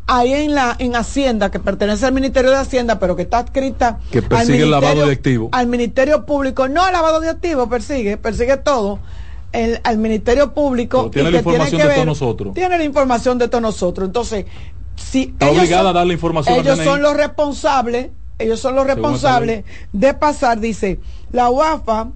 ahí 0.07 0.33
en 0.33 0.55
la 0.55 0.77
en 0.79 0.95
Hacienda, 0.95 1.51
que 1.51 1.59
pertenece 1.59 2.07
al 2.07 2.13
Ministerio 2.13 2.51
de 2.51 2.57
Hacienda, 2.57 2.99
pero 2.99 3.17
que 3.17 3.23
está 3.23 3.39
adscrita 3.39 3.99
que 4.11 4.23
persigue 4.23 4.59
al 4.59 4.65
el 4.65 4.71
lavado 4.71 5.07
de 5.07 5.13
activos. 5.13 5.49
Al 5.53 5.67
Ministerio 5.67 6.25
Público, 6.25 6.69
no 6.69 6.83
al 6.83 6.93
lavado 6.93 7.21
de 7.21 7.29
activos, 7.29 7.69
persigue, 7.69 8.17
persigue 8.17 8.57
todo. 8.57 8.99
El, 9.53 9.81
al 9.85 9.99
Ministerio 9.99 10.53
Público. 10.53 11.11
tiene 11.11 11.31
la 11.31 11.39
información 11.39 11.81
de 11.81 11.95
todos 11.95 12.07
nosotros. 12.07 12.55
Tiene 12.55 12.79
la 12.79 12.85
información 12.85 13.39
de 13.39 13.49
todos 13.49 13.63
nosotros. 13.63 14.07
Entonces, 14.07 14.45
si 14.97 15.23
está 15.23 15.51
obligada 15.51 15.91
a 15.91 15.93
dar 15.93 16.07
la 16.07 16.13
información. 16.13 16.59
Ellos 16.59 16.79
son 16.79 17.01
los 17.01 17.17
responsables, 17.17 18.11
ellos 18.39 18.61
son 18.61 18.75
los 18.75 18.87
responsables 18.87 19.65
de 19.93 20.15
pasar, 20.15 20.61
dice, 20.61 21.01
la 21.33 21.49
UAFA 21.49 22.11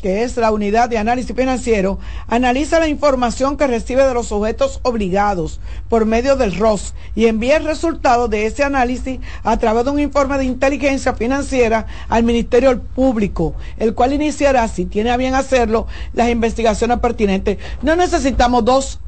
que 0.00 0.22
es 0.22 0.36
la 0.36 0.50
unidad 0.50 0.88
de 0.88 0.98
análisis 0.98 1.34
financiero, 1.34 1.98
analiza 2.26 2.78
la 2.78 2.88
información 2.88 3.56
que 3.56 3.66
recibe 3.66 4.04
de 4.04 4.14
los 4.14 4.28
sujetos 4.28 4.80
obligados 4.82 5.60
por 5.88 6.06
medio 6.06 6.36
del 6.36 6.54
ROS 6.56 6.94
y 7.14 7.26
envía 7.26 7.56
el 7.56 7.64
resultado 7.64 8.28
de 8.28 8.46
ese 8.46 8.64
análisis 8.64 9.20
a 9.42 9.56
través 9.58 9.84
de 9.84 9.90
un 9.90 10.00
informe 10.00 10.38
de 10.38 10.44
inteligencia 10.44 11.14
financiera 11.14 11.86
al 12.08 12.24
Ministerio 12.24 12.80
Público, 12.80 13.54
el 13.78 13.94
cual 13.94 14.12
iniciará, 14.12 14.66
si 14.68 14.86
tiene 14.86 15.10
a 15.10 15.16
bien 15.16 15.34
hacerlo, 15.34 15.86
las 16.14 16.30
investigaciones 16.30 16.98
pertinentes. 16.98 17.58
No 17.82 17.96
necesitamos 17.96 18.64
dos 18.64 19.00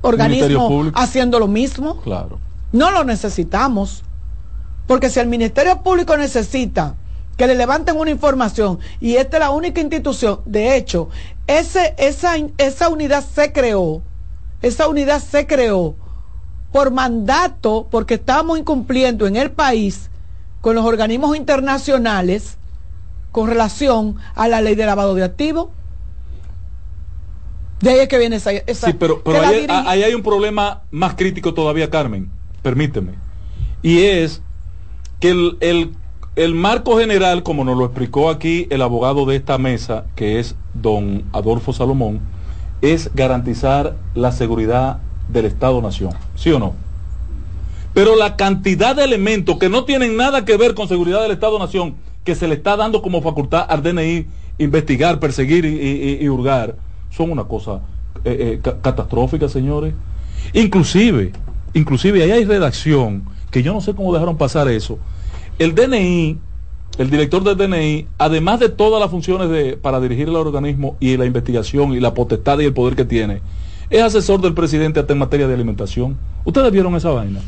organismos 0.00 0.92
haciendo 0.94 1.38
lo 1.38 1.48
mismo. 1.48 2.00
Claro. 2.00 2.38
No 2.72 2.90
lo 2.90 3.04
necesitamos. 3.04 4.04
Porque 4.86 5.08
si 5.08 5.18
el 5.20 5.28
Ministerio 5.28 5.82
Público 5.82 6.16
necesita 6.16 6.96
que 7.36 7.46
le 7.46 7.54
levanten 7.54 7.96
una 7.96 8.10
información 8.10 8.78
y 9.00 9.16
esta 9.16 9.36
es 9.36 9.40
la 9.40 9.50
única 9.50 9.80
institución. 9.80 10.40
De 10.44 10.76
hecho, 10.76 11.08
ese, 11.46 11.94
esa, 11.98 12.34
esa 12.58 12.88
unidad 12.88 13.24
se 13.24 13.52
creó, 13.52 14.02
esa 14.62 14.88
unidad 14.88 15.20
se 15.20 15.46
creó 15.46 15.96
por 16.72 16.90
mandato, 16.90 17.86
porque 17.90 18.14
estábamos 18.14 18.58
incumpliendo 18.58 19.26
en 19.26 19.36
el 19.36 19.50
país 19.50 20.10
con 20.60 20.74
los 20.74 20.84
organismos 20.84 21.36
internacionales 21.36 22.58
con 23.30 23.48
relación 23.48 24.16
a 24.34 24.48
la 24.48 24.60
ley 24.60 24.74
de 24.74 24.86
lavado 24.86 25.14
de 25.14 25.24
activos. 25.24 25.68
De 27.80 27.90
ahí 27.90 27.98
es 28.00 28.08
que 28.08 28.18
viene 28.18 28.36
esa... 28.36 28.50
sí, 28.50 28.92
pero, 28.98 29.22
ahí, 29.26 30.02
hay 30.02 30.14
un 30.14 30.22
problema 30.22 30.82
más 30.90 31.14
crítico 31.14 31.52
todavía, 31.52 31.90
Carmen, 31.90 32.30
permíteme. 32.62 33.14
Y 33.82 34.02
es 34.04 34.40
que 35.20 35.30
el, 35.30 35.58
el 35.60 35.94
marco 36.54 36.98
general, 36.98 37.42
como 37.42 37.64
nos 37.64 37.76
lo 37.76 37.84
explicó 37.84 38.28
aquí 38.28 38.66
el 38.70 38.82
abogado 38.82 39.24
de 39.26 39.36
esta 39.36 39.58
mesa, 39.58 40.04
que 40.16 40.40
es 40.40 40.56
don 40.74 41.24
Adolfo 41.32 41.72
Salomón, 41.72 42.20
es 42.82 43.14
garantizar 43.14 43.96
la 44.14 44.32
seguridad 44.32 44.98
del 45.28 45.46
Estado-Nación, 45.46 46.12
¿sí 46.34 46.50
o 46.50 46.58
no? 46.58 46.74
Pero 47.94 48.16
la 48.16 48.36
cantidad 48.36 48.96
de 48.96 49.04
elementos 49.04 49.58
que 49.58 49.68
no 49.68 49.84
tienen 49.84 50.16
nada 50.16 50.44
que 50.44 50.56
ver 50.56 50.74
con 50.74 50.88
seguridad 50.88 51.22
del 51.22 51.30
Estado-Nación, 51.30 51.94
que 52.24 52.34
se 52.34 52.48
le 52.48 52.54
está 52.54 52.76
dando 52.76 53.00
como 53.02 53.22
facultad 53.22 53.64
al 53.68 53.82
DNI 53.82 54.26
investigar, 54.58 55.20
perseguir 55.20 55.64
y, 55.64 56.28
hurgar, 56.28 56.76
son 57.10 57.30
una 57.30 57.44
cosa 57.44 57.80
eh, 58.24 58.60
eh, 58.64 58.70
catastrófica, 58.82 59.48
señores. 59.48 59.94
Inclusive, 60.52 61.32
inclusive 61.72 62.22
ahí 62.22 62.32
hay 62.32 62.44
redacción, 62.44 63.24
que 63.50 63.62
yo 63.62 63.72
no 63.72 63.80
sé 63.80 63.94
cómo 63.94 64.12
dejaron 64.12 64.36
pasar 64.36 64.68
eso. 64.68 64.98
El 65.58 65.74
DNI, 65.74 66.38
el 66.98 67.10
director 67.10 67.42
del 67.44 67.56
DNI, 67.56 68.06
además 68.18 68.60
de 68.60 68.68
todas 68.68 69.00
las 69.00 69.10
funciones 69.10 69.48
de, 69.50 69.76
para 69.76 70.00
dirigir 70.00 70.28
el 70.28 70.36
organismo 70.36 70.96
y 71.00 71.16
la 71.16 71.26
investigación 71.26 71.92
y 71.92 72.00
la 72.00 72.14
potestad 72.14 72.58
y 72.60 72.64
el 72.64 72.74
poder 72.74 72.96
que 72.96 73.04
tiene, 73.04 73.40
es 73.90 74.02
asesor 74.02 74.40
del 74.40 74.54
presidente 74.54 75.00
hasta 75.00 75.12
en 75.12 75.18
materia 75.18 75.46
de 75.46 75.54
alimentación. 75.54 76.18
¿Ustedes 76.44 76.70
vieron 76.72 76.94
esa 76.96 77.10
vaina? 77.10 77.40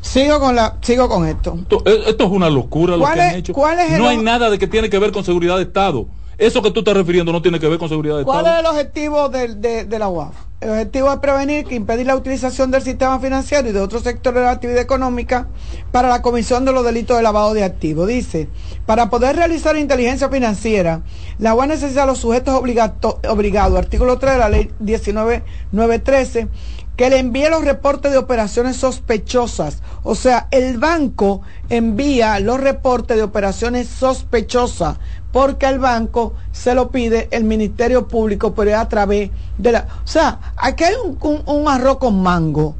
Sigo 0.00 0.38
con 0.38 0.54
la, 0.54 0.76
sigo 0.82 1.08
con 1.08 1.26
esto. 1.26 1.58
Eh, 1.84 2.04
esto, 2.06 2.24
es 2.24 2.30
una 2.30 2.48
locura 2.48 2.96
lo 2.96 3.04
que 3.04 3.20
han 3.20 3.36
hecho. 3.36 3.52
no 3.98 4.08
hay 4.08 4.18
nada 4.18 4.50
de 4.50 4.58
que 4.58 4.68
tiene 4.68 4.88
que 4.88 4.98
ver 4.98 5.10
con 5.10 5.24
seguridad 5.24 5.56
de 5.56 5.62
Estado. 5.62 6.06
Eso 6.38 6.62
que 6.62 6.70
tú 6.70 6.80
estás 6.80 6.94
refiriendo 6.94 7.32
no 7.32 7.42
tiene 7.42 7.58
que 7.58 7.66
ver 7.66 7.78
con 7.78 7.88
seguridad 7.88 8.16
de 8.16 8.20
Estado. 8.20 8.42
¿Cuál 8.42 8.54
es 8.54 8.60
el 8.60 8.66
objetivo 8.66 9.28
de, 9.28 9.98
la 9.98 10.08
UAF? 10.08 10.34
El 10.58 10.70
objetivo 10.70 11.12
es 11.12 11.18
prevenir 11.18 11.66
que 11.66 11.74
impedir 11.74 12.06
la 12.06 12.16
utilización 12.16 12.70
del 12.70 12.80
sistema 12.80 13.20
financiero 13.20 13.68
y 13.68 13.72
de 13.72 13.80
otros 13.80 14.04
sectores 14.04 14.40
de 14.40 14.46
la 14.46 14.52
actividad 14.52 14.80
económica 14.80 15.48
para 15.92 16.08
la 16.08 16.22
comisión 16.22 16.64
de 16.64 16.72
los 16.72 16.82
delitos 16.82 17.14
de 17.14 17.22
lavado 17.22 17.52
de 17.52 17.62
activos. 17.62 18.08
Dice, 18.08 18.48
para 18.86 19.10
poder 19.10 19.36
realizar 19.36 19.76
inteligencia 19.76 20.30
financiera, 20.30 21.02
la 21.38 21.54
UAF 21.54 21.68
necesita 21.68 22.06
los 22.06 22.20
sujetos 22.20 22.54
obligados, 22.54 23.78
artículo 23.78 24.18
3 24.18 24.32
de 24.32 24.38
la 24.38 24.48
ley 24.48 24.70
19913 24.80 26.48
que 26.96 27.10
le 27.10 27.18
envíe 27.18 27.50
los 27.50 27.62
reportes 27.62 28.10
de 28.10 28.16
operaciones 28.16 28.76
sospechosas. 28.76 29.82
O 30.02 30.14
sea, 30.14 30.48
el 30.50 30.78
banco 30.78 31.42
envía 31.68 32.40
los 32.40 32.58
reportes 32.58 33.18
de 33.18 33.22
operaciones 33.22 33.88
sospechosas 33.88 34.96
porque 35.36 35.66
al 35.66 35.78
banco 35.78 36.32
se 36.50 36.74
lo 36.74 36.90
pide 36.90 37.28
el 37.30 37.44
Ministerio 37.44 38.08
Público, 38.08 38.54
pero 38.54 38.70
es 38.70 38.76
a 38.78 38.88
través 38.88 39.30
de 39.58 39.70
la... 39.70 39.86
O 40.02 40.06
sea, 40.06 40.40
aquí 40.56 40.84
hay 40.84 40.94
un, 41.04 41.42
un 41.44 41.68
arroz 41.68 41.98
con 41.98 42.22
mango 42.22 42.74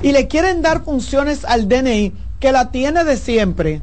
y 0.00 0.12
le 0.12 0.26
quieren 0.26 0.62
dar 0.62 0.84
funciones 0.84 1.44
al 1.44 1.68
DNI 1.68 2.14
que 2.40 2.50
la 2.50 2.70
tiene 2.70 3.04
de 3.04 3.18
siempre, 3.18 3.82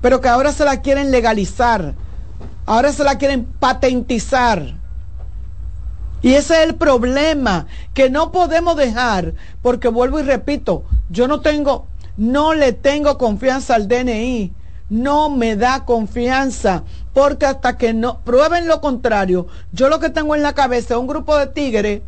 pero 0.00 0.22
que 0.22 0.30
ahora 0.30 0.52
se 0.52 0.64
la 0.64 0.80
quieren 0.80 1.10
legalizar, 1.10 1.92
ahora 2.64 2.90
se 2.94 3.04
la 3.04 3.18
quieren 3.18 3.44
patentizar. 3.44 4.78
Y 6.22 6.32
ese 6.32 6.62
es 6.62 6.66
el 6.66 6.76
problema 6.76 7.66
que 7.92 8.08
no 8.08 8.32
podemos 8.32 8.74
dejar, 8.74 9.34
porque 9.60 9.88
vuelvo 9.88 10.18
y 10.18 10.22
repito, 10.22 10.84
yo 11.10 11.28
no 11.28 11.42
tengo, 11.42 11.88
no 12.16 12.54
le 12.54 12.72
tengo 12.72 13.18
confianza 13.18 13.74
al 13.74 13.86
DNI, 13.86 14.54
no 14.88 15.30
me 15.30 15.56
da 15.56 15.84
confianza, 15.84 16.84
porque 17.12 17.46
hasta 17.46 17.76
que 17.76 17.94
no 17.94 18.20
prueben 18.20 18.68
lo 18.68 18.80
contrario, 18.80 19.46
yo 19.72 19.88
lo 19.88 19.98
que 20.00 20.10
tengo 20.10 20.34
en 20.34 20.42
la 20.42 20.54
cabeza 20.54 20.94
es 20.94 21.00
un 21.00 21.06
grupo 21.06 21.36
de 21.36 21.46
tigres 21.48 22.02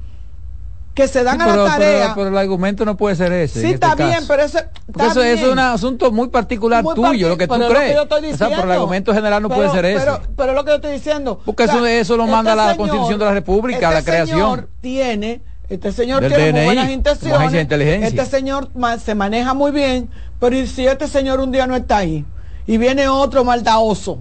que 0.94 1.06
se 1.06 1.22
dan 1.22 1.40
a 1.40 1.46
la 1.46 1.64
tarea. 1.64 2.12
Pero, 2.14 2.28
el 2.28 2.36
argumento 2.36 2.84
no 2.84 2.96
puede 2.96 3.14
ser 3.14 3.32
ese. 3.32 3.60
Sí, 3.60 3.66
este 3.66 3.86
está 3.86 3.94
bien, 3.94 4.24
pero 4.26 4.42
eso, 4.42 4.58
eso, 4.98 5.22
es 5.22 5.42
un 5.44 5.58
asunto 5.58 6.10
muy 6.10 6.28
particular 6.28 6.84
tuyo, 6.94 7.28
lo 7.28 7.38
que 7.38 7.46
tú 7.46 7.54
crees. 7.54 7.96
o 7.96 8.36
sea, 8.36 8.48
pero 8.48 8.64
el 8.64 8.72
argumento 8.72 9.14
general 9.14 9.42
no 9.42 9.48
puede 9.48 9.70
ser 9.70 9.84
ese. 9.84 10.06
Pero, 10.36 10.52
lo 10.52 10.64
que 10.64 10.70
yo 10.70 10.76
estoy 10.76 10.92
diciendo. 10.92 11.40
Porque 11.44 11.64
eso, 11.64 11.86
eso 11.86 12.16
lo 12.16 12.26
manda 12.26 12.52
este 12.52 12.66
la 12.66 12.76
Constitución 12.76 13.18
de 13.18 13.24
la 13.24 13.32
República, 13.32 13.90
la 13.90 13.98
este 14.00 14.10
creación. 14.10 14.38
Señor 14.38 14.68
tiene, 14.80 15.42
este 15.68 15.92
señor 15.92 16.26
tiene 16.26 16.52
muy 16.52 16.64
buenas 16.64 16.90
intenciones. 16.90 17.54
Este 18.02 18.26
señor 18.26 18.68
se 19.04 19.14
maneja 19.14 19.54
muy 19.54 19.70
bien, 19.70 20.10
pero 20.40 20.66
si 20.66 20.86
este 20.86 21.06
señor 21.06 21.38
un 21.38 21.52
día 21.52 21.66
no 21.66 21.76
está 21.76 21.98
ahí 21.98 22.24
y 22.68 22.78
viene 22.78 23.08
otro 23.08 23.42
maldadoso 23.42 24.18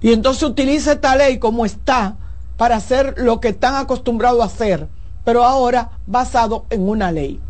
y 0.00 0.12
entonces 0.12 0.44
utiliza 0.44 0.92
esta 0.92 1.16
ley 1.16 1.38
como 1.38 1.66
está 1.66 2.16
para 2.56 2.76
hacer 2.76 3.14
lo 3.16 3.40
que 3.40 3.48
están 3.48 3.74
acostumbrados 3.74 4.40
a 4.40 4.44
hacer 4.44 4.88
pero 5.26 5.42
ahora 5.42 5.90
basado 6.06 6.66
en 6.70 6.88
una 6.88 7.10
ley. 7.10 7.40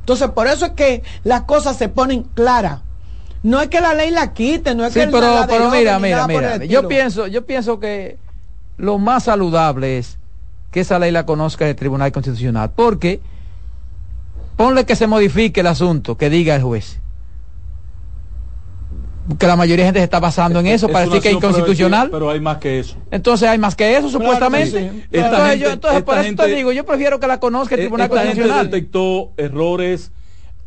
Entonces, 0.00 0.30
por 0.30 0.48
eso 0.48 0.66
es 0.66 0.72
que 0.72 1.04
las 1.22 1.42
cosas 1.42 1.76
se 1.76 1.88
ponen 1.88 2.24
claras. 2.24 2.80
No 3.44 3.60
es 3.60 3.68
que 3.68 3.80
la 3.80 3.94
ley 3.94 4.10
la 4.10 4.32
quite, 4.32 4.74
no 4.74 4.84
es 4.84 4.92
que 4.92 5.06
pero, 5.06 5.20
la 5.20 5.46
pero 5.46 5.70
mira, 5.70 6.00
mira, 6.00 6.26
mira. 6.26 6.64
Yo 6.64 6.88
pienso, 6.88 7.28
yo 7.28 7.46
pienso 7.46 7.78
que 7.78 8.18
lo 8.78 8.98
más 8.98 9.24
saludable 9.24 9.98
es 9.98 10.18
que 10.72 10.80
esa 10.80 10.98
ley 10.98 11.12
la 11.12 11.24
conozca 11.24 11.68
el 11.68 11.76
Tribunal 11.76 12.10
Constitucional, 12.10 12.72
porque 12.74 13.20
ponle 14.56 14.84
que 14.84 14.96
se 14.96 15.06
modifique 15.06 15.60
el 15.60 15.68
asunto, 15.68 16.16
que 16.16 16.30
diga 16.30 16.56
el 16.56 16.62
juez 16.62 16.98
que 19.38 19.46
la 19.46 19.56
mayoría 19.56 19.84
de 19.84 19.88
gente 19.88 20.00
se 20.00 20.04
está 20.04 20.20
basando 20.20 20.60
en 20.60 20.66
eso 20.66 20.88
para 20.88 21.06
decir 21.06 21.20
que 21.22 21.28
es 21.28 21.34
inconstitucional. 21.34 22.10
Pero 22.10 22.30
hay 22.30 22.40
más 22.40 22.58
que 22.58 22.78
eso. 22.78 22.96
Entonces 23.10 23.48
hay 23.48 23.58
más 23.58 23.74
que 23.74 23.96
eso, 23.96 24.10
supuestamente. 24.10 24.92
Entonces, 25.10 25.60
yo, 25.60 25.70
entonces 25.70 26.02
por 26.02 26.18
eso 26.18 26.34
te 26.36 26.54
digo, 26.54 26.72
yo 26.72 26.84
prefiero 26.84 27.18
que 27.18 27.26
la 27.26 27.40
conozca 27.40 27.74
el 27.74 27.80
e- 27.80 27.84
Tribunal 27.84 28.08
Constitucional. 28.10 28.70
detectó 28.70 29.32
errores 29.36 30.12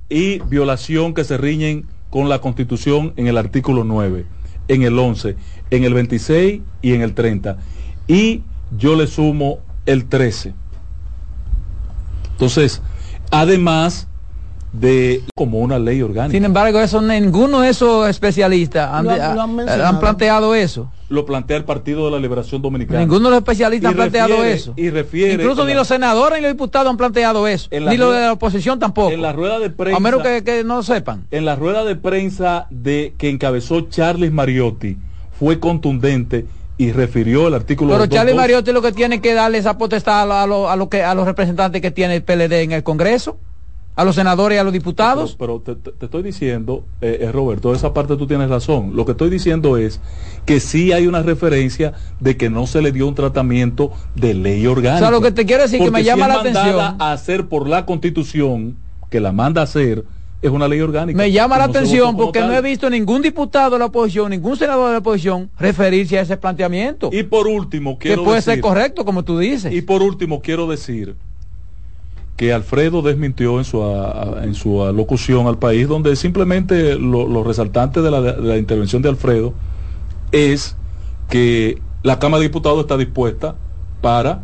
y 0.09 0.39
violación 0.39 1.13
que 1.13 1.23
se 1.23 1.37
riñen 1.37 1.85
con 2.09 2.29
la 2.29 2.39
Constitución 2.39 3.13
en 3.15 3.27
el 3.27 3.37
artículo 3.37 3.83
9, 3.83 4.25
en 4.69 4.81
el 4.83 4.97
11, 4.97 5.35
en 5.69 5.83
el 5.83 5.93
26 5.93 6.61
y 6.81 6.93
en 6.93 7.01
el 7.01 7.13
30. 7.13 7.57
Y 8.07 8.41
yo 8.77 8.95
le 8.95 9.05
sumo 9.07 9.59
el 9.85 10.05
13. 10.05 10.53
Entonces, 12.31 12.81
además 13.29 14.07
de 14.79 15.23
como 15.35 15.59
una 15.59 15.79
ley 15.79 16.01
orgánica. 16.01 16.31
Sin 16.31 16.45
embargo, 16.45 16.79
eso 16.79 17.01
ninguno 17.01 17.61
de 17.61 17.69
esos 17.69 18.07
especialistas 18.09 18.89
han, 18.91 19.99
planteado 19.99 20.55
eso. 20.55 20.91
Lo 21.09 21.25
plantea 21.25 21.57
el 21.57 21.63
Partido 21.63 22.05
de 22.05 22.11
la 22.11 22.19
Liberación 22.19 22.61
Dominicana. 22.61 22.99
Ninguno 22.99 23.25
de 23.25 23.31
los 23.31 23.37
especialistas 23.39 23.91
ha 23.91 23.95
planteado 23.95 24.43
eso. 24.43 24.73
Y 24.75 24.89
refiere 24.89 25.33
Incluso 25.33 25.65
ni 25.65 25.73
los 25.73 25.87
senadores 25.87 26.39
ni 26.39 26.43
los 26.43 26.51
diputados 26.51 26.89
han 26.89 26.97
planteado 26.97 27.47
eso. 27.47 27.69
Ni 27.71 27.97
los 27.97 28.13
de 28.13 28.21
la 28.21 28.33
oposición 28.33 28.79
tampoco. 28.79 29.11
En 29.11 29.21
la 29.21 29.33
rueda 29.33 29.59
de 29.59 29.69
prensa. 29.69 29.97
A 29.97 29.99
menos 29.99 30.21
que, 30.21 30.43
que 30.43 30.63
no 30.63 30.83
sepan. 30.83 31.25
En 31.31 31.45
la 31.45 31.55
rueda 31.55 31.83
de 31.83 31.95
prensa 31.95 32.67
de 32.69 33.13
que 33.17 33.29
encabezó 33.29 33.81
Charles 33.81 34.31
Mariotti 34.31 34.97
fue 35.39 35.59
contundente 35.59 36.45
y 36.77 36.91
refirió 36.91 37.47
el 37.47 37.55
artículo 37.55 37.93
pero 37.93 38.05
Charlie 38.05 38.35
Mariotti 38.35 38.71
lo 38.71 38.83
que 38.83 38.91
tiene 38.91 39.19
que 39.19 39.33
darle 39.33 39.57
esa 39.57 39.79
potestad 39.79 40.31
a, 40.31 40.43
a, 40.43 40.75
lo, 40.75 40.89
que, 40.89 41.03
a 41.03 41.15
los 41.15 41.25
representantes 41.25 41.81
que 41.81 41.89
tiene 41.89 42.17
el 42.17 42.23
PLD 42.23 42.53
en 42.61 42.71
el 42.71 42.83
Congreso 42.83 43.39
a 43.97 44.03
los 44.03 44.15
senadores 44.15 44.55
y 44.55 44.59
a 44.59 44.63
los 44.63 44.71
diputados. 44.71 45.35
Pero, 45.37 45.59
te, 45.59 45.75
estoy 46.05 46.21
diciendo, 46.21 46.85
eh, 47.01 47.17
eh, 47.21 47.31
Roberto, 47.31 47.73
esa 47.73 47.95
parte 47.95 48.15
tú 48.15 48.27
tienes 48.27 48.47
razón. 48.47 48.95
Lo 48.95 49.05
que 49.05 49.13
estoy 49.13 49.31
diciendo 49.31 49.75
es 49.75 49.99
que 50.45 50.59
sí 50.59 50.91
hay 50.91 51.07
una 51.07 51.23
referencia 51.23 51.93
de 52.19 52.37
que 52.37 52.51
no 52.51 52.67
se 52.67 52.83
le 52.83 52.91
dio 52.91 53.07
un 53.07 53.15
tratamiento 53.15 53.91
de 54.13 54.35
ley 54.35 54.67
orgánica. 54.67 54.97
O 54.97 54.99
sea, 54.99 55.11
lo 55.11 55.19
que 55.19 55.31
te 55.31 55.47
quiero 55.47 55.63
decir 55.63 55.81
que 55.81 55.89
me 55.89 56.03
llama 56.03 56.27
la 56.27 56.35
atención. 56.35 56.79
a 56.79 57.11
hacer 57.11 57.47
por 57.47 57.67
la 57.67 57.87
constitución, 57.87 58.77
que 59.09 59.19
la 59.19 59.31
manda 59.31 59.61
a 59.61 59.63
hacer, 59.63 60.05
es 60.43 60.51
una 60.51 60.67
ley 60.67 60.79
orgánica. 60.79 61.17
Me 61.17 61.31
llama 61.31 61.57
la 61.57 61.63
atención 61.63 62.15
porque 62.15 62.41
no 62.41 62.53
he 62.53 62.61
visto 62.61 62.91
ningún 62.91 63.23
diputado 63.23 63.71
de 63.71 63.79
la 63.79 63.85
oposición, 63.85 64.29
ningún 64.29 64.55
senador 64.55 64.87
de 64.89 64.91
la 64.93 64.99
oposición 64.99 65.49
referirse 65.57 66.19
a 66.19 66.21
ese 66.21 66.37
planteamiento. 66.37 67.09
Y 67.11 67.23
por 67.23 67.47
último, 67.47 67.97
quiero 67.97 68.21
que 68.21 68.25
puede 68.25 68.41
ser 68.43 68.61
correcto, 68.61 69.03
como 69.03 69.23
tú 69.23 69.39
dices. 69.39 69.73
Y 69.73 69.81
por 69.81 70.03
último, 70.03 70.39
quiero 70.39 70.67
decir 70.67 71.15
que 72.37 72.53
Alfredo 72.53 73.01
desmintió 73.01 73.57
en 73.57 73.65
su, 73.65 73.81
en 74.43 74.53
su 74.53 74.83
alocución 74.83 75.47
al 75.47 75.57
país, 75.57 75.87
donde 75.87 76.15
simplemente 76.15 76.95
lo, 76.95 77.43
resaltante 77.43 78.01
de 78.01 78.11
la, 78.11 78.57
intervención 78.57 79.01
de 79.01 79.09
Alfredo 79.09 79.53
es 80.31 80.75
que 81.29 81.81
la 82.03 82.19
Cámara 82.19 82.41
de 82.41 82.47
Diputados 82.47 82.81
está 82.81 82.95
dispuesta 82.95 83.55
para 84.01 84.43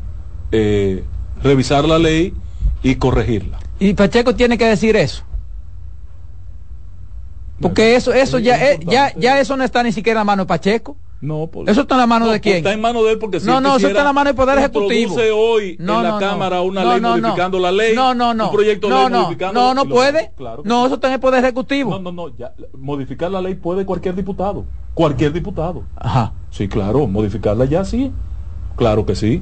eh, 0.52 1.04
revisar 1.44 1.86
la 1.86 2.00
ley 2.00 2.34
y 2.82 2.96
corregirla. 2.96 3.60
Y 3.80 3.94
Pacheco 3.94 4.34
tiene 4.34 4.58
que 4.58 4.66
decir 4.66 4.96
eso. 4.96 5.24
Porque 7.62 7.96
eso, 7.96 8.12
eso 8.12 8.40
ya, 8.40 8.58
ya, 8.80 9.14
ya 9.16 9.40
eso 9.40 9.56
no 9.56 9.64
está 9.64 9.84
ni 9.84 9.92
siquiera 9.92 10.20
en 10.20 10.22
la 10.22 10.32
mano 10.32 10.44
de 10.44 10.48
Pacheco. 10.48 10.98
No, 11.24 11.50
eso 11.68 11.82
está 11.82 11.96
en 11.96 12.00
la 12.02 12.06
mano 12.08 12.28
de 12.28 12.42
quién. 12.42 12.58
Está 12.58 12.74
en 12.74 12.82
mano 12.82 13.02
de 13.02 13.14
él 13.14 13.18
porque 13.18 13.40
si 13.40 13.48
No, 13.48 13.62
no, 13.62 13.78
eso 13.78 13.88
está 13.88 14.00
en 14.00 14.06
la 14.06 14.12
mano 14.12 14.28
del 14.28 14.36
Poder 14.36 14.58
Ejecutivo. 14.60 15.16
hoy 15.34 15.78
en 15.80 15.86
la 15.88 16.18
Cámara 16.20 16.62
una 16.62 16.84
ley 16.84 17.00
modificando 17.00 17.60
la 17.60 17.72
ley. 17.72 17.96
No, 17.96 18.14
no, 18.14 18.34
no. 18.34 18.48
Un 18.48 18.52
proyecto 18.52 18.90
de 18.90 18.94
ley 18.94 19.10
modificando 19.10 19.62
No, 19.62 19.74
no 19.74 19.86
puede. 19.86 20.34
no, 20.66 20.86
eso 20.86 20.96
está 20.96 21.08
en 21.08 21.14
el 21.14 21.20
Poder 21.22 21.42
Ejecutivo. 21.42 21.92
No, 21.92 22.00
no, 22.00 22.12
no. 22.12 22.36
Ya, 22.36 22.54
modificar 22.78 23.32
la 23.32 23.40
ley 23.42 23.56
puede 23.56 23.86
cualquier 23.86 24.16
diputado. 24.16 24.66
Cualquier 24.94 25.32
diputado. 25.32 25.84
Ajá. 25.96 26.34
Sí, 26.52 26.68
claro. 26.68 27.08
Modificarla 27.08 27.64
ya 27.66 27.86
sí. 27.86 28.12
Claro 28.76 29.06
que 29.06 29.16
sí. 29.16 29.42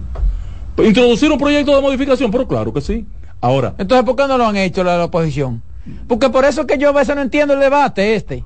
Introducir 0.78 1.32
un 1.32 1.40
proyecto 1.40 1.76
de 1.76 1.82
modificación, 1.82 2.30
pero 2.30 2.48
claro 2.48 2.72
que 2.72 2.82
sí. 2.82 3.08
Ahora. 3.42 3.74
Entonces, 3.80 4.06
¿por 4.06 4.16
qué 4.16 4.28
no 4.28 4.38
lo 4.38 4.46
han 4.46 4.56
hecho 4.56 4.84
la, 4.84 4.98
la 5.00 5.06
oposición? 5.06 5.64
Porque 6.08 6.30
por 6.30 6.46
eso 6.46 6.68
que 6.68 6.78
yo 6.78 6.90
a 6.90 6.92
veces 6.92 7.16
no 7.16 7.24
entiendo 7.24 7.56
el 7.56 7.60
debate 7.60 8.14
este. 8.14 8.46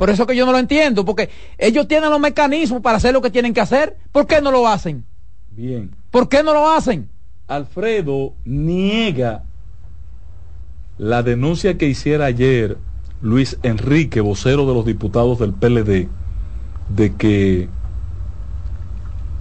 Por 0.00 0.08
eso 0.08 0.26
que 0.26 0.34
yo 0.34 0.46
no 0.46 0.52
lo 0.52 0.58
entiendo, 0.58 1.04
porque 1.04 1.28
ellos 1.58 1.86
tienen 1.86 2.08
los 2.08 2.18
mecanismos 2.18 2.80
para 2.80 2.96
hacer 2.96 3.12
lo 3.12 3.20
que 3.20 3.30
tienen 3.30 3.52
que 3.52 3.60
hacer. 3.60 3.98
¿Por 4.12 4.26
qué 4.26 4.40
no 4.40 4.50
lo 4.50 4.66
hacen? 4.66 5.04
Bien. 5.50 5.90
¿Por 6.10 6.30
qué 6.30 6.42
no 6.42 6.54
lo 6.54 6.70
hacen? 6.70 7.10
Alfredo 7.48 8.32
niega 8.46 9.44
la 10.96 11.22
denuncia 11.22 11.76
que 11.76 11.86
hiciera 11.86 12.24
ayer 12.24 12.78
Luis 13.20 13.58
Enrique, 13.62 14.22
vocero 14.22 14.66
de 14.66 14.72
los 14.72 14.86
diputados 14.86 15.38
del 15.38 15.52
PLD, 15.52 16.08
de 16.88 17.14
que 17.18 17.68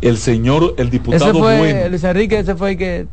el 0.02 0.18
señor, 0.18 0.76
el 0.78 0.90
diputado 0.90 1.32
ese 1.32 1.40
fue, 1.40 1.90
Luis 1.90 2.04
Enrique, 2.04 2.38
ese 2.38 2.56
fue 2.56 2.72
el 2.72 2.78
que 2.78 3.08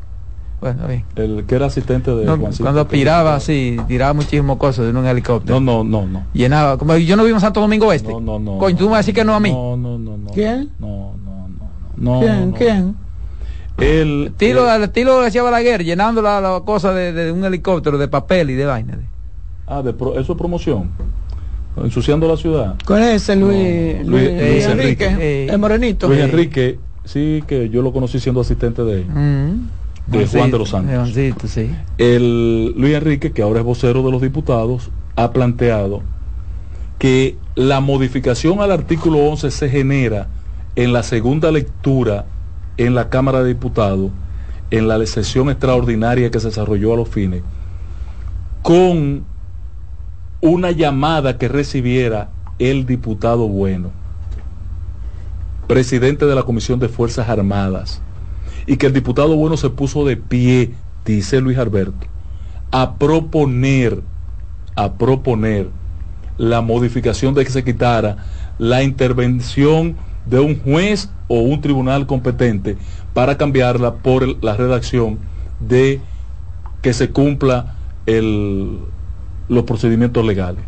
bueno, 0.60 0.86
bien. 0.88 1.04
El 1.16 1.44
que 1.44 1.54
era 1.54 1.66
asistente 1.66 2.10
de 2.14 2.24
Cuando 2.60 2.80
aspiraba 2.80 3.34
así, 3.34 3.76
tiraba 3.86 4.14
muchísimas 4.14 4.56
cosas 4.56 4.88
en 4.88 4.96
un 4.96 5.06
helicóptero. 5.06 5.60
No, 5.60 5.84
no, 5.84 6.02
no, 6.02 6.06
no. 6.06 6.26
Llenaba, 6.32 6.78
como 6.78 6.96
yo 6.96 7.16
no 7.16 7.24
vivo 7.24 7.36
en 7.36 7.40
Santo 7.40 7.60
Domingo 7.60 7.92
Este. 7.92 8.10
No, 8.10 8.20
no, 8.20 8.38
no. 8.38 8.58
Coño, 8.58 8.76
tú 8.76 8.84
me 8.84 8.92
vas 8.92 8.96
a 8.96 9.00
decir 9.00 9.14
que 9.14 9.24
no 9.24 9.34
a 9.34 9.40
mí. 9.40 9.52
No, 9.52 9.76
no, 9.76 9.98
no, 9.98 10.16
no. 10.16 10.30
¿Quién? 10.30 10.70
No, 10.78 11.12
no, 11.24 11.48
no, 11.48 11.70
no. 11.96 12.20
¿Quién? 12.20 12.52
¿Quién? 12.52 12.96
El 13.76 14.28
estilo, 14.28 14.74
el, 14.74 14.84
estilo 14.84 15.20
que 15.20 15.26
hacía 15.26 15.42
Balaguer, 15.42 15.84
llenando 15.84 16.22
la, 16.22 16.40
la 16.40 16.60
cosa 16.60 16.94
de, 16.94 17.12
de, 17.12 17.30
un 17.30 17.44
helicóptero 17.44 17.98
de 17.98 18.08
papel 18.08 18.48
y 18.48 18.54
de 18.54 18.64
vaina. 18.64 18.98
Ah, 19.66 19.82
de 19.82 19.92
pro, 19.92 20.18
eso 20.18 20.32
es 20.32 20.38
promoción. 20.38 20.90
Ensuciando 21.76 22.26
la 22.26 22.38
ciudad. 22.38 22.76
¿Cuál 22.86 23.02
es 23.02 23.22
ese 23.22 23.36
Luis, 23.36 23.98
no, 24.02 24.12
Luis, 24.12 24.30
Luis, 24.30 24.40
Luis, 24.40 24.64
Enrique? 24.64 25.04
Enrique. 25.04 25.46
el 25.50 25.58
morenito. 25.58 26.08
Luis 26.08 26.20
Enrique, 26.20 26.78
sí, 27.04 27.44
que 27.46 27.68
yo 27.68 27.82
lo 27.82 27.92
conocí 27.92 28.18
siendo 28.18 28.40
asistente 28.40 28.82
de 28.82 29.00
él. 29.00 29.06
Mm 29.06 29.68
de 30.06 30.26
Juan 30.26 30.50
de 30.50 30.58
los 30.58 30.70
Santos. 30.70 31.12
Sí. 31.48 31.70
El 31.98 32.72
Luis 32.76 32.94
Enrique, 32.94 33.32
que 33.32 33.42
ahora 33.42 33.60
es 33.60 33.64
vocero 33.64 34.02
de 34.02 34.10
los 34.10 34.22
diputados, 34.22 34.90
ha 35.16 35.32
planteado 35.32 36.02
que 36.98 37.36
la 37.54 37.80
modificación 37.80 38.60
al 38.60 38.72
artículo 38.72 39.18
11 39.18 39.50
se 39.50 39.68
genera 39.68 40.28
en 40.76 40.92
la 40.92 41.02
segunda 41.02 41.50
lectura 41.50 42.26
en 42.76 42.94
la 42.94 43.08
Cámara 43.08 43.42
de 43.42 43.48
Diputados, 43.48 44.10
en 44.70 44.88
la 44.88 45.04
sesión 45.06 45.50
extraordinaria 45.50 46.30
que 46.30 46.40
se 46.40 46.48
desarrolló 46.48 46.92
a 46.92 46.96
los 46.96 47.08
fines, 47.08 47.42
con 48.62 49.24
una 50.40 50.70
llamada 50.70 51.38
que 51.38 51.48
recibiera 51.48 52.30
el 52.58 52.86
diputado 52.86 53.48
Bueno, 53.48 53.90
presidente 55.66 56.26
de 56.26 56.34
la 56.34 56.42
Comisión 56.42 56.78
de 56.78 56.88
Fuerzas 56.88 57.28
Armadas, 57.28 58.02
y 58.66 58.76
que 58.76 58.86
el 58.86 58.92
diputado 58.92 59.36
Bueno 59.36 59.56
se 59.56 59.70
puso 59.70 60.04
de 60.04 60.16
pie, 60.16 60.74
dice 61.04 61.40
Luis 61.40 61.58
Alberto, 61.58 62.06
a 62.70 62.94
proponer, 62.96 64.02
a 64.74 64.94
proponer 64.94 65.68
la 66.36 66.60
modificación 66.60 67.34
de 67.34 67.44
que 67.44 67.50
se 67.50 67.64
quitara 67.64 68.18
la 68.58 68.82
intervención 68.82 69.96
de 70.26 70.40
un 70.40 70.60
juez 70.60 71.08
o 71.28 71.40
un 71.40 71.60
tribunal 71.60 72.06
competente 72.06 72.76
para 73.14 73.36
cambiarla 73.36 73.94
por 73.94 74.42
la 74.44 74.56
redacción 74.56 75.18
de 75.60 76.00
que 76.82 76.92
se 76.92 77.10
cumpla 77.10 77.76
el, 78.06 78.78
los 79.48 79.64
procedimientos 79.64 80.24
legales. 80.24 80.62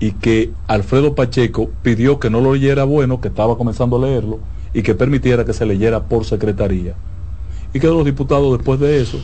Y 0.00 0.12
que 0.12 0.52
Alfredo 0.66 1.14
Pacheco 1.14 1.70
pidió 1.82 2.18
que 2.18 2.28
no 2.28 2.40
lo 2.40 2.54
leyera 2.54 2.84
bueno, 2.84 3.20
que 3.20 3.28
estaba 3.28 3.56
comenzando 3.56 3.96
a 3.96 4.00
leerlo, 4.00 4.40
y 4.74 4.82
que 4.82 4.94
permitiera 4.94 5.44
que 5.44 5.52
se 5.52 5.64
leyera 5.64 6.02
por 6.02 6.24
secretaría. 6.26 6.94
Y 7.72 7.80
que 7.80 7.86
los 7.86 8.04
diputados 8.04 8.58
después 8.58 8.78
de 8.80 9.00
eso 9.00 9.18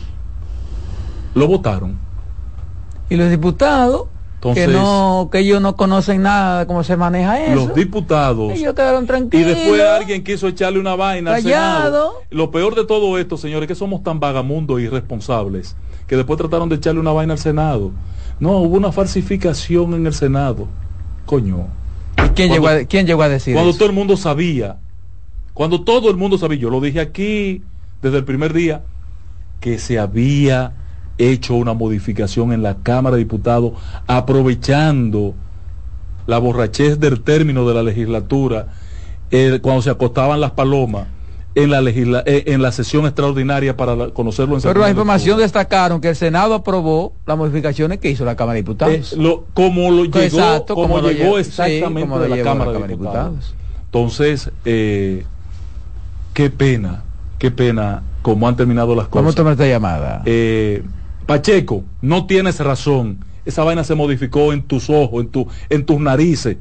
lo 1.35 1.47
votaron. 1.47 1.99
Y 3.09 3.17
los 3.17 3.29
diputados 3.29 4.07
que 4.41 4.67
no 4.67 5.29
que 5.31 5.39
ellos 5.39 5.61
no 5.61 5.75
conocen 5.75 6.23
nada 6.23 6.59
de 6.61 6.65
cómo 6.65 6.83
se 6.83 6.97
maneja 6.97 7.39
eso. 7.45 7.55
Los 7.55 7.75
diputados. 7.75 8.53
Ellos 8.53 8.73
quedaron 8.73 9.05
tranquilos. 9.05 9.51
Y 9.51 9.53
después 9.53 9.81
alguien 9.81 10.23
quiso 10.23 10.47
echarle 10.47 10.79
una 10.79 10.95
vaina 10.95 11.35
al 11.35 11.43
Senado. 11.43 12.13
Lo 12.31 12.49
peor 12.49 12.73
de 12.73 12.85
todo 12.85 13.19
esto, 13.19 13.37
señores, 13.37 13.63
es 13.63 13.67
que 13.67 13.75
somos 13.75 14.01
tan 14.01 14.19
vagamundos 14.19 14.79
e 14.79 14.83
irresponsables 14.83 15.75
que 16.07 16.15
después 16.17 16.37
trataron 16.37 16.67
de 16.69 16.75
echarle 16.75 16.99
una 16.99 17.11
vaina 17.11 17.33
al 17.33 17.39
Senado. 17.39 17.91
No, 18.39 18.57
hubo 18.57 18.77
una 18.77 18.91
falsificación 18.91 19.93
en 19.93 20.07
el 20.07 20.13
Senado. 20.13 20.67
Coño. 21.25 21.67
¿Y 22.17 22.29
quién, 22.29 22.51
llegó, 22.51 22.67
a, 22.67 22.83
quién 22.85 23.05
llegó 23.05 23.21
a 23.21 23.29
decir 23.29 23.53
Cuando 23.53 23.73
todo 23.73 23.85
el 23.85 23.93
mundo 23.93 24.17
sabía 24.17 24.77
cuando 25.61 25.81
todo 25.81 26.09
el 26.09 26.17
mundo 26.17 26.39
sabía, 26.39 26.57
yo 26.57 26.71
lo 26.71 26.81
dije 26.81 26.99
aquí 26.99 27.61
desde 28.01 28.17
el 28.17 28.25
primer 28.25 28.51
día, 28.51 28.81
que 29.59 29.77
se 29.77 29.99
había 29.99 30.73
hecho 31.19 31.53
una 31.53 31.75
modificación 31.75 32.51
en 32.51 32.63
la 32.63 32.77
Cámara 32.77 33.15
de 33.15 33.21
Diputados 33.21 33.73
aprovechando 34.07 35.35
la 36.25 36.39
borrachez 36.39 36.99
del 36.99 37.21
término 37.21 37.67
de 37.67 37.75
la 37.75 37.83
legislatura, 37.83 38.69
eh, 39.29 39.59
cuando 39.61 39.83
se 39.83 39.91
acostaban 39.91 40.41
las 40.41 40.49
palomas 40.49 41.05
en 41.53 41.69
la, 41.69 41.83
eh, 42.25 42.43
en 42.47 42.63
la 42.63 42.71
sesión 42.71 43.05
extraordinaria 43.05 43.77
para 43.77 44.09
conocerlo 44.09 44.55
en 44.55 44.63
Pero 44.63 44.79
la 44.79 44.89
información 44.89 45.37
destacaron 45.37 46.01
que 46.01 46.09
el 46.09 46.15
Senado 46.15 46.55
aprobó 46.55 47.13
las 47.27 47.37
modificaciones 47.37 47.99
que 47.99 48.09
hizo 48.09 48.25
la 48.25 48.35
Cámara 48.35 48.55
de 48.55 48.63
Diputados. 48.63 49.13
Eh, 49.13 49.15
lo, 49.15 49.45
como 49.53 49.91
lo 49.91 50.05
llegó, 50.05 50.65
como, 50.65 51.01
llegó 51.01 51.37
exactamente 51.37 52.17
de 52.17 52.29
la, 52.29 52.41
Cámara, 52.41 52.71
de 52.71 52.87
Diputados. 52.87 53.53
Entonces, 53.85 54.49
eh, 54.65 55.23
qué 56.33 56.49
pena, 56.49 57.03
qué 57.39 57.51
pena 57.51 58.03
cómo 58.21 58.47
han 58.47 58.55
terminado 58.55 58.95
las 58.95 59.07
cosas. 59.07 59.23
¿Cómo 59.23 59.33
toma 59.33 59.51
esta 59.51 59.67
llamada? 59.67 60.21
Eh, 60.25 60.83
Pacheco, 61.25 61.83
no 62.01 62.25
tienes 62.25 62.59
razón. 62.59 63.23
Esa 63.45 63.63
vaina 63.63 63.83
se 63.83 63.95
modificó 63.95 64.53
en 64.53 64.61
tus 64.61 64.89
ojos, 64.89 65.23
en, 65.23 65.29
tu, 65.29 65.47
en 65.69 65.85
tus 65.85 65.99
narices, 65.99 66.57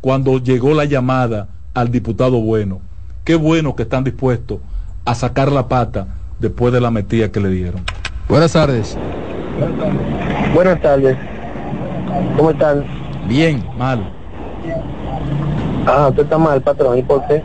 cuando 0.00 0.38
llegó 0.38 0.74
la 0.74 0.84
llamada 0.84 1.48
al 1.74 1.90
diputado 1.90 2.40
bueno. 2.40 2.80
Qué 3.24 3.34
bueno 3.34 3.76
que 3.76 3.82
están 3.82 4.04
dispuestos 4.04 4.58
a 5.04 5.14
sacar 5.14 5.52
la 5.52 5.68
pata 5.68 6.06
después 6.38 6.72
de 6.72 6.80
la 6.80 6.90
metida 6.90 7.30
que 7.30 7.40
le 7.40 7.50
dieron. 7.50 7.82
Buenas 8.28 8.52
tardes. 8.52 8.96
Buenas 10.54 10.80
tardes. 10.80 11.16
¿Cómo 12.36 12.50
están? 12.50 12.84
Bien, 13.28 13.64
mal. 13.76 14.10
Ah, 15.86 16.08
usted 16.08 16.22
está 16.22 16.38
mal, 16.38 16.60
patrón. 16.62 16.98
¿Y 16.98 17.02
por 17.02 17.26
qué? 17.26 17.42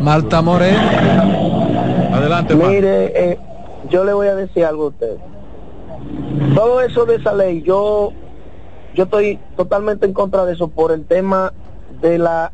Marta 0.00 0.42
Moreno. 0.42 0.78
Adelante. 2.12 2.54
Mire, 2.54 3.32
eh, 3.32 3.38
yo 3.90 4.04
le 4.04 4.12
voy 4.12 4.28
a 4.28 4.34
decir 4.34 4.64
algo 4.64 4.84
a 4.84 4.88
usted. 4.88 5.16
Todo 6.54 6.80
eso 6.80 7.04
de 7.06 7.16
esa 7.16 7.32
ley, 7.32 7.62
yo, 7.62 8.12
yo 8.94 9.04
estoy 9.04 9.38
totalmente 9.56 10.06
en 10.06 10.12
contra 10.12 10.44
de 10.44 10.54
eso 10.54 10.68
por 10.68 10.92
el 10.92 11.04
tema 11.06 11.52
de 12.00 12.18
la, 12.18 12.52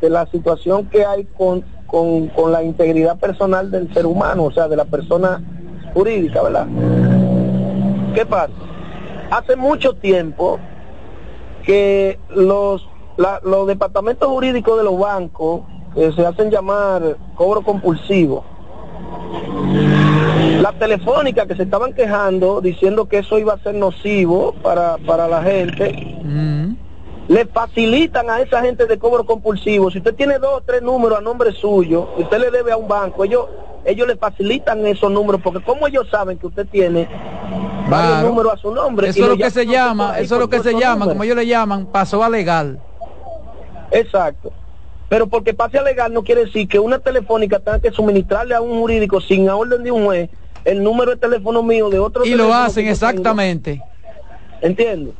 de 0.00 0.10
la 0.10 0.26
situación 0.26 0.86
que 0.86 1.04
hay 1.04 1.24
con, 1.24 1.64
con, 1.86 2.28
con 2.28 2.52
la 2.52 2.62
integridad 2.62 3.18
personal 3.18 3.70
del 3.70 3.92
ser 3.94 4.06
humano, 4.06 4.44
o 4.44 4.52
sea, 4.52 4.68
de 4.68 4.76
la 4.76 4.84
persona 4.84 5.42
jurídica, 5.94 6.42
¿verdad? 6.42 6.66
¿Qué 8.14 8.26
pasa? 8.26 8.52
Hace 9.30 9.56
mucho 9.56 9.94
tiempo 9.94 10.58
que 11.64 12.18
los 12.30 12.88
los 13.42 13.66
departamentos 13.66 14.28
jurídicos 14.28 14.78
de 14.78 14.84
los 14.84 14.98
bancos 14.98 15.62
que 15.94 16.12
se 16.12 16.26
hacen 16.26 16.50
llamar 16.50 17.16
cobro 17.34 17.62
compulsivo, 17.62 18.44
la 20.60 20.72
telefónica 20.72 21.46
que 21.46 21.54
se 21.54 21.62
estaban 21.62 21.92
quejando 21.92 22.60
diciendo 22.60 23.06
que 23.06 23.18
eso 23.18 23.38
iba 23.38 23.54
a 23.54 23.58
ser 23.58 23.74
nocivo 23.74 24.54
para, 24.62 24.98
para 24.98 25.28
la 25.28 25.42
gente, 25.42 26.18
mm. 26.24 26.76
le 27.28 27.46
facilitan 27.46 28.28
a 28.30 28.40
esa 28.40 28.62
gente 28.62 28.86
de 28.86 28.98
cobro 28.98 29.24
compulsivo. 29.24 29.90
Si 29.90 29.98
usted 29.98 30.14
tiene 30.14 30.38
dos 30.38 30.58
o 30.58 30.60
tres 30.60 30.82
números 30.82 31.18
a 31.18 31.20
nombre 31.20 31.52
suyo, 31.52 32.08
usted 32.16 32.38
le 32.38 32.50
debe 32.50 32.72
a 32.72 32.76
un 32.76 32.88
banco, 32.88 33.24
ellos 33.24 33.46
ellos 33.84 34.06
le 34.06 34.16
facilitan 34.16 34.86
esos 34.86 35.10
números 35.10 35.40
porque 35.42 35.62
como 35.62 35.86
ellos 35.86 36.08
saben 36.10 36.36
que 36.36 36.46
usted 36.48 36.66
tiene 36.66 37.08
varios 37.88 38.22
números 38.22 38.52
a 38.52 38.56
su 38.58 38.74
nombre 38.74 39.08
eso 39.08 39.22
es 39.22 39.28
lo 39.30 39.36
que 39.36 39.50
se 39.50 39.64
llama 39.64 40.18
eso 40.18 40.34
es 40.34 40.40
lo 40.40 40.50
que 40.50 40.60
se 40.60 40.78
llama 40.78 41.06
como 41.06 41.24
ellos 41.24 41.36
le 41.36 41.46
llaman 41.46 41.86
paso 41.86 42.22
a 42.22 42.28
legal 42.28 42.78
Exacto. 43.90 44.52
Pero 45.08 45.26
porque 45.26 45.54
pase 45.54 45.78
a 45.78 45.82
legal 45.82 46.12
no 46.12 46.22
quiere 46.22 46.44
decir 46.44 46.68
que 46.68 46.78
una 46.78 46.98
telefónica 46.98 47.58
tenga 47.58 47.80
que 47.80 47.90
suministrarle 47.90 48.54
a 48.54 48.60
un 48.60 48.78
jurídico 48.78 49.20
sin 49.20 49.48
orden 49.48 49.82
de 49.82 49.90
un 49.90 50.04
juez 50.04 50.30
el 50.64 50.82
número 50.82 51.12
de 51.12 51.16
teléfono 51.16 51.62
mío 51.62 51.88
de 51.88 51.98
otro 51.98 52.24
y 52.24 52.34
lo 52.34 52.52
hacen 52.52 52.86
exactamente. 52.86 53.82
Entiendo 54.60 55.14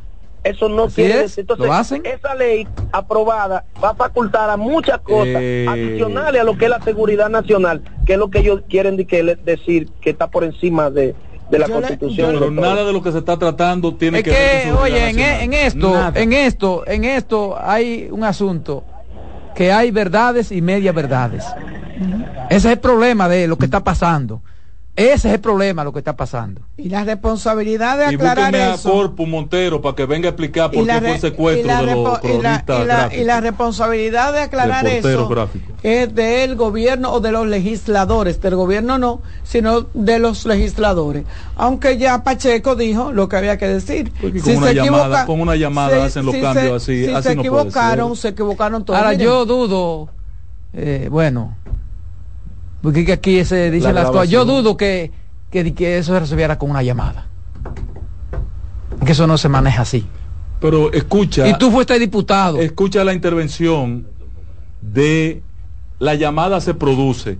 eso 0.44 0.68
no 0.68 0.88
quiere 0.88 1.18
decir. 1.18 1.46
Entonces 1.48 2.00
esa 2.04 2.34
ley 2.34 2.66
aprobada 2.92 3.64
va 3.82 3.90
a 3.90 3.94
facultar 3.94 4.50
a 4.50 4.56
muchas 4.56 5.00
cosas 5.00 5.36
eh. 5.36 5.66
adicionales 5.68 6.40
a 6.40 6.44
lo 6.44 6.56
que 6.56 6.66
es 6.66 6.70
la 6.70 6.82
seguridad 6.82 7.28
nacional 7.28 7.82
que 8.06 8.14
es 8.14 8.18
lo 8.18 8.30
que 8.30 8.40
ellos 8.40 8.62
quieren 8.68 8.96
decir 8.96 9.88
que 10.00 10.10
está 10.10 10.28
por 10.28 10.44
encima 10.44 10.90
de, 10.90 11.14
de 11.50 11.58
la 11.58 11.68
constitución. 11.68 12.36
pero 12.38 12.50
nada 12.50 12.84
de 12.84 12.92
lo 12.92 13.02
que 13.02 13.12
se 13.12 13.18
está 13.18 13.38
tratando 13.38 13.94
tiene 13.94 14.22
que, 14.22 14.30
que 14.30 14.72
oye 14.72 15.10
en, 15.10 15.18
e, 15.18 15.44
en, 15.44 15.52
esto 15.52 16.12
en 16.14 16.32
esto 16.32 16.86
en 16.86 17.04
esto 17.04 17.56
hay 17.60 18.08
un 18.10 18.24
asunto 18.24 18.84
que 19.58 19.72
hay 19.72 19.90
verdades 19.90 20.52
y 20.52 20.62
media 20.62 20.92
verdades. 20.92 21.44
Ese 22.48 22.68
es 22.68 22.74
el 22.74 22.78
problema 22.78 23.28
de 23.28 23.48
lo 23.48 23.58
que 23.58 23.64
está 23.64 23.82
pasando. 23.82 24.40
Ese 24.98 25.28
es 25.28 25.34
el 25.34 25.40
problema, 25.40 25.84
lo 25.84 25.92
que 25.92 26.00
está 26.00 26.16
pasando. 26.16 26.60
Y 26.76 26.88
la 26.88 27.04
responsabilidad 27.04 27.98
de 27.98 28.06
aclarar 28.06 28.52
y 28.52 28.58
eso. 28.58 28.88
a 28.88 28.92
Corpu 28.92 29.28
Montero 29.28 29.80
para 29.80 29.94
que 29.94 30.06
venga 30.06 30.26
a 30.26 30.30
explicar 30.30 30.72
por 30.72 30.84
qué 30.84 30.98
fue 30.98 31.12
el 31.12 31.20
secuestro 31.20 31.76
de 31.76 31.94
los 31.94 32.18
cronistas 32.18 33.14
y, 33.14 33.22
la, 33.22 33.40
responsabilidad 33.40 34.32
de 34.32 34.40
aclarar 34.40 34.88
eso 34.88 35.48
es 35.84 36.12
del 36.12 36.56
gobierno 36.56 37.12
o 37.12 37.20
de 37.20 37.30
los 37.30 37.46
legisladores. 37.46 38.40
Del 38.40 38.56
gobierno 38.56 38.98
no, 38.98 39.22
sino 39.44 39.82
de 39.94 40.18
los 40.18 40.44
legisladores. 40.46 41.24
Aunque 41.54 41.96
ya 41.96 42.24
Pacheco 42.24 42.74
dijo 42.74 43.12
lo 43.12 43.28
que 43.28 43.36
había 43.36 43.56
que 43.56 43.68
decir. 43.68 44.12
con, 44.20 44.40
si 44.40 44.50
una 44.56 44.66
se 44.66 44.74
llamada, 44.74 45.26
con 45.26 45.40
una 45.40 45.54
llamada 45.54 46.06
hacen 46.06 46.26
los 46.26 46.34
cambios 46.34 46.82
así. 46.82 47.06
Si 47.06 47.22
se 47.22 47.32
equivocaron, 47.34 48.16
se 48.16 48.30
equivocaron 48.30 48.84
todos. 48.84 48.98
Ahora 48.98 49.12
yo 49.12 49.46
dudo, 49.46 50.08
eh, 50.72 51.06
bueno 51.08 51.56
porque 52.82 53.12
aquí 53.12 53.44
se 53.44 53.70
dicen 53.70 53.94
las 53.94 54.10
cosas. 54.10 54.28
Yo 54.28 54.44
dudo 54.44 54.76
que, 54.76 55.12
que, 55.50 55.98
eso 55.98 56.14
se 56.14 56.20
resolviera 56.20 56.58
con 56.58 56.70
una 56.70 56.82
llamada. 56.82 57.26
Que 59.04 59.12
eso 59.12 59.26
no 59.26 59.38
se 59.38 59.48
maneja 59.48 59.82
así. 59.82 60.06
Pero 60.60 60.92
escucha. 60.92 61.48
Y 61.48 61.56
tú 61.58 61.70
fuiste 61.70 61.98
diputado. 61.98 62.58
Escucha 62.58 63.04
la 63.04 63.14
intervención 63.14 64.06
de 64.80 65.42
la 65.98 66.14
llamada 66.14 66.60
se 66.60 66.74
produce. 66.74 67.38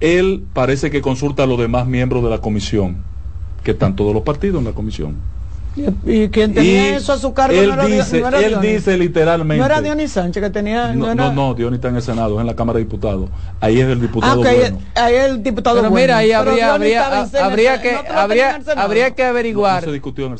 Él 0.00 0.44
parece 0.52 0.90
que 0.90 1.00
consulta 1.00 1.44
a 1.44 1.46
los 1.46 1.58
demás 1.58 1.86
miembros 1.86 2.22
de 2.22 2.30
la 2.30 2.38
comisión, 2.38 3.02
que 3.64 3.72
están 3.72 3.96
todos 3.96 4.14
los 4.14 4.22
partidos 4.22 4.60
en 4.60 4.66
la 4.66 4.72
comisión 4.72 5.16
y 6.06 6.28
quien 6.28 6.54
tenía 6.54 6.96
eso 6.96 7.12
a 7.12 7.18
su 7.18 7.32
cargo 7.32 7.56
él 7.56 7.72
dice, 7.86 8.22
él 8.42 8.60
dice 8.60 8.96
literalmente. 8.96 9.58
No 9.58 9.66
era 9.66 9.80
Dionis 9.80 10.12
Sánchez 10.12 10.42
que 10.42 10.50
tenía 10.50 10.92
no 10.92 11.14
no, 11.14 11.32
no, 11.32 11.54
Dionis 11.54 11.78
está 11.78 11.88
en 11.88 11.96
el 11.96 12.02
Senado 12.02 12.36
es 12.36 12.40
en 12.40 12.46
la 12.46 12.56
Cámara 12.56 12.78
de 12.78 12.84
Diputados. 12.84 13.30
Ahí 13.60 13.80
es 13.80 13.88
el 13.88 14.00
diputado 14.00 14.32
ah, 14.32 14.36
bueno. 14.36 14.78
ahí, 14.94 15.14
es 15.14 15.24
el 15.24 15.42
diputado 15.42 15.76
pero 15.76 15.90
mira 15.90 16.16
ahí 16.18 16.32
habría 16.32 16.74
habría, 16.74 17.22
habría 17.42 17.80
que 17.80 17.96
habría 17.96 18.60
habría 18.76 19.10
que 19.12 19.24
averiguar. 19.24 19.84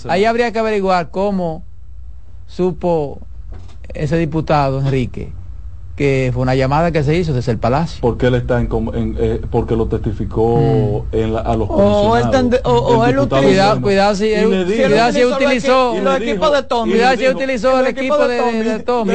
ahí 0.09 0.24
habría 0.24 0.52
que 0.52 0.59
averiguar 0.59 1.10
cómo 1.10 1.65
supo 2.47 3.20
ese 3.94 4.16
diputado 4.16 4.81
Enrique 4.81 5.32
que 5.99 6.31
fue 6.33 6.43
una 6.43 6.55
llamada 6.55 6.93
que 6.93 7.03
se 7.03 7.19
hizo 7.19 7.33
desde 7.33 7.51
el 7.51 7.59
palacio. 7.59 7.99
Porque 8.01 8.29
él 8.29 8.37
está 8.37 8.61
en, 8.61 8.69
eh, 9.19 9.41
porque 9.51 9.75
lo 9.75 9.89
testificó 9.89 11.05
mm. 11.12 11.16
en 11.16 11.37
a 11.37 11.57
los 11.57 11.69
o 11.69 12.16
él, 12.16 12.61
o, 12.62 13.05
él 13.05 13.19
utilizó 13.19 13.83
cuidado, 13.83 14.15
si, 14.15 14.33
él, 14.33 14.65
si 15.12 15.25
utilizó 15.25 16.01
los 16.01 16.20
equipos 16.20 16.53
de 16.53 16.62
Tommy 16.62 16.93
cuidado 16.93 17.16
si 17.16 17.29
utilizó 17.29 17.81
el, 17.81 17.89
equipo 17.89 18.29
de, 18.29 18.79
Tommy, 18.87 19.15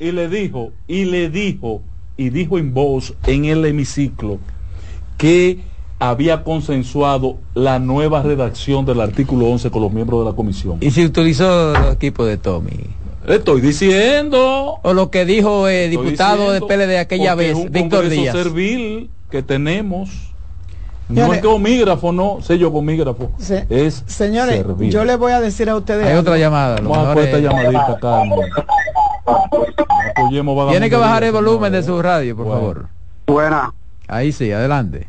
y 0.00 0.10
le 0.10 0.28
dijo 0.28 0.72
y 0.88 1.04
le 1.04 1.30
dijo 1.30 1.82
y 2.16 2.30
dijo 2.30 2.58
en 2.58 2.74
voz 2.74 3.14
en 3.28 3.44
el 3.44 3.64
hemiciclo 3.64 4.38
que 5.16 5.60
había 6.00 6.42
consensuado 6.42 7.36
la 7.54 7.78
nueva 7.78 8.22
redacción 8.22 8.84
del 8.84 9.00
artículo 9.00 9.46
11 9.46 9.70
con 9.70 9.82
los 9.82 9.92
miembros 9.92 10.24
de 10.24 10.30
la 10.30 10.34
comisión. 10.34 10.78
¿Y 10.80 10.90
si 10.90 11.04
utilizó 11.04 11.72
el 11.76 11.92
equipo 11.92 12.24
de 12.24 12.36
Tommy? 12.36 12.99
Estoy 13.26 13.60
diciendo. 13.60 14.78
O 14.82 14.92
lo 14.92 15.10
que 15.10 15.24
dijo 15.24 15.68
el 15.68 15.74
eh, 15.74 15.88
diputado 15.88 16.52
de 16.52 16.60
PLD 16.60 16.98
aquella 16.98 17.34
vez, 17.34 17.54
un 17.54 17.70
Víctor 17.70 18.08
Díaz. 18.08 18.34
servil 18.34 19.10
que 19.30 19.42
tenemos. 19.42 20.30
No 21.08 21.32
es 21.32 21.40
que 21.40 21.46
homígrafo, 21.48 22.12
no, 22.12 22.38
sello 22.40 22.72
comígrafo. 22.72 23.32
es 23.68 24.04
Señores, 24.06 24.64
yo 24.78 25.04
le 25.04 25.16
voy 25.16 25.32
a 25.32 25.40
decir 25.40 25.68
a 25.68 25.76
ustedes. 25.76 26.06
Hay 26.06 26.16
otra 26.16 26.38
llamada. 26.38 26.76
Vamos 26.76 27.16
a 27.16 27.20
esta 27.20 27.38
llamadita 27.38 27.92
acá. 27.92 28.22
Tiene 30.70 30.88
que 30.88 30.96
bajar 30.96 31.24
el 31.24 31.32
volumen 31.32 31.72
de 31.72 31.82
su 31.82 32.00
radio, 32.00 32.36
por 32.36 32.46
favor. 32.46 32.86
Buena. 33.26 33.74
Ahí 34.06 34.32
sí, 34.32 34.50
adelante. 34.52 35.08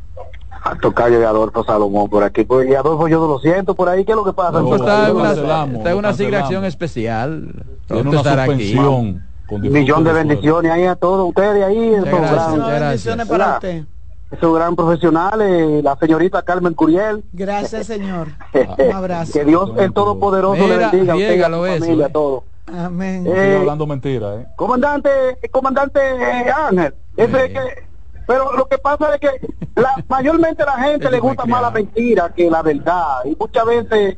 A 0.63 0.75
tocayo 0.75 1.19
de 1.19 1.25
Adolfo 1.25 1.63
Salomón 1.63 2.09
por 2.09 2.23
aquí. 2.23 2.43
Pues, 2.43 2.69
y 2.69 2.75
Adolfo 2.75 3.07
yo 3.07 3.25
lo 3.27 3.39
siento 3.39 3.73
por 3.73 3.89
ahí, 3.89 4.05
¿qué 4.05 4.11
es 4.11 4.15
lo 4.15 4.23
que 4.23 4.33
pasa? 4.33 4.59
No, 4.59 4.75
está, 4.75 5.09
en 5.09 5.15
una, 5.15 5.31
está 5.31 5.95
una 5.95 6.09
asignación 6.09 6.65
especial. 6.65 7.65
Tiene 7.91 8.09
una 8.09 8.23
suspensión. 8.23 9.23
Millón 9.49 10.03
de 10.03 10.13
bendiciones 10.13 10.71
ahí 10.71 10.85
a 10.85 10.95
todos 10.95 11.27
ustedes 11.29 11.63
ahí. 11.63 11.89
bendiciones 11.89 13.27
para 13.27 13.53
usted. 13.55 13.83
Esos 14.31 14.55
gran 14.55 14.77
profesionales, 14.77 15.83
la 15.83 15.97
señorita 15.97 16.41
Carmen 16.41 16.73
Curiel. 16.73 17.21
Gracias, 17.33 17.87
señor. 17.87 18.29
Un 18.77 18.91
abrazo. 18.93 19.33
que 19.33 19.43
Dios 19.43 19.71
el 19.77 19.91
Todopoderoso 19.91 20.67
le 20.69 20.77
bendiga 20.77 21.13
a 21.13 21.17
usted 21.17 21.41
a 21.41 21.47
su 21.47 21.81
familia, 21.81 22.05
a 22.05 22.09
todos. 22.09 22.43
Amén. 22.73 23.25
Eh, 23.27 23.57
hablando 23.59 23.85
mentira, 23.85 24.35
¿eh? 24.35 24.47
Comandante, 24.55 25.09
comandante 25.51 25.99
Ángel, 25.99 26.93
ese 27.17 27.45
es 27.45 27.51
que 27.51 27.91
pero 28.31 28.53
lo 28.53 28.65
que 28.65 28.77
pasa 28.77 29.13
es 29.15 29.19
que 29.19 29.47
la, 29.75 29.93
mayormente 30.07 30.63
la 30.63 30.77
gente 30.77 31.11
le 31.11 31.19
gusta 31.19 31.45
más 31.45 31.61
la 31.61 31.71
mentira 31.71 32.31
que 32.33 32.49
la 32.49 32.61
verdad. 32.61 33.25
Y 33.25 33.35
muchas 33.37 33.65
veces, 33.65 34.17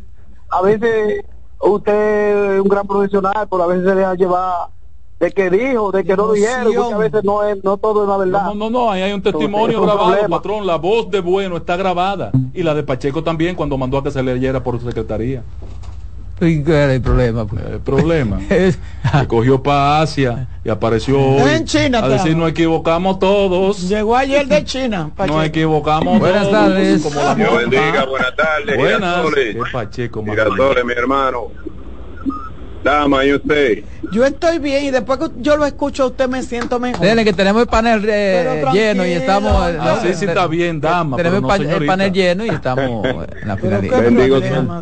a 0.52 0.62
veces 0.62 1.26
usted 1.64 2.56
es 2.56 2.62
un 2.62 2.68
gran 2.68 2.88
profesional, 2.88 3.48
pero 3.50 3.64
a 3.64 3.68
veces 3.68 3.86
se 3.86 3.96
deja 3.96 4.14
llevar 4.16 4.70
de 5.20 5.32
que 5.32 5.50
dijo, 5.50 5.92
de 5.92 6.04
que 6.04 6.18
no 6.18 6.34
dijeron, 6.34 6.76
muchas 6.76 7.00
veces 7.00 7.24
no 7.24 7.44
es, 7.44 7.64
no 7.64 7.78
todo 7.78 8.04
es 8.04 8.10
la 8.10 8.18
verdad. 8.18 8.46
No, 8.48 8.56
no, 8.56 8.70
no, 8.70 8.92
ahí 8.92 9.04
hay 9.04 9.14
un 9.14 9.22
testimonio 9.22 9.82
grabado, 9.82 10.28
patrón, 10.28 10.68
la 10.68 10.76
voz 10.76 11.10
de 11.10 11.22
Bueno 11.22 11.58
está 11.58 11.78
grabada 11.78 12.32
y 12.54 12.62
la 12.62 12.74
de 12.74 12.84
Pacheco 12.84 13.24
también 13.24 13.56
cuando 13.56 13.78
mandó 13.78 13.98
a 13.98 14.04
que 14.04 14.12
se 14.12 14.22
leyera 14.22 14.62
por 14.62 14.80
su 14.80 14.86
secretaría. 14.86 15.44
¿Y 16.48 16.64
qué 16.64 16.72
era 16.72 16.94
el 16.94 17.02
problema? 17.02 17.46
Pues? 17.46 17.64
El 17.66 17.80
problema. 17.80 18.40
se 18.50 19.28
cogió 19.28 19.62
para 19.62 20.02
Asia 20.02 20.48
y 20.64 20.70
apareció 20.70 21.48
en 21.48 21.66
China. 21.66 22.00
A 22.00 22.10
decir, 22.10 22.36
nos 22.36 22.50
equivocamos 22.50 23.20
todos. 23.20 23.88
Llegó 23.88 24.16
ayer 24.16 24.48
de 24.48 24.64
China. 24.64 25.12
Pacheco. 25.16 25.38
Nos 25.38 25.46
equivocamos 25.46 26.20
buenas 26.20 26.50
Tardes. 26.50 27.04
Dios 27.36 27.58
bendiga, 27.58 28.06
buenas 28.06 28.36
tardes. 28.36 28.78
Buenas. 28.78 29.26
Pacheco, 29.72 30.22
mi 30.22 30.32
hermano. 30.32 31.52
Dama, 32.84 33.26
¿y 33.26 33.34
usted? 33.34 33.84
Yo 34.12 34.26
estoy 34.26 34.60
bien 34.60 34.84
y 34.84 34.92
después 34.92 35.18
que 35.18 35.28
yo 35.38 35.56
lo 35.56 35.66
escucho 35.66 36.08
usted 36.08 36.28
me 36.28 36.44
siento 36.44 36.80
mejor. 36.80 37.06
Dile 37.06 37.24
que 37.24 37.32
tenemos 37.32 37.62
el 37.62 37.68
panel 37.68 38.04
eh, 38.08 38.64
lleno 38.74 39.06
y 39.06 39.12
estamos... 39.12 39.54
Ah, 39.54 40.00
sí, 40.02 40.14
sí, 40.14 40.26
está 40.26 40.48
bien, 40.48 40.82
dama. 40.82 41.16
Tenemos 41.16 41.60
el, 41.60 41.86
panel 41.86 42.12
lleno 42.12 42.46
y 42.46 42.50
estamos 42.50 43.06
en 43.42 43.48
la 43.48 43.58
finalidad. 43.58 44.02
Bendigo, 44.02 44.40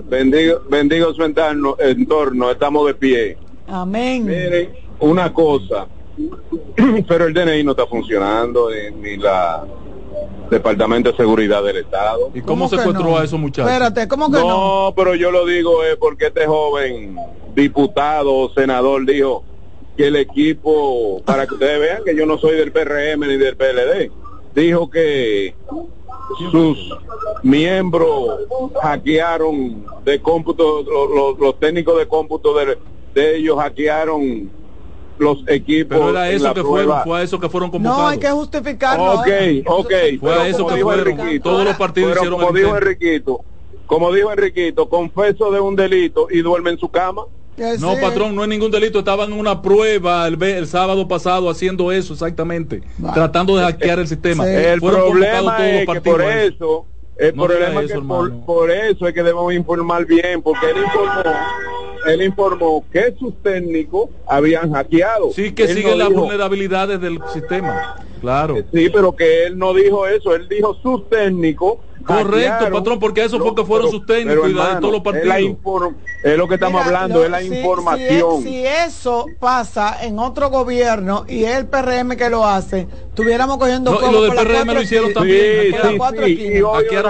bendigo, 0.10 0.62
bendigo, 0.70 1.14
su 1.14 1.24
entorno, 1.24 1.76
entorno, 1.80 2.50
estamos 2.50 2.88
de 2.88 2.94
pie. 2.96 3.38
Amén. 3.68 4.26
Miren, 4.26 4.70
una 5.00 5.32
cosa, 5.32 5.86
pero 7.08 7.28
el 7.28 7.34
DNI 7.34 7.64
no 7.64 7.72
está 7.72 7.86
funcionando, 7.86 8.70
ni, 9.00 9.18
la 9.18 9.64
Departamento 10.50 11.12
de 11.12 11.18
Seguridad 11.18 11.64
del 11.64 11.78
Estado. 11.78 12.32
¿Y 12.34 12.42
cómo, 12.42 12.68
se 12.68 12.76
encontró 12.76 13.18
a 13.18 13.24
esos 13.24 13.40
muchachos? 13.40 13.72
Espérate, 13.72 14.08
¿cómo 14.08 14.30
que 14.30 14.38
no? 14.38 14.48
No, 14.48 14.94
pero 14.96 15.16
yo 15.16 15.32
lo 15.32 15.46
digo 15.46 15.84
es 15.84 15.96
porque 15.96 16.28
este 16.28 16.46
joven 16.46 17.16
diputado 17.56 18.34
o 18.36 18.54
senador 18.54 19.06
dijo 19.06 19.44
que 19.96 20.08
el 20.08 20.16
equipo, 20.16 21.22
para 21.26 21.48
que 21.48 21.54
ustedes 21.54 21.80
vean 21.80 22.04
que 22.04 22.16
yo 22.16 22.26
no 22.26 22.38
soy 22.38 22.56
del 22.56 22.72
PRM 22.72 23.22
ni 23.22 23.38
del 23.38 23.56
PLD, 23.56 24.12
dijo 24.54 24.90
que 24.90 25.56
sus 26.52 26.78
miembros 27.44 28.40
hackearon 28.82 29.86
de 30.04 30.22
cómputo, 30.22 30.84
los, 31.40 31.60
técnicos 31.60 31.98
de 31.98 32.08
cómputo 32.08 32.54
de, 32.54 32.78
de, 33.14 33.38
ellos 33.38 33.58
hackearon 33.58 34.50
los 35.22 35.44
equipos. 35.48 35.98
Pero 35.98 36.10
era 36.10 36.30
eso 36.30 36.54
que 36.54 36.64
fueron, 36.64 37.04
fue 37.04 37.20
a 37.20 37.24
eso 37.24 37.40
que 37.40 37.50
fueron 37.50 37.72
convocados. 37.72 38.02
No, 38.02 38.08
hay 38.08 38.20
que 38.20 38.30
justificarlo. 38.30 39.20
Ok, 39.20 39.28
ok. 39.66 39.94
Fue 40.20 40.34
a 40.34 40.48
eso 40.48 40.68
que 40.68 40.82
fueron. 40.82 41.40
Todos 41.42 41.66
los 41.66 41.76
partidos 41.76 42.16
hicieron 42.16 42.40
como 42.40 42.52
dijo 42.52 42.76
Enriquito, 42.76 43.42
como 43.86 44.14
dijo 44.14 44.32
Enriquito, 44.32 44.90
confeso 44.90 45.52
de 45.52 45.60
un 45.60 45.76
delito 45.76 46.28
y 46.30 46.42
duerme 46.42 46.72
en 46.72 46.80
su 46.80 46.90
cama. 46.90 47.24
No, 47.80 47.96
patrón, 48.02 48.36
no 48.36 48.44
es 48.44 48.50
ningún 48.50 48.72
delito. 48.72 49.00
Estaban 49.00 49.32
en 49.32 49.40
una 49.40 49.62
prueba 49.62 50.28
el, 50.28 50.42
el 50.42 50.68
sábado 50.68 51.08
pasado 51.08 51.50
haciendo 51.50 51.92
eso 51.92 52.14
exactamente, 52.14 52.82
tratando 53.14 53.56
de 53.56 53.64
hackear 53.64 54.00
el 54.00 54.08
sistema. 54.08 54.50
El 54.50 54.82
problema 54.82 55.70
es 55.70 55.88
que 55.88 56.02
por 56.02 56.22
eso, 56.22 56.86
el 57.22 57.34
problema 57.34 57.82
es 57.82 57.94
que 57.94 58.00
por, 58.00 58.72
eso 58.72 59.08
es 59.08 59.14
que 59.14 59.22
debemos 59.22 59.54
informar 59.54 60.06
bien, 60.06 60.42
porque 60.42 60.72
él 60.72 60.78
informó, 60.84 61.32
él 62.08 62.22
informó 62.24 62.86
que 62.92 63.16
sus 63.20 63.36
técnicos 63.44 64.10
habían 64.28 64.74
hackeado. 64.74 65.32
Sí, 65.32 65.52
que 65.52 65.68
siguen 65.68 66.00
las 66.00 66.10
vulnerabilidades 66.10 67.00
del 67.00 67.20
sistema. 67.32 67.96
Claro. 68.22 68.58
Sí, 68.74 68.90
pero 68.92 69.16
que 69.16 69.46
él 69.46 69.58
no 69.58 69.74
dijo 69.74 70.08
eso, 70.08 70.36
él 70.36 70.48
dijo 70.50 70.76
sus 70.82 71.08
técnicos 71.10 71.78
Correcto, 72.06 72.72
patrón, 72.72 73.00
porque 73.00 73.24
eso 73.24 73.40
fue 73.40 73.56
que 73.56 73.64
fueron 73.64 73.92
sus 73.92 74.06
técnicos 74.06 74.50
y 74.50 74.54
de 74.54 74.76
todos 74.80 74.92
los 74.92 75.02
partidos. 75.02 75.58
Es, 76.24 76.38
lo 76.38 76.48
que 76.48 76.56
estamos 76.56 76.86
hablando, 76.86 77.24
es 77.24 77.32
la 77.32 77.42
información. 77.42 78.44
Si, 78.44 78.66
eso 78.66 79.26
pasa 79.40 79.98
en 80.04 80.20
otro 80.20 80.50
gobierno 80.50 81.26
y 81.28 81.44
es 81.44 81.58
el 81.58 81.68
PRM 81.68 82.16
que 82.16 82.30
lo 82.30 82.46
hace, 82.46 82.88
tuviéramos 83.14 83.58
cogiendo 83.58 83.92
no, 83.92 84.10
y 84.10 84.12
lo 84.12 84.22
del 84.24 84.34
PRM 84.34 84.74
lo 84.74 84.82
hicieron 84.82 85.14
también. 85.14 85.40
Sí, 85.40 85.72
sí, 85.72 85.98
sí, 86.26 86.58
y 86.58 86.62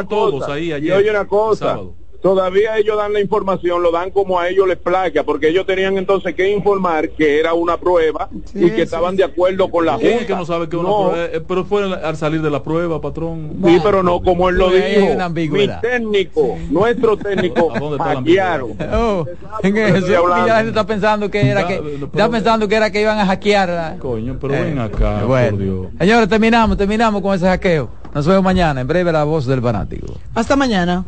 todos 0.07 0.49
ahí 0.49 0.71
ayer. 0.73 0.83
Y 0.83 0.91
oye 0.91 1.09
una 1.09 1.27
cosa, 1.27 1.79
todavía 2.21 2.77
ellos 2.77 2.97
dan 2.97 3.13
la 3.13 3.19
información, 3.19 3.81
lo 3.81 3.91
dan 3.91 4.11
como 4.11 4.39
a 4.39 4.47
ellos 4.49 4.67
les 4.67 4.77
placa, 4.77 5.23
porque 5.23 5.49
ellos 5.49 5.65
tenían 5.65 5.97
entonces 5.97 6.35
que 6.35 6.49
informar 6.49 7.09
que 7.09 7.39
era 7.39 7.53
una 7.53 7.77
prueba 7.77 8.29
y 8.53 8.69
que 8.69 8.83
estaban 8.83 9.15
de 9.15 9.23
acuerdo 9.23 9.69
con 9.69 9.85
la 9.85 9.93
Junta. 9.93 10.25
que 10.25 10.35
no 10.35 10.45
sabe 10.45 10.69
que 10.69 10.77
una 10.77 10.89
prueba, 10.89 11.25
eh, 11.25 11.41
pero 11.47 11.65
fue 11.65 11.83
al 11.93 12.15
salir 12.17 12.41
de 12.41 12.49
la 12.49 12.63
prueba, 12.63 13.01
patrón. 13.01 13.57
Sí, 13.65 13.79
pero 13.83 14.03
no 14.03 14.21
como 14.21 14.49
él 14.49 14.55
lo 14.55 14.69
dijo. 14.69 15.07
Mi 15.31 15.67
técnico, 15.81 16.57
nuestro 16.69 17.17
técnico, 17.17 17.69
hackearon. 17.99 18.71
Oh, 18.93 19.25
ya 19.63 20.61
está 20.61 20.85
pensando 20.85 21.31
que 21.31 21.49
era 21.49 21.65
que 21.65 21.81
está 22.03 22.29
pensando 22.29 22.67
que 22.67 22.75
era 22.75 22.91
que 22.91 23.01
iban 23.01 23.19
a 23.19 23.25
hackear. 23.25 23.97
Coño, 23.99 24.37
pero 24.39 24.53
ven 24.53 24.77
eh, 24.77 24.81
acá, 24.81 25.21
por 25.25 25.57
Dios. 25.57 25.87
Señores, 25.97 26.29
terminamos, 26.29 26.77
terminamos 26.77 27.21
con 27.21 27.33
ese 27.33 27.45
hackeo. 27.45 27.89
Nos 28.13 28.27
vemos 28.27 28.43
mañana, 28.43 28.81
en 28.81 28.87
breve 28.87 29.11
la 29.11 29.23
voz 29.23 29.45
del 29.45 29.61
fanático. 29.61 30.13
Hasta 30.35 30.55
mañana. 30.55 31.05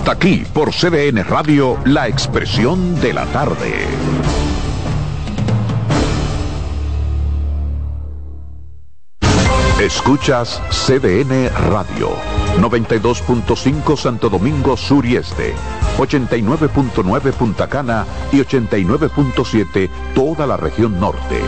Hasta 0.00 0.12
aquí 0.12 0.46
por 0.54 0.72
CDN 0.72 1.22
Radio, 1.24 1.76
la 1.84 2.08
expresión 2.08 2.98
de 3.02 3.12
la 3.12 3.26
tarde. 3.26 3.86
Escuchas 9.78 10.62
CDN 10.70 11.50
Radio, 11.68 12.12
92.5 12.60 13.94
Santo 13.98 14.30
Domingo 14.30 14.74
Sur 14.78 15.04
y 15.04 15.16
Este, 15.16 15.54
89.9 15.98 17.32
Punta 17.34 17.68
Cana 17.68 18.06
y 18.32 18.38
89.7 18.38 19.90
toda 20.14 20.46
la 20.46 20.56
región 20.56 20.98
norte. 20.98 21.42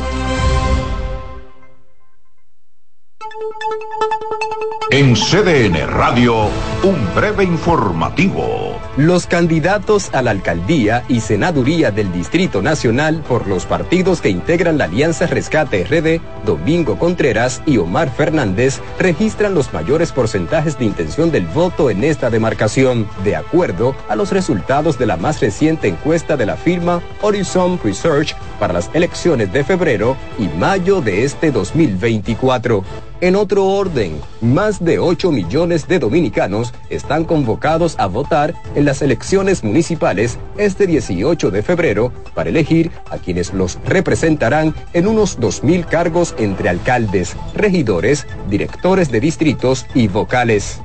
En 4.92 5.14
CDN 5.14 5.86
Radio, 5.88 6.50
un 6.82 7.14
breve 7.14 7.44
informativo. 7.44 8.78
Los 8.98 9.26
candidatos 9.26 10.10
a 10.12 10.20
la 10.20 10.32
alcaldía 10.32 11.02
y 11.08 11.20
senaduría 11.20 11.90
del 11.90 12.12
Distrito 12.12 12.60
Nacional 12.60 13.24
por 13.26 13.46
los 13.46 13.64
partidos 13.64 14.20
que 14.20 14.28
integran 14.28 14.76
la 14.76 14.84
Alianza 14.84 15.26
Rescate 15.26 15.84
RD, 15.84 16.20
Domingo 16.44 16.98
Contreras 16.98 17.62
y 17.64 17.78
Omar 17.78 18.10
Fernández, 18.14 18.82
registran 18.98 19.54
los 19.54 19.72
mayores 19.72 20.12
porcentajes 20.12 20.78
de 20.78 20.84
intención 20.84 21.30
del 21.30 21.46
voto 21.46 21.88
en 21.88 22.04
esta 22.04 22.28
demarcación, 22.28 23.08
de 23.24 23.34
acuerdo 23.34 23.96
a 24.10 24.14
los 24.14 24.30
resultados 24.30 24.98
de 24.98 25.06
la 25.06 25.16
más 25.16 25.40
reciente 25.40 25.88
encuesta 25.88 26.36
de 26.36 26.44
la 26.44 26.56
firma 26.58 27.00
Horizon 27.22 27.80
Research 27.82 28.36
para 28.60 28.74
las 28.74 28.90
elecciones 28.92 29.50
de 29.54 29.64
febrero 29.64 30.18
y 30.38 30.48
mayo 30.58 31.00
de 31.00 31.24
este 31.24 31.50
2024. 31.50 33.11
En 33.22 33.36
otro 33.36 33.64
orden, 33.66 34.20
más 34.40 34.84
de 34.84 34.98
8 34.98 35.30
millones 35.30 35.86
de 35.86 36.00
dominicanos 36.00 36.74
están 36.90 37.24
convocados 37.24 37.94
a 38.00 38.06
votar 38.06 38.52
en 38.74 38.84
las 38.84 39.00
elecciones 39.00 39.62
municipales 39.62 40.40
este 40.58 40.88
18 40.88 41.52
de 41.52 41.62
febrero 41.62 42.12
para 42.34 42.50
elegir 42.50 42.90
a 43.10 43.18
quienes 43.18 43.54
los 43.54 43.78
representarán 43.84 44.74
en 44.92 45.06
unos 45.06 45.38
2.000 45.38 45.84
cargos 45.86 46.34
entre 46.36 46.68
alcaldes, 46.68 47.36
regidores, 47.54 48.26
directores 48.50 49.12
de 49.12 49.20
distritos 49.20 49.86
y 49.94 50.08
vocales. 50.08 50.80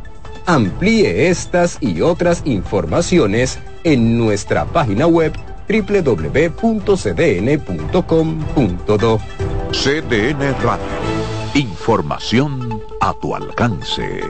Amplíe 0.46 1.30
estas 1.30 1.80
y 1.82 2.02
otras 2.02 2.44
informaciones 2.46 3.58
en 3.84 4.16
nuestra 4.16 4.66
página 4.66 5.08
web 5.08 5.34
www.cdn.com.do. 5.68 6.78
CDN 9.72 10.56
Radio 10.62 11.27
Información 11.58 12.84
a 13.02 13.14
tu 13.14 13.34
alcance. 13.34 14.30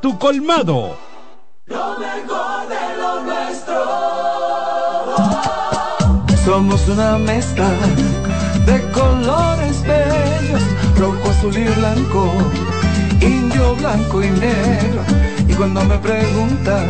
tu 0.00 0.16
colmado. 0.18 0.96
Lo 1.66 1.98
mejor 1.98 2.68
de 2.68 2.96
lo 2.96 3.22
nuestro. 3.24 3.74
Somos 6.44 6.86
una 6.88 7.18
mezcla 7.18 7.68
de 8.66 8.80
colores 8.92 9.82
bellos, 9.82 10.62
rojo, 10.96 11.30
azul 11.30 11.56
y 11.56 11.64
blanco, 11.64 12.32
indio, 13.20 13.74
blanco 13.76 14.22
y 14.22 14.30
negro. 14.30 15.02
Y 15.48 15.54
cuando 15.54 15.84
me 15.84 15.98
preguntan 15.98 16.88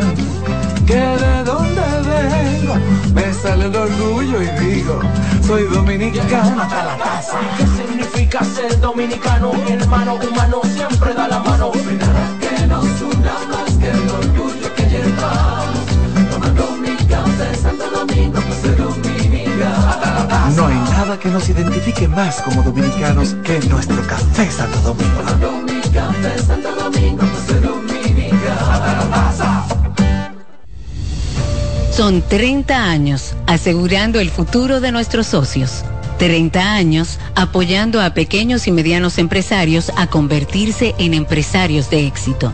que 0.85 0.93
de 0.93 1.43
dónde 1.43 1.81
vengo, 2.05 2.75
me 3.15 3.33
sale 3.33 3.65
el 3.65 3.75
orgullo 3.75 4.43
y 4.43 4.47
digo, 4.63 4.99
soy 5.45 5.63
dominicano 5.63 6.61
hasta 6.61 6.85
la 6.85 6.97
casa. 6.97 7.39
¿Qué 7.57 7.65
significa 7.65 8.43
ser 8.43 8.79
dominicano? 8.79 9.53
Mi 9.53 9.71
hermano 9.71 10.15
humano 10.15 10.61
siempre 10.75 11.15
da 11.15 11.27
la 11.27 11.39
mano 11.39 11.71
No 20.55 20.67
hay 20.67 20.75
nada 20.75 21.19
que 21.19 21.29
nos 21.29 21.47
identifique 21.49 22.07
más 22.07 22.41
como 22.41 22.63
dominicanos 22.63 23.35
que 23.43 23.59
nuestro 23.67 24.01
café 24.07 24.51
Santo 24.51 24.79
Domingo. 24.79 25.21
Son 31.91 32.21
30 32.21 32.83
años 32.83 33.35
asegurando 33.45 34.19
el 34.19 34.29
futuro 34.29 34.79
de 34.79 34.91
nuestros 34.91 35.27
socios. 35.27 35.83
30 36.17 36.73
años 36.73 37.19
apoyando 37.35 38.01
a 38.01 38.13
pequeños 38.13 38.67
y 38.67 38.71
medianos 38.71 39.17
empresarios 39.17 39.91
a 39.95 40.07
convertirse 40.07 40.95
en 40.97 41.13
empresarios 41.13 41.89
de 41.89 42.07
éxito. 42.07 42.53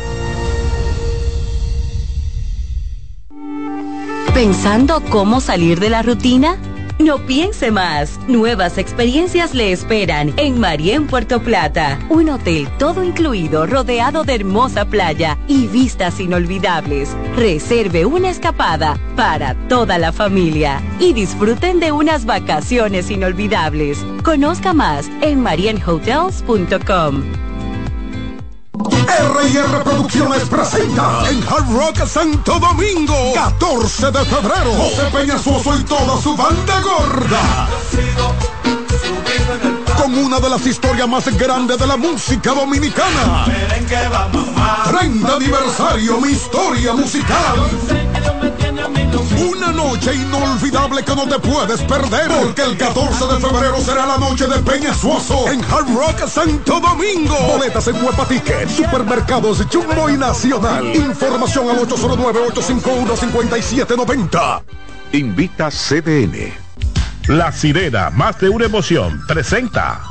¿Pensando 4.41 5.03
cómo 5.11 5.39
salir 5.39 5.79
de 5.79 5.91
la 5.91 6.01
rutina? 6.01 6.57
No 6.97 7.27
piense 7.27 7.69
más. 7.69 8.19
Nuevas 8.27 8.79
experiencias 8.79 9.53
le 9.53 9.71
esperan 9.71 10.33
en 10.35 10.59
Marien 10.59 11.05
Puerto 11.05 11.43
Plata. 11.43 11.99
Un 12.09 12.29
hotel 12.29 12.67
todo 12.79 13.03
incluido 13.03 13.67
rodeado 13.67 14.23
de 14.23 14.33
hermosa 14.33 14.85
playa 14.85 15.37
y 15.47 15.67
vistas 15.67 16.19
inolvidables. 16.19 17.15
Reserve 17.35 18.05
una 18.05 18.31
escapada 18.31 18.97
para 19.15 19.53
toda 19.67 19.99
la 19.99 20.11
familia 20.11 20.81
y 20.99 21.13
disfruten 21.13 21.79
de 21.79 21.91
unas 21.91 22.25
vacaciones 22.25 23.11
inolvidables. 23.11 24.03
Conozca 24.23 24.73
más 24.73 25.07
en 25.21 25.39
marienhotels.com. 25.39 27.50
R&R 29.19 29.83
Producciones 29.83 30.43
presenta 30.43 31.29
en 31.29 31.43
Hard 31.43 31.69
Rock 31.71 32.05
Santo 32.07 32.59
Domingo 32.59 33.33
14 33.33 34.11
de 34.11 34.25
febrero. 34.25 34.73
José 34.73 35.03
Peñasuoso 35.11 35.77
y 35.77 35.83
toda 35.83 36.21
su 36.21 36.35
banda 36.35 36.81
gorda. 36.81 37.67
Con 39.97 40.17
una 40.17 40.39
de 40.39 40.49
las 40.49 40.65
historias 40.65 41.07
más 41.09 41.25
grandes 41.37 41.77
de 41.77 41.87
la 41.87 41.97
música 41.97 42.53
dominicana. 42.53 43.45
30 44.89 45.35
aniversario 45.35 46.21
mi 46.21 46.29
historia 46.29 46.93
musical 46.93 48.00
Una 48.71 49.67
noche 49.73 50.15
inolvidable 50.15 51.03
que 51.03 51.13
no 51.13 51.27
te 51.27 51.37
puedes 51.39 51.81
perder. 51.81 52.29
Porque 52.29 52.61
el 52.61 52.77
14 52.77 53.25
de 53.25 53.37
febrero 53.39 53.81
será 53.81 54.05
la 54.05 54.17
noche 54.17 54.47
de 54.47 54.59
Peña 54.59 54.93
Suazo 54.93 55.51
en 55.51 55.61
Hard 55.65 55.93
Rock 55.93 56.25
Santo 56.27 56.79
Domingo. 56.79 57.35
Boletas 57.47 57.85
en 57.87 58.01
Huepa 58.01 58.25
Ticket, 58.25 58.69
Supermercados 58.69 59.61
Jumbo 59.71 60.09
y 60.09 60.17
Nacional. 60.17 60.95
Información 60.95 61.69
al 61.69 61.79
809-851-5790. 61.87 64.61
Invita 65.11 65.69
CDN. 65.69 66.53
La 67.27 67.51
sirena, 67.51 68.09
más 68.09 68.39
de 68.39 68.49
una 68.49 68.65
emoción, 68.65 69.21
presenta. 69.27 70.01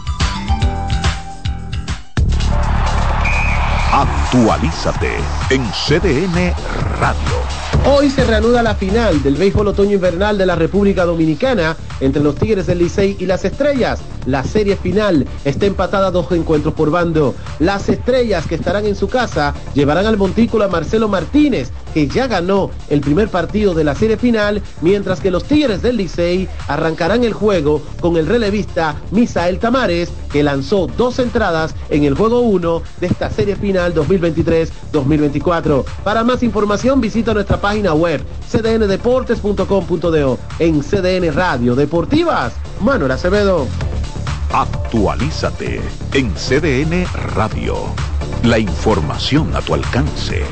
Actualízate 3.93 5.17
en 5.51 5.69
CDN 5.73 6.55
Radio. 7.01 7.60
Hoy 7.87 8.11
se 8.11 8.25
reanuda 8.25 8.63
la 8.63 8.75
final 8.75 9.23
del 9.23 9.37
béisbol 9.37 9.69
otoño 9.69 9.93
invernal 9.93 10.37
de 10.37 10.45
la 10.45 10.55
República 10.55 11.07
Dominicana 11.07 11.77
entre 12.01 12.23
los 12.23 12.35
Tigres 12.35 12.67
del 12.67 12.79
Licey 12.79 13.17
y 13.19 13.27
las 13.27 13.45
Estrellas. 13.45 14.01
La 14.27 14.45
serie 14.45 14.77
final 14.77 15.27
está 15.47 15.65
empatada 15.65 16.09
a 16.09 16.11
dos 16.11 16.31
encuentros 16.33 16.75
por 16.75 16.91
bando. 16.91 17.35
Las 17.59 17.89
Estrellas 17.89 18.47
que 18.47 18.57
estarán 18.57 18.85
en 18.85 18.97
su 18.97 19.09
casa 19.09 19.55
llevarán 19.75 20.05
al 20.05 20.19
montículo 20.19 20.65
a 20.65 20.69
Marcelo 20.69 21.09
Martínez, 21.09 21.71
que 21.95 22.07
ya 22.07 22.27
ganó 22.27 22.71
el 22.91 23.01
primer 23.01 23.29
partido 23.29 23.73
de 23.73 23.85
la 23.85 23.95
serie 23.95 24.19
final, 24.19 24.63
mientras 24.83 25.21
que 25.21 25.31
los 25.31 25.45
Tigres 25.45 25.81
del 25.81 25.97
Licey 25.97 26.49
arrancarán 26.69 27.25
el 27.25 27.33
juego 27.33 27.83
con 28.01 28.19
el 28.19 28.27
relevista 28.27 28.95
Misael 29.11 29.59
Tamares, 29.59 30.11
que 30.31 30.43
lanzó 30.43 30.87
dos 30.87 31.19
entradas 31.19 31.75
en 31.89 32.05
el 32.05 32.15
juego 32.15 32.41
1 32.41 32.83
de 33.01 33.07
esta 33.07 33.31
serie 33.31 33.57
final 33.57 33.95
2023-2024. 33.95 35.85
Para 36.05 36.25
más 36.25 36.43
información 36.43 37.01
visita 37.01 37.35
nuestra 37.35 37.61
página 37.61 37.70
web 37.79 38.25
cdndeportes.com.do 38.49 40.39
en 40.59 40.83
CDN 40.83 41.33
Radio 41.33 41.75
Deportivas. 41.75 42.53
Manuel 42.81 43.13
Acevedo. 43.13 43.67
Actualízate 44.53 45.81
en 46.13 46.35
CDN 46.35 47.07
Radio. 47.35 47.77
La 48.43 48.59
información 48.59 49.55
a 49.55 49.61
tu 49.61 49.75
alcance. 49.75 50.45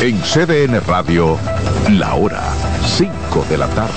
En 0.00 0.20
CDN 0.20 0.80
Radio, 0.86 1.38
la 1.92 2.14
hora 2.14 2.42
5 2.84 3.46
de 3.48 3.56
la 3.56 3.68
tarde. 3.68 3.92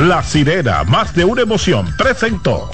La 0.00 0.22
sirena, 0.22 0.84
más 0.84 1.14
de 1.14 1.24
una 1.24 1.42
emoción, 1.42 1.88
presentó. 1.96 2.70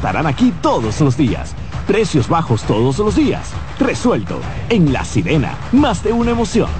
Estarán 0.00 0.26
aquí 0.26 0.50
todos 0.62 0.98
los 1.02 1.14
días. 1.14 1.54
Precios 1.86 2.26
bajos 2.26 2.62
todos 2.62 2.98
los 3.00 3.14
días. 3.14 3.50
Resuelto. 3.78 4.40
En 4.70 4.94
La 4.94 5.04
Sirena, 5.04 5.58
más 5.72 6.02
de 6.02 6.10
una 6.10 6.30
emoción. 6.30 6.70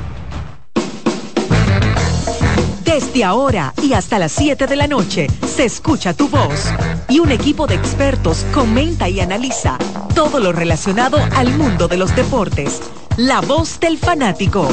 Desde 2.83 3.23
ahora 3.23 3.75
y 3.83 3.93
hasta 3.93 4.19
las 4.19 4.33
7 4.33 4.67
de 4.67 4.75
la 4.75 4.87
noche 4.87 5.27
se 5.47 5.67
escucha 5.67 6.15
tu 6.15 6.31
voz 6.31 6.73
y 7.11 7.19
un 7.19 7.31
equipo 7.31 7.67
de 7.67 7.75
expertos 7.75 8.47
comenta 8.55 9.11
y 9.11 9.21
analiza 9.21 9.77
todo 10.15 10.41
lo 10.41 10.53
relacionado 10.53 11.19
al 11.37 11.53
mundo 11.59 11.89
de 11.89 11.99
los 11.99 12.17
deportes. 12.17 12.81
La 13.19 13.43
voz 13.43 13.79
del 13.81 13.99
fanático. 13.99 14.67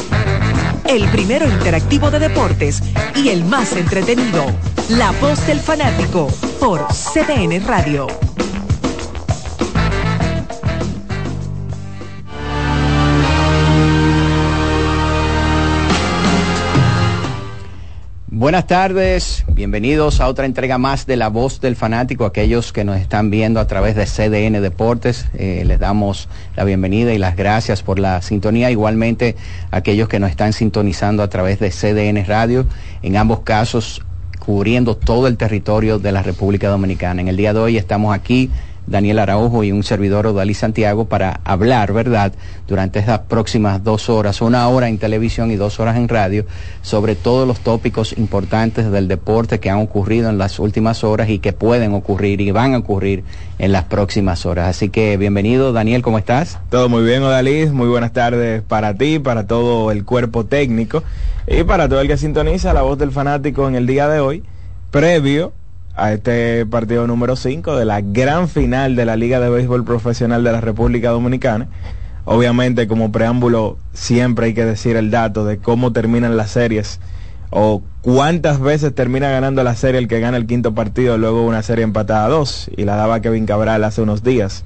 El 0.88 1.06
primero 1.10 1.46
interactivo 1.46 2.10
de 2.10 2.20
deportes 2.20 2.82
y 3.14 3.28
el 3.28 3.44
más 3.44 3.74
entretenido. 3.74 4.46
La 4.90 5.12
voz 5.20 5.46
del 5.46 5.60
fanático 5.60 6.28
por 6.62 6.88
CDN 6.88 7.62
Radio. 7.66 8.08
Buenas 18.38 18.68
tardes, 18.68 19.44
bienvenidos 19.48 20.22
a 20.22 20.28
otra 20.28 20.46
entrega 20.46 20.78
más 20.78 21.08
de 21.08 21.16
La 21.16 21.28
Voz 21.28 21.60
del 21.60 21.76
Fanático, 21.76 22.24
aquellos 22.24 22.72
que 22.72 22.84
nos 22.84 22.98
están 22.98 23.32
viendo 23.32 23.60
a 23.60 23.66
través 23.66 23.96
de 23.96 24.06
CDN 24.06 24.62
Deportes, 24.62 25.26
eh, 25.34 25.64
les 25.66 25.80
damos 25.80 26.30
la 26.56 26.64
bienvenida 26.64 27.12
y 27.14 27.18
las 27.18 27.36
gracias 27.36 27.82
por 27.82 27.98
la 27.98 28.22
sintonía, 28.22 28.70
igualmente 28.70 29.36
aquellos 29.72 30.08
que 30.08 30.20
nos 30.20 30.30
están 30.30 30.54
sintonizando 30.54 31.24
a 31.24 31.30
través 31.30 31.60
de 31.60 31.72
CDN 31.72 32.24
Radio, 32.28 32.68
en 33.02 33.18
ambos 33.18 33.40
casos 33.40 34.04
cubriendo 34.38 34.96
todo 34.96 35.26
el 35.26 35.36
territorio 35.36 35.98
de 35.98 36.12
la 36.12 36.22
República 36.22 36.70
Dominicana. 36.70 37.22
En 37.22 37.30
el 37.30 37.38
día 37.38 37.54
de 37.54 37.60
hoy 37.60 37.76
estamos 37.76 38.14
aquí 38.14 38.52
Daniel 38.88 39.20
Araujo 39.20 39.64
y 39.64 39.72
un 39.72 39.84
servidor 39.84 40.28
Odalí 40.28 40.54
Santiago 40.54 41.06
para 41.06 41.42
hablar, 41.44 41.94
¿verdad?, 41.94 42.34
durante 42.68 43.00
estas 43.00 43.20
próximas 43.20 43.84
dos 43.84 44.10
horas, 44.10 44.42
una 44.42 44.68
hora 44.70 44.88
en 44.88 44.98
televisión 44.98 45.52
y 45.52 45.58
dos 45.58 45.80
horas 45.80 45.98
en 45.98 46.08
radio, 46.08 46.46
sobre 46.82 47.16
todos 47.16 47.48
los 47.48 47.60
tópicos 47.60 48.18
importantes 48.18 48.90
del 48.90 49.08
deporte 49.08 49.60
que 49.60 49.70
han 49.70 49.80
ocurrido 49.80 50.30
en 50.30 50.38
las 50.38 50.58
últimas 50.60 51.04
horas 51.04 51.30
y 51.30 51.40
que 51.40 51.54
pueden 51.54 51.94
ocurrir 51.94 52.42
y 52.42 52.52
van 52.52 52.74
a 52.74 52.80
ocurrir 52.80 53.24
en 53.60 53.72
las 53.72 53.84
próximas 53.84 54.46
horas. 54.46 54.70
Así 54.70 54.90
que 54.90 55.18
bienvenido, 55.18 55.74
Daniel, 55.74 56.02
¿cómo 56.02 56.18
estás? 56.18 56.58
Todo 56.70 56.88
muy 56.88 57.04
bien, 57.04 57.24
Odalí, 57.24 57.68
muy 57.68 57.88
buenas 57.88 58.14
tardes 58.14 58.62
para 58.62 58.94
ti, 58.94 59.20
para 59.20 59.48
todo 59.48 59.92
el 59.92 60.06
cuerpo 60.06 60.46
técnico 60.46 61.04
y 61.46 61.64
para 61.64 61.90
todo 61.90 62.02
el 62.02 62.08
que 62.08 62.18
sintoniza 62.18 62.74
la 62.74 62.84
voz 62.84 62.98
del 62.98 63.12
fanático 63.12 63.68
en 63.68 63.76
el 63.76 63.86
día 63.86 64.08
de 64.08 64.20
hoy, 64.20 64.44
previo 64.92 65.52
a 65.98 66.14
este 66.14 66.66
partido 66.68 67.08
número 67.08 67.36
5 67.36 67.76
de 67.76 67.84
la 67.84 68.02
gran 68.02 68.48
final 68.48 68.96
de 68.96 69.06
la 69.06 69.16
Liga 69.16 69.40
de 69.40 69.50
Béisbol 69.50 69.84
Profesional 69.84 70.44
de 70.44 70.52
la 70.52 70.62
República 70.62 71.10
Dominicana. 71.10 71.68
Obviamente 72.24 72.88
como 72.88 73.12
preámbulo 73.12 73.78
siempre 73.94 74.48
hay 74.48 74.54
que 74.54 74.64
decir 74.64 74.96
el 74.96 75.10
dato 75.10 75.44
de 75.44 75.58
cómo 75.58 75.94
terminan 75.94 76.38
las 76.38 76.52
series 76.52 77.00
o 77.50 77.82
cuántas 78.02 78.60
veces 78.60 78.94
termina 78.94 79.32
ganando 79.32 79.64
la 79.64 79.76
serie 79.76 80.00
el 80.00 80.08
que 80.08 80.20
gana 80.20 80.38
el 80.38 80.46
quinto 80.46 80.76
partido 80.76 81.18
luego 81.18 81.44
una 81.44 81.64
serie 81.64 81.84
empatada 81.84 82.26
a 82.26 82.30
dos 82.30 82.70
y 82.78 82.84
la 82.86 82.96
daba 82.96 83.22
Kevin 83.22 83.48
Cabral 83.48 83.84
hace 83.84 84.02
unos 84.04 84.24
días. 84.24 84.66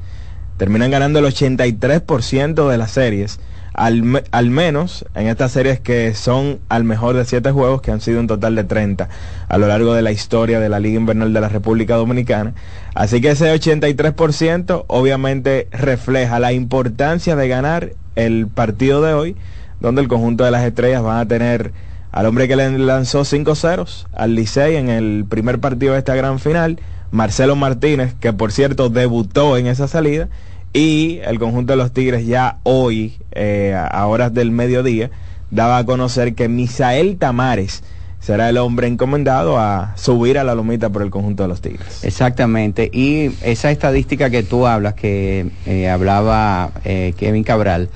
Terminan 0.58 0.92
ganando 0.92 1.20
el 1.20 1.26
83% 1.26 2.70
de 2.70 2.78
las 2.78 2.92
series 2.92 3.40
al, 3.74 4.24
al, 4.32 4.50
menos 4.50 5.06
en 5.16 5.28
estas 5.28 5.52
series 5.52 5.80
que 5.80 6.14
son 6.14 6.60
al 6.70 6.84
mejor 6.84 7.16
de 7.16 7.26
siete 7.26 7.52
juegos, 7.52 7.82
que 7.82 7.92
han 7.92 8.02
sido 8.02 8.20
un 8.20 8.28
total 8.28 8.56
de 8.56 8.64
30 8.64 9.08
a 9.48 9.58
lo 9.58 9.68
largo 9.68 9.94
de 9.94 10.02
la 10.02 10.12
historia 10.12 10.60
de 10.60 10.70
la 10.70 10.80
Liga 10.80 11.00
Invernal 11.00 11.34
de 11.34 11.42
la 11.42 11.50
República 11.50 11.96
Dominicana. 11.96 12.54
Así 12.94 13.22
que 13.22 13.32
ese 13.32 13.54
83% 13.54 14.86
obviamente 14.88 15.68
refleja 15.72 16.40
la 16.40 16.54
importancia 16.54 17.36
de 17.36 17.48
ganar 17.48 17.94
el 18.16 18.48
partido 18.48 19.02
de 19.02 19.14
hoy, 19.14 19.36
donde 19.80 20.02
el 20.02 20.08
conjunto 20.08 20.44
de 20.44 20.52
las 20.52 20.64
estrellas 20.64 21.02
van 21.02 21.20
a 21.20 21.28
tener 21.28 21.72
al 22.12 22.26
hombre 22.26 22.48
que 22.48 22.58
le 22.58 22.78
lanzó 22.78 23.24
5 23.24 23.56
ceros 23.56 24.08
al 24.14 24.36
Licey 24.36 24.76
en 24.76 24.90
el 24.90 25.26
primer 25.28 25.60
partido 25.60 25.94
de 25.94 26.00
esta 26.00 26.14
gran 26.14 26.40
final, 26.40 26.80
Marcelo 27.10 27.56
Martínez, 27.56 28.14
que 28.20 28.34
por 28.34 28.52
cierto 28.52 28.90
debutó 28.90 29.58
en 29.58 29.68
esa 29.68 29.88
salida, 29.88 30.28
y 30.74 31.20
el 31.26 31.40
conjunto 31.40 31.74
de 31.74 31.78
los 31.78 31.92
Tigres 31.92 32.26
ya 32.26 32.58
hoy, 32.64 33.18
eh, 33.32 33.76
a 33.76 34.06
horas 34.08 34.34
del 34.34 34.52
mediodía, 34.52 35.10
daba 35.50 35.80
a 35.80 35.86
conocer 35.86 36.34
que 36.34 36.48
Misael 36.48 37.18
Tamares 37.18 37.84
será 38.20 38.48
el 38.50 38.58
hombre 38.58 38.88
encomendado 38.88 39.60
a 39.60 39.94
subir 39.98 40.38
a 40.38 40.44
la 40.44 40.54
lomita 40.54 40.90
por 40.90 41.02
el 41.02 41.10
conjunto 41.10 41.44
de 41.44 41.50
los 41.50 41.60
Tigres. 41.60 42.04
Exactamente, 42.04 42.90
y 42.94 43.32
esa 43.42 43.72
estadística 43.72 44.30
que 44.30 44.44
tú 44.44 44.68
hablas, 44.68 44.94
que 44.94 45.50
eh, 45.66 45.90
hablaba 45.90 46.72
eh, 46.86 47.14
Kevin 47.18 47.44
Cabral, 47.44 47.90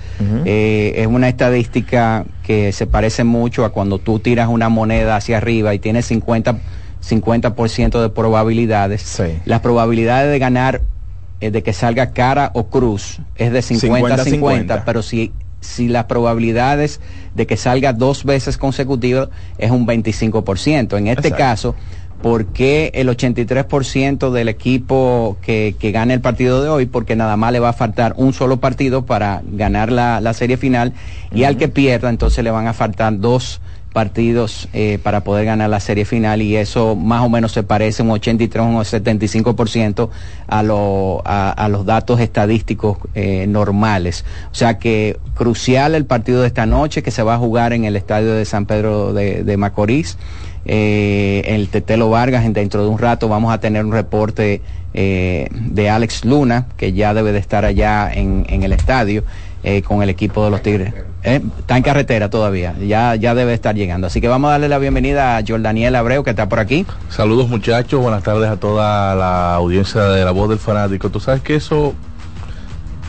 es 0.45 1.07
una 1.07 1.29
estadística 1.29 2.25
que 2.43 2.71
se 2.71 2.87
parece 2.87 3.23
mucho 3.23 3.65
a 3.65 3.69
cuando 3.69 3.99
tú 3.99 4.19
tiras 4.19 4.49
una 4.49 4.67
moneda 4.67 5.15
hacia 5.15 5.37
arriba 5.37 5.73
y 5.75 5.79
tienes 5.79 6.07
50, 6.07 6.57
50% 7.07 8.01
de 8.01 8.09
probabilidades. 8.09 9.21
Las 9.45 9.61
probabilidades 9.61 10.31
de 10.31 10.39
ganar 10.39 10.81
eh, 11.41 11.51
de 11.51 11.63
que 11.63 11.73
salga 11.73 12.11
cara 12.11 12.51
o 12.53 12.67
cruz 12.67 13.19
es 13.35 13.51
de 13.51 13.59
50-50, 13.59 14.83
pero 14.85 15.01
si, 15.01 15.31
si 15.59 15.87
las 15.87 16.05
probabilidades 16.05 17.01
de 17.33 17.45
que 17.45 17.57
salga 17.57 17.93
dos 17.93 18.23
veces 18.23 18.57
consecutivas 18.57 19.29
es 19.57 19.71
un 19.71 19.85
25%. 19.85 20.97
En 20.97 21.07
este 21.07 21.31
caso, 21.31 21.75
¿por 22.21 22.45
qué 22.47 22.91
el 22.93 23.09
83% 23.09 24.31
del 24.31 24.47
equipo 24.47 25.37
que, 25.41 25.75
que 25.77 25.91
gane 25.91 26.13
el 26.13 26.21
partido 26.21 26.63
de 26.63 26.69
hoy? 26.69 26.85
Porque 26.85 27.15
nada 27.15 27.35
más 27.35 27.51
le 27.51 27.59
va 27.59 27.69
a 27.69 27.73
faltar 27.73 28.13
un 28.17 28.33
solo 28.33 28.61
partido 28.61 29.05
para 29.05 29.41
ganar 29.45 29.91
la, 29.91 30.21
la 30.21 30.33
serie 30.33 30.57
final 30.57 30.93
y 31.33 31.43
al 31.43 31.57
que 31.57 31.67
pierda 31.67 32.09
entonces 32.09 32.43
le 32.43 32.51
van 32.51 32.67
a 32.67 32.73
faltar 32.73 33.19
dos 33.19 33.59
partidos 33.59 33.74
eh, 34.73 34.99
para 35.01 35.23
poder 35.23 35.45
ganar 35.45 35.69
la 35.69 35.79
serie 35.79 36.03
final 36.03 36.41
y 36.41 36.57
eso 36.57 36.97
más 36.97 37.23
o 37.23 37.29
menos 37.29 37.53
se 37.53 37.63
parece 37.63 38.03
un 38.03 38.11
83 38.11 38.61
o 38.61 38.67
un 38.67 38.75
75% 38.75 40.09
a, 40.47 40.63
lo, 40.63 41.21
a, 41.23 41.67
los 41.69 41.85
datos 41.85 42.19
estadísticos 42.19 42.97
eh, 43.13 43.47
normales. 43.47 44.25
O 44.51 44.55
sea 44.55 44.79
que 44.79 45.17
crucial 45.33 45.95
el 45.95 46.05
partido 46.05 46.41
de 46.41 46.47
esta 46.47 46.65
noche 46.65 47.03
que 47.03 47.11
se 47.11 47.23
va 47.23 47.35
a 47.35 47.37
jugar 47.37 47.71
en 47.71 47.85
el 47.85 47.95
estadio 47.95 48.33
de 48.33 48.43
San 48.43 48.65
Pedro 48.65 49.13
de, 49.13 49.43
de 49.43 49.57
Macorís 49.57 50.17
eh, 50.65 51.43
el 51.45 51.69
Tetelo 51.69 52.09
Vargas. 52.09 52.51
Dentro 52.53 52.83
de 52.83 52.89
un 52.89 52.99
rato 52.99 53.29
vamos 53.29 53.53
a 53.53 53.61
tener 53.61 53.85
un 53.85 53.93
reporte 53.93 54.61
eh, 54.93 55.47
de 55.51 55.89
Alex 55.89 56.25
Luna, 56.25 56.67
que 56.75 56.91
ya 56.91 57.13
debe 57.13 57.31
de 57.31 57.39
estar 57.39 57.63
allá 57.63 58.11
en, 58.13 58.45
en 58.49 58.63
el 58.63 58.73
estadio 58.73 59.23
con 59.87 60.03
el 60.03 60.11
equipo 60.11 60.45
de 60.45 60.51
los 60.51 60.61
Tigres. 60.61 60.93
Eh, 61.27 61.41
está 61.57 61.75
en 61.75 61.81
carretera 61.81 62.29
todavía, 62.29 62.75
ya, 62.77 63.15
ya 63.15 63.33
debe 63.33 63.55
estar 63.55 63.73
llegando. 63.73 64.05
Así 64.05 64.21
que 64.21 64.27
vamos 64.27 64.49
a 64.49 64.51
darle 64.51 64.69
la 64.69 64.77
bienvenida 64.77 65.37
a 65.37 65.43
Jordaniel 65.45 65.95
Abreu, 65.95 66.23
que 66.23 66.29
está 66.29 66.47
por 66.47 66.59
aquí. 66.59 66.85
Saludos 67.09 67.49
muchachos, 67.49 67.99
buenas 67.99 68.21
tardes 68.21 68.47
a 68.47 68.57
toda 68.57 69.15
la 69.15 69.55
audiencia 69.55 70.03
de 70.03 70.23
La 70.23 70.29
Voz 70.29 70.49
del 70.49 70.59
Fanático. 70.59 71.09
Tú 71.09 71.19
sabes 71.19 71.41
que 71.41 71.55
eso 71.55 71.95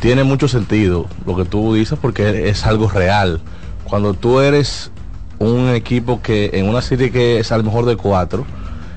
tiene 0.01 0.25
mucho 0.25 0.49
sentido, 0.49 1.05
lo 1.27 1.37
que 1.37 1.45
tú 1.45 1.75
dices, 1.75 1.99
porque 2.01 2.49
es 2.49 2.65
algo 2.65 2.89
real. 2.89 3.43
Cuando 3.85 4.15
tú 4.15 4.41
eres 4.41 4.91
un 5.39 5.69
equipo 5.69 6.23
que 6.23 6.53
en 6.55 6.71
una 6.71 6.81
serie 6.81 7.11
que 7.11 7.39
es 7.39 7.53
al 7.53 7.65
mejor 7.65 7.85
de 7.85 7.97
cuatro 7.97 8.47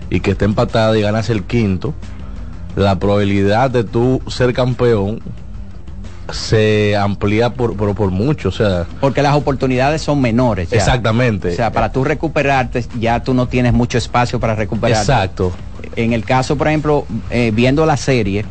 y 0.09 0.21
que 0.21 0.31
está 0.31 0.45
empatada 0.45 0.97
y 0.97 1.01
ganas 1.01 1.29
el 1.29 1.43
quinto, 1.43 1.93
la 2.77 2.97
probabilidad 2.99 3.69
de 3.69 3.83
tú 3.83 4.21
ser 4.29 4.53
campeón 4.53 5.19
se 6.33 6.95
amplía 6.95 7.51
por, 7.51 7.75
por, 7.75 7.95
por, 7.95 8.11
mucho, 8.11 8.49
o 8.49 8.51
sea... 8.51 8.85
Porque 8.99 9.21
las 9.21 9.35
oportunidades 9.35 10.01
son 10.01 10.21
menores. 10.21 10.69
Ya. 10.69 10.77
Exactamente. 10.77 11.49
O 11.49 11.55
sea, 11.55 11.71
para 11.71 11.91
tú 11.91 12.03
recuperarte, 12.03 12.85
ya 12.99 13.23
tú 13.23 13.33
no 13.33 13.47
tienes 13.47 13.73
mucho 13.73 13.97
espacio 13.97 14.39
para 14.39 14.55
recuperarte. 14.55 15.11
Exacto. 15.11 15.51
En 15.95 16.13
el 16.13 16.23
caso, 16.23 16.57
por 16.57 16.67
ejemplo, 16.67 17.05
eh, 17.29 17.51
viendo 17.53 17.85
la 17.85 17.97
serie, 17.97 18.45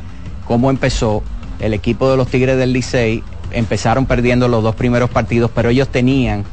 cómo 0.47 0.71
empezó, 0.71 1.23
el 1.61 1.75
equipo 1.75 2.11
de 2.11 2.17
los 2.17 2.29
Tigres 2.29 2.57
del 2.57 2.73
Licey 2.73 3.23
empezaron 3.51 4.07
perdiendo 4.07 4.49
los 4.49 4.63
dos 4.63 4.75
primeros 4.75 5.11
partidos, 5.11 5.51
pero 5.55 5.71
ellos 5.71 5.89
tenían 5.89 6.45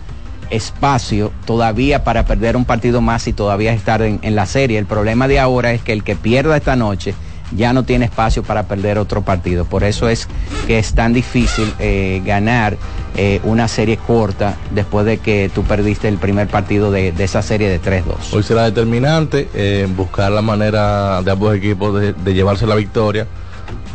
espacio 0.50 1.32
todavía 1.46 2.04
para 2.04 2.26
perder 2.26 2.56
un 2.56 2.66
partido 2.66 3.02
más 3.02 3.28
y 3.28 3.34
todavía 3.34 3.74
estar 3.74 4.02
en, 4.02 4.20
en 4.22 4.36
la 4.36 4.46
serie. 4.46 4.78
El 4.78 4.86
problema 4.86 5.28
de 5.28 5.40
ahora 5.40 5.74
es 5.74 5.82
que 5.82 5.94
el 5.94 6.04
que 6.04 6.16
pierda 6.16 6.56
esta 6.56 6.76
noche 6.76 7.16
ya 7.52 7.74
no 7.74 7.84
tiene 7.84 8.06
espacio 8.06 8.44
para 8.44 8.64
perder 8.64 8.98
otro 8.98 9.22
partido. 9.22 9.66
Por 9.66 9.84
eso 9.84 10.10
es 10.10 10.28
que 10.68 10.80
es 10.80 10.94
tan 10.94 11.14
difícil 11.14 11.72
eh, 11.80 12.22
ganar 12.26 12.78
eh, 13.16 13.40
una 13.44 13.68
serie 13.68 13.98
corta 13.98 14.56
después 14.72 15.06
de 15.06 15.20
que 15.20 15.50
tú 15.54 15.64
perdiste 15.64 16.08
el 16.08 16.18
primer 16.18 16.48
partido 16.48 16.92
de, 16.92 17.14
esa 17.18 17.42
serie 17.42 17.70
de 17.70 17.82
3-2. 17.82 18.34
Hoy 18.34 18.44
será 18.44 18.64
determinante 18.64 19.50
eh, 19.54 19.88
buscar 19.96 20.32
la 20.32 20.42
manera 20.42 21.22
de 21.22 21.32
ambos 21.32 21.56
equipos 21.56 22.00
de, 22.00 22.14
de, 22.14 22.34
llevarse 22.34 22.66
la 22.68 22.76
victoria. 22.76 23.28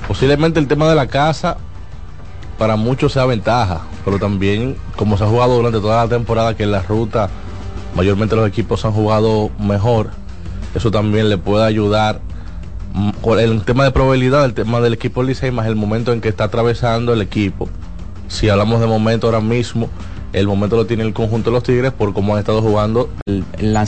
Posiblemente 0.07 0.59
el 0.59 0.67
tema 0.67 0.89
de 0.89 0.95
la 0.95 1.07
casa 1.07 1.57
para 2.59 2.77
muchos 2.77 3.13
sea 3.13 3.25
ventaja, 3.27 3.83
pero 4.05 4.19
también 4.19 4.77
como 4.97 5.17
se 5.17 5.25
ha 5.25 5.27
jugado 5.27 5.57
durante 5.57 5.81
toda 5.81 6.05
la 6.05 6.09
temporada 6.09 6.57
que 6.57 6.65
en 6.65 6.73
la 6.73 6.83
ruta 6.83 7.31
mayormente 7.95 8.37
los 8.37 8.47
equipos 8.47 8.85
han 8.85 8.93
jugado 8.93 9.51
mejor, 9.59 10.11
eso 10.75 10.91
también 10.91 11.29
le 11.29 11.39
puede 11.39 11.65
ayudar 11.65 12.21
el 13.39 13.63
tema 13.63 13.85
de 13.85 13.91
probabilidad, 13.91 14.45
el 14.45 14.55
tema 14.55 14.81
del 14.81 14.95
equipo 14.95 15.23
Licey, 15.23 15.51
más 15.51 15.67
el 15.67 15.77
momento 15.77 16.13
en 16.13 16.21
que 16.21 16.29
está 16.29 16.45
atravesando 16.45 17.13
el 17.13 17.23
equipo. 17.23 17.69
Si 18.29 18.49
hablamos 18.49 18.81
de 18.81 18.87
momento 18.87 19.27
ahora 19.27 19.41
mismo, 19.41 19.89
el 20.33 20.47
momento 20.47 20.77
lo 20.77 20.87
tiene 20.87 21.03
el 21.03 21.13
conjunto 21.13 21.51
de 21.51 21.55
los 21.55 21.63
Tigres 21.63 21.93
por 21.93 22.13
cómo 22.13 22.35
han 22.35 22.41
estado 22.41 22.63
jugando. 22.63 23.11
El, 23.27 23.45
el 23.59 23.77